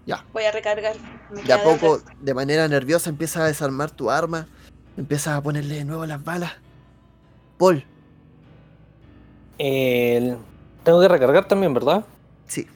Ya. 0.06 0.24
Voy 0.32 0.44
a 0.44 0.52
recargar. 0.52 0.94
Me 1.30 1.42
De 1.42 1.52
a 1.52 1.62
poco, 1.62 2.00
de 2.20 2.34
manera 2.34 2.66
nerviosa, 2.68 3.10
empiezas 3.10 3.42
a 3.42 3.46
desarmar 3.46 3.90
tu 3.90 4.10
arma. 4.10 4.48
Empiezas 4.96 5.34
a 5.36 5.42
ponerle 5.42 5.76
de 5.76 5.84
nuevo 5.84 6.04
las 6.06 6.22
balas. 6.22 6.52
Paul, 7.58 7.84
El- 9.58 10.36
Tengo 10.84 11.00
que 11.00 11.08
recargar 11.08 11.46
también, 11.46 11.72
¿verdad? 11.74 12.04
sí, 12.46 12.66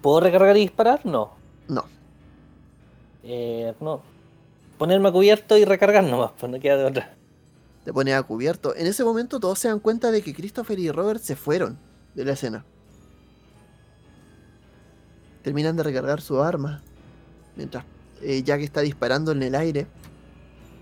¿Puedo 0.00 0.20
recargar 0.20 0.56
y 0.56 0.60
disparar? 0.60 1.04
No. 1.04 1.34
no. 1.68 1.84
Eh, 3.24 3.74
no. 3.80 4.02
Ponerme 4.78 5.08
a 5.08 5.12
cubierto 5.12 5.56
y 5.58 5.64
recargar 5.64 6.04
nomás, 6.04 6.30
pues 6.38 6.50
no 6.52 6.58
queda 6.60 6.76
de 6.76 6.84
otra. 6.84 7.14
Te 7.86 7.92
pones 7.92 8.14
a 8.14 8.22
cubierto. 8.24 8.74
En 8.74 8.88
ese 8.88 9.04
momento 9.04 9.38
todos 9.38 9.60
se 9.60 9.68
dan 9.68 9.78
cuenta 9.78 10.10
de 10.10 10.20
que 10.20 10.34
Christopher 10.34 10.76
y 10.76 10.90
Robert 10.90 11.22
se 11.22 11.36
fueron 11.36 11.78
de 12.16 12.24
la 12.24 12.32
escena. 12.32 12.64
Terminan 15.44 15.76
de 15.76 15.84
recargar 15.84 16.20
su 16.20 16.42
arma. 16.42 16.82
Mientras 17.54 17.84
eh, 18.22 18.42
Jack 18.42 18.62
está 18.62 18.80
disparando 18.80 19.30
en 19.30 19.40
el 19.44 19.54
aire. 19.54 19.86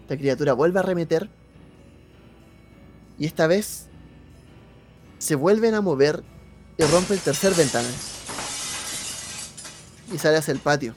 La 0.09 0.17
criatura 0.17 0.55
vuelve 0.55 0.79
a 0.79 0.83
arremeter. 0.83 1.29
Y 3.19 3.27
esta 3.27 3.47
vez 3.49 3.89
se 5.19 5.35
vuelven 5.35 5.75
a 5.75 5.83
mover 5.83 6.25
y 6.79 6.85
rompe 6.85 7.13
el 7.13 7.21
tercer 7.21 7.53
ventana. 7.53 7.89
Y 10.11 10.17
sale 10.17 10.39
hacia 10.39 10.53
el 10.53 10.61
patio. 10.61 10.95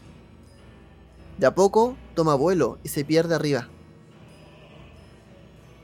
De 1.38 1.48
a 1.48 1.54
poco 1.54 1.98
toma 2.16 2.36
vuelo 2.36 2.80
y 2.82 2.88
se 2.88 3.04
pierde 3.04 3.36
arriba. 3.36 3.68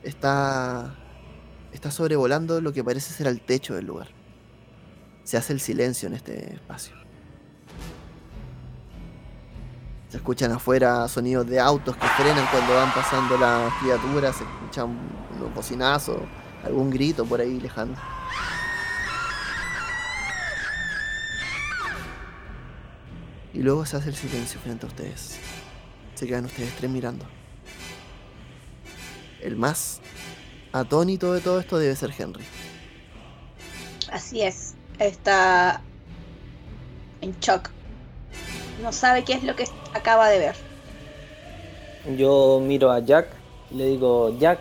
Está. 0.04 0.94
Está 1.72 1.90
sobrevolando 1.90 2.60
lo 2.60 2.72
que 2.72 2.84
parece 2.84 3.12
ser 3.12 3.26
el 3.26 3.40
techo 3.40 3.74
del 3.74 3.86
lugar. 3.86 4.08
Se 5.24 5.36
hace 5.36 5.52
el 5.52 5.60
silencio 5.60 6.06
en 6.06 6.14
este 6.14 6.54
espacio. 6.54 6.94
Se 10.08 10.18
escuchan 10.18 10.52
afuera 10.52 11.08
sonidos 11.08 11.48
de 11.48 11.58
autos 11.58 11.96
que 11.96 12.06
frenan 12.06 12.46
cuando 12.52 12.74
van 12.74 12.94
pasando 12.94 13.36
las 13.36 13.72
criaturas. 13.80 14.36
Se 14.36 14.44
escuchan 14.44 14.96
unos 15.36 15.52
bocinazos, 15.52 16.20
algún 16.62 16.90
grito 16.90 17.24
por 17.24 17.40
ahí 17.40 17.58
lejano. 17.58 17.96
Y 23.52 23.62
luego 23.62 23.84
se 23.86 23.96
hace 23.96 24.10
el 24.10 24.14
silencio 24.14 24.60
frente 24.60 24.86
a 24.86 24.88
ustedes. 24.88 25.40
Se 26.14 26.26
quedan 26.26 26.44
ustedes 26.44 26.76
tres 26.76 26.90
mirando. 26.90 27.26
El 29.44 29.56
más 29.56 30.00
atónito 30.72 31.34
de 31.34 31.42
todo 31.42 31.60
esto 31.60 31.78
debe 31.78 31.94
ser 31.94 32.14
Henry. 32.18 32.44
Así 34.10 34.40
es. 34.40 34.74
Está 34.98 35.82
en 37.20 37.38
shock. 37.40 37.68
No 38.82 38.90
sabe 38.90 39.22
qué 39.22 39.34
es 39.34 39.44
lo 39.44 39.54
que 39.54 39.68
acaba 39.92 40.30
de 40.30 40.38
ver. 40.38 40.56
Yo 42.16 42.58
miro 42.62 42.90
a 42.90 43.00
Jack 43.00 43.28
y 43.70 43.74
le 43.74 43.86
digo, 43.86 44.34
Jack, 44.38 44.60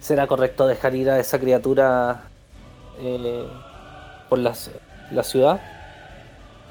¿será 0.00 0.26
correcto 0.26 0.66
dejar 0.66 0.96
ir 0.96 1.08
a 1.08 1.20
esa 1.20 1.38
criatura 1.38 2.24
eh, 2.98 3.46
por 4.28 4.40
la, 4.40 4.52
la 5.12 5.22
ciudad? 5.22 5.60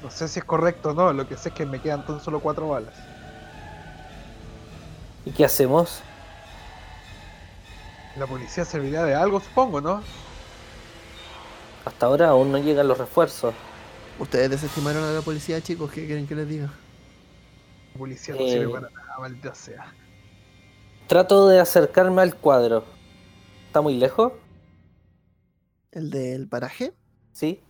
No 0.02 0.10
sé 0.10 0.28
si 0.28 0.38
es 0.38 0.44
correcto 0.44 0.90
o 0.90 0.92
no, 0.94 1.14
lo 1.14 1.26
que 1.26 1.38
sé 1.38 1.48
es 1.48 1.54
que 1.54 1.64
me 1.64 1.80
quedan 1.80 2.04
tan 2.04 2.20
solo 2.20 2.40
cuatro 2.40 2.68
balas. 2.68 2.94
¿Y 5.24 5.30
qué 5.30 5.46
hacemos? 5.46 6.02
La 8.16 8.26
policía 8.26 8.64
servirá 8.64 9.04
de 9.04 9.14
algo, 9.14 9.40
supongo, 9.40 9.80
¿no? 9.80 10.02
Hasta 11.84 12.06
ahora 12.06 12.28
aún 12.28 12.52
no 12.52 12.58
llegan 12.58 12.86
los 12.88 12.98
refuerzos. 12.98 13.54
Ustedes 14.18 14.50
desestimaron 14.50 15.02
a 15.04 15.12
la 15.12 15.22
policía, 15.22 15.60
chicos. 15.60 15.90
¿Qué 15.90 16.06
quieren 16.06 16.26
que 16.26 16.34
les 16.34 16.48
diga? 16.48 16.70
La 17.94 17.98
policía 17.98 18.34
no 18.34 18.40
Eh. 18.42 18.50
sirve 18.50 18.68
para 18.72 18.90
nada, 18.90 19.18
maldita 19.18 19.54
sea. 19.54 19.92
Trato 21.08 21.48
de 21.48 21.58
acercarme 21.60 22.22
al 22.22 22.36
cuadro. 22.36 22.84
¿Está 23.66 23.80
muy 23.80 23.94
lejos? 23.96 24.32
El 25.90 26.10
del 26.10 26.48
paraje 26.48 26.92
Sí. 27.32 27.62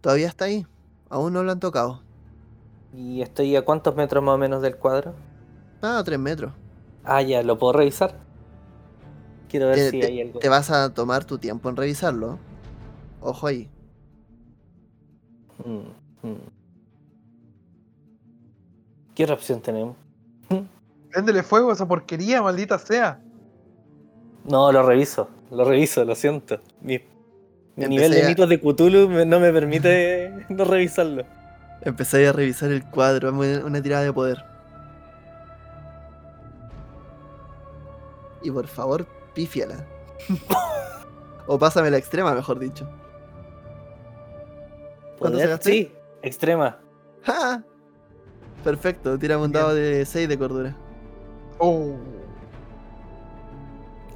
todavía 0.00 0.26
está 0.28 0.46
ahí. 0.46 0.66
Aún 1.08 1.32
no 1.32 1.42
lo 1.42 1.52
han 1.52 1.60
tocado. 1.60 2.02
¿Y 2.92 3.22
estoy 3.22 3.54
a 3.56 3.64
cuántos 3.64 3.94
metros 3.94 4.22
más 4.22 4.34
o 4.34 4.38
menos 4.38 4.62
del 4.62 4.76
cuadro? 4.76 5.14
Ah, 5.82 5.98
a 5.98 6.04
tres 6.04 6.18
metros. 6.18 6.52
Ah, 7.04 7.22
ya, 7.22 7.42
¿lo 7.42 7.58
puedo 7.58 7.72
revisar? 7.74 8.25
Quiero 9.48 9.66
ver 9.68 9.76
Te- 9.76 9.90
si 9.90 10.00
te- 10.00 10.06
hay 10.06 10.20
algo. 10.22 10.38
Te 10.40 10.48
vas 10.48 10.70
a 10.70 10.92
tomar 10.92 11.24
tu 11.24 11.38
tiempo 11.38 11.68
en 11.68 11.76
revisarlo. 11.76 12.38
Ojo 13.20 13.46
ahí. 13.46 13.68
Mm, 15.64 16.26
mm. 16.28 16.36
¿Qué 19.14 19.24
otra 19.24 19.34
opción 19.34 19.60
tenemos? 19.60 19.96
Préndele 21.10 21.42
fuego 21.42 21.70
a 21.70 21.72
esa 21.72 21.86
porquería, 21.88 22.42
maldita 22.42 22.78
sea. 22.78 23.20
No, 24.44 24.70
lo 24.70 24.82
reviso, 24.82 25.28
lo 25.50 25.64
reviso, 25.64 26.04
lo 26.04 26.14
siento. 26.14 26.60
Mi, 26.82 27.00
nivel 27.76 28.12
de 28.12 28.24
a- 28.24 28.28
mitos 28.28 28.48
de 28.48 28.60
Cthulhu 28.60 29.08
no 29.26 29.40
me 29.40 29.52
permite 29.52 30.32
no 30.50 30.64
revisarlo. 30.64 31.24
Empecé 31.82 32.26
a 32.28 32.32
revisar 32.32 32.70
el 32.70 32.84
cuadro. 32.84 33.30
Una 33.32 33.82
tirada 33.82 34.02
de 34.04 34.12
poder. 34.12 34.44
Y 38.42 38.50
por 38.50 38.66
favor, 38.66 39.06
pífiala. 39.36 39.86
o 41.46 41.56
pásame 41.58 41.90
la 41.92 41.98
extrema, 41.98 42.34
mejor 42.34 42.58
dicho. 42.58 42.88
¿Cuánto 45.18 45.38
sacaste? 45.38 45.70
Sí, 45.70 45.92
extrema. 46.22 46.78
¡Ja! 47.22 47.62
Perfecto, 48.64 49.16
tírame 49.18 49.44
un 49.44 49.52
Bien. 49.52 49.62
dado 49.62 49.74
de 49.74 50.04
6 50.04 50.28
de 50.28 50.38
cordura. 50.38 50.76
Oh, 51.58 51.94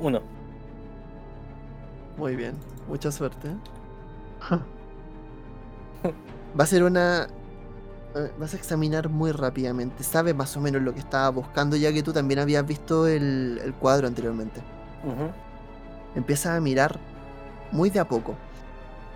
Uno. 0.00 0.20
Muy 2.16 2.34
bien, 2.36 2.54
mucha 2.88 3.12
suerte. 3.12 3.48
¿eh? 3.48 3.56
Va 6.58 6.64
a 6.64 6.66
ser 6.66 6.82
una. 6.82 7.28
eh, 8.14 8.32
Vas 8.38 8.54
a 8.54 8.56
examinar 8.56 9.08
muy 9.08 9.32
rápidamente. 9.32 10.02
Sabes 10.02 10.34
más 10.34 10.56
o 10.56 10.60
menos 10.60 10.82
lo 10.82 10.92
que 10.92 11.00
estaba 11.00 11.28
buscando, 11.30 11.76
ya 11.76 11.92
que 11.92 12.02
tú 12.02 12.12
también 12.12 12.40
habías 12.40 12.66
visto 12.66 13.06
el, 13.06 13.60
el 13.64 13.74
cuadro 13.74 14.06
anteriormente. 14.06 14.60
Empiezas 16.14 16.56
a 16.56 16.60
mirar 16.60 16.98
muy 17.72 17.90
de 17.90 18.00
a 18.00 18.08
poco. 18.08 18.36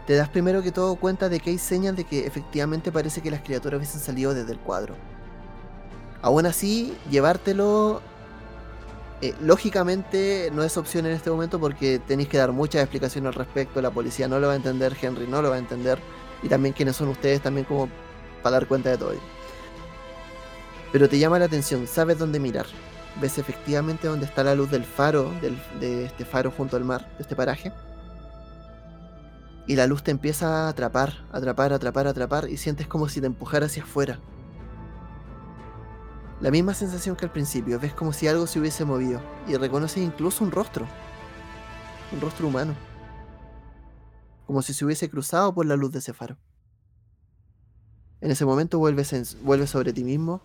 Te 0.07 0.15
das 0.15 0.29
primero 0.29 0.63
que 0.63 0.71
todo 0.71 0.97
cuenta 0.97 1.29
de 1.29 1.41
que 1.41 1.51
hay 1.51 1.59
señas 1.59 1.97
de 1.97 2.05
que 2.05 2.27
efectivamente 2.27 2.93
parece 2.93 3.23
que 3.23 3.31
las 3.31 3.41
criaturas 3.41 3.79
hubiesen 3.79 4.01
salido 4.01 4.35
desde 4.35 4.53
el 4.53 4.59
cuadro. 4.59 4.95
Aún 6.21 6.47
así, 6.47 6.97
llevártelo 7.11 8.03
eh, 9.25 9.35
lógicamente 9.41 10.51
no 10.53 10.63
es 10.65 10.77
opción 10.77 11.07
en 11.07 11.13
este 11.13 11.31
momento 11.31 11.59
porque 11.59 11.99
tenéis 11.99 12.29
que 12.29 12.37
dar 12.37 12.53
muchas 12.53 12.83
explicaciones 12.83 13.29
al 13.29 13.35
respecto. 13.35 13.81
La 13.81 13.91
policía 13.91 14.29
no 14.29 14.39
lo 14.39 14.49
va 14.49 14.53
a 14.53 14.57
entender, 14.57 14.95
Henry 15.01 15.27
no 15.27 15.41
lo 15.41 15.49
va 15.49 15.57
a 15.57 15.59
entender. 15.59 15.99
Y 16.43 16.49
también 16.49 16.75
quiénes 16.75 16.97
son 16.97 17.09
ustedes 17.09 17.41
también 17.41 17.65
como 17.65 17.89
para 18.43 18.57
dar 18.59 18.67
cuenta 18.67 18.91
de 18.91 18.99
todo. 18.99 19.15
Pero 20.93 21.09
te 21.09 21.19
llama 21.19 21.39
la 21.39 21.47
atención, 21.47 21.87
sabes 21.87 22.19
dónde 22.19 22.39
mirar. 22.39 22.67
Ves 23.21 23.39
efectivamente 23.39 24.09
dónde 24.09 24.27
está 24.27 24.43
la 24.43 24.55
luz 24.55 24.71
del 24.71 24.85
faro, 24.85 25.31
del- 25.41 25.61
de 25.79 26.05
este 26.07 26.25
faro 26.25 26.51
junto 26.51 26.77
al 26.77 26.85
mar, 26.85 27.09
de 27.17 27.23
este 27.23 27.37
paraje. 27.37 27.73
Y 29.67 29.77
la 29.77 29.87
luz 29.87 30.03
te 30.03 30.11
empieza 30.11 30.67
a 30.67 30.69
atrapar, 30.69 31.25
atrapar, 31.33 31.73
atrapar, 31.73 32.07
atrapar 32.07 32.49
y 32.51 32.57
sientes 32.57 32.87
como 32.87 33.09
si 33.09 33.21
te 33.21 33.27
empujara 33.27 33.67
hacia 33.67 33.83
afuera. 33.85 34.19
La 36.41 36.51
misma 36.51 36.75
sensación 36.75 37.17
que 37.17 37.25
al 37.25 37.33
principio, 37.33 37.79
ves 37.79 37.95
como 37.95 38.13
si 38.13 38.27
algo 38.29 38.47
se 38.47 38.59
hubiese 38.59 38.85
movido 38.85 39.21
y 39.47 39.57
reconoces 39.57 40.03
incluso 40.03 40.45
un 40.45 40.51
rostro. 40.51 40.87
Un 42.13 42.21
rostro 42.21 42.49
humano. 42.49 42.75
Como 44.47 44.61
si 44.61 44.75
se 44.75 44.85
hubiese 44.85 45.09
cruzado 45.09 45.55
por 45.55 45.65
la 45.65 45.77
luz 45.77 45.93
de 45.93 46.01
ese 46.01 46.13
faro. 46.13 46.37
En 48.21 48.31
ese 48.31 48.45
momento 48.45 48.79
vuelves, 48.79 49.37
vuelves 49.43 49.71
sobre 49.71 49.93
ti 49.93 50.05
mismo. 50.05 50.43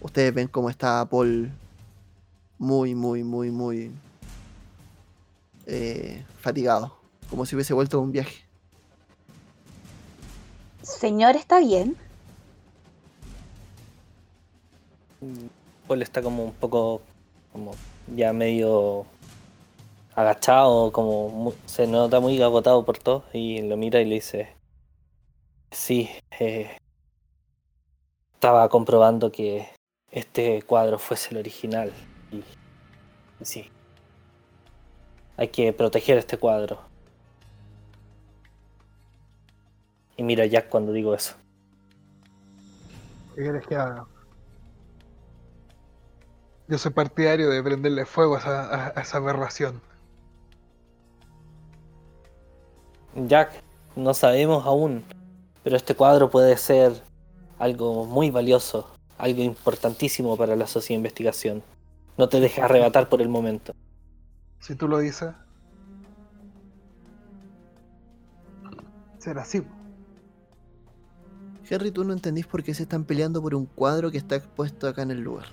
Ustedes 0.00 0.34
ven 0.34 0.48
cómo 0.48 0.68
está 0.68 1.08
Paul 1.08 1.52
muy, 2.58 2.94
muy, 2.94 3.22
muy, 3.24 3.50
muy 3.50 3.92
eh, 5.66 6.24
fatigado. 6.40 6.96
Como 7.30 7.44
si 7.46 7.54
hubiese 7.54 7.74
vuelto 7.74 7.98
de 7.98 8.02
un 8.02 8.12
viaje. 8.12 8.44
Señor, 10.82 11.36
¿está 11.36 11.60
bien? 11.60 11.96
Paul 15.86 16.02
está 16.02 16.22
como 16.22 16.44
un 16.44 16.52
poco, 16.52 17.02
como 17.52 17.72
ya 18.14 18.32
medio 18.32 19.04
agachado, 20.14 20.92
como 20.92 21.28
mu- 21.28 21.52
se 21.66 21.86
nota 21.86 22.20
muy 22.20 22.40
agotado 22.42 22.84
por 22.84 22.98
todo 22.98 23.24
y 23.32 23.62
lo 23.62 23.76
mira 23.76 24.00
y 24.00 24.04
le 24.04 24.16
dice, 24.16 24.54
sí, 25.70 26.08
eh, 26.38 26.70
estaba 28.34 28.68
comprobando 28.68 29.30
que 29.32 29.68
este 30.10 30.62
cuadro 30.62 30.98
fuese 30.98 31.30
el 31.30 31.38
original 31.38 31.92
sí, 33.42 33.70
hay 35.36 35.48
que 35.48 35.72
proteger 35.72 36.18
este 36.18 36.36
cuadro. 36.38 36.80
Y 40.16 40.22
mira 40.22 40.44
a 40.44 40.46
Jack 40.46 40.68
cuando 40.68 40.92
digo 40.92 41.14
eso. 41.14 41.34
¿Qué 43.34 43.42
quieres 43.42 43.66
que 43.66 43.76
haga? 43.76 44.04
Yo 46.66 46.76
soy 46.76 46.90
partidario 46.92 47.48
de 47.50 47.62
prenderle 47.62 48.04
fuego 48.04 48.36
a 48.36 48.38
esa, 48.40 48.74
a- 48.74 48.92
a 48.96 49.00
esa 49.00 49.18
aberración. 49.18 49.80
Jack, 53.14 53.62
no 53.96 54.12
sabemos 54.12 54.66
aún, 54.66 55.04
pero 55.64 55.76
este 55.76 55.94
cuadro 55.94 56.30
puede 56.30 56.56
ser 56.56 56.92
algo 57.58 58.04
muy 58.04 58.30
valioso, 58.30 58.86
algo 59.16 59.42
importantísimo 59.42 60.36
para 60.36 60.56
la 60.56 60.66
sociedad 60.66 60.96
de 60.96 61.06
investigación. 61.06 61.62
No 62.18 62.28
te 62.28 62.40
dejes 62.40 62.64
arrebatar 62.64 63.08
por 63.08 63.22
el 63.22 63.28
momento. 63.28 63.72
Si 64.58 64.74
tú 64.74 64.88
lo 64.88 64.98
dices. 64.98 65.30
Será 69.18 69.42
así. 69.42 69.62
Henry, 71.70 71.92
tú 71.92 72.02
no 72.02 72.12
entendís 72.12 72.46
por 72.46 72.64
qué 72.64 72.74
se 72.74 72.82
están 72.82 73.04
peleando 73.04 73.40
por 73.40 73.54
un 73.54 73.66
cuadro 73.66 74.10
que 74.10 74.18
está 74.18 74.34
expuesto 74.34 74.88
acá 74.88 75.02
en 75.02 75.12
el 75.12 75.20
lugar. 75.20 75.46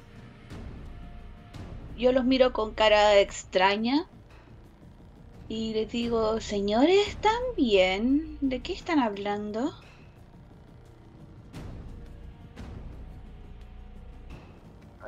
Yo 1.97 2.11
los 2.11 2.25
miro 2.25 2.51
con 2.51 2.73
cara 2.73 3.19
extraña 3.19 4.07
y 5.47 5.73
les 5.73 5.91
digo, 5.91 6.41
señores, 6.41 7.07
¿están 7.07 7.41
bien? 7.55 8.39
¿De 8.41 8.61
qué 8.61 8.73
están 8.73 8.99
hablando? 8.99 9.71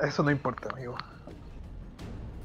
Eso 0.00 0.22
no 0.22 0.30
importa, 0.30 0.68
amigo. 0.70 0.96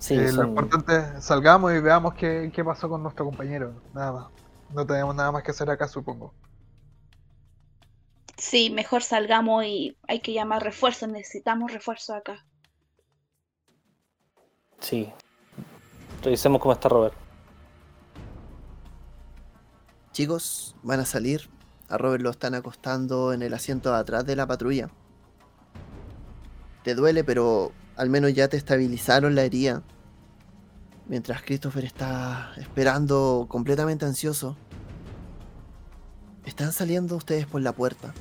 Sí, 0.03 0.15
Eh, 0.15 0.33
Lo 0.33 0.43
importante, 0.43 1.21
salgamos 1.21 1.71
y 1.73 1.79
veamos 1.79 2.13
qué, 2.15 2.51
qué 2.53 2.63
pasó 2.65 2.89
con 2.89 3.01
nuestro 3.03 3.23
compañero. 3.25 3.81
Nada 3.93 4.11
más. 4.11 4.27
No 4.69 4.85
tenemos 4.85 5.15
nada 5.15 5.31
más 5.31 5.43
que 5.43 5.51
hacer 5.51 5.69
acá, 5.69 5.87
supongo. 5.87 6.35
Sí, 8.37 8.69
mejor 8.69 9.01
salgamos 9.03 9.63
y 9.65 9.97
hay 10.07 10.19
que 10.21 10.33
llamar 10.33 10.63
refuerzos. 10.63 11.09
Necesitamos 11.09 11.71
refuerzos 11.71 12.15
acá. 12.17 12.45
sí. 14.79 15.13
Revisemos 16.21 16.61
cómo 16.61 16.73
está 16.73 16.89
Robert. 16.89 17.15
Chicos, 20.13 20.75
van 20.83 20.99
a 21.01 21.05
salir. 21.05 21.49
A 21.89 21.97
Robert 21.97 22.23
lo 22.23 22.29
están 22.31 22.55
acostando 22.55 23.33
en 23.33 23.41
el 23.41 23.53
asiento 23.53 23.91
de 23.91 23.97
atrás 23.99 24.25
de 24.25 24.35
la 24.35 24.47
patrulla. 24.47 24.89
Te 26.83 26.95
duele, 26.95 27.23
pero 27.23 27.75
al 27.95 28.09
menos 28.09 28.33
ya 28.33 28.47
te 28.47 28.57
estabilizaron 28.57 29.35
la 29.35 29.43
herida. 29.43 29.83
Mientras 31.07 31.41
Christopher 31.41 31.83
está 31.85 32.53
esperando 32.57 33.45
completamente 33.49 34.05
ansioso. 34.05 34.55
Están 36.45 36.71
saliendo 36.71 37.15
ustedes 37.15 37.45
por 37.45 37.61
la 37.61 37.73
puerta. 37.73 38.13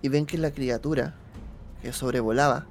Y 0.00 0.08
ven 0.08 0.26
que 0.26 0.38
la 0.38 0.50
criatura 0.50 1.14
que 1.80 1.92
sobrevolaba 1.92 2.66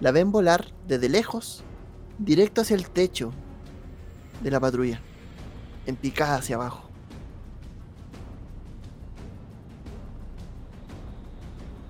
la 0.00 0.12
ven 0.12 0.30
volar 0.30 0.66
desde 0.86 1.08
lejos 1.08 1.62
directo 2.18 2.60
hacia 2.62 2.76
el 2.76 2.88
techo 2.90 3.32
de 4.42 4.50
la 4.50 4.60
patrulla, 4.60 5.00
en 5.86 5.96
picada 5.96 6.36
hacia 6.36 6.56
abajo. 6.56 6.88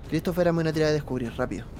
Christopher, 0.09 0.47
hazme 0.47 0.61
una 0.61 0.73
tirada 0.73 0.91
de 0.91 0.97
descubrir, 0.97 1.31
rápido. 1.35 1.78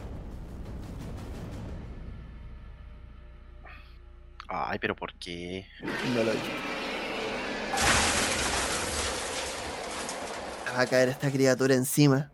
Ay, 4.71 4.77
pero 4.77 4.95
¿por 4.95 5.15
qué? 5.15 5.65
No 6.13 6.23
lo 6.23 6.31
he. 6.31 6.35
Va 10.77 10.81
a 10.81 10.85
caer 10.85 11.09
esta 11.09 11.31
criatura 11.31 11.73
encima. 11.73 12.31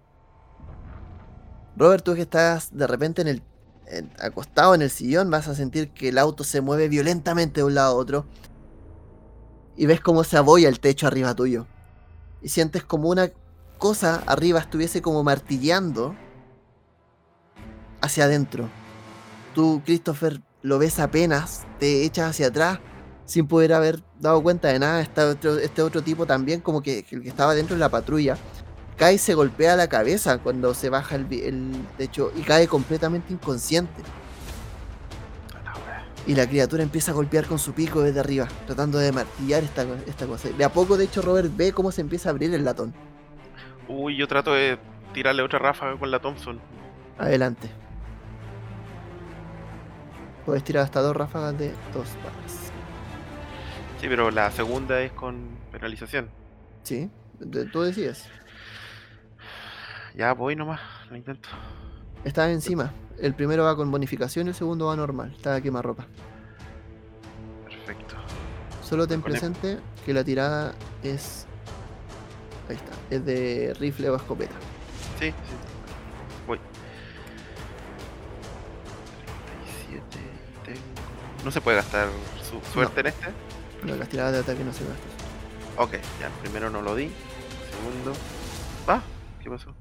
Robert, 1.78 2.04
tú 2.04 2.14
que 2.14 2.24
estás 2.24 2.76
de 2.76 2.88
repente 2.88 3.22
en 3.22 3.30
el 3.30 3.42
acostado 4.20 4.76
en 4.76 4.82
el 4.82 4.90
sillón, 4.90 5.30
vas 5.30 5.48
a 5.48 5.56
sentir 5.56 5.92
que 5.92 6.10
el 6.10 6.18
auto 6.18 6.44
se 6.44 6.60
mueve 6.60 6.90
violentamente 6.90 7.62
de 7.62 7.64
un 7.68 7.76
lado 7.76 7.94
a 7.94 7.96
otro. 7.96 8.26
Y 9.78 9.86
ves 9.86 10.02
cómo 10.02 10.26
se 10.26 10.36
abolla 10.36 10.68
el 10.68 10.82
techo 10.82 11.08
arriba 11.08 11.36
tuyo. 11.36 11.68
Y 12.42 12.50
sientes 12.50 12.84
como 12.84 13.08
una 13.08 13.32
cosa 13.78 14.22
arriba 14.26 14.60
estuviese 14.60 15.02
como 15.02 15.24
martilleando 15.24 16.14
hacia 18.02 18.26
adentro. 18.26 18.70
Tú, 19.54 19.82
Christopher, 19.86 20.42
lo 20.66 20.80
ves 20.80 21.00
apenas, 21.00 21.66
te 21.80 22.04
echas 22.04 22.32
hacia 22.32 22.48
atrás 22.48 22.80
sin 23.26 23.48
poder 23.48 23.72
haber 23.74 24.02
dado 24.20 24.42
cuenta 24.42 24.68
de 24.70 24.80
nada. 24.80 25.02
Está 25.02 25.28
otro- 25.30 25.60
este 25.60 25.82
otro 25.84 26.02
tipo 26.02 26.26
también, 26.26 26.60
como 26.60 26.82
que, 26.82 27.04
que 27.04 27.16
el 27.16 27.22
que 27.22 27.30
estaba 27.30 27.54
dentro 27.54 27.76
de 27.76 27.80
la 27.80 27.90
patrulla, 27.90 28.36
cae 28.98 29.14
y 29.16 29.18
se 29.18 29.36
golpea 29.36 29.76
la 29.76 29.88
cabeza 29.88 30.40
cuando 30.40 30.74
se 30.74 30.90
baja 30.90 31.16
el, 31.16 31.32
el 31.32 31.72
techo 31.98 32.32
y 32.36 32.42
cae 32.42 32.68
completamente 32.68 33.32
inconsciente. 33.32 34.02
Y 36.28 36.34
la 36.34 36.48
criatura 36.48 36.82
empieza 36.82 37.12
a 37.12 37.14
golpear 37.14 37.46
con 37.46 37.60
su 37.60 37.74
pico 37.74 38.02
desde 38.02 38.20
arriba, 38.20 38.48
tratando 38.66 38.98
de 38.98 39.12
martillar 39.12 39.64
esta, 39.64 39.86
esta 40.08 40.26
cosa. 40.26 40.50
De 40.50 40.64
a 40.64 40.70
poco, 40.74 40.98
de 40.98 41.04
hecho, 41.06 41.22
Robert 41.22 41.52
ve 41.56 41.72
cómo 41.72 41.92
se 41.92 42.02
empieza 42.02 42.30
a 42.30 42.32
abrir 42.32 42.52
el 42.56 42.66
latón. 42.66 42.94
Uy, 43.88 44.18
yo 44.18 44.28
trato 44.28 44.52
de 44.54 44.80
tirarle 45.14 45.44
otra 45.44 45.60
ráfaga 45.60 45.96
con 46.00 46.10
la 46.10 46.20
Thompson. 46.20 46.60
Adelante. 47.20 47.70
Puedes 50.46 50.64
tirar 50.64 50.84
hasta 50.84 51.02
dos 51.02 51.16
ráfagas 51.16 51.58
de 51.58 51.70
dos 51.94 52.08
balas. 52.24 52.72
Sí, 54.00 54.08
pero 54.08 54.30
la 54.32 54.52
segunda 54.52 55.02
es 55.02 55.12
con 55.12 55.48
penalización. 55.72 56.30
Sí, 56.84 57.10
de- 57.40 57.66
tú 57.66 57.82
decides. 57.82 58.26
Ya 60.16 60.34
voy 60.34 60.56
nomás, 60.56 60.80
lo 61.10 61.18
intento. 61.18 61.50
Está 62.24 62.50
encima. 62.52 62.94
El 63.20 63.34
primero 63.34 63.64
va 63.64 63.76
con 63.76 63.90
bonificación, 63.92 64.48
el 64.48 64.54
segundo 64.56 64.88
va 64.88 64.96
normal. 64.96 65.34
Está 65.36 65.56
a 65.56 65.62
quemarropa. 65.62 66.06
Perfecto. 67.64 68.16
Solo 68.84 69.08
ten 69.08 69.22
Con 69.22 69.32
el- 69.32 69.40
presente 69.40 69.80
que 70.06 70.14
la 70.14 70.24
tirada 70.24 70.74
es. 71.04 71.48
Ahí 72.70 72.76
está. 72.76 72.92
Es 73.10 73.26
de 73.26 73.76
rifle 73.80 74.10
o 74.10 74.16
escopeta. 74.16 74.56
Sí, 75.20 75.28
sí. 75.30 75.34
¿No 81.46 81.52
se 81.52 81.62
puede 81.62 81.78
gastar 81.78 82.10
su 82.44 82.60
suerte 82.74 83.00
en 83.02 83.06
este? 83.08 83.28
No, 83.84 83.96
las 83.96 84.10
tiradas 84.10 84.34
de 84.34 84.40
ataque 84.40 84.64
no 84.64 84.74
se 84.74 84.84
gastan. 84.84 85.10
Ok, 85.78 85.92
ya. 86.20 86.30
Primero 86.42 86.70
no 86.70 86.82
lo 86.82 86.96
di. 86.96 87.10
Segundo. 87.72 88.14
Ah, 88.88 89.02
¿qué 89.42 89.50
pasó? 89.50 89.74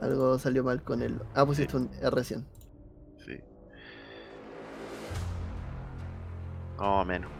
Algo 0.00 0.38
salió 0.38 0.62
mal 0.62 0.82
con 0.82 1.02
el. 1.02 1.20
Ah, 1.34 1.44
pusiste 1.44 1.76
un 1.76 1.90
R100. 2.00 2.44
Sí. 3.26 3.40
No, 6.78 7.04
menos. 7.04 7.30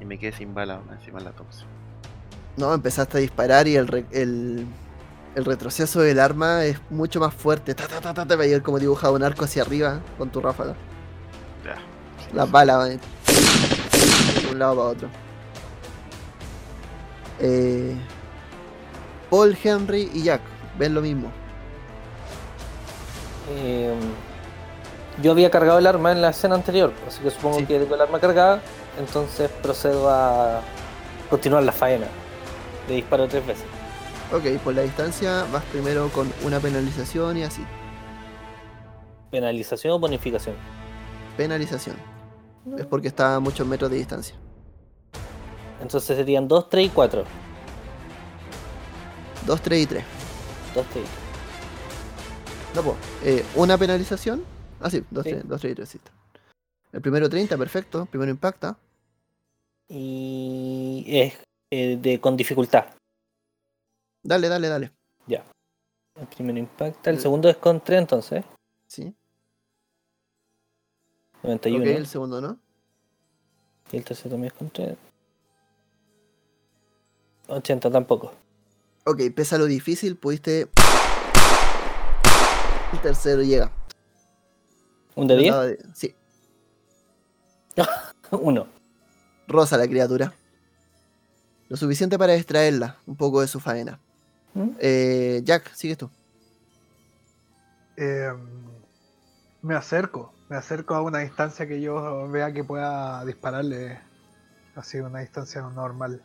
Y 0.00 0.04
me 0.06 0.18
quedé 0.18 0.32
sin 0.32 0.54
bala 0.54 0.80
encima 0.90 1.18
de 1.18 1.26
la 1.26 1.32
Thompson. 1.32 1.68
No, 2.56 2.72
empezaste 2.72 3.18
a 3.18 3.20
disparar 3.20 3.68
y 3.68 3.76
el, 3.76 3.86
re- 3.88 4.06
el, 4.10 4.66
el 5.36 5.44
retroceso 5.44 6.00
del 6.00 6.18
arma 6.18 6.64
es 6.64 6.80
mucho 6.88 7.20
más 7.20 7.34
fuerte. 7.34 7.74
Ta, 7.74 7.86
ta, 7.86 8.00
ta, 8.00 8.14
ta, 8.14 8.24
ta, 8.26 8.36
veía 8.36 8.62
como 8.62 8.78
dibujado 8.78 9.14
un 9.14 9.22
arco 9.22 9.44
hacia 9.44 9.62
arriba 9.62 10.00
con 10.16 10.30
tu 10.30 10.40
ráfaga. 10.40 10.74
Ya. 11.62 11.76
Las 12.34 12.50
balas 12.50 12.78
van 12.78 12.88
de 12.98 14.50
un 14.50 14.58
lado 14.58 14.76
para 14.76 14.88
otro. 14.88 15.08
Eh, 17.38 17.94
Paul, 19.28 19.56
Henry 19.62 20.10
y 20.14 20.22
Jack 20.22 20.40
ven 20.78 20.94
lo 20.94 21.02
mismo. 21.02 21.30
Eh, 23.50 23.94
yo 25.22 25.32
había 25.32 25.50
cargado 25.50 25.78
el 25.78 25.86
arma 25.86 26.12
en 26.12 26.22
la 26.22 26.30
escena 26.30 26.54
anterior, 26.54 26.94
así 27.06 27.20
que 27.20 27.30
supongo 27.30 27.58
Sí. 27.58 27.66
que 27.66 27.78
tengo 27.78 27.94
el 27.94 28.00
arma 28.00 28.18
cargada, 28.20 28.62
entonces 28.98 29.50
procedo 29.62 30.08
a 30.08 30.62
continuar 31.28 31.62
la 31.62 31.72
faena. 31.72 32.06
Le 32.88 32.94
disparo 32.94 33.28
tres 33.28 33.46
veces. 33.46 33.75
Ok, 34.32 34.60
por 34.64 34.74
la 34.74 34.82
distancia 34.82 35.44
vas 35.52 35.64
primero 35.66 36.08
con 36.08 36.32
una 36.44 36.58
penalización 36.58 37.36
y 37.38 37.44
así. 37.44 37.62
Penalización 39.30 39.92
o 39.94 39.98
bonificación. 39.98 40.56
Penalización. 41.36 41.96
Es 42.76 42.86
porque 42.86 43.08
está 43.08 43.36
a 43.36 43.40
muchos 43.40 43.66
metros 43.66 43.90
de 43.90 43.98
distancia. 43.98 44.34
Entonces 45.80 46.16
serían 46.16 46.48
2, 46.48 46.68
3 46.68 46.86
y 46.86 46.88
4. 46.88 47.24
2, 49.46 49.60
3 49.62 49.82
y 49.82 49.86
3. 49.86 50.04
2, 50.74 50.86
3 50.92 51.04
y 51.04 51.08
3. 51.08 51.10
No 52.74 52.82
puedo. 52.82 52.96
Eh, 53.24 53.44
una 53.54 53.78
penalización. 53.78 54.42
Ah, 54.80 54.90
sí, 54.90 55.04
2, 55.10 55.24
Sí. 55.24 55.30
3, 55.30 55.48
2, 55.48 55.60
3 55.60 55.72
y 55.72 55.74
3. 55.76 55.88
sí. 55.88 56.00
El 56.92 57.00
primero 57.00 57.28
30, 57.28 57.56
perfecto. 57.56 58.06
Primero 58.06 58.30
impacta. 58.30 58.76
Y 59.88 61.04
es 61.06 61.34
eh, 61.70 61.96
de, 62.00 62.20
con 62.20 62.36
dificultad. 62.36 62.86
Dale, 64.26 64.48
dale, 64.48 64.68
dale. 64.68 64.92
El 66.18 66.26
primero 66.28 66.58
impacta, 66.58 67.10
el 67.10 67.16
Mm. 67.16 67.20
segundo 67.20 67.48
es 67.50 67.58
con 67.58 67.78
3 67.84 67.98
entonces. 67.98 68.42
Sí. 68.86 69.14
91. 71.42 71.84
Ok, 71.84 71.90
el 71.98 72.06
segundo, 72.06 72.40
¿no? 72.40 72.58
Y 73.92 73.98
el 73.98 74.04
tercero 74.04 74.30
también 74.30 74.50
es 74.50 74.58
con 74.58 74.70
3. 74.70 74.96
80 77.48 77.90
tampoco. 77.90 78.32
Ok, 79.04 79.20
pesa 79.34 79.58
lo 79.58 79.66
difícil, 79.66 80.16
pudiste. 80.16 80.68
El 82.94 83.00
tercero 83.02 83.42
llega. 83.42 83.70
¿Un 85.16 85.26
de 85.26 85.36
10? 85.36 85.48
Trataba 85.50 85.66
de- 85.66 85.78
Sí. 85.94 86.14
1. 88.30 88.66
Rosa 89.48 89.76
la 89.76 89.86
criatura. 89.86 90.32
Lo 91.68 91.76
suficiente 91.76 92.18
para 92.18 92.32
distraerla 92.32 92.96
un 93.04 93.16
poco 93.16 93.42
de 93.42 93.48
su 93.48 93.60
faena. 93.60 94.00
¿Mm? 94.56 94.70
Eh, 94.80 95.40
Jack, 95.44 95.70
sigues 95.74 95.98
tú. 95.98 96.10
Eh, 97.98 98.32
me 99.60 99.74
acerco, 99.74 100.32
me 100.48 100.56
acerco 100.56 100.94
a 100.94 101.02
una 101.02 101.18
distancia 101.18 101.66
que 101.66 101.80
yo 101.80 102.26
vea 102.30 102.52
que 102.52 102.64
pueda 102.64 103.22
dispararle 103.26 103.98
así, 104.74 104.98
una 104.98 105.20
distancia 105.20 105.60
normal. 105.60 106.22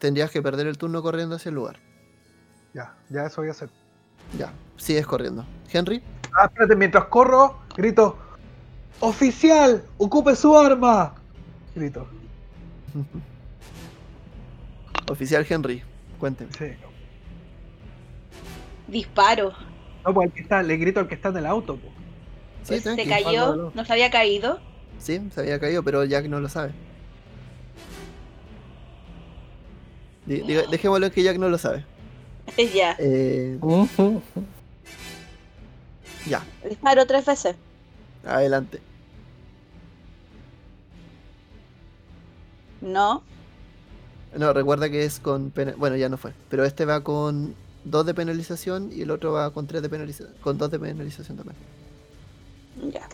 Tendrías 0.00 0.30
que 0.30 0.42
perder 0.42 0.66
el 0.66 0.76
turno 0.76 1.02
corriendo 1.02 1.36
hacia 1.36 1.50
el 1.50 1.54
lugar. 1.54 1.78
Ya, 2.74 2.96
ya 3.10 3.26
eso 3.26 3.42
voy 3.42 3.48
a 3.48 3.52
hacer. 3.52 3.70
Ya, 4.36 4.52
sigues 4.76 5.06
corriendo. 5.06 5.46
Henry, 5.72 6.02
Ah, 6.32 6.46
espérate, 6.46 6.76
mientras 6.76 7.04
corro, 7.04 7.60
grito, 7.76 8.18
¡Oficial! 9.00 9.84
¡Ocupe 9.98 10.34
su 10.34 10.56
arma! 10.58 11.14
Grito. 11.74 12.08
oficial 15.08 15.46
Henry, 15.48 15.82
cuénteme. 16.18 16.50
Sí. 16.58 16.76
Disparo. 18.88 19.52
No, 20.04 20.12
pues 20.14 20.28
al 20.28 20.34
que 20.34 20.40
está, 20.40 20.62
le 20.62 20.76
grito 20.76 21.00
al 21.00 21.08
que 21.08 21.14
está 21.14 21.28
en 21.28 21.36
el 21.38 21.46
auto. 21.46 21.76
po. 21.76 21.88
Sí, 22.64 22.80
Pues 22.80 22.82
se 22.82 23.06
cayó, 23.06 23.70
no 23.74 23.84
se 23.84 23.92
había 23.92 24.10
caído. 24.10 24.58
Sí, 24.98 25.20
se 25.32 25.40
había 25.40 25.60
caído, 25.60 25.82
pero 25.84 26.04
Jack 26.04 26.26
no 26.26 26.40
lo 26.40 26.48
sabe. 26.48 26.72
Di- 30.26 30.42
diga- 30.42 30.68
dejémoslo 30.68 31.06
en 31.06 31.12
que 31.12 31.22
Jack 31.22 31.38
no 31.38 31.48
lo 31.48 31.56
sabe. 31.58 31.84
ya. 32.74 32.96
Eh, 32.98 33.58
ya, 36.26 36.42
Disparo 36.68 37.06
tres 37.06 37.24
veces. 37.24 37.56
adelante. 38.26 38.80
No. 42.80 43.22
No, 44.36 44.52
recuerda 44.52 44.90
que 44.90 45.04
es 45.04 45.20
con 45.20 45.50
pena- 45.50 45.74
Bueno, 45.76 45.96
ya 45.96 46.08
no 46.08 46.16
fue. 46.18 46.32
Pero 46.50 46.64
este 46.64 46.84
va 46.84 47.02
con 47.02 47.54
2 47.90 48.06
de 48.06 48.14
penalización 48.14 48.90
y 48.92 49.02
el 49.02 49.10
otro 49.10 49.32
va 49.32 49.50
con 49.52 49.66
3 49.66 49.82
de 49.82 49.88
penalización. 49.88 50.34
Con 50.40 50.58
2 50.58 50.70
de 50.70 50.78
penalización 50.78 51.36
también. 51.36 51.56
Ya. 52.92 53.08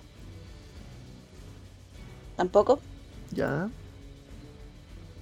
Tampoco. 2.37 2.81
Ya. 3.31 3.69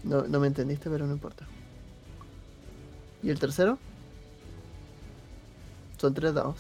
No, 0.05 0.23
no 0.23 0.41
me 0.41 0.47
entendiste, 0.47 0.91
pero 0.91 1.07
no 1.07 1.13
importa. 1.13 1.47
¿Y 3.23 3.31
el 3.31 3.39
tercero? 3.39 3.79
Son 5.99 6.15
3 6.15 6.35
dados. 6.35 6.57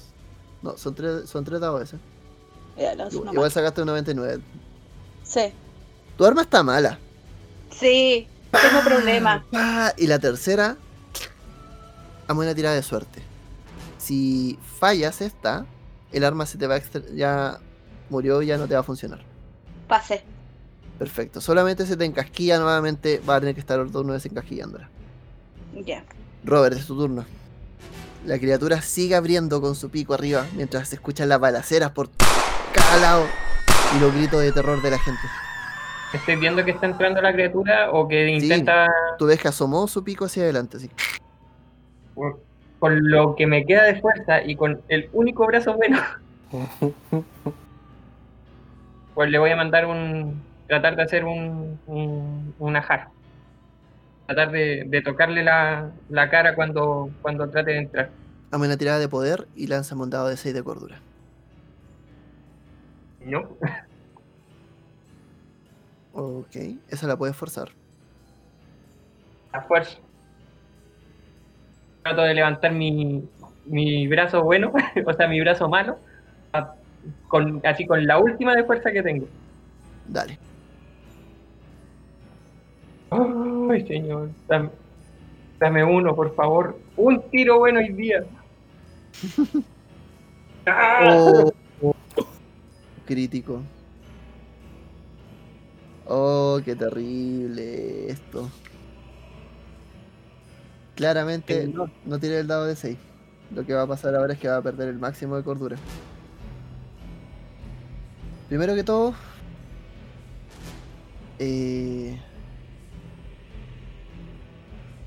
No, 0.63 0.77
son 0.77 0.95
3 0.95 1.29
son 1.29 1.45
tres 1.45 1.61
dados 1.61 1.83
ese. 1.83 1.97
Ya, 2.79 2.95
no, 2.95 3.09
Igual, 3.09 3.35
igual 3.35 3.51
sacaste 3.51 3.81
un 3.83 3.89
99. 3.89 4.41
Sí. 5.25 5.53
Tu 6.17 6.25
arma 6.25 6.43
está 6.43 6.63
mala. 6.63 6.99
Sí. 7.71 8.29
Tengo 8.51 8.85
problema. 8.85 9.45
Pa, 9.51 9.93
Y 9.97 10.07
la 10.07 10.19
tercera, 10.19 10.77
hazme 12.33 12.45
una 12.45 12.55
tirada 12.55 12.75
de 12.75 12.83
suerte. 12.83 13.23
Si 13.99 14.59
fallas 14.79 15.21
esta, 15.21 15.65
el 16.13 16.25
arma 16.25 16.45
se 16.47 16.59
te 16.59 16.67
va 16.67 16.75
a 16.75 16.79
extra- 16.79 17.03
ya 17.15 17.59
murió 18.11 18.43
y 18.43 18.47
ya 18.47 18.59
no 18.59 18.67
te 18.67 18.75
va 18.75 18.81
a 18.81 18.85
funcionar. 18.85 19.21
Pasé. 19.89 20.25
Perfecto. 20.99 21.41
Solamente 21.41 21.87
se 21.87 21.97
te 21.97 22.05
encasquilla 22.05 22.59
nuevamente, 22.59 23.21
va 23.29 23.37
a 23.37 23.41
tener 23.41 23.55
que 23.55 23.61
estar 23.61 23.79
el 23.81 23.91
turno 23.91 24.13
desencasquillándola. 24.13 24.89
Ya. 25.87 26.05
Robert, 26.45 26.77
es 26.77 26.87
tu 26.87 26.97
turno. 26.97 27.25
La 28.27 28.39
criatura 28.39 28.81
sigue 28.83 29.15
abriendo 29.17 29.61
con 29.61 29.75
su 29.75 29.91
pico 29.91 30.15
arriba 30.15 30.47
mientras 30.55 30.89
se 30.89 30.97
escuchan 30.97 31.29
las 31.29 31.41
balaceras 31.41 31.91
por 31.91 32.09
cada 32.73 32.97
lado 32.99 33.27
y 33.97 34.01
los 34.01 34.15
gritos 34.15 34.41
de 34.43 34.53
terror 34.53 34.81
de 34.83 34.91
la 34.91 34.99
gente. 34.99 35.23
Estoy 36.13 36.37
viendo 36.37 36.65
que 36.65 36.73
está 36.73 36.87
entrando 36.87 37.21
la 37.23 37.33
criatura 37.33 37.91
o 37.91 38.07
que 38.07 38.29
intenta, 38.29 38.87
Tú 39.19 39.27
ves 39.27 39.41
que 39.41 39.49
asomó 39.49 39.89
su 39.89 40.05
pico 40.05 40.27
hacia 40.27 40.43
adelante, 40.43 40.77
así. 40.77 40.91
Con 42.79 43.11
lo 43.11 43.35
que 43.37 43.47
me 43.47 43.65
queda 43.65 43.85
de 43.85 44.01
fuerza 44.01 44.43
y 44.43 44.57
con 44.57 44.81
el 44.89 45.09
único 45.13 45.47
brazo 45.47 45.75
bueno, 45.77 46.01
pues 49.15 49.31
le 49.31 49.39
voy 49.39 49.51
a 49.51 49.57
mandar 49.57 49.87
un. 49.87 50.43
tratar 50.67 50.97
de 50.97 51.03
hacer 51.03 51.25
un. 51.25 51.79
un, 51.87 52.55
un 52.59 52.77
ajar. 52.77 53.09
Tratar 54.27 54.51
de, 54.51 54.85
de 54.87 55.03
tocarle 55.03 55.43
la, 55.45 55.91
la 56.09 56.31
cara 56.31 56.55
cuando, 56.55 57.11
cuando 57.23 57.49
trate 57.49 57.73
de 57.73 57.79
entrar. 57.79 58.11
Hazme 58.51 58.67
una 58.67 58.77
tirada 58.77 58.99
de 58.99 59.09
poder 59.09 59.49
y 59.55 59.67
lanza 59.67 59.95
un 59.95 60.11
dado 60.11 60.29
de 60.29 60.37
6 60.37 60.55
de 60.55 60.63
cordura. 60.63 61.01
¿No? 63.25 63.49
Ok, 66.13 66.57
esa 66.89 67.07
la 67.07 67.17
puedes 67.17 67.37
forzar. 67.37 67.71
A 69.53 69.63
fuerza. 69.63 69.99
Trato 72.03 72.23
de 72.23 72.35
levantar 72.35 72.73
mi, 72.73 73.23
mi 73.67 74.07
brazo 74.09 74.43
bueno, 74.43 74.73
o 75.07 75.13
sea, 75.13 75.29
mi 75.29 75.41
brazo 75.41 75.69
malo, 75.69 75.99
a- 76.53 76.75
con, 77.29 77.61
así 77.65 77.87
con 77.87 78.05
la 78.07 78.19
última 78.19 78.55
de 78.55 78.65
fuerza 78.65 78.91
que 78.91 79.03
tengo. 79.03 79.29
Dale. 80.09 80.39
Ay, 83.11 83.87
señor, 83.87 84.31
dame, 84.49 84.71
dame 85.61 85.85
uno, 85.85 86.15
por 86.17 86.35
favor. 86.35 86.81
Un 86.97 87.23
tiro 87.31 87.59
bueno 87.59 87.79
hoy 87.81 87.93
día. 87.93 88.25
¡Ah! 90.67 91.45
Oh, 91.81 91.93
crítico. 93.07 93.63
Oh, 96.07 96.61
qué 96.65 96.75
terrible 96.75 98.07
esto. 98.09 98.49
Claramente 100.95 101.73
no 102.05 102.19
tiene 102.19 102.39
el 102.39 102.47
dado 102.47 102.67
de 102.67 102.77
6. 102.77 102.99
Lo 103.55 103.67
que 103.67 103.75
va 103.75 103.83
a 103.83 103.87
pasar 103.87 104.15
ahora 104.15 104.33
es 104.33 104.39
que 104.39 104.49
va 104.49 104.57
a 104.57 104.63
perder 104.63 104.89
el 104.89 104.99
máximo 104.99 105.37
de 105.37 105.43
cordura. 105.43 105.77
Primero 108.49 108.75
que 108.75 108.85
todo, 108.85 109.15
eh, 111.39 112.19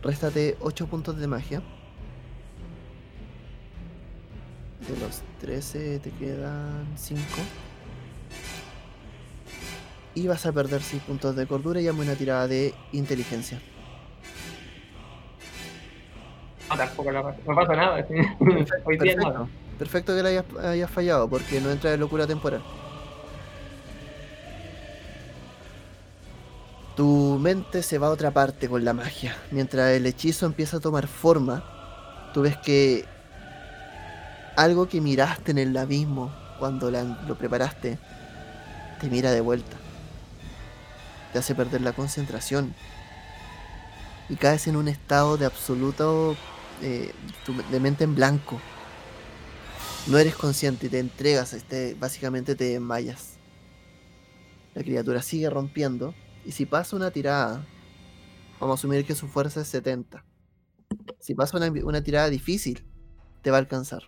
réstate 0.01 0.57
8 0.59 0.87
puntos 0.87 1.17
de 1.17 1.27
magia. 1.27 1.61
De 4.87 4.97
los 4.99 5.21
13 5.39 5.99
te 5.99 6.11
quedan 6.11 6.87
5. 6.95 7.19
Y 10.15 10.27
vas 10.27 10.45
a 10.45 10.51
perder 10.51 10.81
6 10.81 11.03
puntos 11.03 11.35
de 11.35 11.45
cordura 11.47 11.81
y 11.81 11.87
hazme 11.87 12.01
una 12.01 12.15
tirada 12.15 12.47
de 12.47 12.73
inteligencia. 12.93 13.59
No, 16.69 16.77
tampoco 16.77 17.11
la. 17.11 17.21
No 17.21 17.55
pasa 17.55 17.75
nada. 17.75 17.95
Hoy 18.85 18.97
día 18.97 19.15
Perfecto. 19.15 19.29
nada. 19.29 19.47
Perfecto 19.77 20.15
que 20.15 20.23
la 20.23 20.29
hayas, 20.29 20.45
hayas 20.63 20.89
fallado 20.89 21.27
porque 21.29 21.59
no 21.59 21.69
entra 21.69 21.91
de 21.91 21.97
locura 21.97 22.25
temporal. 22.25 22.61
Tu 26.95 27.37
mente 27.41 27.83
se 27.83 27.97
va 27.97 28.07
a 28.07 28.11
otra 28.11 28.31
parte 28.31 28.69
con 28.69 28.85
la 28.85 28.93
magia. 28.93 29.35
Mientras 29.51 29.91
el 29.91 30.05
hechizo 30.05 30.45
empieza 30.45 30.77
a 30.77 30.79
tomar 30.79 31.07
forma, 31.07 31.63
tú 32.33 32.41
ves 32.43 32.55
que 32.57 33.05
algo 34.55 34.87
que 34.87 35.01
miraste 35.01 35.51
en 35.51 35.57
el 35.57 35.75
abismo 35.75 36.31
cuando 36.57 36.89
la- 36.89 37.03
lo 37.03 37.35
preparaste 37.35 37.97
te 39.01 39.09
mira 39.09 39.31
de 39.31 39.41
vuelta. 39.41 39.75
Te 41.33 41.39
hace 41.39 41.53
perder 41.53 41.81
la 41.81 41.91
concentración. 41.91 42.73
Y 44.29 44.37
caes 44.37 44.67
en 44.67 44.77
un 44.77 44.87
estado 44.87 45.35
de 45.35 45.45
absoluto 45.45 46.37
eh, 46.81 47.13
tu- 47.45 47.53
de 47.71 47.79
mente 47.79 48.03
en 48.03 48.15
blanco 48.15 48.59
no 50.07 50.17
eres 50.19 50.35
consciente 50.35 50.85
y 50.87 50.89
te 50.89 50.99
entregas, 50.99 51.53
este, 51.53 51.95
básicamente 51.95 52.55
te 52.55 52.65
desmayas. 52.65 53.37
La 54.75 54.83
criatura 54.83 55.21
sigue 55.21 55.49
rompiendo 55.49 56.13
y 56.45 56.51
si 56.51 56.65
pasa 56.65 56.95
una 56.95 57.09
tirada, 57.11 57.65
vamos 58.59 58.77
a 58.77 58.79
asumir 58.81 59.03
que 59.05 59.15
su 59.15 59.27
fuerza 59.27 59.61
es 59.61 59.67
70. 59.67 60.23
Si 61.19 61.33
pasa 61.33 61.57
una, 61.57 61.71
una 61.83 62.03
tirada 62.03 62.29
difícil, 62.29 62.85
te 63.41 63.49
va 63.51 63.57
a 63.57 63.61
alcanzar. 63.61 64.03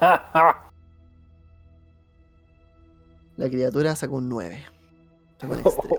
La 3.36 3.48
criatura 3.50 3.94
sacó 3.96 4.16
un 4.16 4.28
9. 4.28 4.64
Sacó 5.40 5.54
un. 5.54 5.95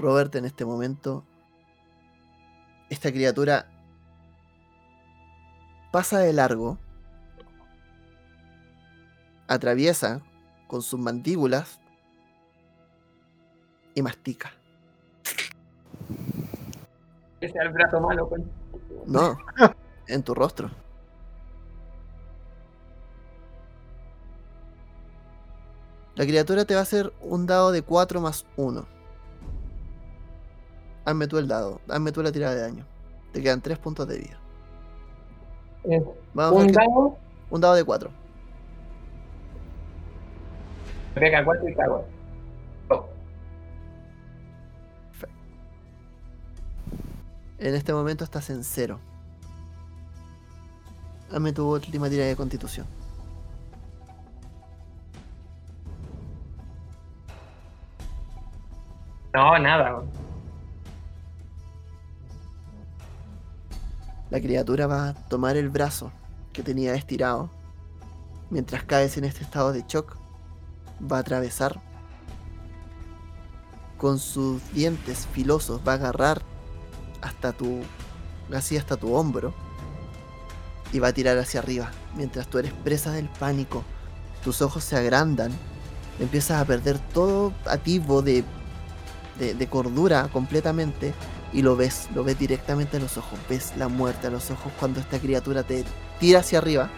Robert 0.00 0.34
en 0.34 0.46
este 0.46 0.64
momento 0.64 1.24
esta 2.88 3.12
criatura 3.12 3.66
pasa 5.92 6.18
de 6.18 6.32
largo, 6.32 6.78
atraviesa 9.46 10.22
con 10.66 10.82
sus 10.82 10.98
mandíbulas 10.98 11.80
y 13.94 14.02
mastica. 14.02 14.52
Ese 17.40 17.56
es 17.58 17.64
el 17.64 17.70
brazo 17.70 18.00
malo, 18.00 18.28
pues. 18.28 18.42
No, 19.06 19.38
en 20.08 20.22
tu 20.22 20.34
rostro. 20.34 20.70
La 26.16 26.26
criatura 26.26 26.64
te 26.64 26.74
va 26.74 26.80
a 26.80 26.82
hacer 26.82 27.12
un 27.22 27.46
dado 27.46 27.72
de 27.72 27.82
4 27.82 28.20
más 28.20 28.44
1. 28.56 28.99
Hazme 31.04 31.26
tú 31.26 31.38
el 31.38 31.48
dado, 31.48 31.80
hazme 31.88 32.12
tú 32.12 32.22
la 32.22 32.32
tirada 32.32 32.54
de 32.54 32.60
daño. 32.62 32.86
Te 33.32 33.42
quedan 33.42 33.60
3 33.60 33.78
puntos 33.78 34.06
de 34.08 34.18
vida. 34.18 34.38
Eh, 35.84 36.02
Vamos 36.34 36.62
a 36.62 36.66
Un 36.66 36.72
dado, 36.72 37.18
un 37.50 37.60
dado 37.60 37.74
de 37.74 37.84
4. 37.84 38.10
pega 41.14 41.44
cuatro 41.44 41.68
y 41.68 41.74
cago. 41.74 42.04
Oh, 42.88 43.06
En 47.58 47.74
este 47.74 47.92
momento 47.92 48.24
estás 48.24 48.48
en 48.50 48.64
0. 48.64 48.98
Hazme 51.32 51.52
tu 51.52 51.70
última 51.72 52.08
tirada 52.08 52.28
de 52.28 52.36
constitución. 52.36 52.86
No, 59.34 59.58
nada. 59.58 60.02
La 64.30 64.40
criatura 64.40 64.86
va 64.86 65.08
a 65.08 65.14
tomar 65.14 65.56
el 65.56 65.68
brazo 65.70 66.12
que 66.52 66.62
tenía 66.62 66.94
estirado. 66.94 67.50
Mientras 68.48 68.84
caes 68.84 69.16
en 69.16 69.24
este 69.24 69.42
estado 69.42 69.72
de 69.72 69.84
shock, 69.86 70.16
va 71.10 71.16
a 71.16 71.20
atravesar 71.20 71.80
con 73.96 74.18
sus 74.18 74.62
dientes 74.72 75.26
filosos, 75.32 75.80
va 75.86 75.92
a 75.92 75.94
agarrar 75.96 76.42
hasta 77.20 77.52
tu, 77.52 77.80
así 78.54 78.76
hasta 78.76 78.96
tu 78.96 79.14
hombro 79.14 79.52
y 80.92 81.00
va 81.00 81.08
a 81.08 81.12
tirar 81.12 81.36
hacia 81.36 81.60
arriba. 81.60 81.90
Mientras 82.14 82.46
tú 82.48 82.58
eres 82.58 82.72
presa 82.72 83.10
del 83.10 83.28
pánico, 83.28 83.84
tus 84.44 84.62
ojos 84.62 84.84
se 84.84 84.96
agrandan, 84.96 85.50
empiezas 86.20 86.62
a 86.62 86.64
perder 86.64 86.98
todo 87.12 87.52
atisbo 87.66 88.22
de, 88.22 88.44
de 89.38 89.66
cordura 89.68 90.28
completamente 90.32 91.14
y 91.52 91.62
lo 91.62 91.76
ves, 91.76 92.08
lo 92.14 92.24
ves 92.24 92.38
directamente 92.38 92.96
a 92.96 93.00
los 93.00 93.16
ojos, 93.16 93.38
ves 93.48 93.76
la 93.76 93.88
muerte 93.88 94.28
a 94.28 94.30
los 94.30 94.50
ojos 94.50 94.72
cuando 94.78 95.00
esta 95.00 95.18
criatura 95.18 95.62
te 95.62 95.84
tira 96.18 96.40
hacia 96.40 96.58
arriba 96.58 96.90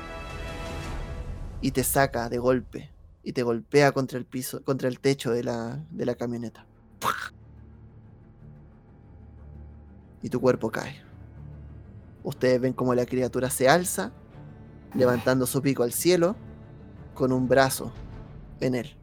y 1.60 1.70
te 1.70 1.84
saca 1.84 2.28
de 2.28 2.38
golpe 2.38 2.90
y 3.22 3.32
te 3.32 3.42
golpea 3.42 3.92
contra 3.92 4.18
el 4.18 4.26
piso, 4.26 4.62
contra 4.64 4.88
el 4.88 5.00
techo 5.00 5.30
de 5.30 5.44
la, 5.44 5.84
de 5.90 6.04
la 6.04 6.14
camioneta. 6.14 6.66
Y 10.22 10.28
tu 10.28 10.40
cuerpo 10.40 10.70
cae. 10.70 11.02
Ustedes 12.22 12.60
ven 12.60 12.72
como 12.72 12.94
la 12.94 13.06
criatura 13.06 13.50
se 13.50 13.68
alza, 13.68 14.12
levantando 14.94 15.46
su 15.46 15.62
pico 15.62 15.82
al 15.82 15.92
cielo, 15.92 16.36
con 17.14 17.32
un 17.32 17.48
brazo 17.48 17.92
en 18.60 18.74
él. 18.74 18.96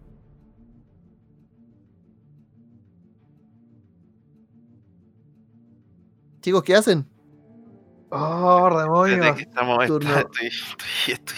Chicos, 6.41 6.63
¿qué 6.63 6.75
hacen? 6.75 7.05
Oh, 8.11 8.69
demonios. 8.79 9.35
que 9.35 9.41
estamos. 9.43 9.85
Turno. 9.85 10.09
Estoy, 10.17 10.47
estoy, 10.47 11.13
estoy- 11.13 11.37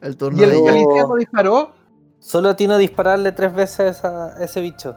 El 0.00 0.16
turno 0.16 0.40
¿Y 0.40 0.44
el, 0.44 0.50
de 0.50 0.56
y 0.56 0.58
el 0.60 0.64
Jack. 0.66 0.76
infierno 0.76 1.14
disparó? 1.16 1.72
Solo 2.18 2.48
atino 2.50 2.74
a 2.74 2.78
dispararle 2.78 3.32
tres 3.32 3.54
veces 3.54 4.04
a 4.04 4.42
ese 4.42 4.60
bicho. 4.60 4.96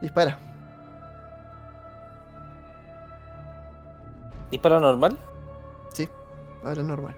Dispara. 0.00 0.38
¿Disparo 4.50 4.80
normal? 4.80 5.18
Ahora 6.64 6.80
es 6.80 6.86
normal. 6.86 7.16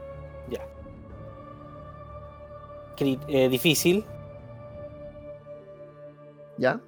Cri- 2.97 3.20
eh, 3.26 3.48
difícil. 3.48 4.06
¿Ya? 6.56 6.81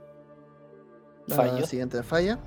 La 1.26 1.36
Fallo. 1.36 1.66
siguiente 1.66 2.01
falla. 2.05 2.38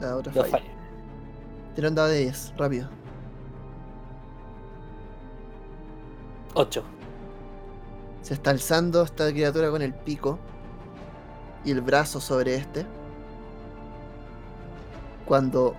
La 0.00 0.16
otra 0.16 0.32
falla. 0.32 0.48
fallos. 0.48 0.68
Tira 1.74 1.88
un 1.88 1.94
dado 1.94 2.08
de 2.08 2.18
10, 2.18 2.54
rápido. 2.56 2.88
8. 6.54 6.84
Se 8.22 8.34
está 8.34 8.50
alzando 8.50 9.02
esta 9.02 9.30
criatura 9.30 9.70
con 9.70 9.82
el 9.82 9.94
pico 9.94 10.38
y 11.64 11.70
el 11.70 11.80
brazo 11.80 12.20
sobre 12.20 12.56
este. 12.56 12.84
Cuando 15.24 15.74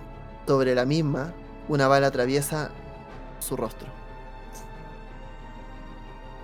sobre 0.50 0.74
la 0.74 0.84
misma, 0.84 1.32
una 1.68 1.86
bala 1.86 2.08
atraviesa 2.08 2.72
su 3.38 3.56
rostro. 3.56 3.86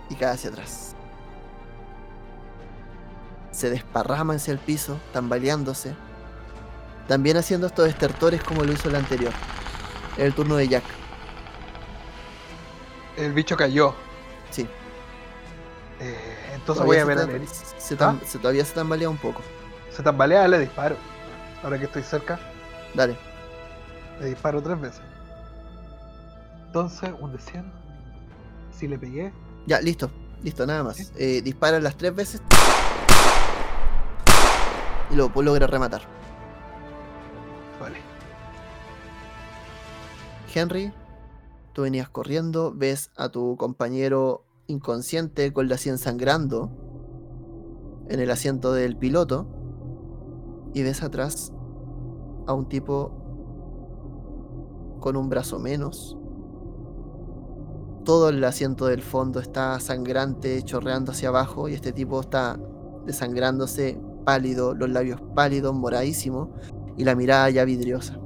Y 0.08 0.14
cae 0.14 0.34
hacia 0.34 0.50
atrás. 0.50 0.94
Se 3.50 3.68
desparrama 3.68 4.34
hacia 4.34 4.52
el 4.52 4.60
piso, 4.60 5.00
tambaleándose. 5.12 5.96
También 7.08 7.36
haciendo 7.36 7.66
estos 7.66 7.88
estertores 7.88 8.42
como 8.42 8.64
lo 8.64 8.72
hizo 8.72 8.88
el 8.88 8.96
anterior. 8.96 9.32
Es 10.16 10.24
el 10.24 10.34
turno 10.34 10.56
de 10.56 10.68
Jack. 10.68 10.84
El 13.16 13.32
bicho 13.32 13.56
cayó. 13.56 13.94
Sí. 14.50 14.66
Eh, 16.00 16.36
entonces 16.54 16.84
voy 16.84 16.98
a 16.98 17.04
ver 17.04 17.18
a 17.18 17.22
se, 17.22 17.28
tam- 17.28 17.46
se 17.78 17.96
tam- 17.98 18.20
se- 18.24 18.38
todavía 18.38 18.64
se 18.64 18.74
tambalea 18.74 19.08
un 19.08 19.16
poco. 19.16 19.40
Se 19.90 20.02
tambalea, 20.02 20.46
le 20.48 20.58
disparo. 20.58 20.96
Ahora 21.62 21.78
que 21.78 21.84
estoy 21.86 22.02
cerca. 22.02 22.38
Dale. 22.94 23.16
Le 24.20 24.26
disparo 24.26 24.62
tres 24.62 24.80
veces. 24.80 25.00
Entonces, 26.66 27.10
un 27.20 27.32
de 27.32 27.38
100. 27.38 27.72
Si 28.78 28.86
le 28.88 28.98
pegué, 28.98 29.32
Ya, 29.66 29.80
listo. 29.80 30.10
Listo, 30.42 30.66
nada 30.66 30.82
más. 30.84 31.12
Eh, 31.16 31.40
dispara 31.42 31.80
las 31.80 31.96
tres 31.96 32.14
veces. 32.14 32.42
Y 35.10 35.14
lo 35.14 35.30
logra 35.34 35.66
rematar. 35.66 36.02
Henry, 40.56 40.90
tú 41.74 41.82
venías 41.82 42.08
corriendo, 42.08 42.72
ves 42.74 43.10
a 43.14 43.28
tu 43.28 43.58
compañero 43.58 44.44
inconsciente 44.66 45.52
con 45.52 45.68
la 45.68 45.76
sien 45.76 45.98
sangrando 45.98 46.70
en 48.08 48.20
el 48.20 48.30
asiento 48.30 48.72
del 48.72 48.96
piloto 48.96 49.46
y 50.72 50.82
ves 50.82 51.02
atrás 51.02 51.52
a 52.46 52.54
un 52.54 52.70
tipo 52.70 53.12
con 55.00 55.16
un 55.16 55.28
brazo 55.28 55.58
menos. 55.58 56.16
Todo 58.06 58.30
el 58.30 58.42
asiento 58.42 58.86
del 58.86 59.02
fondo 59.02 59.40
está 59.40 59.78
sangrante, 59.78 60.62
chorreando 60.62 61.12
hacia 61.12 61.28
abajo 61.28 61.68
y 61.68 61.74
este 61.74 61.92
tipo 61.92 62.20
está 62.20 62.58
desangrándose, 63.04 64.00
pálido, 64.24 64.74
los 64.74 64.88
labios 64.88 65.20
pálidos, 65.34 65.74
moradísimos 65.74 66.48
y 66.96 67.04
la 67.04 67.14
mirada 67.14 67.50
ya 67.50 67.64
vidriosa. 67.66 68.18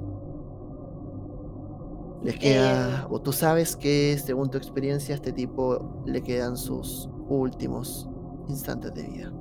Les 2.23 2.39
queda, 2.39 3.01
Eh. 3.03 3.07
o 3.11 3.21
tú 3.21 3.33
sabes 3.33 3.77
que 3.77 4.19
según 4.23 4.51
tu 4.51 4.59
experiencia 4.59 5.15
a 5.15 5.17
este 5.17 5.33
tipo 5.33 6.03
le 6.05 6.23
quedan 6.23 6.57
sus 6.57 7.09
últimos 7.29 8.09
instantes 8.49 8.93
de 8.95 9.03
vida. 9.05 9.33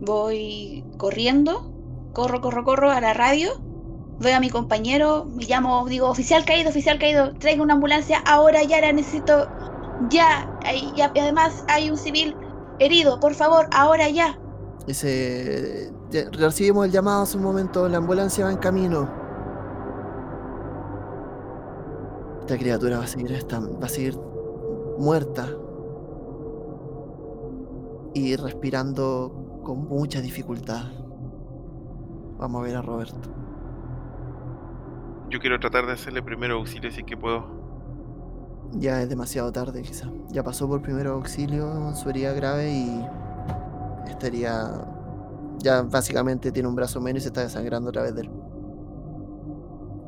Voy 0.00 0.84
corriendo, 0.98 1.72
corro, 2.12 2.40
corro, 2.40 2.64
corro 2.64 2.90
a 2.90 3.00
la 3.00 3.14
radio. 3.14 3.50
Veo 4.18 4.36
a 4.36 4.40
mi 4.40 4.48
compañero, 4.50 5.26
me 5.26 5.44
llamo, 5.44 5.86
digo, 5.86 6.08
oficial 6.08 6.44
caído, 6.44 6.70
oficial 6.70 6.98
caído, 6.98 7.34
traiga 7.34 7.62
una 7.62 7.74
ambulancia, 7.74 8.18
ahora 8.26 8.62
ya 8.64 8.80
la 8.80 8.92
necesito, 8.92 9.46
ya. 10.10 10.58
Y 10.96 11.00
además 11.02 11.64
hay 11.68 11.90
un 11.90 11.98
civil 11.98 12.34
herido, 12.78 13.20
por 13.20 13.34
favor, 13.34 13.68
ahora 13.72 14.08
ya. 14.08 14.38
"Ya- 16.10 16.30
recibimos 16.32 16.86
el 16.86 16.92
llamado 16.92 17.22
hace 17.22 17.36
un 17.36 17.42
momento, 17.42 17.88
la 17.88 17.98
ambulancia 17.98 18.46
va 18.46 18.52
en 18.52 18.58
camino. 18.58 19.25
Esta 22.46 22.58
criatura 22.58 22.98
va 22.98 23.02
a 23.02 23.08
seguir, 23.08 23.32
esta- 23.32 23.58
va 23.58 23.86
a 23.86 23.88
seguir 23.88 24.16
muerta 25.00 25.48
y 28.14 28.36
respirando 28.36 29.60
con 29.64 29.88
mucha 29.88 30.20
dificultad. 30.20 30.84
Vamos 32.38 32.60
a 32.60 32.64
ver 32.64 32.76
a 32.76 32.82
Roberto. 32.82 33.28
Yo 35.28 35.40
quiero 35.40 35.58
tratar 35.58 35.86
de 35.86 35.94
hacerle 35.94 36.22
primero 36.22 36.54
auxilio 36.54 36.88
si 36.92 37.00
es 37.00 37.04
que 37.06 37.16
puedo. 37.16 37.44
Ya 38.74 39.02
es 39.02 39.08
demasiado 39.08 39.50
tarde, 39.50 39.82
quizá. 39.82 40.08
Ya 40.28 40.44
pasó 40.44 40.68
por 40.68 40.82
primer 40.82 41.08
auxilio, 41.08 41.96
su 41.96 42.10
herida 42.10 42.32
grave 42.32 42.70
y 42.70 43.04
estaría. 44.06 44.86
Ya 45.58 45.82
básicamente 45.82 46.52
tiene 46.52 46.68
un 46.68 46.76
brazo 46.76 47.00
menos 47.00 47.22
y 47.22 47.22
se 47.22 47.28
está 47.30 47.40
desangrando 47.40 47.88
a 47.88 47.92
través 47.92 48.14
de 48.14 48.20
él. 48.20 48.30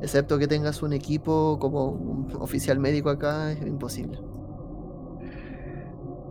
Excepto 0.01 0.37
que 0.39 0.47
tengas 0.47 0.81
un 0.81 0.93
equipo 0.93 1.57
como 1.59 1.87
un 1.87 2.27
oficial 2.39 2.79
médico 2.79 3.09
acá, 3.09 3.51
es 3.51 3.61
imposible. 3.65 4.19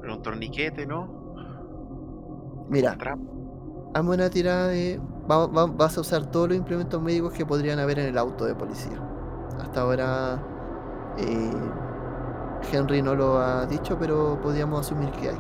Pero 0.01 0.15
un 0.17 0.23
torniquete, 0.23 0.87
¿no? 0.87 1.35
Mira, 2.71 2.97
hazme 3.95 4.15
una 4.15 4.31
tirada 4.31 4.69
de. 4.69 5.01
va- 5.31 5.47
va- 5.47 5.67
vas 5.67 5.97
a 5.99 6.01
usar 6.01 6.27
todos 6.31 6.49
los 6.49 6.57
implementos 6.57 7.01
médicos 7.03 7.33
que 7.33 7.45
podrían 7.47 7.79
haber 7.79 7.99
en 7.99 8.07
el 8.09 8.19
auto 8.19 8.45
de 8.47 8.55
policía. 8.55 9.01
Hasta 9.61 9.83
ahora. 9.83 10.43
eh, 11.19 11.51
Henry 12.73 13.03
no 13.03 13.15
lo 13.15 13.39
ha 13.39 13.67
dicho, 13.67 13.97
pero 13.99 14.39
podríamos 14.41 14.81
asumir 14.81 15.11
que 15.13 15.29
hay. 15.31 15.39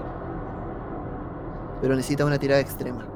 Pero 1.81 1.95
necesita 1.97 2.25
una 2.25 2.39
tirada 2.39 2.61
extrema. 2.61 3.07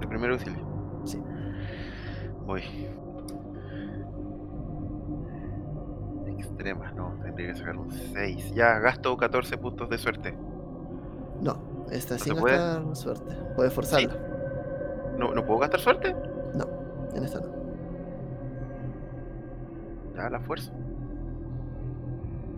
De 0.00 0.06
primer 0.06 0.30
auxilio. 0.32 0.64
Sí. 1.04 1.20
Voy. 2.46 2.62
No. 6.94 7.14
Tendría 7.22 7.52
que 7.52 7.58
sacar 7.58 7.76
un 7.76 7.90
6. 7.90 8.54
Ya, 8.54 8.78
gasto 8.78 9.16
14 9.16 9.58
puntos 9.58 9.88
de 9.88 9.98
suerte. 9.98 10.36
No, 11.40 11.86
esta 11.90 12.14
¿No 12.14 12.20
sin 12.20 12.34
se 12.34 12.40
puede? 12.40 12.56
gastar 12.56 12.96
suerte. 12.96 13.36
Puedes 13.54 13.72
forzarla. 13.72 14.16
¿No, 15.16 15.34
¿No 15.34 15.44
puedo 15.46 15.60
gastar 15.60 15.80
suerte? 15.80 16.14
No, 16.54 16.66
en 17.14 17.24
esta 17.24 17.40
no. 17.40 17.48
Ya, 20.16 20.28
la 20.30 20.40
fuerza. 20.40 20.72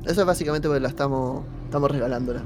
Eso 0.07 0.21
es 0.23 0.27
básicamente 0.27 0.67
porque 0.67 0.81
la 0.81 0.89
estamos, 0.89 1.45
estamos 1.65 1.91
regalándola. 1.91 2.43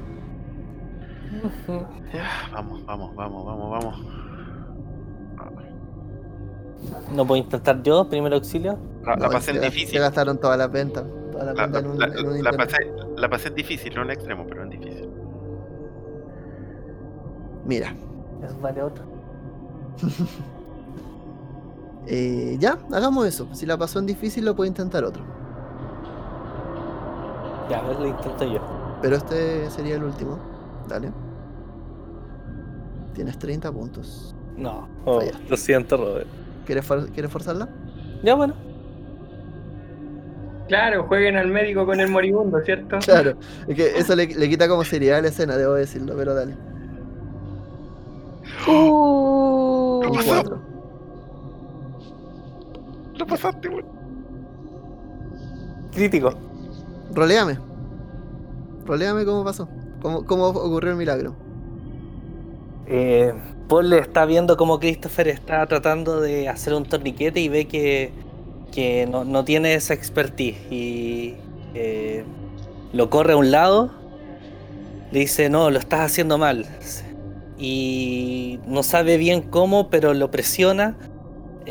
Vamos, 2.51 2.85
vamos, 2.85 3.15
vamos, 3.15 3.45
vamos, 3.45 3.71
vamos. 3.71 4.05
¿No 7.13 7.25
puedo 7.25 7.41
intentar 7.41 7.81
yo, 7.81 8.07
primer 8.09 8.33
auxilio? 8.33 8.77
La, 9.03 9.29
pasé 9.29 9.51
en 9.51 9.61
difícil. 9.61 9.89
se 9.89 9.99
gastaron 9.99 10.37
todas 10.37 10.57
las 10.57 10.71
ventas. 10.71 11.03
La, 11.37 11.53
la- 11.53 11.79
en 11.79 11.87
un, 11.87 11.99
la- 11.99 12.05
en 12.07 12.27
un 12.27 12.43
la 12.43 12.51
intento. 12.51 12.57
pasé, 12.57 12.91
la 13.17 13.29
pasé 13.29 13.47
en 13.49 13.55
difícil, 13.55 13.95
no 13.95 14.01
en 14.03 14.11
extremo, 14.11 14.45
pero 14.47 14.63
en 14.63 14.69
difícil. 14.69 15.09
Mira, 17.65 17.93
Eso 18.43 18.57
vale 18.61 18.81
otro. 18.83 19.03
eh, 22.07 22.57
ya, 22.59 22.77
hagamos 22.91 23.25
eso. 23.27 23.47
Si 23.53 23.65
la 23.65 23.77
pasó 23.77 23.99
en 23.99 24.05
difícil, 24.05 24.45
lo 24.45 24.55
puede 24.55 24.67
intentar 24.69 25.03
otro. 25.03 25.23
Ya, 27.69 27.79
a 27.79 27.87
ver, 27.87 27.99
lo 27.99 28.07
intento 28.07 28.45
yo. 28.45 28.59
Pero 29.01 29.15
este 29.15 29.69
sería 29.71 29.95
el 29.95 30.03
último. 30.03 30.37
Dale. 30.87 31.11
Tienes 33.13 33.39
30 33.39 33.71
puntos. 33.71 34.35
No, 34.55 34.87
oh, 35.05 35.21
lo 35.49 35.57
siento, 35.57 35.97
Robert. 35.97 36.27
¿Quieres, 36.65 36.85
for- 36.85 37.09
¿quieres 37.09 37.31
forzarla? 37.31 37.67
Ya, 38.23 38.35
bueno. 38.35 38.53
Claro, 40.67 41.03
jueguen 41.03 41.37
al 41.37 41.47
médico 41.47 41.85
con 41.85 41.99
el 41.99 42.09
moribundo, 42.09 42.59
¿cierto? 42.63 42.97
Claro. 42.99 43.37
Es 43.67 43.75
que 43.75 43.97
eso 43.97 44.15
le, 44.15 44.27
le 44.27 44.49
quita 44.49 44.67
como 44.67 44.83
seriedad 44.83 45.19
a 45.19 45.21
la 45.21 45.27
escena, 45.27 45.57
debo 45.57 45.73
decirlo, 45.73 46.15
pero 46.17 46.33
dale. 46.33 46.55
Uh, 48.67 50.01
¿Qué 50.01 50.07
Un 50.07 50.15
pasó? 50.15 50.29
4. 50.29 50.61
Lo 53.17 53.27
pasaste, 53.27 53.69
weón. 53.69 53.85
Crítico. 55.93 56.33
Roleame. 57.13 57.57
Roleame 58.85 59.25
cómo 59.25 59.43
pasó. 59.43 59.69
Cómo, 60.01 60.25
cómo 60.25 60.47
ocurrió 60.47 60.91
el 60.91 60.97
milagro. 60.97 61.35
Eh, 62.87 63.33
Paul 63.67 63.93
está 63.93 64.25
viendo 64.25 64.57
cómo 64.57 64.79
Christopher 64.79 65.27
está 65.29 65.65
tratando 65.65 66.21
de 66.21 66.49
hacer 66.49 66.73
un 66.73 66.85
torniquete 66.85 67.39
y 67.39 67.49
ve 67.49 67.67
que, 67.67 68.11
que 68.75 69.07
no, 69.07 69.23
no 69.23 69.45
tiene 69.45 69.73
esa 69.73 69.93
expertise 69.93 70.57
y 70.69 71.35
eh, 71.73 72.25
lo 72.91 73.09
corre 73.09 73.33
a 73.33 73.37
un 73.37 73.49
lado, 73.49 73.91
le 75.11 75.19
dice, 75.19 75.49
no, 75.49 75.71
lo 75.71 75.79
estás 75.79 76.01
haciendo 76.01 76.37
mal. 76.37 76.65
Y 77.57 78.59
no 78.67 78.83
sabe 78.83 79.15
bien 79.17 79.41
cómo, 79.41 79.89
pero 79.89 80.13
lo 80.13 80.29
presiona, 80.29 80.97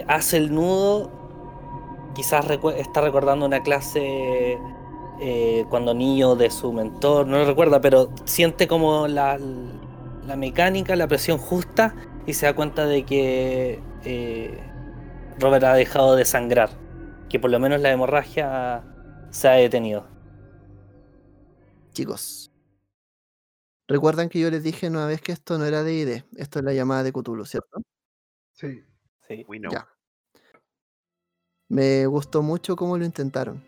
hace 0.08 0.38
el 0.38 0.54
nudo, 0.54 1.10
quizás 2.14 2.46
está 2.78 3.02
recordando 3.02 3.44
una 3.44 3.62
clase 3.62 4.58
eh, 5.20 5.64
cuando 5.68 5.92
niño 5.94 6.36
de 6.36 6.50
su 6.50 6.72
mentor, 6.72 7.26
no 7.26 7.38
lo 7.38 7.44
recuerda, 7.44 7.80
pero 7.82 8.08
siente 8.24 8.66
como 8.66 9.06
la, 9.08 9.38
la 10.26 10.36
mecánica, 10.36 10.96
la 10.96 11.06
presión 11.06 11.38
justa 11.38 11.94
y 12.26 12.32
se 12.32 12.46
da 12.46 12.54
cuenta 12.54 12.86
de 12.86 13.04
que 13.04 13.80
eh, 14.04 14.58
Robert 15.38 15.64
ha 15.64 15.74
dejado 15.74 16.16
de 16.16 16.24
sangrar, 16.24 16.70
que 17.34 17.40
por 17.40 17.50
lo 17.50 17.58
menos 17.58 17.80
la 17.80 17.90
hemorragia 17.90 18.84
se 19.30 19.48
ha 19.48 19.54
detenido. 19.54 20.06
Chicos. 21.92 22.52
Recuerdan 23.88 24.28
que 24.28 24.38
yo 24.38 24.48
les 24.52 24.62
dije 24.62 24.86
una 24.86 25.04
vez 25.06 25.20
que 25.20 25.32
esto 25.32 25.58
no 25.58 25.64
era 25.64 25.82
de 25.82 25.94
ID, 25.94 26.22
esto 26.36 26.60
es 26.60 26.64
la 26.64 26.72
llamada 26.72 27.02
de 27.02 27.10
Cthulhu, 27.10 27.44
¿cierto? 27.44 27.82
Sí. 28.52 28.84
Sí. 29.26 29.44
We 29.48 29.58
know. 29.58 29.72
Ya. 29.72 29.88
Me 31.68 32.06
gustó 32.06 32.40
mucho 32.40 32.76
cómo 32.76 32.96
lo 32.96 33.04
intentaron. 33.04 33.60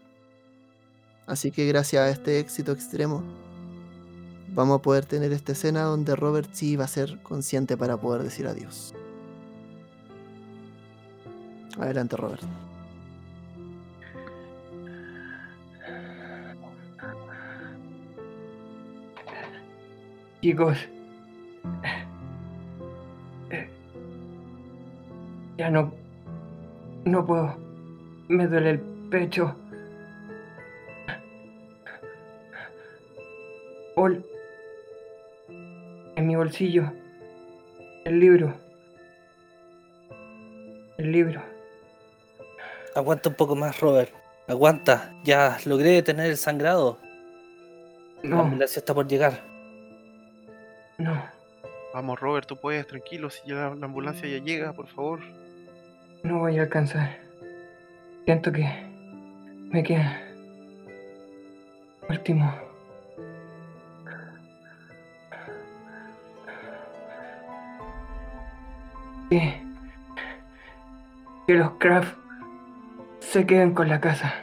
Así 1.26 1.51
que 1.51 1.66
gracias 1.66 2.01
a 2.05 2.09
este 2.09 2.38
éxito 2.38 2.70
extremo, 2.70 3.24
vamos 4.55 4.78
a 4.78 4.82
poder 4.82 5.06
tener 5.06 5.32
esta 5.32 5.51
escena 5.51 5.82
donde 5.82 6.14
Robert 6.14 6.51
sí 6.52 6.76
va 6.76 6.84
a 6.84 6.88
ser 6.88 7.20
consciente 7.24 7.76
para 7.76 7.97
poder 7.97 8.22
decir 8.22 8.47
adiós. 8.47 8.94
Adelante, 11.80 12.16
Robert. 12.16 12.44
Chicos. 20.47 20.78
Ya 25.59 25.70
no. 25.70 25.93
No 27.05 27.27
puedo. 27.27 27.56
Me 28.28 28.47
duele 28.47 28.70
el 28.70 28.81
pecho. 29.10 29.56
Paul. 33.97 34.24
En 36.14 36.27
mi 36.28 36.36
bolsillo. 36.36 36.93
El 38.05 38.20
libro. 38.20 38.55
El 40.97 41.10
libro. 41.10 41.43
Aguanta 42.94 43.31
un 43.31 43.35
poco 43.35 43.56
más, 43.56 43.81
Robert. 43.81 44.12
Aguanta. 44.47 45.12
Ya 45.24 45.59
logré 45.64 45.90
detener 45.90 46.31
el 46.31 46.36
sangrado. 46.36 46.98
La 48.23 48.31
No, 48.31 48.40
ambulancia 48.43 48.78
está 48.78 48.94
por 48.94 49.09
llegar. 49.09 49.55
No, 50.98 51.36
Vamos, 51.97 52.20
Robert, 52.20 52.47
tú 52.47 52.56
puedes, 52.56 52.86
tranquilo, 52.86 53.31
si 53.31 53.48
ya 53.48 53.55
la, 53.55 53.74
la 53.74 53.86
ambulancia 53.86 54.28
ya 54.28 54.44
llega, 54.44 54.74
por 54.74 54.86
favor. 54.86 55.20
no 56.23 56.40
voy 56.40 56.59
a 56.59 56.62
alcanzar. 56.64 57.18
Siento 58.27 58.52
que 58.52 58.68
me 59.70 59.82
queda 59.82 60.20
último. 62.09 62.52
Que, 69.31 69.62
que 71.47 71.55
los 71.55 71.70
Kraft 71.78 72.14
se 73.20 73.47
queden 73.47 73.73
con 73.73 73.89
la 73.89 74.02
casa. 74.02 74.35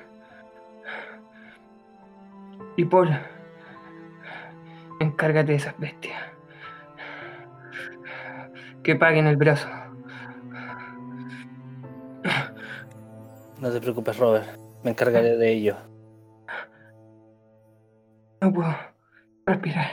Y 2.76 2.86
Paul, 2.86 3.16
encárgate 5.00 5.52
de 5.52 5.58
esas 5.58 5.78
bestias. 5.78 6.23
Que 8.84 8.96
paguen 8.96 9.28
el 9.28 9.38
brazo. 9.38 9.68
No 13.60 13.72
te 13.72 13.80
preocupes, 13.80 14.18
Robert. 14.18 14.60
Me 14.84 14.92
encargaré 14.92 15.38
de 15.38 15.52
ello. 15.52 15.78
No 18.42 18.52
puedo 18.52 18.76
respirar. 19.46 19.90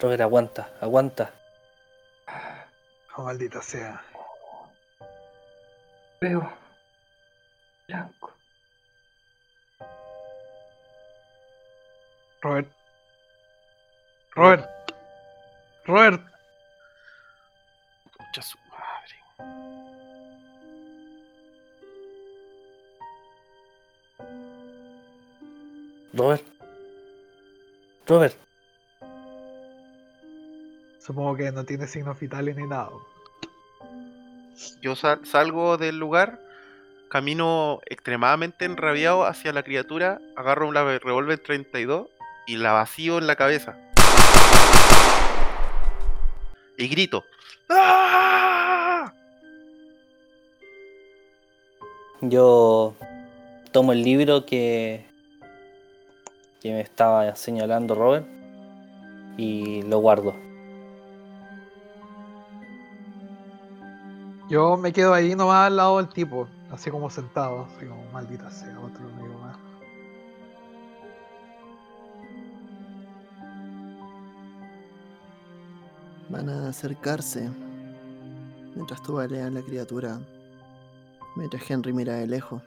Robert, 0.00 0.20
aguanta, 0.20 0.68
aguanta. 0.80 1.30
Oh, 3.16 3.22
maldita 3.22 3.62
sea. 3.62 4.02
Veo 6.20 6.52
blanco. 7.86 8.35
Robert. 12.46 12.68
Robert. 14.36 14.64
Robert. 15.84 16.20
Concha 18.16 18.40
su 18.42 18.56
madre. 18.70 19.16
Robert. 26.14 26.44
Robert. 28.06 28.34
Supongo 31.00 31.36
que 31.36 31.52
no 31.52 31.64
tiene 31.64 31.86
signos 31.86 32.18
vitales 32.18 32.56
ni 32.56 32.66
nada. 32.66 32.90
Yo 34.80 34.96
sal- 34.96 35.24
salgo 35.24 35.76
del 35.76 35.98
lugar, 35.98 36.40
camino 37.10 37.80
extremadamente 37.86 38.64
enrabiado 38.64 39.24
hacia 39.24 39.52
la 39.52 39.62
criatura, 39.62 40.20
agarro 40.36 40.68
una 40.68 40.84
re- 40.84 40.98
revólver 40.98 41.38
32 41.38 42.08
y 42.46 42.56
la 42.56 42.72
vacío 42.72 43.18
en 43.18 43.26
la 43.26 43.36
cabeza. 43.36 43.76
Y 46.78 46.88
grito. 46.88 47.24
¡Ah! 47.68 49.12
Yo 52.20 52.94
tomo 53.72 53.92
el 53.92 54.02
libro 54.02 54.46
que, 54.46 55.06
que 56.60 56.72
me 56.72 56.80
estaba 56.80 57.34
señalando 57.36 57.94
Robert 57.94 58.26
y 59.36 59.82
lo 59.82 59.98
guardo. 59.98 60.34
Yo 64.48 64.76
me 64.76 64.92
quedo 64.92 65.12
ahí 65.12 65.34
nomás 65.34 65.66
al 65.66 65.76
lado 65.76 65.96
del 65.96 66.08
tipo, 66.08 66.46
así 66.70 66.90
como 66.90 67.10
sentado, 67.10 67.66
así 67.76 67.84
como 67.84 68.04
maldita 68.12 68.48
sea, 68.50 68.78
otro 68.78 69.04
amigo 69.04 69.38
más. 69.40 69.65
Van 76.28 76.48
a 76.48 76.68
acercarse 76.68 77.48
mientras 78.74 79.02
tú 79.02 79.14
baleas 79.14 79.52
la 79.52 79.62
criatura. 79.62 80.20
Mientras 81.36 81.70
Henry 81.70 81.92
mira 81.92 82.14
de 82.14 82.26
lejos. 82.26 82.62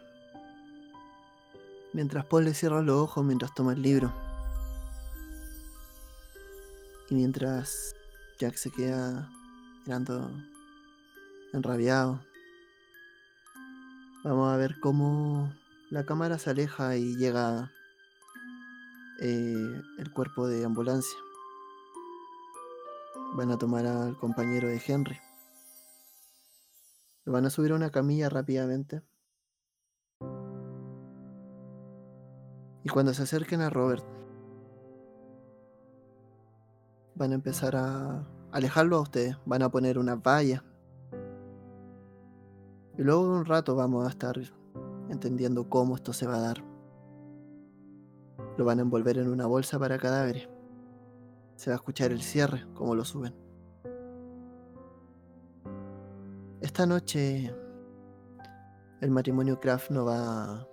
Mientras 1.93 2.25
Paul 2.25 2.45
le 2.45 2.53
cierra 2.53 2.81
los 2.81 3.01
ojos 3.01 3.25
mientras 3.25 3.53
toma 3.53 3.73
el 3.73 3.81
libro. 3.81 4.13
Y 7.09 7.15
mientras 7.15 7.95
Jack 8.39 8.55
se 8.55 8.71
queda 8.71 9.29
mirando 9.85 10.31
enrabiado. 11.51 12.21
Vamos 14.23 14.53
a 14.53 14.57
ver 14.57 14.79
cómo 14.79 15.51
la 15.89 16.05
cámara 16.05 16.37
se 16.37 16.51
aleja 16.51 16.95
y 16.95 17.15
llega 17.15 17.71
eh, 19.19 19.81
el 19.97 20.11
cuerpo 20.11 20.47
de 20.47 20.63
ambulancia. 20.63 21.17
Van 23.39 23.51
a 23.51 23.57
tomar 23.57 23.85
al 23.85 24.17
compañero 24.17 24.67
de 24.67 24.81
Henry. 24.85 25.17
Lo 27.23 27.31
van 27.31 27.45
a 27.45 27.49
subir 27.49 27.71
a 27.71 27.75
una 27.75 27.89
camilla 27.89 28.27
rápidamente. 28.27 29.01
Y 32.83 32.89
cuando 32.89 33.13
se 33.13 33.23
acerquen 33.23 33.61
a 33.61 33.69
Robert, 33.69 34.03
van 37.15 37.31
a 37.31 37.35
empezar 37.35 37.77
a 37.77 38.27
alejarlo 38.51 38.97
a 38.97 39.01
ustedes. 39.03 39.37
Van 39.45 39.61
a 39.61 39.71
poner 39.71 39.97
una 39.97 40.15
valla. 40.15 40.65
Y 42.97 43.03
luego 43.03 43.23
de 43.23 43.39
un 43.39 43.45
rato 43.45 43.73
vamos 43.73 44.05
a 44.05 44.09
estar 44.09 44.35
entendiendo 45.07 45.69
cómo 45.69 45.95
esto 45.95 46.11
se 46.11 46.27
va 46.27 46.35
a 46.35 46.41
dar. 46.41 46.57
Lo 48.57 48.65
van 48.65 48.79
a 48.79 48.81
envolver 48.81 49.17
en 49.17 49.29
una 49.29 49.45
bolsa 49.45 49.79
para 49.79 49.97
cadáveres. 49.97 50.58
Se 51.59 51.69
va 51.71 51.73
a 51.73 51.75
escuchar 51.75 52.13
el 52.13 52.21
cierre, 52.21 52.65
como 52.73 52.95
lo 52.95 53.03
suben. 53.03 53.35
Esta 56.61 56.85
noche 56.85 57.53
el 59.01 59.11
matrimonio 59.11 59.59
Kraft 59.59 59.91
no 59.91 60.05
va 60.05 60.61
a 60.61 60.67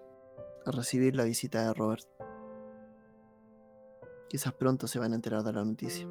recibir 0.66 1.16
la 1.16 1.24
visita 1.24 1.66
de 1.66 1.74
Robert. 1.74 2.06
Quizás 4.28 4.52
pronto 4.52 4.86
se 4.86 5.00
van 5.00 5.10
a 5.10 5.16
enterar 5.16 5.42
de 5.42 5.52
la 5.54 5.64
noticia. 5.64 6.06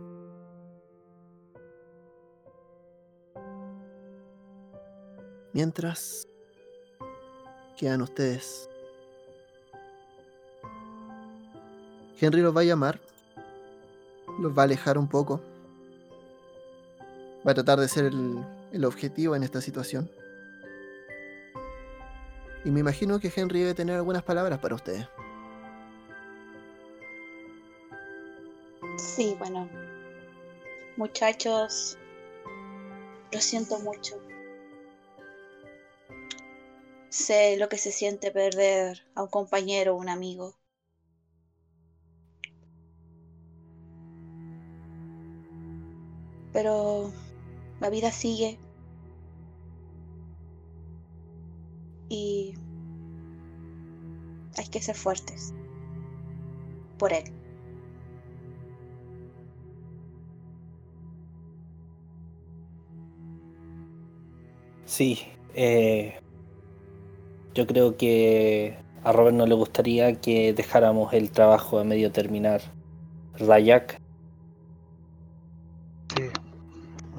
Mientras 5.53 6.27
quedan 7.77 8.01
ustedes. 8.01 8.69
Henry 12.19 12.41
los 12.41 12.53
va 12.53 12.59
a 12.59 12.65
llamar. 12.65 13.04
Los 14.39 14.57
va 14.57 14.63
a 14.63 14.65
alejar 14.65 14.97
un 14.97 15.07
poco. 15.07 15.41
Va 17.45 17.51
a 17.51 17.53
tratar 17.53 17.79
de 17.79 17.87
ser 17.87 18.05
el, 18.05 18.85
objetivo 18.85 19.35
en 19.35 19.43
esta 19.43 19.61
situación. 19.61 20.09
Y 22.63 22.71
me 22.71 22.79
imagino 22.79 23.19
que 23.19 23.31
Henry 23.33 23.59
debe 23.59 23.73
tener 23.73 23.95
algunas 23.95 24.23
palabras 24.23 24.59
para 24.59 24.75
ustedes. 24.75 25.07
Sí, 28.97 29.35
bueno. 29.37 29.69
Muchachos, 30.97 31.97
lo 33.31 33.39
siento 33.39 33.79
mucho. 33.79 34.19
Sé 37.09 37.57
lo 37.57 37.69
que 37.69 37.77
se 37.77 37.91
siente 37.91 38.31
perder 38.31 39.03
a 39.13 39.23
un 39.23 39.29
compañero 39.29 39.93
o 39.93 39.99
un 39.99 40.09
amigo. 40.09 40.53
Pero 46.55 47.11
la 47.81 47.89
vida 47.89 48.11
sigue. 48.11 48.57
Y 52.07 52.53
hay 54.57 54.65
que 54.69 54.81
ser 54.81 54.95
fuertes. 54.95 55.53
Por 56.97 57.11
él. 57.11 57.25
Sí, 64.85 65.19
eh, 65.55 66.21
yo 67.53 67.67
creo 67.67 67.97
que 67.97 68.77
a 69.03 69.11
Robert 69.11 69.35
no 69.35 69.45
le 69.45 69.55
gustaría 69.55 70.21
que 70.21 70.53
dejáramos 70.53 71.11
el 71.11 71.31
trabajo 71.31 71.79
a 71.79 71.83
medio 71.83 72.13
terminar. 72.13 72.61
¿Verdad, 73.33 73.59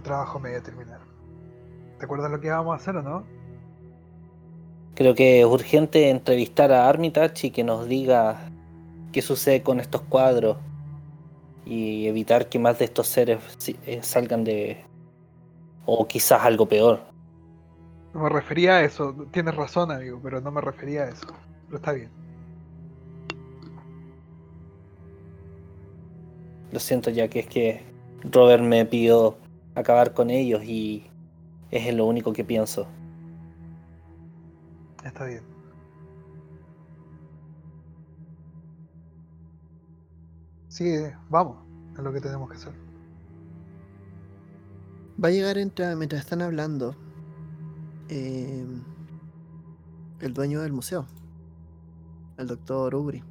trabajo 0.07 0.39
me 0.39 0.51
voy 0.51 0.59
a 0.59 0.63
terminar. 0.63 1.01
¿Te 1.99 2.05
acuerdas 2.05 2.31
lo 2.31 2.41
que 2.41 2.47
íbamos 2.47 2.73
a 2.73 2.77
hacer 2.77 2.97
o 2.97 3.03
no? 3.03 3.25
Creo 4.95 5.15
que 5.15 5.41
es 5.41 5.47
urgente 5.47 6.09
entrevistar 6.09 6.73
a 6.73 6.89
Armitage 6.89 7.49
y 7.49 7.51
que 7.51 7.65
nos 7.65 7.87
diga 7.87 8.51
qué 9.13 9.21
sucede 9.21 9.63
con 9.63 9.81
estos 9.81 10.03
cuadros 10.03 10.57
y 11.67 12.07
evitar 12.07 12.49
que 12.49 12.59
más 12.59 12.79
de 12.79 12.87
estos 12.87 13.09
seres 13.09 13.39
eh, 13.87 14.01
salgan 14.03 14.45
de... 14.45 14.85
o 15.85 16.07
quizás 16.07 16.43
algo 16.43 16.67
peor. 16.67 17.01
No 18.15 18.23
me 18.23 18.29
refería 18.31 18.77
a 18.77 18.85
eso. 18.85 19.15
Tienes 19.33 19.55
razón, 19.55 19.91
amigo, 19.91 20.19
pero 20.23 20.41
no 20.41 20.51
me 20.51 20.61
refería 20.61 21.03
a 21.03 21.09
eso. 21.09 21.27
Pero 21.67 21.77
está 21.77 21.93
bien. 21.93 22.11
Lo 26.73 26.81
siento 26.81 27.11
ya 27.11 27.29
que 27.29 27.41
es 27.41 27.47
que 27.47 27.85
Robert 28.31 28.63
me 28.63 28.85
pidió 28.87 29.37
acabar 29.77 30.15
con 30.15 30.31
ellos 30.31 30.65
y 30.65 31.07
es 31.71 31.95
lo 31.95 32.07
único 32.07 32.33
que 32.33 32.45
pienso. 32.45 32.89
Está 35.05 35.27
bien. 35.27 35.43
Sí, 40.69 40.85
vamos. 41.29 41.59
Es 41.93 42.03
lo 42.03 42.13
que 42.13 42.21
tenemos 42.21 42.51
que 42.51 42.57
hacer. 42.57 42.73
Va 45.23 45.29
a 45.29 45.31
llegar 45.31 45.57
entre, 45.59 45.95
mientras 45.95 46.23
están 46.23 46.43
hablando 46.43 46.95
eh, 48.09 48.67
el 50.21 50.35
dueño 50.35 50.61
del 50.61 50.73
museo, 50.73 51.07
el 52.39 52.47
doctor 52.47 52.95
Ubri. 52.95 53.23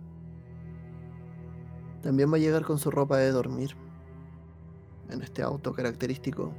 También 2.02 2.32
va 2.32 2.38
a 2.38 2.40
llegar 2.40 2.64
con 2.64 2.78
su 2.80 2.90
ropa 2.92 3.18
de 3.18 3.32
dormir 3.32 3.76
en 5.10 5.22
este 5.22 5.42
auto 5.42 5.74
característico. 5.74 6.54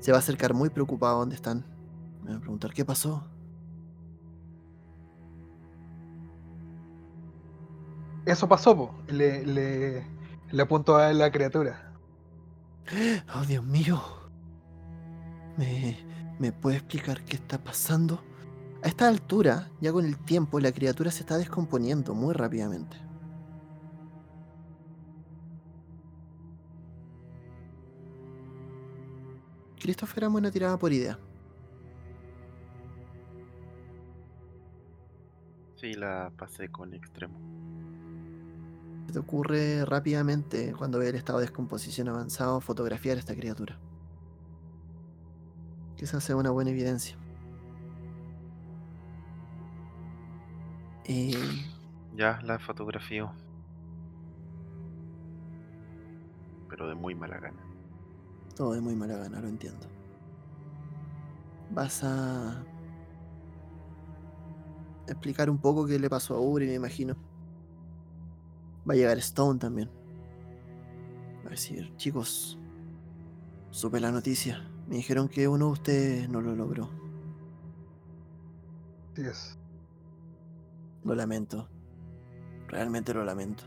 Se 0.00 0.12
va 0.12 0.18
a 0.18 0.20
acercar 0.20 0.54
muy 0.54 0.70
preocupado 0.70 1.16
a 1.16 1.18
donde 1.20 1.34
están. 1.34 1.64
Me 2.22 2.30
va 2.30 2.36
a 2.36 2.40
preguntar 2.40 2.72
qué 2.72 2.84
pasó. 2.84 3.24
Eso 8.26 8.48
pasó, 8.48 8.76
po. 8.76 8.94
Le, 9.08 9.44
le, 9.44 10.06
le 10.50 10.62
apunto 10.62 10.96
a 10.96 11.12
la 11.12 11.30
criatura. 11.30 11.92
Oh, 13.34 13.44
Dios 13.46 13.64
mío. 13.64 14.00
¿Me, 15.56 15.96
¿Me 16.38 16.52
puede 16.52 16.76
explicar 16.76 17.24
qué 17.24 17.36
está 17.36 17.62
pasando? 17.62 18.22
A 18.82 18.88
esta 18.88 19.08
altura, 19.08 19.70
ya 19.80 19.92
con 19.92 20.04
el 20.04 20.18
tiempo, 20.18 20.60
la 20.60 20.72
criatura 20.72 21.10
se 21.10 21.20
está 21.20 21.38
descomponiendo 21.38 22.14
muy 22.14 22.34
rápidamente. 22.34 23.03
Christopher, 29.84 30.24
hazme 30.24 30.38
una 30.38 30.50
tirada 30.50 30.78
por 30.78 30.94
idea. 30.94 31.18
Sí, 35.76 35.92
la 35.92 36.32
pasé 36.38 36.70
con 36.70 36.94
extremo. 36.94 37.38
Se 39.06 39.12
te 39.12 39.18
ocurre 39.18 39.84
rápidamente, 39.84 40.72
cuando 40.72 40.98
ve 40.98 41.10
el 41.10 41.16
estado 41.16 41.38
de 41.38 41.44
descomposición 41.44 42.08
avanzado, 42.08 42.62
fotografiar 42.62 43.18
a 43.18 43.20
esta 43.20 43.34
criatura. 43.34 43.78
Quizás 45.98 46.24
sea 46.24 46.36
una 46.36 46.48
buena 46.48 46.70
evidencia. 46.70 47.18
Y 51.06 51.34
Ya 52.16 52.40
la 52.42 52.58
fotografío. 52.58 53.32
Pero 56.70 56.88
de 56.88 56.94
muy 56.94 57.14
mala 57.14 57.38
gana. 57.38 57.73
Todo 58.54 58.72
de 58.72 58.80
muy 58.80 58.94
mala 58.94 59.16
gana, 59.16 59.40
lo 59.40 59.48
entiendo. 59.48 59.86
Vas 61.70 62.04
a 62.04 62.64
explicar 65.06 65.50
un 65.50 65.58
poco 65.58 65.86
qué 65.86 65.98
le 65.98 66.08
pasó 66.08 66.36
a 66.36 66.40
Uri, 66.40 66.66
me 66.66 66.74
imagino. 66.74 67.16
Va 68.88 68.94
a 68.94 68.96
llegar 68.96 69.18
Stone 69.18 69.58
también. 69.58 69.90
Va 71.44 71.48
a 71.48 71.50
decir, 71.50 71.94
chicos, 71.96 72.58
supe 73.70 74.00
la 74.00 74.12
noticia. 74.12 74.70
Me 74.88 74.96
dijeron 74.96 75.28
que 75.28 75.48
uno 75.48 75.66
de 75.66 75.72
ustedes 75.72 76.28
no 76.28 76.40
lo 76.40 76.54
logró. 76.54 76.90
Sí 79.14 79.22
es. 79.22 79.58
Lo 81.04 81.14
lamento. 81.14 81.68
Realmente 82.68 83.14
lo 83.14 83.24
lamento. 83.24 83.64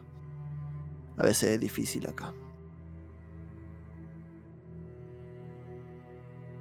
A 1.17 1.23
veces 1.23 1.51
es 1.51 1.59
difícil 1.59 2.07
acá. 2.07 2.33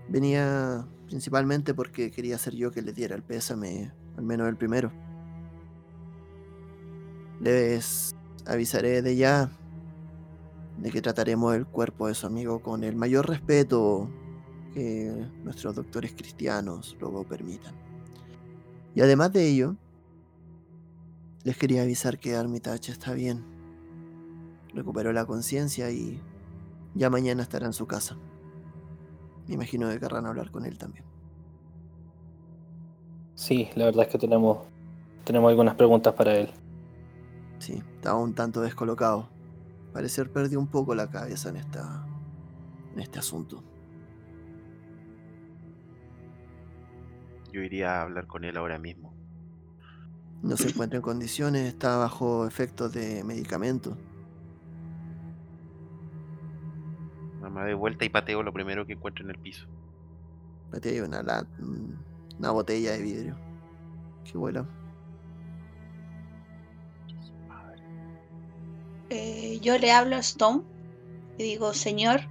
Venía 0.08 0.86
principalmente 1.06 1.74
porque 1.74 2.10
quería 2.10 2.38
ser 2.38 2.54
yo 2.54 2.70
que 2.70 2.82
le 2.82 2.92
diera 2.92 3.16
el 3.16 3.22
pésame, 3.22 3.92
al 4.16 4.24
menos 4.24 4.48
el 4.48 4.56
primero. 4.56 4.92
Les 7.40 8.14
avisaré 8.46 9.02
de 9.02 9.16
ya 9.16 9.50
de 10.78 10.90
que 10.90 11.02
trataremos 11.02 11.54
el 11.54 11.66
cuerpo 11.66 12.08
de 12.08 12.14
su 12.14 12.26
amigo 12.26 12.60
con 12.60 12.84
el 12.84 12.96
mayor 12.96 13.28
respeto 13.28 14.10
que 14.74 15.26
nuestros 15.42 15.74
doctores 15.74 16.12
cristianos 16.12 16.96
luego 17.00 17.24
permitan. 17.24 17.74
Y 18.94 19.00
además 19.00 19.32
de 19.32 19.48
ello, 19.48 19.76
les 21.44 21.56
quería 21.56 21.82
avisar 21.82 22.18
que 22.18 22.36
Armitage 22.36 22.92
está 22.92 23.12
bien. 23.12 23.44
Recuperó 24.74 25.12
la 25.12 25.24
conciencia 25.24 25.90
y 25.90 26.20
ya 26.94 27.08
mañana 27.08 27.42
estará 27.42 27.66
en 27.66 27.72
su 27.72 27.86
casa. 27.86 28.16
Me 29.48 29.54
imagino 29.54 29.88
que 29.88 30.00
querrán 30.00 30.26
hablar 30.26 30.50
con 30.50 30.64
él 30.64 30.76
también. 30.78 31.04
Sí, 33.34 33.68
la 33.74 33.84
verdad 33.84 34.06
es 34.06 34.12
que 34.12 34.18
tenemos, 34.18 34.66
tenemos 35.24 35.50
algunas 35.50 35.74
preguntas 35.74 36.14
para 36.14 36.34
él. 36.36 36.50
Sí, 37.58 37.82
estaba 37.94 38.18
un 38.18 38.34
tanto 38.34 38.60
descolocado. 38.60 39.28
Parecer 39.92 40.32
perdió 40.32 40.58
un 40.58 40.66
poco 40.66 40.94
la 40.94 41.10
cabeza 41.10 41.50
en 41.50 41.56
esta. 41.56 42.06
en 42.92 43.00
este 43.00 43.18
asunto. 43.18 43.62
Yo 47.52 47.62
iría 47.62 47.98
a 47.98 48.02
hablar 48.02 48.26
con 48.26 48.44
él 48.44 48.56
ahora 48.56 48.78
mismo. 48.78 49.14
No 50.42 50.56
se 50.56 50.68
encuentra 50.68 50.98
en 50.98 51.02
condiciones, 51.02 51.66
está 51.66 51.96
bajo 51.96 52.46
efectos 52.46 52.92
de 52.92 53.24
medicamento. 53.24 53.96
Mamá 57.46 57.64
de 57.64 57.74
vuelta 57.74 58.04
y 58.04 58.08
pateo 58.08 58.42
lo 58.42 58.52
primero 58.52 58.84
que 58.86 58.94
encuentro 58.94 59.24
en 59.24 59.30
el 59.30 59.38
piso. 59.38 59.66
Ahí 60.72 60.98
una, 60.98 61.22
lat- 61.22 61.46
mm, 61.60 62.38
una 62.40 62.50
botella 62.50 62.90
de 62.92 63.02
vidrio. 63.02 63.36
Que 64.24 64.36
vuela. 64.36 64.66
Eh, 69.10 69.60
yo 69.62 69.78
le 69.78 69.92
hablo 69.92 70.16
a 70.16 70.18
Stone 70.18 70.64
y 71.38 71.44
digo, 71.44 71.72
señor, 71.72 72.22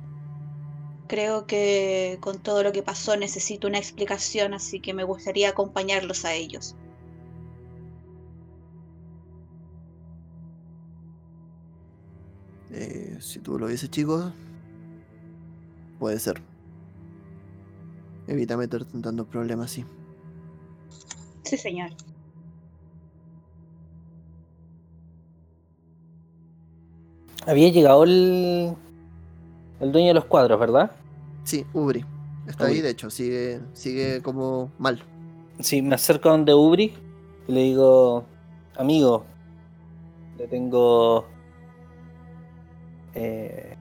creo 1.07 1.47
que 1.47 2.17
con 2.19 2.39
todo 2.43 2.61
lo 2.63 2.73
que 2.73 2.83
pasó 2.83 3.15
necesito 3.15 3.69
una 3.69 3.77
explicación, 3.77 4.53
así 4.53 4.81
que 4.81 4.93
me 4.93 5.05
gustaría 5.05 5.47
acompañarlos 5.47 6.25
a 6.25 6.33
ellos. 6.33 6.75
Eh, 12.71 13.17
si 13.21 13.39
tú 13.39 13.57
lo 13.59 13.67
dices, 13.67 13.89
chicos, 13.89 14.33
puede 15.99 16.19
ser. 16.19 16.41
Evita 18.27 18.57
meterte 18.57 18.95
en 18.95 19.01
tantos 19.01 19.27
problemas 19.27 19.71
así. 19.71 19.85
Sí, 21.43 21.57
señor. 21.57 21.91
Había 27.45 27.69
llegado 27.69 28.03
el, 28.03 28.75
el 29.79 29.91
dueño 29.91 30.07
de 30.07 30.13
los 30.15 30.25
cuadros, 30.25 30.59
¿verdad? 30.59 30.91
Sí, 31.43 31.65
Ubri. 31.73 32.03
Está 32.47 32.65
ahí, 32.65 32.81
de 32.81 32.89
hecho, 32.89 33.09
sigue, 33.09 33.61
sigue 33.73 34.21
como 34.21 34.71
mal. 34.79 35.01
Sí, 35.59 35.81
me 35.81 35.95
acerco 35.95 36.29
a 36.29 36.33
donde 36.33 36.53
Ubri 36.53 36.93
y 37.47 37.51
le 37.51 37.61
digo, 37.61 38.25
amigo, 38.75 39.25
le 40.37 40.47
tengo 40.47 41.25
eh, 43.13 43.74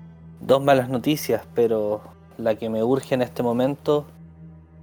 dos 0.46 0.62
malas 0.62 0.88
noticias, 0.88 1.42
pero 1.54 2.00
la 2.38 2.54
que 2.56 2.68
me 2.68 2.82
urge 2.82 3.14
en 3.14 3.22
este 3.22 3.42
momento 3.42 4.04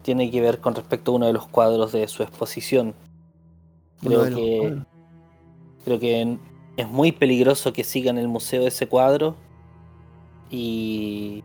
tiene 0.02 0.32
que 0.32 0.42
ver 0.42 0.60
con 0.60 0.74
respecto 0.76 1.12
a 1.12 1.16
uno 1.16 1.28
de 1.28 1.34
los 1.34 1.48
cuadros 1.48 1.92
de 1.92 2.08
su 2.08 2.24
exposición. 2.24 2.94
Creo 4.02 4.22
que, 4.36 4.82
creo 5.86 6.00
que 6.00 6.38
es 6.78 6.88
muy 6.90 7.12
peligroso 7.12 7.72
que 7.74 7.84
siga 7.84 8.10
en 8.10 8.18
el 8.18 8.28
museo 8.28 8.66
ese 8.66 8.88
cuadro 8.88 9.36
y 10.50 11.44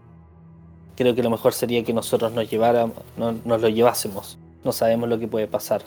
creo 0.96 1.14
que 1.14 1.22
lo 1.22 1.30
mejor 1.30 1.52
sería 1.52 1.84
que 1.84 1.92
nosotros 1.92 2.32
nos 2.32 2.48
lleváramos, 2.50 2.96
no- 3.16 3.32
nos 3.44 3.60
lo 3.60 3.68
llevásemos. 3.68 4.38
No 4.64 4.72
sabemos 4.72 5.08
lo 5.08 5.18
que 5.18 5.28
puede 5.28 5.46
pasar. 5.46 5.82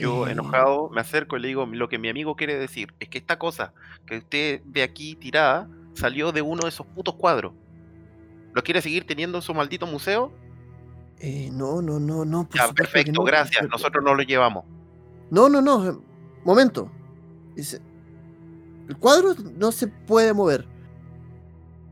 Yo, 0.00 0.26
enojado, 0.28 0.88
me 0.90 1.00
acerco 1.00 1.36
y 1.36 1.40
le 1.40 1.48
digo, 1.48 1.66
lo 1.66 1.88
que 1.88 1.98
mi 1.98 2.08
amigo 2.08 2.36
quiere 2.36 2.56
decir 2.58 2.94
es 3.00 3.08
que 3.08 3.18
esta 3.18 3.38
cosa 3.38 3.72
que 4.06 4.18
usted 4.18 4.62
ve 4.64 4.82
aquí 4.82 5.14
tirada 5.16 5.68
salió 5.94 6.32
de 6.32 6.42
uno 6.42 6.62
de 6.62 6.68
esos 6.68 6.86
putos 6.86 7.14
cuadros. 7.14 7.52
¿Lo 8.52 8.62
quiere 8.62 8.82
seguir 8.82 9.06
teniendo 9.06 9.38
en 9.38 9.42
su 9.42 9.54
maldito 9.54 9.86
museo? 9.86 10.32
Eh, 11.20 11.50
no, 11.52 11.82
no, 11.82 12.00
no, 12.00 12.24
no. 12.24 12.48
por 12.48 12.56
Ya, 12.56 12.72
perfecto, 12.72 13.12
no, 13.20 13.24
gracias. 13.24 13.60
pero- 13.60 13.68
Nosotros 13.70 14.02
no 14.04 14.14
lo 14.14 14.22
llevamos. 14.22 14.64
No, 15.30 15.48
no, 15.48 15.60
no. 15.60 16.02
Momento. 16.44 16.90
Dice. 17.54 17.80
El 18.88 18.96
cuadro 18.96 19.34
no 19.56 19.70
se 19.70 19.86
puede 19.86 20.32
mover. 20.32 20.66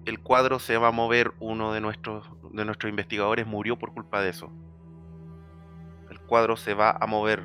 El 0.07 0.19
cuadro 0.21 0.59
se 0.59 0.79
va 0.79 0.89
a 0.89 0.93
mover. 0.93 1.33
Uno 1.39 1.73
de 1.73 1.81
nuestros, 1.81 2.27
de 2.53 2.65
nuestros 2.65 2.89
investigadores 2.91 3.47
murió 3.47 3.79
por 3.79 3.93
culpa 3.93 4.21
de 4.23 4.31
eso. 4.31 4.51
El 6.11 6.19
cuadro 6.21 6.57
se 6.57 6.75
va 6.75 6.91
a 6.91 7.07
mover. 7.07 7.45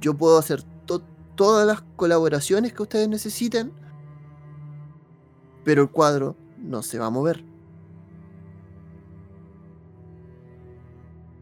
Yo 0.00 0.14
puedo 0.14 0.38
hacer 0.38 0.62
to- 0.86 1.02
todas 1.34 1.66
las 1.66 1.82
colaboraciones 1.96 2.72
que 2.72 2.82
ustedes 2.82 3.08
necesiten. 3.08 3.72
Pero 5.64 5.82
el 5.82 5.90
cuadro 5.90 6.36
no 6.58 6.82
se 6.82 6.98
va 6.98 7.06
a 7.06 7.10
mover. 7.10 7.44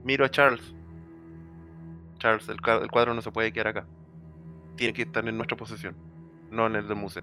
Miro 0.04 0.24
a 0.24 0.30
Charles. 0.30 0.62
Charles, 2.18 2.48
el, 2.48 2.58
cua- 2.58 2.82
el 2.82 2.90
cuadro 2.90 3.14
no 3.14 3.22
se 3.22 3.30
puede 3.30 3.52
quedar 3.52 3.68
acá. 3.68 3.86
Tiene 4.76 4.92
que 4.92 5.02
estar 5.02 5.26
en 5.26 5.36
nuestra 5.36 5.56
posesión, 5.56 5.94
no 6.50 6.66
en 6.66 6.76
el 6.76 6.86
del 6.88 6.96
museo. 6.96 7.22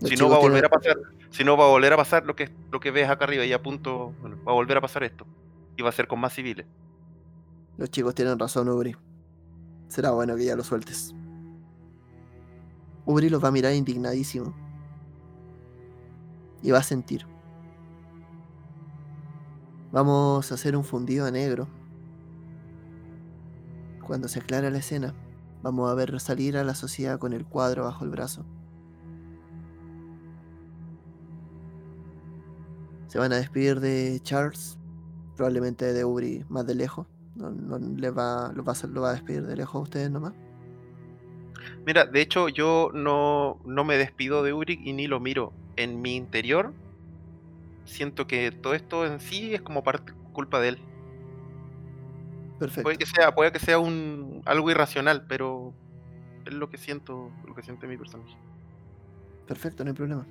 Los 0.00 0.10
Si 0.10 0.16
no 0.16 0.28
va 0.28 0.36
a 0.36 0.40
volver 0.40 0.64
a 0.64 0.68
pasar, 0.68 0.96
si 1.30 1.44
no 1.44 1.56
va 1.56 1.64
a 1.64 1.68
volver 1.68 1.92
a 1.92 1.96
pasar 1.96 2.26
lo 2.26 2.34
que 2.34 2.50
lo 2.72 2.80
que 2.80 2.90
ves 2.90 3.08
acá 3.08 3.24
arriba 3.24 3.44
y 3.44 3.52
a 3.52 3.62
punto, 3.62 4.12
bueno, 4.20 4.36
va 4.44 4.52
a 4.52 4.54
volver 4.54 4.76
a 4.76 4.80
pasar 4.80 5.04
esto. 5.04 5.26
Y 5.76 5.82
va 5.82 5.88
a 5.88 5.92
ser 5.92 6.06
con 6.06 6.20
más 6.20 6.32
civiles. 6.34 6.66
Los 7.76 7.90
chicos 7.90 8.14
tienen 8.14 8.38
razón, 8.38 8.68
Ubri. 8.68 8.94
Será 9.88 10.10
bueno 10.12 10.36
que 10.36 10.44
ya 10.44 10.56
lo 10.56 10.64
sueltes. 10.64 11.14
Ubri 13.06 13.28
los 13.28 13.42
va 13.42 13.48
a 13.48 13.52
mirar 13.52 13.74
indignadísimo. 13.74 14.54
Y 16.62 16.70
va 16.70 16.78
a 16.78 16.82
sentir. 16.82 17.26
Vamos 19.92 20.50
a 20.50 20.54
hacer 20.54 20.76
un 20.76 20.84
fundido 20.84 21.26
a 21.26 21.30
negro. 21.30 21.68
Cuando 24.06 24.28
se 24.28 24.40
aclara 24.40 24.70
la 24.70 24.78
escena, 24.78 25.14
vamos 25.62 25.90
a 25.90 25.94
ver 25.94 26.18
salir 26.20 26.56
a 26.56 26.64
la 26.64 26.74
sociedad 26.74 27.18
con 27.18 27.32
el 27.32 27.46
cuadro 27.46 27.84
bajo 27.84 28.04
el 28.04 28.10
brazo. 28.10 28.44
Se 33.06 33.18
van 33.18 33.32
a 33.32 33.36
despedir 33.36 33.78
de 33.78 34.18
Charles, 34.24 34.78
probablemente 35.36 35.92
de 35.92 36.04
Ubri 36.04 36.44
más 36.48 36.66
de 36.66 36.74
lejos. 36.74 37.06
No, 37.36 37.50
no 37.50 37.78
le 37.78 38.10
va, 38.10 38.52
lo, 38.54 38.64
va 38.64 38.72
a, 38.72 38.74
hacer- 38.74 38.90
lo 38.90 39.02
va 39.02 39.10
a 39.10 39.12
despedir 39.12 39.46
de 39.46 39.56
lejos 39.56 39.74
a 39.76 39.82
ustedes 39.82 40.10
nomás. 40.10 40.34
Mira, 41.86 42.04
de 42.06 42.20
hecho 42.20 42.48
yo 42.48 42.90
no, 42.94 43.60
no 43.64 43.84
me 43.84 43.96
despido 43.96 44.42
de 44.42 44.52
Uric 44.52 44.80
y 44.84 44.92
ni 44.92 45.06
lo 45.06 45.20
miro. 45.20 45.52
En 45.76 46.00
mi 46.02 46.16
interior 46.16 46.72
siento 47.84 48.26
que 48.26 48.50
todo 48.52 48.74
esto 48.74 49.06
en 49.06 49.20
sí 49.20 49.54
es 49.54 49.62
como 49.62 49.82
parte 49.84 50.12
culpa 50.32 50.60
de 50.60 50.68
él. 50.70 50.78
Perfecto. 52.58 52.82
Puede 52.82 52.98
que 52.98 53.06
sea, 53.06 53.34
puede 53.34 53.52
que 53.52 53.58
sea 53.58 53.78
un 53.78 54.42
algo 54.44 54.70
irracional, 54.70 55.26
pero 55.26 55.74
es 56.46 56.54
lo 56.54 56.68
que 56.70 56.78
siento, 56.78 57.30
lo 57.46 57.54
que 57.54 57.62
siente 57.62 57.86
mi 57.88 57.96
personaje. 57.96 58.36
Perfecto, 59.46 59.84
no 59.84 59.90
hay 59.90 59.96
problema. 59.96 60.26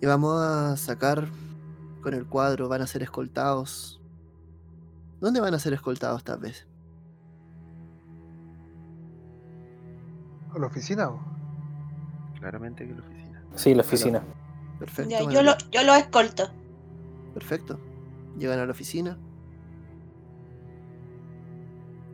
Y 0.00 0.06
vamos 0.06 0.40
a 0.42 0.76
sacar 0.76 1.28
con 2.00 2.14
el 2.14 2.26
cuadro, 2.26 2.68
van 2.68 2.82
a 2.82 2.86
ser 2.86 3.02
escoltados. 3.02 3.99
¿Dónde 5.20 5.40
van 5.40 5.54
a 5.54 5.58
ser 5.58 5.72
escoltados 5.74 6.18
esta 6.18 6.36
vez? 6.36 6.66
¿A 10.54 10.58
la 10.58 10.66
oficina? 10.66 11.10
o? 11.10 11.20
Claramente 12.38 12.86
que 12.86 12.94
la 12.94 13.00
oficina. 13.00 13.44
Sí, 13.54 13.74
la 13.74 13.82
oficina. 13.82 14.22
Perfecto. 14.78 15.10
Ya, 15.10 15.30
yo, 15.30 15.42
lo, 15.42 15.52
yo 15.70 15.82
lo 15.84 15.94
escolto. 15.94 16.50
Perfecto. 17.34 17.78
Llegan 18.38 18.58
a 18.58 18.64
la 18.64 18.72
oficina. 18.72 19.18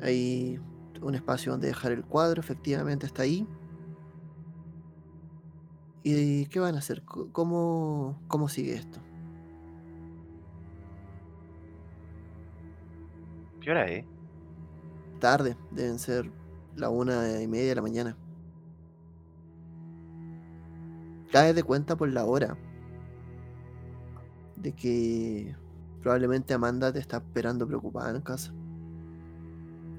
Hay 0.03 0.61
un 1.01 1.15
espacio 1.15 1.53
donde 1.53 1.69
dejar 1.69 1.93
el 1.93 2.05
cuadro, 2.05 2.41
efectivamente 2.41 3.07
está 3.07 3.23
ahí. 3.23 3.47
¿Y 6.03 6.47
qué 6.47 6.61
van 6.61 6.75
a 6.75 6.79
hacer? 6.79 7.03
¿Cómo, 7.05 8.21
cómo 8.29 8.49
sigue 8.49 8.75
esto? 8.75 9.01
¿Qué 13.67 13.73
hora 13.73 13.85
es? 13.87 14.05
Tarde, 15.19 15.57
deben 15.73 15.99
ser 15.99 16.31
la 16.77 16.89
una 16.89 17.43
y 17.43 17.49
media 17.49 17.71
de 17.71 17.75
la 17.75 17.83
mañana. 17.83 18.17
Caes 21.33 21.57
de 21.57 21.65
cuenta 21.65 21.97
por 21.97 22.09
la 22.09 22.25
hora 22.27 22.57
de 24.55 24.73
que 24.73 25.57
probablemente 26.01 26.55
Amanda 26.55 26.93
te 26.93 27.01
está 27.01 27.17
esperando 27.17 27.67
preocupada 27.67 28.15
en 28.15 28.23
casa. 28.23 28.55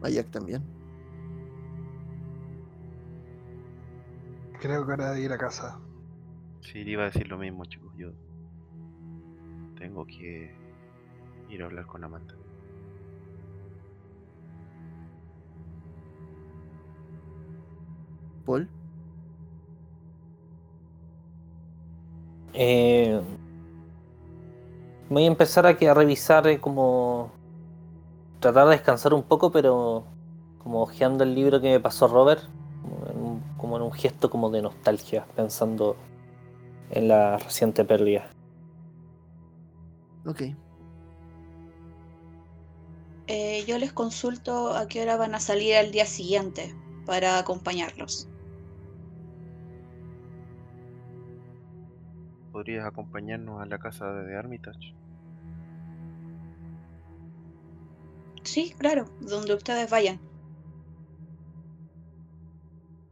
A 0.01 0.09
Jack 0.11 0.31
también. 0.31 0.63
Creo 4.61 4.85
que 4.85 4.93
hora 4.93 5.11
de 5.11 5.21
ir 5.23 5.33
a 5.33 5.37
casa. 5.37 5.77
Sí, 6.61 6.85
le 6.85 6.91
iba 6.91 7.03
a 7.03 7.07
decir 7.07 7.27
lo 7.27 7.37
mismo, 7.37 7.65
chicos. 7.65 7.93
Yo 7.97 8.13
tengo 9.77 10.05
que 10.05 10.55
ir 11.49 11.61
a 11.61 11.65
hablar 11.65 11.85
con 11.85 12.05
Amanda. 12.05 12.33
Paul, 18.47 18.69
Eh, 22.53 23.21
voy 25.09 25.23
a 25.25 25.27
empezar 25.27 25.67
a, 25.67 25.77
que, 25.77 25.87
a 25.87 25.93
revisar 25.93 26.47
eh, 26.47 26.59
como... 26.59 27.31
Tratar 28.39 28.65
de 28.65 28.71
descansar 28.71 29.13
un 29.13 29.23
poco, 29.23 29.51
pero 29.51 30.05
como 30.57 30.81
hojeando 30.81 31.23
el 31.23 31.35
libro 31.35 31.61
que 31.61 31.69
me 31.69 31.79
pasó 31.79 32.07
Robert, 32.07 32.41
como 32.81 33.07
en 33.11 33.17
un, 33.17 33.43
como 33.57 33.77
en 33.77 33.83
un 33.83 33.91
gesto 33.91 34.29
como 34.29 34.49
de 34.49 34.61
nostalgia, 34.61 35.25
pensando 35.35 35.95
en 36.89 37.07
la 37.09 37.37
reciente 37.37 37.83
pérdida. 37.83 38.29
ok. 40.25 40.41
Eh, 43.27 43.65
yo 43.67 43.77
les 43.77 43.91
consulto 43.91 44.73
a 44.73 44.87
qué 44.87 45.01
hora 45.01 45.17
van 45.17 45.35
a 45.35 45.39
salir 45.39 45.75
al 45.75 45.91
día 45.91 46.05
siguiente 46.05 46.73
para 47.05 47.39
acompañarlos. 47.39 48.27
¿Podrías 52.57 52.87
acompañarnos 52.87 53.61
a 53.61 53.67
la 53.67 53.77
casa 53.77 54.11
de 54.13 54.35
Armitage? 54.35 54.95
Sí, 58.41 58.73
claro, 58.79 59.05
donde 59.21 59.53
ustedes 59.53 59.87
vayan. 59.91 60.19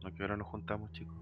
¿A 0.04 0.10
qué 0.10 0.24
hora 0.24 0.36
nos 0.36 0.48
juntamos, 0.48 0.90
chicos? 0.90 1.14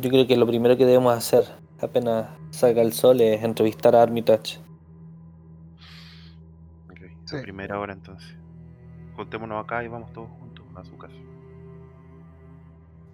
Yo 0.00 0.10
creo 0.10 0.26
que 0.26 0.36
lo 0.36 0.44
primero 0.44 0.76
que 0.76 0.86
debemos 0.86 1.16
hacer 1.16 1.44
apenas 1.80 2.28
salga 2.50 2.82
el 2.82 2.92
sol 2.92 3.20
es 3.20 3.44
entrevistar 3.44 3.94
a 3.94 4.02
Armitage. 4.02 4.58
Ok, 6.90 6.98
Sí. 7.26 7.36
a 7.36 7.42
primera 7.42 7.78
hora 7.78 7.92
entonces. 7.92 8.36
Juntémonos 9.14 9.64
acá 9.64 9.84
y 9.84 9.86
vamos 9.86 10.12
todos 10.12 10.28
juntos 10.40 10.64
a 10.74 10.84
su 10.84 10.98
casa. 10.98 11.27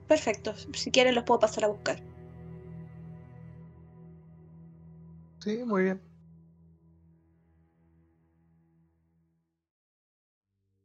Perfecto, 0.09 0.55
si 0.55 0.91
quieren 0.91 1.15
los 1.15 1.25
puedo 1.25 1.41
pasar 1.41 1.65
a 1.65 1.69
buscar. 1.69 2.03
Sí, 5.41 5.63
muy 5.65 5.85
bien. 5.85 6.01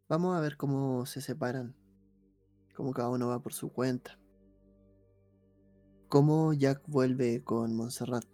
Vamos 0.09 0.35
a 0.35 0.41
ver 0.41 0.57
cómo 0.57 1.05
se 1.05 1.21
separan. 1.21 1.75
Cómo 2.75 2.93
cada 2.93 3.09
uno 3.09 3.27
va 3.27 3.39
por 3.39 3.53
su 3.53 3.71
cuenta. 3.71 4.17
Cómo 6.07 6.53
Jack 6.53 6.81
vuelve 6.87 7.43
con 7.43 7.75
Montserrat. 7.75 8.25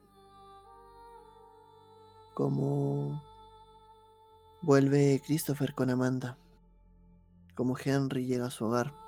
Cómo 2.33 3.21
vuelve 4.61 5.21
Christopher 5.25 5.73
con 5.73 5.89
Amanda. 5.89 6.37
Cómo 7.55 7.75
Henry 7.77 8.25
llega 8.25 8.45
a 8.45 8.51
su 8.51 8.65
hogar. 8.65 9.04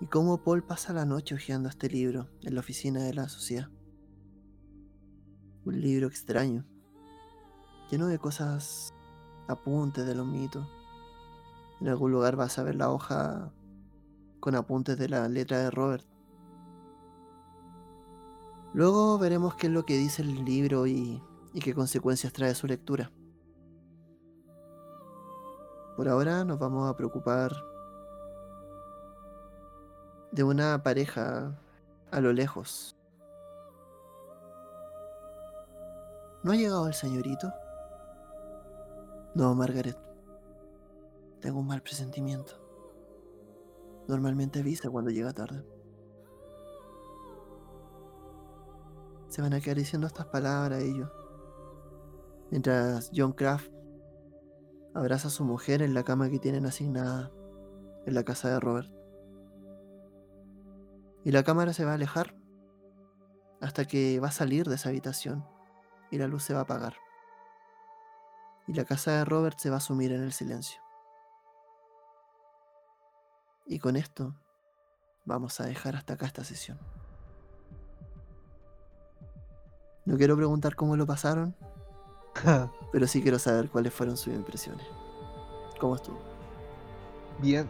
Y 0.00 0.06
cómo 0.06 0.38
Paul 0.38 0.62
pasa 0.62 0.92
la 0.92 1.04
noche 1.04 1.34
hojeando 1.34 1.68
este 1.68 1.88
libro 1.88 2.28
en 2.42 2.54
la 2.54 2.60
oficina 2.60 3.02
de 3.02 3.14
la 3.14 3.28
sociedad. 3.28 3.68
Un 5.64 5.80
libro 5.80 6.06
extraño. 6.06 6.64
Lleno 7.90 8.06
de 8.06 8.18
cosas 8.18 8.94
apuntes 9.48 10.06
de 10.06 10.14
los 10.14 10.26
mitos. 10.26 10.68
En 11.80 11.88
algún 11.88 12.12
lugar 12.12 12.36
vas 12.36 12.58
a 12.58 12.62
ver 12.62 12.76
la 12.76 12.90
hoja 12.90 13.52
con 14.38 14.54
apuntes 14.54 14.96
de 14.98 15.08
la 15.08 15.28
letra 15.28 15.58
de 15.58 15.70
Robert. 15.70 16.06
Luego 18.72 19.18
veremos 19.18 19.56
qué 19.56 19.66
es 19.66 19.72
lo 19.72 19.84
que 19.84 19.96
dice 19.96 20.22
el 20.22 20.44
libro 20.44 20.86
y, 20.86 21.20
y 21.52 21.60
qué 21.60 21.74
consecuencias 21.74 22.32
trae 22.32 22.54
su 22.54 22.68
lectura. 22.68 23.10
Por 25.96 26.08
ahora 26.08 26.44
nos 26.44 26.60
vamos 26.60 26.88
a 26.88 26.96
preocupar 26.96 27.50
de 30.32 30.44
una 30.44 30.82
pareja 30.82 31.58
a 32.10 32.20
lo 32.20 32.32
lejos. 32.32 32.96
¿No 36.42 36.52
ha 36.52 36.56
llegado 36.56 36.86
el 36.86 36.94
señorito? 36.94 37.52
No, 39.34 39.54
Margaret. 39.54 39.98
Tengo 41.40 41.60
un 41.60 41.66
mal 41.66 41.82
presentimiento. 41.82 42.52
Normalmente 44.08 44.60
avisa 44.60 44.90
cuando 44.90 45.10
llega 45.10 45.32
tarde. 45.32 45.64
Se 49.28 49.42
van 49.42 49.52
a 49.52 49.60
quedar 49.60 49.76
diciendo 49.76 50.06
estas 50.06 50.26
palabras 50.26 50.82
ellos. 50.82 51.10
Mientras 52.50 53.10
John 53.14 53.32
Kraft 53.32 53.70
abraza 54.94 55.28
a 55.28 55.30
su 55.30 55.44
mujer 55.44 55.82
en 55.82 55.92
la 55.92 56.02
cama 56.02 56.30
que 56.30 56.38
tienen 56.38 56.64
asignada 56.64 57.30
en 58.06 58.14
la 58.14 58.24
casa 58.24 58.48
de 58.48 58.60
Robert. 58.60 58.97
Y 61.28 61.30
la 61.30 61.42
cámara 61.42 61.74
se 61.74 61.84
va 61.84 61.90
a 61.90 61.96
alejar 61.96 62.34
hasta 63.60 63.84
que 63.84 64.18
va 64.18 64.28
a 64.28 64.32
salir 64.32 64.66
de 64.66 64.76
esa 64.76 64.88
habitación 64.88 65.46
y 66.10 66.16
la 66.16 66.26
luz 66.26 66.42
se 66.42 66.54
va 66.54 66.60
a 66.60 66.62
apagar. 66.62 66.94
Y 68.66 68.72
la 68.72 68.86
casa 68.86 69.10
de 69.10 69.26
Robert 69.26 69.58
se 69.58 69.68
va 69.68 69.76
a 69.76 69.80
sumir 69.80 70.10
en 70.10 70.22
el 70.22 70.32
silencio. 70.32 70.80
Y 73.66 73.78
con 73.78 73.96
esto 73.96 74.34
vamos 75.26 75.60
a 75.60 75.66
dejar 75.66 75.96
hasta 75.96 76.14
acá 76.14 76.24
esta 76.24 76.44
sesión. 76.44 76.78
No 80.06 80.16
quiero 80.16 80.34
preguntar 80.34 80.76
cómo 80.76 80.96
lo 80.96 81.04
pasaron, 81.04 81.54
pero 82.90 83.06
sí 83.06 83.20
quiero 83.20 83.38
saber 83.38 83.68
cuáles 83.68 83.92
fueron 83.92 84.16
sus 84.16 84.32
impresiones. 84.32 84.86
¿Cómo 85.78 85.96
estuvo? 85.96 86.22
Bien. 87.38 87.68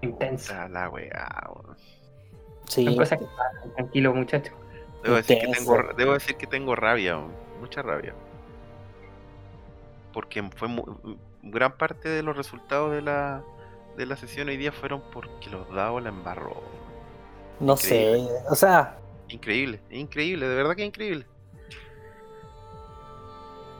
Intensa. 0.00 0.70
La 0.70 0.88
weá. 0.88 1.28
Sí. 2.70 2.84
Son 2.84 2.96
cosas 2.96 3.18
que 3.18 3.24
pasan. 3.26 3.72
Tranquilo, 3.74 4.14
muchacho. 4.14 4.52
Debo 5.02 5.16
decir, 5.16 5.38
que 5.38 5.48
tengo, 5.48 5.76
debo 5.96 6.12
decir 6.14 6.36
que 6.36 6.46
tengo 6.46 6.76
rabia, 6.76 7.18
mucha 7.60 7.82
rabia. 7.82 8.14
Porque 10.12 10.42
fue 10.56 10.68
mu- 10.68 10.84
gran 11.42 11.76
parte 11.76 12.08
de 12.08 12.22
los 12.22 12.36
resultados 12.36 12.92
de 12.92 13.00
la, 13.02 13.42
de 13.96 14.06
la 14.06 14.16
sesión 14.16 14.48
hoy 14.48 14.56
día 14.56 14.72
fueron 14.72 15.02
porque 15.12 15.48
los 15.50 15.68
dados 15.74 16.02
la 16.02 16.10
embarró. 16.10 16.62
No 17.60 17.76
sé. 17.76 18.26
O 18.48 18.54
sea, 18.54 18.96
Increíble, 19.28 19.80
increíble, 19.90 20.48
de 20.48 20.54
verdad 20.56 20.74
que 20.74 20.84
increíble. 20.84 21.24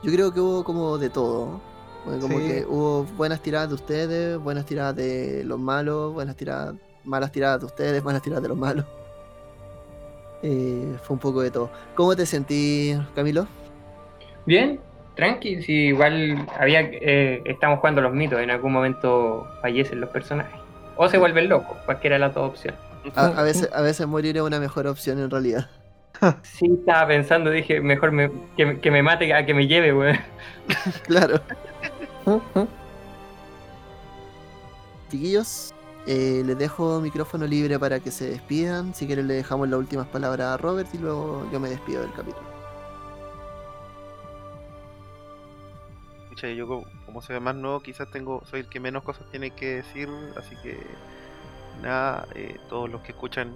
Yo 0.03 0.11
creo 0.11 0.33
que 0.33 0.39
hubo 0.39 0.63
como 0.63 0.97
de 0.97 1.09
todo. 1.09 1.59
Como 2.05 2.39
Sí. 2.39 2.47
que 2.47 2.65
hubo 2.65 3.03
buenas 3.03 3.41
tiradas 3.41 3.69
de 3.69 3.75
ustedes, 3.75 4.37
buenas 4.39 4.65
tiradas 4.65 4.95
de 4.95 5.43
los 5.43 5.59
malos, 5.59 6.13
buenas 6.13 6.35
tiradas, 6.35 6.75
malas 7.03 7.31
tiradas 7.31 7.59
de 7.59 7.65
ustedes, 7.65 8.03
malas 8.03 8.21
tiradas 8.21 8.43
de 8.43 8.49
los 8.49 8.57
malos. 8.57 8.85
Eh, 10.43 10.95
fue 11.03 11.13
un 11.15 11.19
poco 11.19 11.41
de 11.41 11.51
todo. 11.51 11.69
¿Cómo 11.95 12.15
te 12.15 12.25
sentís, 12.25 12.97
Camilo? 13.15 13.47
Bien, 14.45 14.79
tranqui. 15.15 15.61
Si 15.61 15.71
igual 15.87 16.47
había, 16.59 16.81
eh, 16.81 17.41
estamos 17.45 17.79
jugando 17.79 18.01
los 18.01 18.13
mitos. 18.13 18.39
En 18.39 18.49
algún 18.49 18.71
momento 18.73 19.47
fallecen 19.61 20.01
los 20.01 20.09
personajes. 20.09 20.59
O 20.97 21.07
se 21.09 21.17
vuelven 21.17 21.47
locos. 21.49 21.77
Cualquiera 21.85 22.15
de 22.15 22.19
las 22.21 22.33
dos 22.33 22.49
opciones. 22.49 22.79
A, 23.15 23.25
a 23.27 23.43
veces, 23.43 23.69
a 23.73 23.81
veces 23.81 24.05
morir 24.07 24.35
es 24.37 24.43
una 24.43 24.59
mejor 24.59 24.87
opción 24.87 25.19
en 25.19 25.29
realidad. 25.29 25.69
Sí, 26.43 26.67
estaba 26.79 27.07
pensando, 27.07 27.49
dije, 27.49 27.79
mejor 27.81 28.11
me- 28.11 28.31
que, 28.55 28.65
me- 28.65 28.79
que 28.79 28.91
me 28.91 29.01
mate 29.01 29.33
a 29.33 29.43
que 29.45 29.53
me 29.55 29.65
lleve, 29.67 29.91
weón. 29.93 30.17
Claro. 31.07 31.39
Chiquillos, 35.09 35.73
eh, 36.07 36.41
les 36.45 36.57
dejo 36.57 36.99
micrófono 36.99 37.45
libre 37.45 37.77
para 37.77 37.99
que 37.99 38.11
se 38.11 38.29
despidan. 38.29 38.93
Si 38.93 39.05
quieren 39.05 39.27
le 39.27 39.35
dejamos 39.35 39.69
las 39.69 39.79
últimas 39.79 40.07
palabras 40.07 40.47
a 40.47 40.57
Robert 40.57 40.89
y 40.93 40.97
luego 40.97 41.47
yo 41.51 41.59
me 41.59 41.69
despido 41.69 42.01
del 42.01 42.13
capítulo. 42.13 42.51
Yo 46.41 46.67
como, 46.67 46.85
como 47.05 47.21
soy 47.21 47.39
más 47.39 47.53
nuevo, 47.53 47.81
quizás 47.81 48.09
tengo, 48.09 48.41
soy 48.45 48.61
el 48.61 48.67
que 48.67 48.79
menos 48.79 49.03
cosas 49.03 49.29
tiene 49.29 49.51
que 49.51 49.75
decir, 49.75 50.09
así 50.35 50.55
que 50.63 50.79
nada, 51.83 52.27
eh, 52.33 52.57
todos 52.67 52.89
los 52.89 53.01
que 53.01 53.11
escuchan 53.11 53.55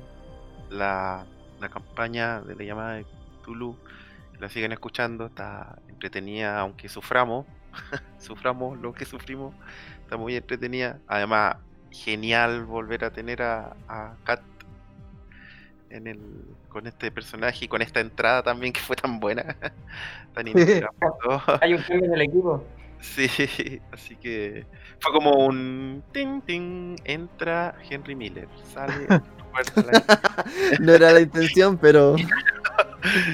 la, 0.69 1.25
la 1.59 1.69
campaña 1.69 2.41
de 2.41 2.53
la 2.53 2.63
llamada 2.63 2.93
de 2.93 3.05
Tulu, 3.43 3.75
la 4.39 4.49
siguen 4.49 4.71
escuchando, 4.71 5.25
está 5.25 5.79
entretenida, 5.87 6.59
aunque 6.59 6.87
suframos, 6.87 7.47
suframos 8.19 8.77
lo 8.79 8.93
que 8.93 9.05
sufrimos, 9.05 9.55
está 10.03 10.17
muy 10.17 10.35
entretenida. 10.35 10.99
Además, 11.07 11.55
genial 12.03 12.65
volver 12.65 13.05
a 13.05 13.11
tener 13.11 13.41
a, 13.41 13.75
a 13.87 14.15
Kat 14.23 14.41
en 15.89 16.07
el, 16.07 16.19
con 16.69 16.87
este 16.87 17.09
personaje 17.11 17.65
y 17.65 17.67
con 17.67 17.81
esta 17.81 17.99
entrada 18.01 18.43
también 18.43 18.73
que 18.73 18.81
fue 18.81 18.95
tan 18.95 19.19
buena, 19.19 19.55
tan. 20.33 20.45
Hay 21.61 21.73
un 21.73 21.81
cambio 21.83 22.05
en 22.05 22.13
el 22.13 22.21
equipo. 22.21 22.65
Sí, 22.99 23.27
así 23.91 24.15
que 24.15 24.65
fue 24.99 25.11
como 25.13 25.45
un 25.45 26.03
ting 26.11 26.41
ting, 26.41 26.95
entra 27.03 27.75
Henry 27.89 28.15
Miller, 28.15 28.47
sale. 28.73 29.07
No 30.81 30.91
era 30.91 31.13
la 31.13 31.21
intención, 31.21 31.77
pero 31.77 32.17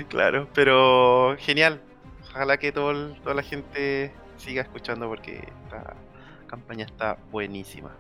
claro, 0.09 0.47
pero 0.53 1.35
genial. 1.39 1.81
Ojalá 2.29 2.57
que 2.57 2.71
todo 2.71 2.91
el- 2.91 3.19
toda 3.23 3.33
la 3.33 3.41
gente 3.41 4.13
siga 4.37 4.61
escuchando 4.61 5.07
porque 5.07 5.47
esta 5.65 5.95
campaña 6.47 6.85
está 6.85 7.17
buenísima. 7.31 7.91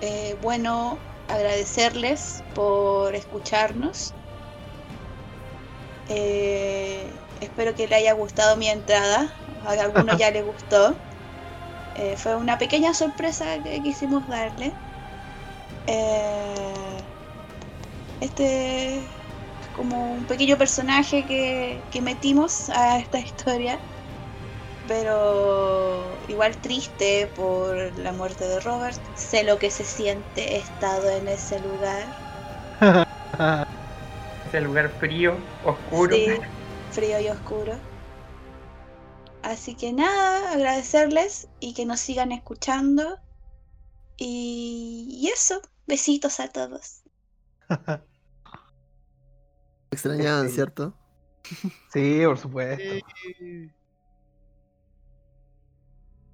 Eh, 0.00 0.36
bueno, 0.40 1.02
agradecerles 1.28 2.44
por 2.54 3.14
escucharnos. 3.14 4.14
Eh, 6.08 7.20
espero 7.40 7.74
que 7.74 7.86
le 7.88 7.96
haya 7.96 8.12
gustado 8.14 8.56
mi 8.56 8.68
entrada. 8.68 9.28
A 9.62 9.70
alguno 9.72 10.12
ya 10.18 10.30
le 10.30 10.42
gustó. 10.42 10.98
Eh, 11.94 12.16
fue 12.16 12.36
una 12.36 12.58
pequeña 12.58 12.94
sorpresa 12.94 13.60
que 13.62 13.82
quisimos 13.82 14.26
darle. 14.28 14.72
Este 18.20 18.98
es 19.60 19.68
como 19.72 20.12
un 20.12 20.26
pequeño 20.26 20.58
personaje 20.58 21.24
que, 21.26 21.86
que 21.90 22.02
metimos 22.02 22.68
a 22.68 22.98
esta 22.98 23.18
historia. 23.20 23.80
Pero 24.86 26.15
igual 26.28 26.56
triste 26.58 27.28
por 27.34 27.76
la 27.98 28.12
muerte 28.12 28.44
de 28.46 28.60
Robert. 28.60 28.98
Sé 29.16 29.44
lo 29.44 29.58
que 29.58 29.70
se 29.70 29.84
siente, 29.84 30.54
he 30.54 30.58
estado 30.58 31.08
en 31.10 31.28
ese 31.28 31.60
lugar. 31.60 32.06
Ese 34.48 34.60
lugar 34.60 34.88
frío, 34.90 35.36
oscuro. 35.64 36.14
Sí, 36.14 36.26
frío 36.92 37.20
y 37.20 37.28
oscuro. 37.28 37.72
Así 39.42 39.74
que 39.74 39.92
nada, 39.92 40.52
agradecerles 40.52 41.48
y 41.60 41.74
que 41.74 41.86
nos 41.86 42.00
sigan 42.00 42.32
escuchando. 42.32 43.18
Y, 44.16 45.08
y 45.20 45.28
eso, 45.28 45.60
besitos 45.86 46.40
a 46.40 46.48
todos. 46.48 47.02
extrañaban, 49.90 50.48
Sí. 50.48 50.54
¿cierto? 50.54 50.94
Sí, 51.92 52.22
por 52.24 52.38
supuesto. 52.38 53.06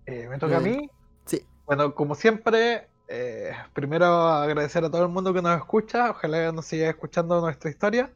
Eh, 0.07 0.27
¿Me 0.29 0.39
toca 0.39 0.57
a 0.57 0.61
Bien. 0.61 0.79
mí? 0.83 0.91
Sí. 1.27 1.47
Bueno, 1.66 1.95
como 1.95 2.15
siempre, 2.15 2.89
eh, 3.09 3.53
primero 3.73 4.07
agradecer 4.07 4.85
a 4.85 4.91
todo 4.91 5.03
el 5.03 5.09
mundo 5.11 5.33
que 5.33 5.43
nos 5.43 5.57
escucha. 5.57 6.11
Ojalá 6.11 6.51
nos 6.53 6.66
siga 6.66 6.89
escuchando 6.89 7.41
nuestra 7.41 7.70
historia. 7.70 8.11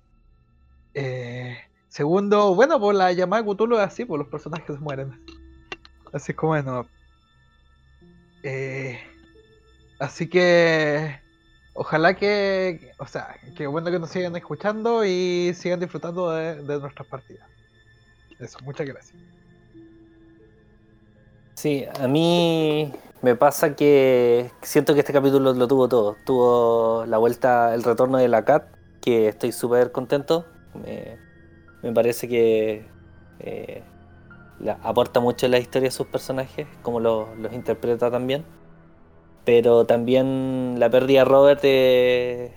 Eh, 0.94 1.58
segundo, 1.88 2.54
bueno, 2.54 2.80
por 2.80 2.94
la 2.94 3.12
llamada 3.12 3.42
de 3.42 3.54
Cthulhu 3.54 3.76
es 3.76 3.82
así, 3.82 4.04
por 4.04 4.18
los 4.18 4.28
personajes 4.28 4.66
se 4.66 4.80
mueren. 4.80 5.20
Así 6.12 6.32
es 6.32 6.36
como 6.36 6.52
bueno. 6.52 6.88
Eh, 8.42 8.98
así 9.98 10.28
que 10.28 11.20
ojalá 11.74 12.14
que, 12.14 12.92
o 12.98 13.06
sea, 13.06 13.36
que 13.56 13.66
bueno 13.66 13.90
que 13.90 13.98
nos 13.98 14.10
sigan 14.10 14.36
escuchando 14.36 15.04
y 15.04 15.52
sigan 15.54 15.80
disfrutando 15.80 16.30
de, 16.30 16.62
de 16.62 16.80
nuestras 16.80 17.06
partidas. 17.08 17.48
Eso, 18.38 18.58
muchas 18.62 18.86
gracias. 18.86 19.20
Sí, 21.56 21.86
a 22.00 22.06
mí 22.06 22.92
me 23.22 23.34
pasa 23.34 23.74
que 23.74 24.50
siento 24.62 24.92
que 24.94 25.00
este 25.00 25.12
capítulo 25.12 25.52
lo 25.54 25.66
tuvo 25.68 25.88
todo. 25.88 26.16
Tuvo 26.26 27.04
la 27.06 27.18
vuelta, 27.18 27.74
el 27.74 27.82
retorno 27.82 28.18
de 28.18 28.28
la 28.28 28.44
Cat, 28.44 28.64
que 29.00 29.28
estoy 29.28 29.52
súper 29.52 29.90
contento. 29.92 30.44
Me, 31.82 31.92
parece 31.94 32.28
que 32.28 32.86
eh, 33.40 33.82
aporta 34.82 35.20
mucho 35.20 35.48
la 35.48 35.58
historia 35.58 35.88
de 35.88 35.92
sus 35.92 36.06
personajes, 36.08 36.66
como 36.82 37.00
lo- 37.00 37.34
los 37.36 37.52
interpreta 37.52 38.10
también. 38.10 38.44
Pero 39.44 39.86
también 39.86 40.76
la 40.78 40.90
pérdida 40.90 41.20
de 41.20 41.24
Robert 41.24 41.60
eh, 41.64 42.52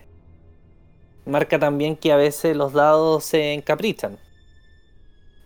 marca 1.25 1.57
también 1.59 1.95
que 1.95 2.11
a 2.11 2.17
veces 2.17 2.57
los 2.57 2.73
dados 2.73 3.23
se 3.23 3.53
encaprichan. 3.53 4.17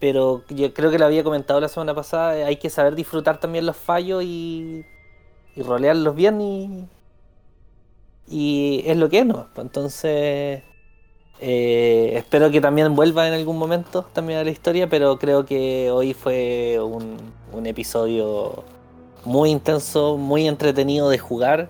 Pero 0.04 0.44
yo 0.50 0.74
creo 0.74 0.92
que 0.92 1.00
lo 1.00 1.06
había 1.06 1.24
comentado 1.24 1.62
la 1.62 1.70
semana 1.70 1.96
pasada, 1.96 2.32
hay 2.46 2.58
que 2.58 2.70
saber 2.70 2.94
disfrutar 2.94 3.40
también 3.40 3.66
los 3.66 3.78
fallos 3.78 4.22
y, 4.22 4.84
y 5.56 5.62
rolearlos 5.62 6.14
bien 6.14 6.42
y, 6.42 6.90
y 8.28 8.84
es 8.86 8.98
lo 8.98 9.08
que 9.08 9.20
es, 9.20 9.26
¿no? 9.26 9.48
Entonces, 9.56 10.62
eh, 11.40 12.12
espero 12.18 12.52
que 12.52 12.60
también 12.60 12.94
vuelva 12.98 13.30
en 13.30 13.34
algún 13.34 13.58
momento 13.58 14.04
también 14.12 14.40
a 14.40 14.44
la 14.44 14.52
historia, 14.52 14.90
pero 14.90 15.18
creo 15.18 15.46
que 15.46 15.90
hoy 15.90 16.14
fue 16.14 16.82
un, 16.82 17.16
un 17.54 17.66
episodio 17.66 18.66
muy 19.24 19.52
intenso, 19.52 20.18
muy 20.18 20.50
entretenido 20.50 21.08
de 21.08 21.18
jugar 21.18 21.70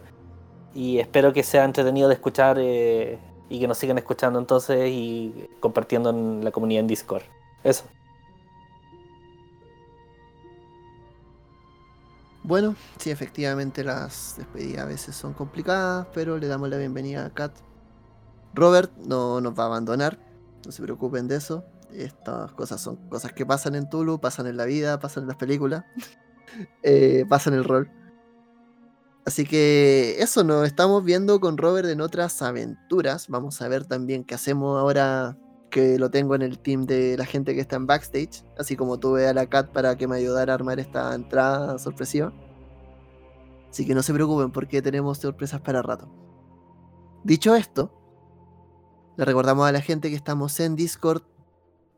y 0.73 0.97
espero 0.97 1.34
que 1.34 1.43
sea 1.43 1.65
entretenido 1.65 2.07
de 2.07 2.15
escuchar 2.15 2.57
eh, 2.60 3.19
y 3.47 3.60
que 3.60 3.68
nos 3.68 3.77
sigan 3.77 3.99
escuchando 3.99 4.39
entonces 4.39 4.89
y 4.89 5.49
compartiendo 5.60 6.10
en 6.10 6.43
la 6.43 6.49
comunidad 6.49 6.80
en 6.80 6.88
Discord. 6.88 7.22
Eso. 7.64 7.84
Bueno, 12.43 12.75
sí, 12.97 13.09
efectivamente 13.09 13.85
las 13.85 14.35
despedidas 14.37 14.83
a 14.83 14.85
veces 14.85 15.15
son 15.15 15.33
complicadas, 15.33 16.07
pero 16.13 16.37
le 16.37 16.47
damos 16.47 16.69
la 16.69 16.77
bienvenida 16.77 17.25
a 17.25 17.33
Kat. 17.33 17.53
Robert 18.53 18.91
no 18.97 19.39
nos 19.39 19.57
va 19.57 19.63
a 19.63 19.67
abandonar, 19.67 20.19
no 20.65 20.71
se 20.73 20.81
preocupen 20.83 21.29
de 21.29 21.37
eso. 21.37 21.63
Estas 21.93 22.51
cosas 22.51 22.81
son 22.81 22.97
cosas 23.07 23.31
que 23.31 23.45
pasan 23.45 23.75
en 23.75 23.89
Tulu, 23.89 24.19
pasan 24.19 24.47
en 24.47 24.57
la 24.57 24.65
vida, 24.65 24.99
pasan 24.99 25.23
en 25.23 25.29
las 25.29 25.37
películas, 25.37 25.85
eh, 26.83 27.25
pasan 27.29 27.53
en 27.53 27.59
el 27.59 27.65
rol. 27.65 27.89
Así 29.25 29.45
que 29.45 30.17
eso, 30.19 30.43
nos 30.43 30.67
estamos 30.67 31.01
viendo 31.05 31.39
con 31.39 31.57
Robert 31.57 31.87
en 31.87 32.01
otras 32.01 32.41
aventuras. 32.41 33.29
Vamos 33.29 33.61
a 33.61 33.69
ver 33.69 33.85
también 33.85 34.25
qué 34.25 34.35
hacemos 34.35 34.77
ahora 34.77 35.37
que 35.73 35.97
lo 35.97 36.11
tengo 36.11 36.35
en 36.35 36.43
el 36.43 36.59
team 36.59 36.85
de 36.85 37.17
la 37.17 37.25
gente 37.25 37.55
que 37.55 37.61
está 37.61 37.77
en 37.77 37.87
backstage. 37.87 38.45
Así 38.59 38.75
como 38.77 38.99
tuve 38.99 39.27
a 39.27 39.33
la 39.33 39.47
Cat 39.47 39.71
para 39.71 39.97
que 39.97 40.07
me 40.07 40.15
ayudara 40.15 40.53
a 40.53 40.55
armar 40.55 40.79
esta 40.79 41.15
entrada 41.15 41.79
sorpresiva. 41.79 42.31
Así 43.71 43.85
que 43.87 43.95
no 43.95 44.03
se 44.03 44.13
preocupen 44.13 44.51
porque 44.51 44.83
tenemos 44.83 45.17
sorpresas 45.17 45.61
para 45.61 45.81
rato. 45.81 46.07
Dicho 47.23 47.55
esto, 47.55 47.91
le 49.17 49.25
recordamos 49.25 49.67
a 49.67 49.71
la 49.71 49.81
gente 49.81 50.11
que 50.11 50.15
estamos 50.15 50.59
en 50.59 50.75
Discord. 50.75 51.23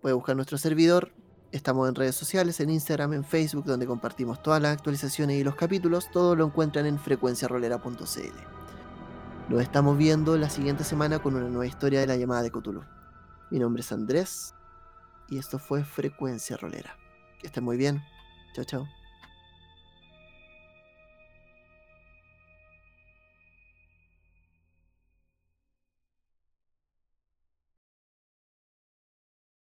Puede 0.02 0.16
buscar 0.16 0.38
nuestro 0.38 0.58
servidor. 0.58 1.12
Estamos 1.52 1.90
en 1.90 1.96
redes 1.96 2.16
sociales, 2.16 2.62
en 2.62 2.70
Instagram, 2.70 3.12
en 3.12 3.26
Facebook, 3.26 3.66
donde 3.66 3.86
compartimos 3.86 4.42
todas 4.42 4.62
las 4.62 4.72
actualizaciones 4.72 5.38
y 5.38 5.44
los 5.44 5.56
capítulos. 5.56 6.10
Todo 6.12 6.34
lo 6.38 6.46
encuentran 6.46 6.86
en 6.86 6.98
frecuenciarolera.cl. 6.98 8.00
Nos 9.50 9.62
estamos 9.62 9.98
viendo 9.98 10.38
la 10.38 10.50
siguiente 10.50 10.86
semana 10.86 11.20
con 11.20 11.36
una 11.36 11.50
nueva 11.50 11.68
historia 11.68 12.00
de 12.00 12.08
la 12.08 12.16
llamada 12.16 12.42
de 12.42 12.52
Cthulhu. 12.52 12.84
Mi 13.52 13.60
nombre 13.60 13.82
es 13.82 13.92
Andrés 13.92 14.54
y 15.30 15.38
esto 15.38 15.60
fue 15.60 15.84
Frecuencia 15.84 16.58
Rolera. 16.58 16.98
Que 17.40 17.48
estén 17.48 17.64
muy 17.64 17.78
bien. 17.78 18.02
Chao, 18.54 18.66
chao. 18.66 18.95